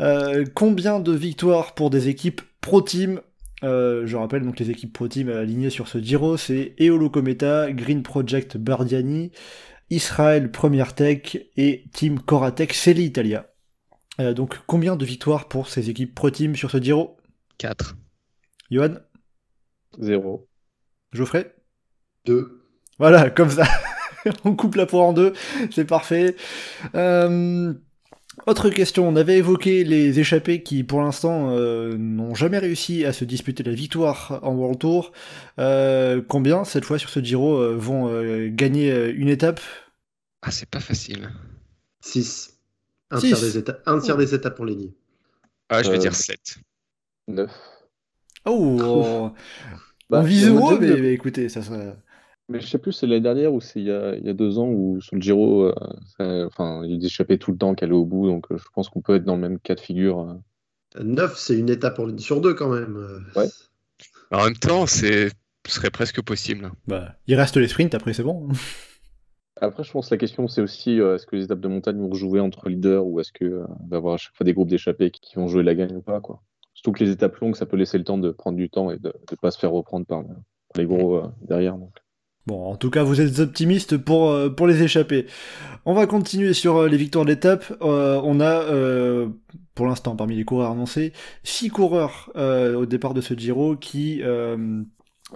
Euh, 0.00 0.44
combien 0.54 1.00
de 1.00 1.12
victoires 1.12 1.74
pour 1.74 1.90
des 1.90 2.08
équipes 2.08 2.40
Pro 2.60 2.82
Team? 2.82 3.20
Euh, 3.64 4.06
Je 4.06 4.16
rappelle 4.16 4.42
donc 4.42 4.58
les 4.58 4.70
équipes 4.70 4.92
Pro 4.92 5.08
Team 5.08 5.28
alignées 5.28 5.70
sur 5.70 5.88
ce 5.88 5.98
Giro, 5.98 6.36
c'est 6.36 6.74
Eolo 6.78 7.10
Cometa, 7.10 7.72
Green 7.72 8.02
Project 8.02 8.56
Bardiani, 8.56 9.32
Israël 9.90 10.50
Première 10.50 10.94
Tech 10.94 11.38
et 11.56 11.84
Team 11.92 12.20
Coratec 12.20 12.72
Celi 12.72 13.04
Italia. 13.04 13.46
Euh, 14.20 14.34
donc 14.34 14.58
combien 14.66 14.96
de 14.96 15.04
victoires 15.04 15.48
pour 15.48 15.68
ces 15.68 15.90
équipes 15.90 16.14
Pro 16.14 16.30
Team 16.30 16.56
sur 16.56 16.70
ce 16.70 16.80
Giro? 16.80 17.16
4. 17.58 17.96
Johan? 18.70 18.94
Zéro. 19.98 20.48
Geoffrey? 21.12 21.54
Deux. 22.24 22.62
Voilà, 22.98 23.30
comme 23.30 23.50
ça. 23.50 23.64
on 24.44 24.54
coupe 24.56 24.74
la 24.76 24.86
poire 24.86 25.04
en 25.04 25.12
deux, 25.12 25.32
c'est 25.70 25.84
parfait. 25.84 26.36
Euh, 26.94 27.72
autre 28.46 28.70
question, 28.70 29.06
on 29.08 29.16
avait 29.16 29.38
évoqué 29.38 29.84
les 29.84 30.20
échappés 30.20 30.62
qui 30.62 30.84
pour 30.84 31.00
l'instant 31.00 31.50
euh, 31.50 31.96
n'ont 31.98 32.34
jamais 32.34 32.58
réussi 32.58 33.04
à 33.04 33.12
se 33.12 33.24
disputer 33.24 33.62
la 33.62 33.72
victoire 33.72 34.40
en 34.42 34.54
World 34.54 34.78
Tour. 34.78 35.12
Euh, 35.58 36.22
combien 36.26 36.64
cette 36.64 36.84
fois 36.84 36.98
sur 36.98 37.10
ce 37.10 37.20
Giro 37.20 37.56
euh, 37.58 37.74
vont 37.76 38.08
euh, 38.08 38.48
gagner 38.50 38.90
euh, 38.92 39.12
une 39.14 39.28
étape? 39.28 39.60
Ah, 40.42 40.50
c'est 40.50 40.68
pas 40.68 40.80
facile. 40.80 41.30
6. 42.00 42.58
Un, 43.10 43.20
Six. 43.20 43.28
tiers 43.28 43.40
des 43.40 43.58
étapes, 43.58 43.82
un 43.86 43.98
tiers 44.00 44.16
des 44.16 44.34
étapes 44.34 44.54
pour 44.56 44.64
Lenny. 44.66 44.94
Ah, 45.68 45.82
je 45.82 45.90
vais 45.90 45.96
Euh, 45.96 45.98
dire 45.98 46.14
7. 46.14 46.58
Neuf. 47.28 47.50
Oh, 48.46 48.78
on, 48.80 49.32
Bah, 50.10 50.20
on 50.20 50.22
vise 50.22 50.48
haut, 50.48 50.78
mais 50.78 51.12
écoutez, 51.12 51.48
ça 51.48 51.62
serait... 51.62 51.96
Mais 52.50 52.60
je 52.60 52.66
sais 52.66 52.78
plus, 52.78 52.92
c'est 52.92 53.06
l'année 53.06 53.20
dernière 53.20 53.52
ou 53.52 53.60
c'est 53.60 53.78
il 53.80 53.86
y 53.86 53.90
a, 53.90 54.14
il 54.16 54.24
y 54.24 54.28
a 54.30 54.32
deux 54.32 54.58
ans 54.58 54.68
où 54.68 55.00
sur 55.02 55.16
le 55.16 55.20
Giro, 55.22 55.64
euh, 55.64 55.74
ça- 56.16 56.46
enfin, 56.46 56.82
il 56.86 57.04
échappait 57.04 57.36
tout 57.38 57.52
le 57.52 57.58
temps 57.58 57.74
qu'elle 57.74 57.90
est 57.90 57.92
au 57.94 58.06
bout, 58.06 58.26
donc 58.26 58.50
euh, 58.50 58.56
je 58.56 58.64
pense 58.74 58.88
qu'on 58.88 59.02
peut 59.02 59.16
être 59.16 59.24
dans 59.24 59.34
le 59.36 59.42
même 59.42 59.58
cas 59.58 59.74
de 59.74 59.80
figure. 59.80 60.20
euh. 60.20 60.34
9, 61.02 61.36
c'est 61.36 61.58
une 61.58 61.68
étape 61.68 61.96
pour 61.96 62.06
Lenny 62.06 62.22
sur 62.22 62.40
deux 62.40 62.54
quand 62.54 62.70
même. 62.70 62.96
Ouais. 63.36 63.48
En 64.32 64.44
même 64.44 64.56
temps, 64.56 64.86
c'est 64.86 65.28
ce 65.66 65.74
serait 65.74 65.90
presque 65.90 66.22
possible. 66.22 66.70
Bah, 66.86 67.16
il 67.26 67.34
reste 67.34 67.58
les 67.58 67.68
sprints, 67.68 67.94
après 67.94 68.14
c'est 68.14 68.22
bon. 68.22 68.48
Après, 69.60 69.82
je 69.82 69.90
pense 69.90 70.08
que 70.08 70.14
la 70.14 70.18
question 70.18 70.46
c'est 70.46 70.60
aussi 70.60 71.00
euh, 71.00 71.16
est-ce 71.16 71.26
que 71.26 71.34
les 71.34 71.44
étapes 71.44 71.58
de 71.60 71.66
montagne 71.68 71.98
vont 71.98 72.14
jouer 72.14 72.38
entre 72.38 72.68
leaders 72.68 73.04
ou 73.04 73.18
est-ce 73.18 73.32
que 73.32 73.44
euh, 73.44 73.66
va 73.88 73.96
avoir 73.96 74.14
à 74.14 74.16
chaque 74.16 74.34
fois 74.36 74.44
des 74.44 74.54
groupes 74.54 74.68
d'échappés 74.68 75.10
qui 75.10 75.34
vont 75.34 75.48
jouer 75.48 75.64
la 75.64 75.74
gagne 75.74 75.96
ou 75.96 76.00
pas 76.00 76.20
quoi. 76.20 76.42
Surtout 76.74 76.92
que 76.92 77.02
les 77.02 77.10
étapes 77.10 77.34
longues, 77.38 77.56
ça 77.56 77.66
peut 77.66 77.76
laisser 77.76 77.98
le 77.98 78.04
temps 78.04 78.18
de 78.18 78.30
prendre 78.30 78.56
du 78.56 78.70
temps 78.70 78.92
et 78.92 78.98
de 78.98 79.12
ne 79.30 79.36
pas 79.36 79.50
se 79.50 79.58
faire 79.58 79.72
reprendre 79.72 80.06
par, 80.06 80.22
le- 80.22 80.28
par 80.28 80.76
les 80.76 80.86
gros 80.86 81.16
euh, 81.16 81.26
derrière. 81.42 81.76
Donc. 81.76 81.90
Bon, 82.48 82.64
en 82.64 82.76
tout 82.76 82.88
cas, 82.88 83.02
vous 83.02 83.20
êtes 83.20 83.40
optimistes 83.40 83.98
pour, 83.98 84.30
euh, 84.30 84.48
pour 84.48 84.66
les 84.66 84.82
échapper. 84.82 85.26
On 85.84 85.92
va 85.92 86.06
continuer 86.06 86.54
sur 86.54 86.78
euh, 86.78 86.88
les 86.88 86.96
victoires 86.96 87.26
d'étape. 87.26 87.70
Euh, 87.82 88.18
on 88.24 88.40
a, 88.40 88.62
euh, 88.62 89.28
pour 89.74 89.84
l'instant, 89.84 90.16
parmi 90.16 90.34
les 90.34 90.46
coureurs 90.46 90.70
annoncés, 90.70 91.12
six 91.44 91.68
coureurs 91.68 92.30
au 92.34 92.86
départ 92.86 93.12
de 93.12 93.20
ce 93.20 93.34
Giro 93.34 93.76
qui, 93.76 94.22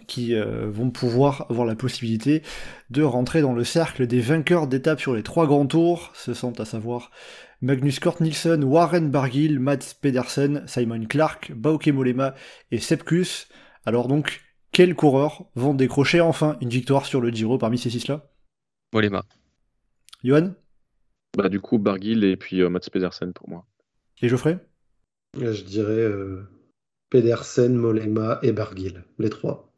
qui 0.06 0.34
vont 0.34 0.90
pouvoir 0.90 1.47
avoir 1.51 1.66
la 1.66 1.74
possibilité 1.74 2.43
de 2.89 3.02
rentrer 3.02 3.43
dans 3.43 3.52
le 3.52 3.62
cercle 3.62 4.06
des 4.06 4.20
vainqueurs 4.20 4.66
d'étape 4.66 4.98
sur 4.98 5.14
les 5.14 5.22
trois 5.22 5.47
grands 5.47 5.66
tours. 5.66 6.12
Ce 6.14 6.32
sont 6.32 6.59
à 6.60 6.64
savoir 6.64 7.10
Magnus 7.60 8.01
Kort 8.01 8.22
Nielsen, 8.22 8.64
Warren 8.64 9.10
Barguil, 9.10 9.60
Mats 9.60 9.94
Pedersen, 10.01 10.64
Simon 10.66 11.05
Clark, 11.06 11.52
Bauke 11.55 11.89
Mollema 11.89 12.34
et 12.70 12.78
Sepkus. 12.78 13.48
Alors 13.84 14.09
donc, 14.09 14.40
quels 14.72 14.94
coureurs 14.94 15.44
vont 15.54 15.74
décrocher 15.74 16.20
enfin 16.20 16.56
une 16.60 16.70
victoire 16.70 17.06
sur 17.06 17.20
le 17.20 17.30
Giro 17.30 17.58
parmi 17.58 17.78
ces 17.78 17.90
six-là? 17.90 18.30
Molema. 18.92 19.24
Johan? 20.24 20.54
Bah, 21.36 21.48
du 21.48 21.60
coup, 21.60 21.78
Barguil 21.78 22.24
et 22.24 22.36
puis 22.36 22.60
euh, 22.60 22.68
Mats 22.68 22.80
Pedersen 22.92 23.32
pour 23.32 23.48
moi. 23.48 23.66
Et 24.20 24.28
Geoffrey? 24.28 24.58
Euh, 25.38 25.52
Je 25.52 25.64
dirais 25.64 25.90
euh, 25.92 26.42
Pedersen, 27.10 27.74
Molema 27.74 28.38
et 28.42 28.52
Barguil, 28.52 29.02
les 29.18 29.30
trois. 29.30 29.68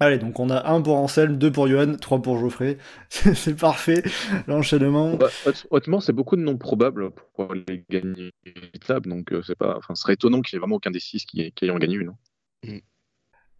Allez, 0.00 0.18
donc 0.18 0.38
on 0.38 0.48
a 0.50 0.70
un 0.70 0.80
pour 0.80 0.94
Anselme, 0.94 1.38
deux 1.38 1.50
pour 1.50 1.66
Johan, 1.66 1.96
trois 1.96 2.22
pour 2.22 2.38
Geoffrey. 2.38 2.78
C'est 3.10 3.58
parfait, 3.58 4.02
l'enchaînement. 4.46 5.16
Bah, 5.16 5.28
honnêt- 5.44 5.66
honnêtement, 5.70 6.00
c'est 6.00 6.12
beaucoup 6.12 6.36
de 6.36 6.42
noms 6.42 6.56
probables 6.56 7.10
pour 7.34 7.52
les 7.52 7.84
gagner 7.90 8.30
l'étape, 8.44 9.08
donc 9.08 9.32
euh, 9.32 9.42
c'est 9.42 9.56
pas, 9.56 9.76
enfin, 9.76 9.96
ce 9.96 10.02
serait 10.02 10.12
étonnant 10.14 10.40
qu'il 10.40 10.56
n'y 10.56 10.58
ait 10.58 10.60
vraiment 10.60 10.76
aucun 10.76 10.92
des 10.92 11.00
six 11.00 11.24
qui, 11.24 11.50
qui 11.50 11.64
ayant 11.64 11.78
gagné 11.78 11.96
une. 11.96 12.10
hein. 12.10 12.78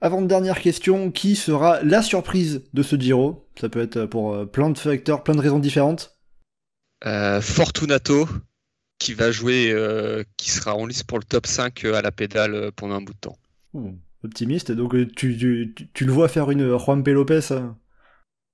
Avant-dernière 0.00 0.60
question, 0.60 1.10
qui 1.12 1.36
sera 1.36 1.82
la 1.82 2.02
surprise 2.02 2.64
de 2.74 2.82
ce 2.82 2.96
Giro? 2.96 3.46
Ça 3.60 3.68
peut 3.68 3.80
être 3.80 4.06
pour 4.06 4.34
euh, 4.34 4.44
plein 4.46 4.70
de 4.70 4.78
facteurs, 4.78 5.22
plein 5.22 5.34
de 5.36 5.40
raisons 5.40 5.58
différentes. 5.60 6.18
Euh, 7.06 7.40
Fortunato, 7.40 8.28
qui 8.98 9.14
va 9.14 9.32
jouer, 9.32 9.70
euh, 9.72 10.24
qui 10.36 10.50
sera 10.50 10.74
en 10.76 10.86
lice 10.86 11.02
pour 11.04 11.18
le 11.18 11.24
top 11.24 11.46
5 11.46 11.84
à 11.86 12.02
la 12.02 12.12
pédale 12.12 12.72
pendant 12.72 12.96
un 12.96 13.02
bout 13.02 13.14
de 13.14 13.18
temps. 13.20 13.38
Optimiste, 14.22 14.70
donc 14.72 14.92
tu, 15.16 15.36
tu, 15.36 15.72
tu- 15.74 15.88
tu 15.92 16.04
le 16.04 16.12
vois 16.12 16.28
faire 16.28 16.50
une 16.50 16.76
Juan 16.78 17.02
P. 17.02 17.12
Lopez 17.12 17.40
hein? 17.52 17.76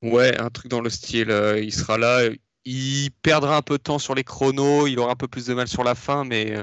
Ouais, 0.02 0.36
un 0.38 0.50
truc 0.50 0.68
dans 0.70 0.80
le 0.80 0.90
style. 0.90 1.30
il 1.62 1.72
sera 1.72 1.96
là, 1.98 2.28
il 2.64 3.10
perdra 3.22 3.56
un 3.56 3.62
peu 3.62 3.78
de 3.78 3.82
temps 3.82 3.98
sur 3.98 4.14
les 4.14 4.24
chronos, 4.24 4.86
il 4.86 4.98
aura 4.98 5.12
un 5.12 5.16
peu 5.16 5.28
plus 5.28 5.46
de 5.46 5.54
mal 5.54 5.66
sur 5.68 5.82
la 5.84 5.94
fin, 5.94 6.24
mais 6.24 6.54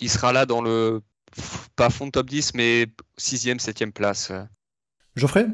il 0.00 0.10
sera 0.10 0.32
là 0.32 0.46
dans 0.46 0.62
le 0.62 1.02
pas 1.76 1.90
fond 1.90 2.06
de 2.06 2.10
top 2.10 2.28
10, 2.28 2.54
mais 2.54 2.86
6ème, 3.18 3.60
7ème 3.60 3.92
place. 3.92 4.32
Geoffrey? 5.16 5.46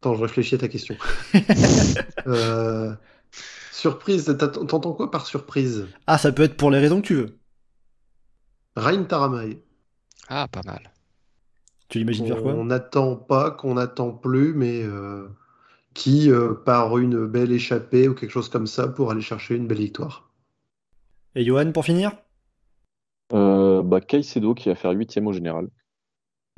Attends, 0.00 0.14
je 0.14 0.22
réfléchis 0.22 0.54
à 0.54 0.58
ta 0.58 0.68
question. 0.68 0.96
Euh, 2.26 2.94
surprise, 3.72 4.36
t'entends 4.38 4.92
quoi 4.92 5.10
par 5.10 5.26
surprise? 5.26 5.88
Ah, 6.06 6.18
ça 6.18 6.32
peut 6.32 6.42
être 6.42 6.56
pour 6.56 6.70
les 6.70 6.78
raisons 6.78 7.00
que 7.00 7.06
tu 7.06 7.14
veux. 7.14 7.38
Ryan 8.76 9.04
Taramay. 9.04 9.62
Ah, 10.28 10.46
pas 10.48 10.60
mal. 10.64 10.92
Tu 11.88 11.98
l'imagines 11.98 12.26
faire 12.26 12.42
quoi? 12.42 12.52
On 12.52 12.66
n'attend 12.66 13.16
pas, 13.16 13.50
qu'on 13.50 13.74
n'attend 13.74 14.12
plus, 14.12 14.52
mais 14.54 14.82
euh, 14.82 15.28
qui, 15.94 16.30
euh, 16.30 16.54
par 16.54 16.98
une 16.98 17.26
belle 17.26 17.52
échappée 17.52 18.06
ou 18.06 18.14
quelque 18.14 18.30
chose 18.30 18.48
comme 18.48 18.66
ça, 18.66 18.86
pour 18.86 19.10
aller 19.10 19.22
chercher 19.22 19.56
une 19.56 19.66
belle 19.66 19.78
victoire? 19.78 20.30
Et 21.34 21.44
Johan, 21.44 21.72
pour 21.72 21.84
finir? 21.84 22.12
Bah, 23.90 24.00
Caicedo 24.00 24.54
qui 24.54 24.68
va 24.68 24.74
faire 24.74 24.92
huitième 24.92 25.26
au 25.26 25.32
général. 25.32 25.68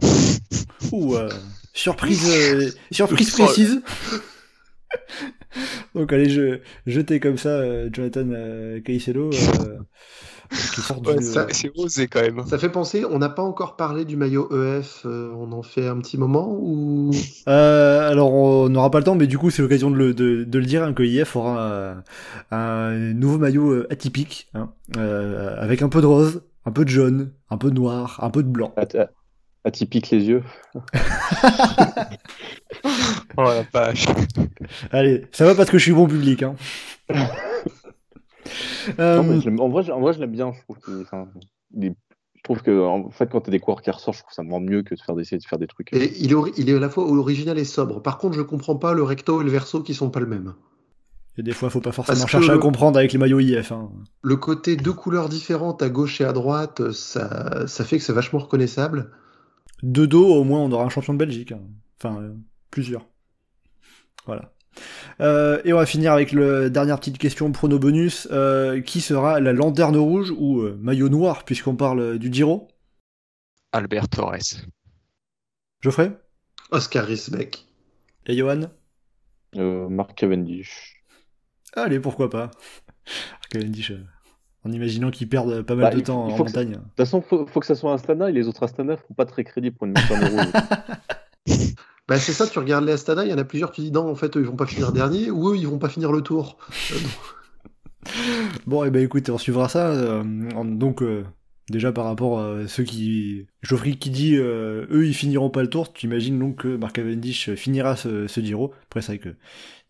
Ouh, 0.92 1.16
euh, 1.16 1.28
surprise, 1.72 2.28
euh, 2.28 2.70
surprise 2.90 3.32
Troll. 3.32 3.46
précise. 3.46 3.82
Donc 5.94 6.12
allez, 6.12 6.30
je, 6.30 6.60
jeter 6.86 7.20
comme 7.20 7.38
ça 7.38 7.50
euh, 7.50 7.90
Jonathan 7.92 8.26
euh, 8.30 8.80
Caicedo 8.80 9.30
euh, 9.32 9.78
C'est 11.20 11.70
osé 11.76 12.09
quand 12.09 12.20
même. 12.20 12.44
Ça 12.46 12.59
fait 12.59 12.70
penser, 12.70 13.04
on 13.04 13.18
n'a 13.18 13.28
pas 13.28 13.42
encore 13.42 13.76
parlé 13.76 14.04
du 14.04 14.16
maillot 14.16 14.48
EF, 14.50 15.02
euh, 15.04 15.30
on 15.34 15.52
en 15.52 15.62
fait 15.62 15.86
un 15.86 15.98
petit 15.98 16.18
moment 16.18 16.56
ou? 16.59 17.10
Euh, 17.48 18.10
alors 18.10 18.32
on 18.32 18.68
n'aura 18.68 18.90
pas 18.90 18.98
le 18.98 19.04
temps, 19.04 19.14
mais 19.14 19.26
du 19.26 19.38
coup 19.38 19.50
c'est 19.50 19.62
l'occasion 19.62 19.90
de 19.90 19.96
le, 19.96 20.14
de, 20.14 20.44
de 20.44 20.59
le 20.59 20.64
dire 20.64 20.82
hein, 20.82 20.94
que 20.94 21.02
IF 21.02 21.36
aura 21.36 21.60
euh, 21.60 21.94
un 22.50 22.92
nouveau 23.14 23.38
maillot 23.38 23.70
euh, 23.70 23.86
atypique, 23.90 24.48
hein, 24.54 24.70
euh, 24.96 25.54
avec 25.59 25.82
un 25.82 25.88
peu 25.88 26.00
de 26.00 26.06
rose, 26.06 26.42
un 26.64 26.72
peu 26.72 26.84
de 26.84 26.90
jaune, 26.90 27.32
un 27.51 27.59
peu 27.59 27.70
de 27.70 27.74
noir, 27.76 28.18
un 28.22 28.30
peu 28.30 28.43
de 28.43 28.48
blanc. 28.48 28.72
At- 28.76 28.97
at- 28.98 29.10
Atypique 29.64 30.10
les 30.10 30.24
yeux. 30.24 30.43
Oh 33.36 33.44
la 33.44 33.62
vache. 33.72 34.06
Allez, 34.90 35.26
ça 35.32 35.44
va 35.47 35.55
parce 35.55 35.70
que 35.70 35.78
je 35.78 35.84
suis 35.84 35.93
bon 35.93 36.06
public. 36.06 36.43
Hein. 36.43 36.55
Euh, 38.98 39.16
Non, 39.22 39.22
mais 39.22 39.60
en, 39.60 39.68
vrai, 39.68 39.82
je- 39.84 40.20
l'aime 40.20 40.32
bien. 40.32 40.52
Je 40.52 40.60
trouve, 40.62 40.78
qu'il- 40.84 41.02
enfin, 41.02 41.28
il 41.74 41.84
est- 41.86 41.97
je 42.36 42.43
trouve 42.43 42.60
que 42.62 42.84
en 42.84 43.10
fait, 43.10 43.30
quand 43.30 43.40
tu 43.40 43.51
as 43.51 43.52
des 43.52 43.60
coureurs 43.60 43.80
qui 43.82 43.90
ressortent, 43.90 44.16
je 44.16 44.22
trouve 44.22 44.30
que 44.30 44.34
ça 44.34 44.43
me 44.43 44.51
rend 44.51 44.60
mieux 44.60 44.82
que 44.82 44.94
de 44.94 45.01
faire 45.01 45.14
d'essayer 45.14 45.39
de 45.39 45.44
faire 45.44 45.59
des 45.59 45.66
trucs. 45.68 45.93
Et 45.94 46.12
il 46.18 46.32
est, 46.32 46.36
il 46.59 46.68
est 46.68 46.74
à 46.76 46.80
la 46.80 46.90
fois 46.90 47.05
original 47.05 47.59
et 47.59 47.64
sobre. 47.64 48.02
Par 48.02 48.18
contre, 48.18 48.34
je 48.36 48.43
comprends 48.43 48.76
pas 48.76 48.93
le 48.93 49.02
recto 49.02 49.40
et 49.40 49.44
le 49.44 49.51
verso 49.51 49.82
qui 49.82 49.94
sont 49.94 50.10
pas 50.10 50.20
le 50.20 50.26
même. 50.26 50.55
Et 51.38 51.42
des 51.42 51.52
fois, 51.52 51.70
faut 51.70 51.80
pas 51.80 51.92
forcément 51.92 52.18
Parce 52.18 52.30
chercher 52.30 52.50
à 52.52 52.59
comprendre 52.59 52.98
avec 52.98 53.12
les 53.12 53.18
maillots 53.18 53.40
IF. 53.40 53.72
hein. 53.72 53.90
Le 54.22 54.36
côté 54.36 54.76
deux 54.76 54.92
couleurs 54.92 55.28
différentes 55.30 55.82
à 55.82 55.88
gauche 55.88 56.20
et 56.20 56.24
à 56.24 56.32
droite, 56.32 56.90
ça, 56.92 57.66
ça 57.66 57.84
fait 57.84 57.98
que 57.98 58.04
c'est 58.04 58.12
vachement 58.12 58.40
reconnaissable. 58.40 59.10
De 59.82 60.04
dos, 60.04 60.26
au 60.26 60.44
moins, 60.44 60.60
on 60.60 60.70
aura 60.72 60.84
un 60.84 60.90
champion 60.90 61.14
de 61.14 61.18
Belgique. 61.18 61.52
hein. 61.52 61.62
Enfin, 61.98 62.20
euh, 62.20 62.34
plusieurs. 62.70 63.06
Voilà. 64.26 64.52
Euh, 65.20 65.60
et 65.64 65.72
on 65.72 65.76
va 65.78 65.86
finir 65.86 66.12
avec 66.12 66.32
la 66.32 66.68
dernière 66.68 66.98
petite 66.98 67.18
question 67.18 67.50
prono 67.50 67.78
bonus. 67.78 68.28
Euh, 68.30 68.80
qui 68.82 69.00
sera 69.00 69.40
la 69.40 69.52
lanterne 69.52 69.96
rouge 69.96 70.32
ou 70.36 70.60
euh, 70.60 70.78
maillot 70.80 71.09
noir, 71.09 71.44
puisqu'on 71.44 71.76
parle 71.76 72.18
du 72.18 72.32
Giro? 72.32 72.68
Albert 73.72 74.09
Torres. 74.09 74.66
Geoffrey? 75.80 76.12
Oscar 76.70 77.06
Risbeck. 77.06 77.66
Et 78.26 78.36
Johan? 78.36 78.70
Euh, 79.56 79.88
Mark 79.88 80.14
Cavendish. 80.14 80.91
Allez, 81.74 82.01
pourquoi 82.01 82.28
pas 82.31 82.51
Cavendish, 83.51 83.90
euh, 83.93 83.99
en 84.65 84.73
imaginant 84.73 85.11
qu'ils 85.11 85.28
perdent 85.28 85.62
pas 85.62 85.74
mal 85.74 85.85
Bah, 85.85 85.90
de 85.90 85.99
il 85.99 86.03
temps 86.05 86.24
en 86.27 86.36
montagne. 86.39 86.70
De 86.70 86.74
toute 86.77 86.97
façon, 86.97 87.20
faut, 87.23 87.47
faut 87.47 87.61
que 87.61 87.66
ça 87.66 87.74
soit 87.74 87.93
Astana 87.94 88.31
et 88.31 88.32
les 88.32 88.47
autres 88.49 88.62
Astana 88.62 88.97
font 88.97 89.15
pas 89.15 89.24
très 89.27 89.44
crédit 89.44 89.70
pour 89.70 89.86
une 89.86 89.94
lanterne 89.94 90.24
rouge. 90.24 90.53
Bah, 92.09 92.19
c'est 92.19 92.32
ça, 92.32 92.49
tu 92.49 92.59
regardes 92.59 92.85
les 92.85 92.93
Astana, 92.93 93.24
il 93.24 93.31
y 93.31 93.32
en 93.32 93.39
a 93.39 93.44
plusieurs, 93.44 93.70
tu 93.70 93.81
dis 93.81 93.93
non, 93.93 94.11
en 94.11 94.16
fait, 94.16 94.36
eux, 94.36 94.40
ils 94.40 94.47
vont 94.47 94.57
pas 94.57 94.66
finir 94.66 94.93
dernier, 94.93 95.31
ou 95.31 95.51
eux, 95.51 95.57
ils 95.57 95.69
vont 95.69 95.78
pas 95.78 95.89
finir 95.89 96.11
le 96.12 96.20
tour. 96.20 96.59
Euh, 96.93 96.97
Bon, 98.66 98.85
et 98.85 98.90
ben 98.90 99.03
écoutez, 99.03 99.31
on 99.31 99.39
suivra 99.39 99.69
ça. 99.69 99.90
euh, 99.93 100.23
en- 100.57 100.65
donc, 100.65 101.03
euh, 101.03 101.24
déjà 101.70 101.93
par 101.93 102.05
rapport 102.05 102.40
à 102.40 102.66
ceux 102.66 102.82
qui. 102.82 103.47
Geoffrey 103.62 103.93
qui 103.93 104.11
dit 104.11 104.35
euh, 104.36 104.86
eux 104.90 105.07
ils 105.07 105.15
finiront 105.15 105.49
pas 105.51 105.62
le 105.62 105.70
tour, 105.70 105.93
tu 105.93 106.07
imagines 106.07 106.39
donc 106.39 106.62
que 106.62 106.77
Mark 106.77 106.94
Cavendish 106.97 107.55
finira 107.55 107.94
ce, 107.97 108.27
ce 108.27 108.40
Giro. 108.40 108.74
Après, 108.86 109.01
c'est 109.03 109.12
vrai 109.12 109.19
que 109.19 109.36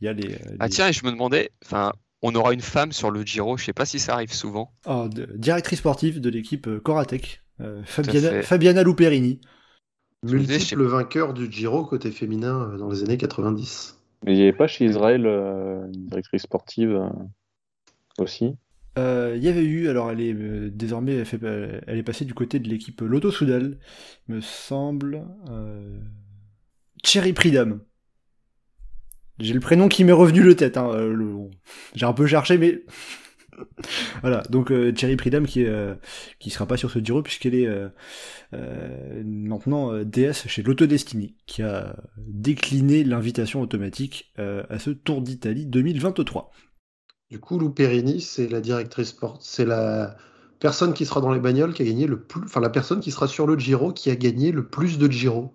il 0.03 0.07
y 0.07 0.09
a 0.09 0.13
les. 0.13 0.37
Ah 0.59 0.69
tiens, 0.69 0.89
et 0.89 0.93
je 0.93 1.07
me 1.07 1.13
demandais, 1.13 1.51
enfin, 1.65 1.93
on 2.23 2.35
aura 2.35 2.53
une 2.53 2.61
femme 2.61 2.93
sur 2.93 3.11
le 3.11 3.23
Giro, 3.23 3.57
je 3.57 3.65
sais 3.65 3.73
pas 3.73 3.87
si 3.87 4.01
ça 4.01 4.15
arrive 4.15 4.33
souvent. 4.33 4.73
De- 4.87 5.29
directrice 5.37 5.79
sportive 5.79 6.21
de 6.21 6.29
l'équipe 6.29 6.67
euh, 6.67 6.81
Coratec, 6.81 7.43
euh, 7.61 7.83
Fabiana. 7.85 8.43
Fabiana 8.43 8.83
Luperini. 8.83 9.41
Multiple 10.25 10.85
vainqueur 10.85 11.35
du 11.35 11.51
Giro 11.51 11.85
côté 11.85 12.11
féminin 12.11 12.69
euh, 12.69 12.79
dans 12.79 12.91
les 12.91 13.03
années 13.03 13.17
90. 13.17 13.99
Mais 14.25 14.35
il 14.35 14.37
n'y 14.37 14.43
avait 14.43 14.53
pas 14.53 14.69
chez 14.69 14.85
Israël 14.85 15.27
euh, 15.27 15.85
une 15.87 16.07
directrice 16.07 16.43
sportive 16.43 16.91
euh, 16.91 17.09
aussi? 18.19 18.57
Euh, 18.99 19.35
Il 19.37 19.43
y 19.43 19.49
avait 19.49 19.65
eu, 19.65 19.89
alors 19.89 20.11
elle 20.11 20.21
est 20.21 20.35
euh, 20.35 20.71
désormais, 20.73 21.15
elle, 21.15 21.25
fait, 21.27 21.41
elle 21.43 21.99
est 21.99 22.03
passée 22.03 22.25
du 22.25 22.35
côté 22.35 22.59
de 22.61 22.69
l'équipe 22.69 23.01
Lotto 23.01 23.31
Soudal, 23.31 23.79
me 24.29 24.41
semble. 24.41 25.25
Euh... 25.49 25.99
Thierry 27.03 27.33
Pridam. 27.33 27.81
J'ai 29.39 29.55
le 29.55 29.61
prénom 29.61 29.89
qui 29.89 30.05
m'est 30.05 30.13
revenu 30.13 30.43
le 30.43 30.55
tête. 30.57 30.77
Hein, 30.77 30.91
euh, 30.95 31.13
le- 31.13 31.51
J'ai 31.95 32.07
un 32.07 32.13
peu 32.13 32.27
cherché, 32.27 32.59
mais 32.59 32.83
voilà. 34.23 34.43
Donc 34.51 34.71
euh, 34.73 34.93
Thierry 34.93 35.17
Pridam 35.17 35.47
qui 35.47 35.65
euh, 35.65 35.95
qui 36.39 36.51
sera 36.51 36.67
pas 36.67 36.77
sur 36.77 36.91
ce 36.91 36.99
Giro 36.99 37.23
puisqu'elle 37.23 37.55
est 37.55 37.67
euh, 37.67 37.89
euh, 38.55 39.23
maintenant 39.25 39.93
euh, 39.93 40.05
DS 40.05 40.49
chez 40.49 40.63
Lotto 40.63 40.87
Destiny, 40.87 41.37
qui 41.47 41.63
a 41.63 41.97
décliné 42.19 43.05
l'invitation 43.05 43.61
automatique 43.63 44.33
euh, 44.39 44.65
à 44.71 44.79
ce 44.79 44.91
Tour 44.91 45.23
d'Italie 45.23 45.67
2023. 45.67 46.53
Du 47.31 47.41
coup, 47.41 47.59
Lou 47.59 47.71
Perini, 47.71 48.21
c'est 48.21 48.47
la 48.47 48.61
directrice 48.61 49.09
sport, 49.09 49.39
c'est 49.43 49.65
la 49.65 50.17
personne 50.61 50.95
qui 50.95 51.05
sera 51.05 51.21
dans 51.21 51.33
les 51.33 51.41
bagnoles 51.41 51.75
qui 51.75 51.83
a 51.83 51.85
gagné 51.85 52.07
le 52.07 52.23
plus, 52.23 52.43
enfin 52.45 52.61
la 52.61 52.71
personne 52.71 53.01
qui 53.01 53.11
sera 53.11 53.27
sur 53.27 53.47
le 53.47 53.59
Giro 53.59 53.93
qui 53.93 54.09
a 54.11 54.15
gagné 54.15 54.53
le 54.53 54.69
plus 54.69 54.99
de 54.99 55.11
Giro. 55.11 55.53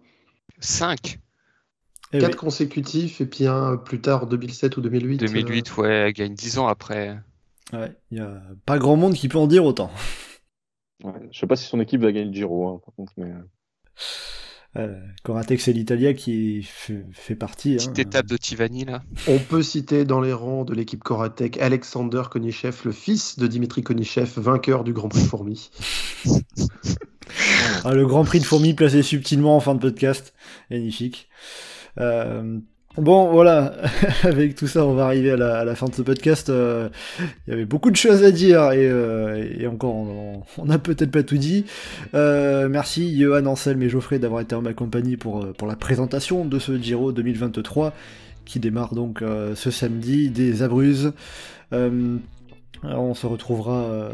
5 0.59 1.19
Eh 2.13 2.19
Quatre 2.19 2.31
oui. 2.33 2.37
consécutifs 2.39 3.19
et 3.21 3.25
puis 3.25 3.47
un 3.47 3.75
plus 3.77 3.99
tard 3.99 4.27
2007 4.27 4.77
ou 4.77 4.81
2008. 4.81 5.23
euh, 5.23 5.27
2008, 5.27 5.77
ouais, 5.77 5.89
elle 5.89 6.13
gagne 6.13 6.33
10 6.33 6.57
ans 6.59 6.67
après. 6.67 7.19
Ouais, 7.73 7.91
il 8.11 8.17
y 8.17 8.21
a 8.21 8.41
pas 8.65 8.77
grand 8.79 8.95
monde 8.95 9.13
qui 9.13 9.27
peut 9.27 9.37
en 9.37 9.47
dire 9.47 9.65
autant. 9.65 9.91
Ouais. 11.03 11.11
Je 11.31 11.37
sais 11.39 11.45
pas 11.45 11.55
si 11.55 11.65
son 11.65 11.79
équipe 11.79 12.01
va 12.01 12.11
gagner 12.11 12.25
le 12.25 12.33
Giro, 12.33 12.67
hein, 12.67 12.81
par 12.83 12.91
contre, 12.95 13.13
mais 13.17 13.27
euh, 13.31 13.43
Euh, 14.77 14.99
Coratex 15.23 15.63
c'est 15.65 15.71
l'Italia 15.73 16.15
qui 16.15 16.63
fait, 16.63 17.05
fait 17.11 17.35
partie. 17.35 17.73
hein. 17.73 17.77
Petite 17.77 17.99
étape 17.99 18.25
de 18.25 18.35
Tivani 18.35 18.83
là. 18.85 19.03
On 19.27 19.37
peut 19.37 19.61
citer 19.61 20.05
dans 20.05 20.21
les 20.21 20.33
rangs 20.33 20.65
de 20.65 20.73
l'équipe 20.73 21.03
Koratek 21.03 21.59
Alexander 21.59 22.23
Konichev, 22.31 22.77
le 22.83 22.91
fils 22.91 23.37
de 23.37 23.45
Dimitri 23.45 23.83
Konichev, 23.83 24.31
vainqueur 24.37 24.83
du 24.83 24.91
Grand 24.91 25.09
Prix 25.09 25.21
Fourmi. 25.23 25.69
Ah, 27.83 27.93
le 27.93 28.05
Grand 28.07 28.23
Prix 28.23 28.39
de 28.39 28.45
Fourmi 28.45 28.73
placé 28.73 29.03
subtilement 29.03 29.55
en 29.55 29.59
fin 29.59 29.75
de 29.75 29.79
podcast. 29.79 30.33
Magnifique. 30.71 31.29
Euh, 31.99 32.59
bon, 32.97 33.31
voilà. 33.31 33.73
Avec 34.23 34.55
tout 34.55 34.67
ça, 34.67 34.85
on 34.85 34.93
va 34.93 35.05
arriver 35.05 35.31
à 35.31 35.37
la, 35.37 35.75
fin 35.75 35.87
de 35.87 35.95
ce 35.95 36.01
podcast. 36.01 36.49
Euh, 36.49 36.89
Il 37.47 37.51
y 37.51 37.53
avait 37.53 37.65
beaucoup 37.65 37.91
de 37.91 37.95
choses 37.95 38.23
à 38.23 38.31
dire 38.31 38.71
et, 38.71 38.87
euh, 38.87 39.69
encore, 39.69 39.95
on 39.95 40.65
n'a 40.65 40.79
peut-être 40.79 41.11
pas 41.11 41.23
tout 41.23 41.37
dit. 41.37 41.65
Merci 42.13 43.17
Johan, 43.17 43.45
Anselme 43.45 43.83
et 43.83 43.89
Geoffrey 43.89 44.19
d'avoir 44.19 44.41
été 44.41 44.55
en 44.55 44.61
ma 44.61 44.73
compagnie 44.73 45.17
pour, 45.17 45.45
la 45.67 45.75
présentation 45.75 46.45
de 46.45 46.59
ce 46.59 46.77
Giro 46.77 47.11
2023 47.11 47.93
qui 48.45 48.59
démarre 48.59 48.93
donc 48.93 49.21
ce 49.55 49.71
samedi 49.71 50.29
des 50.29 50.63
Abruzes. 50.63 51.11
Euh, 52.83 52.93
on 52.95 53.13
se 53.13 53.25
retrouvera 53.25 53.83
euh, 53.83 54.11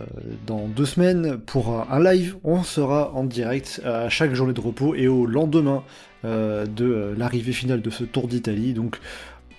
dans 0.47 0.67
deux 0.67 0.85
semaines 0.85 1.37
pour 1.37 1.69
un, 1.89 2.03
live. 2.03 2.37
On 2.43 2.63
sera 2.63 3.11
en 3.13 3.23
direct 3.23 3.81
à 3.85 4.09
chaque 4.09 4.33
journée 4.33 4.53
de 4.53 4.61
repos 4.61 4.95
et 4.95 5.07
au 5.07 5.25
lendemain 5.25 5.83
euh, 6.25 6.65
de 6.65 6.85
euh, 6.85 7.15
l'arrivée 7.17 7.51
finale 7.51 7.81
de 7.81 7.89
ce 7.89 8.03
Tour 8.03 8.27
d'Italie. 8.27 8.73
Donc 8.73 8.99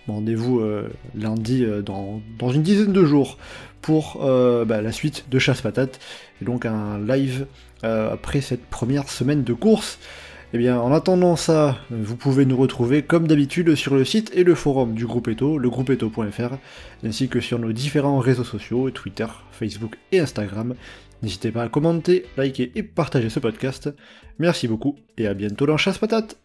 rendez-vous 0.07 0.61
euh, 0.61 0.89
lundi 1.15 1.65
euh, 1.65 1.83
dans, 1.83 2.21
une 2.53 2.63
dizaine 2.63 2.93
de 2.93 3.05
jours 3.05 3.39
pour 3.81 4.21
euh, 4.23 4.65
bah, 4.65 4.81
la 4.81 4.93
suite 4.93 5.27
de 5.31 5.39
Chasse 5.39 5.61
Patate. 5.61 6.01
Et 6.41 6.45
donc 6.45 6.67
un 6.67 6.99
live 6.99 7.47
euh, 7.85 8.13
après 8.13 8.41
cette 8.41 8.65
première 8.65 9.09
semaine 9.09 9.45
de 9.45 9.53
course. 9.53 9.99
Eh 10.55 10.59
bien, 10.59 10.79
en 10.79 10.93
attendant 10.93 11.35
ça, 11.35 11.79
vous 11.91 12.17
pouvez 12.17 12.47
nous 12.47 12.57
retrouver 12.57 13.03
comme 13.03 13.27
d'habitude 13.27 13.75
sur 13.75 13.97
le 13.97 14.05
site 14.05 14.31
et 14.37 14.45
le 14.45 14.55
forum 14.55 14.95
du 14.95 15.05
groupe 15.05 15.27
Eto, 15.27 15.59
legroupeeto.fr, 15.59 16.55
ainsi 17.05 17.29
que 17.29 17.41
sur 17.41 17.59
nos 17.59 17.73
différents 17.73 18.21
réseaux 18.21 18.45
sociaux, 18.45 18.89
Twitter, 18.91 19.27
Facebook 19.51 19.99
et 20.13 20.21
Instagram. 20.21 20.77
N'hésitez 21.25 21.51
pas 21.51 21.65
à 21.65 21.69
commenter, 21.69 22.27
liker 22.37 22.71
et 22.77 22.85
partager 22.85 23.31
ce 23.31 23.41
podcast. 23.41 23.93
Merci 24.39 24.69
beaucoup 24.69 24.95
et 25.19 25.27
à 25.27 25.35
bientôt 25.35 25.67
dans 25.67 25.77
Chasse 25.77 25.99
Patate 25.99 26.37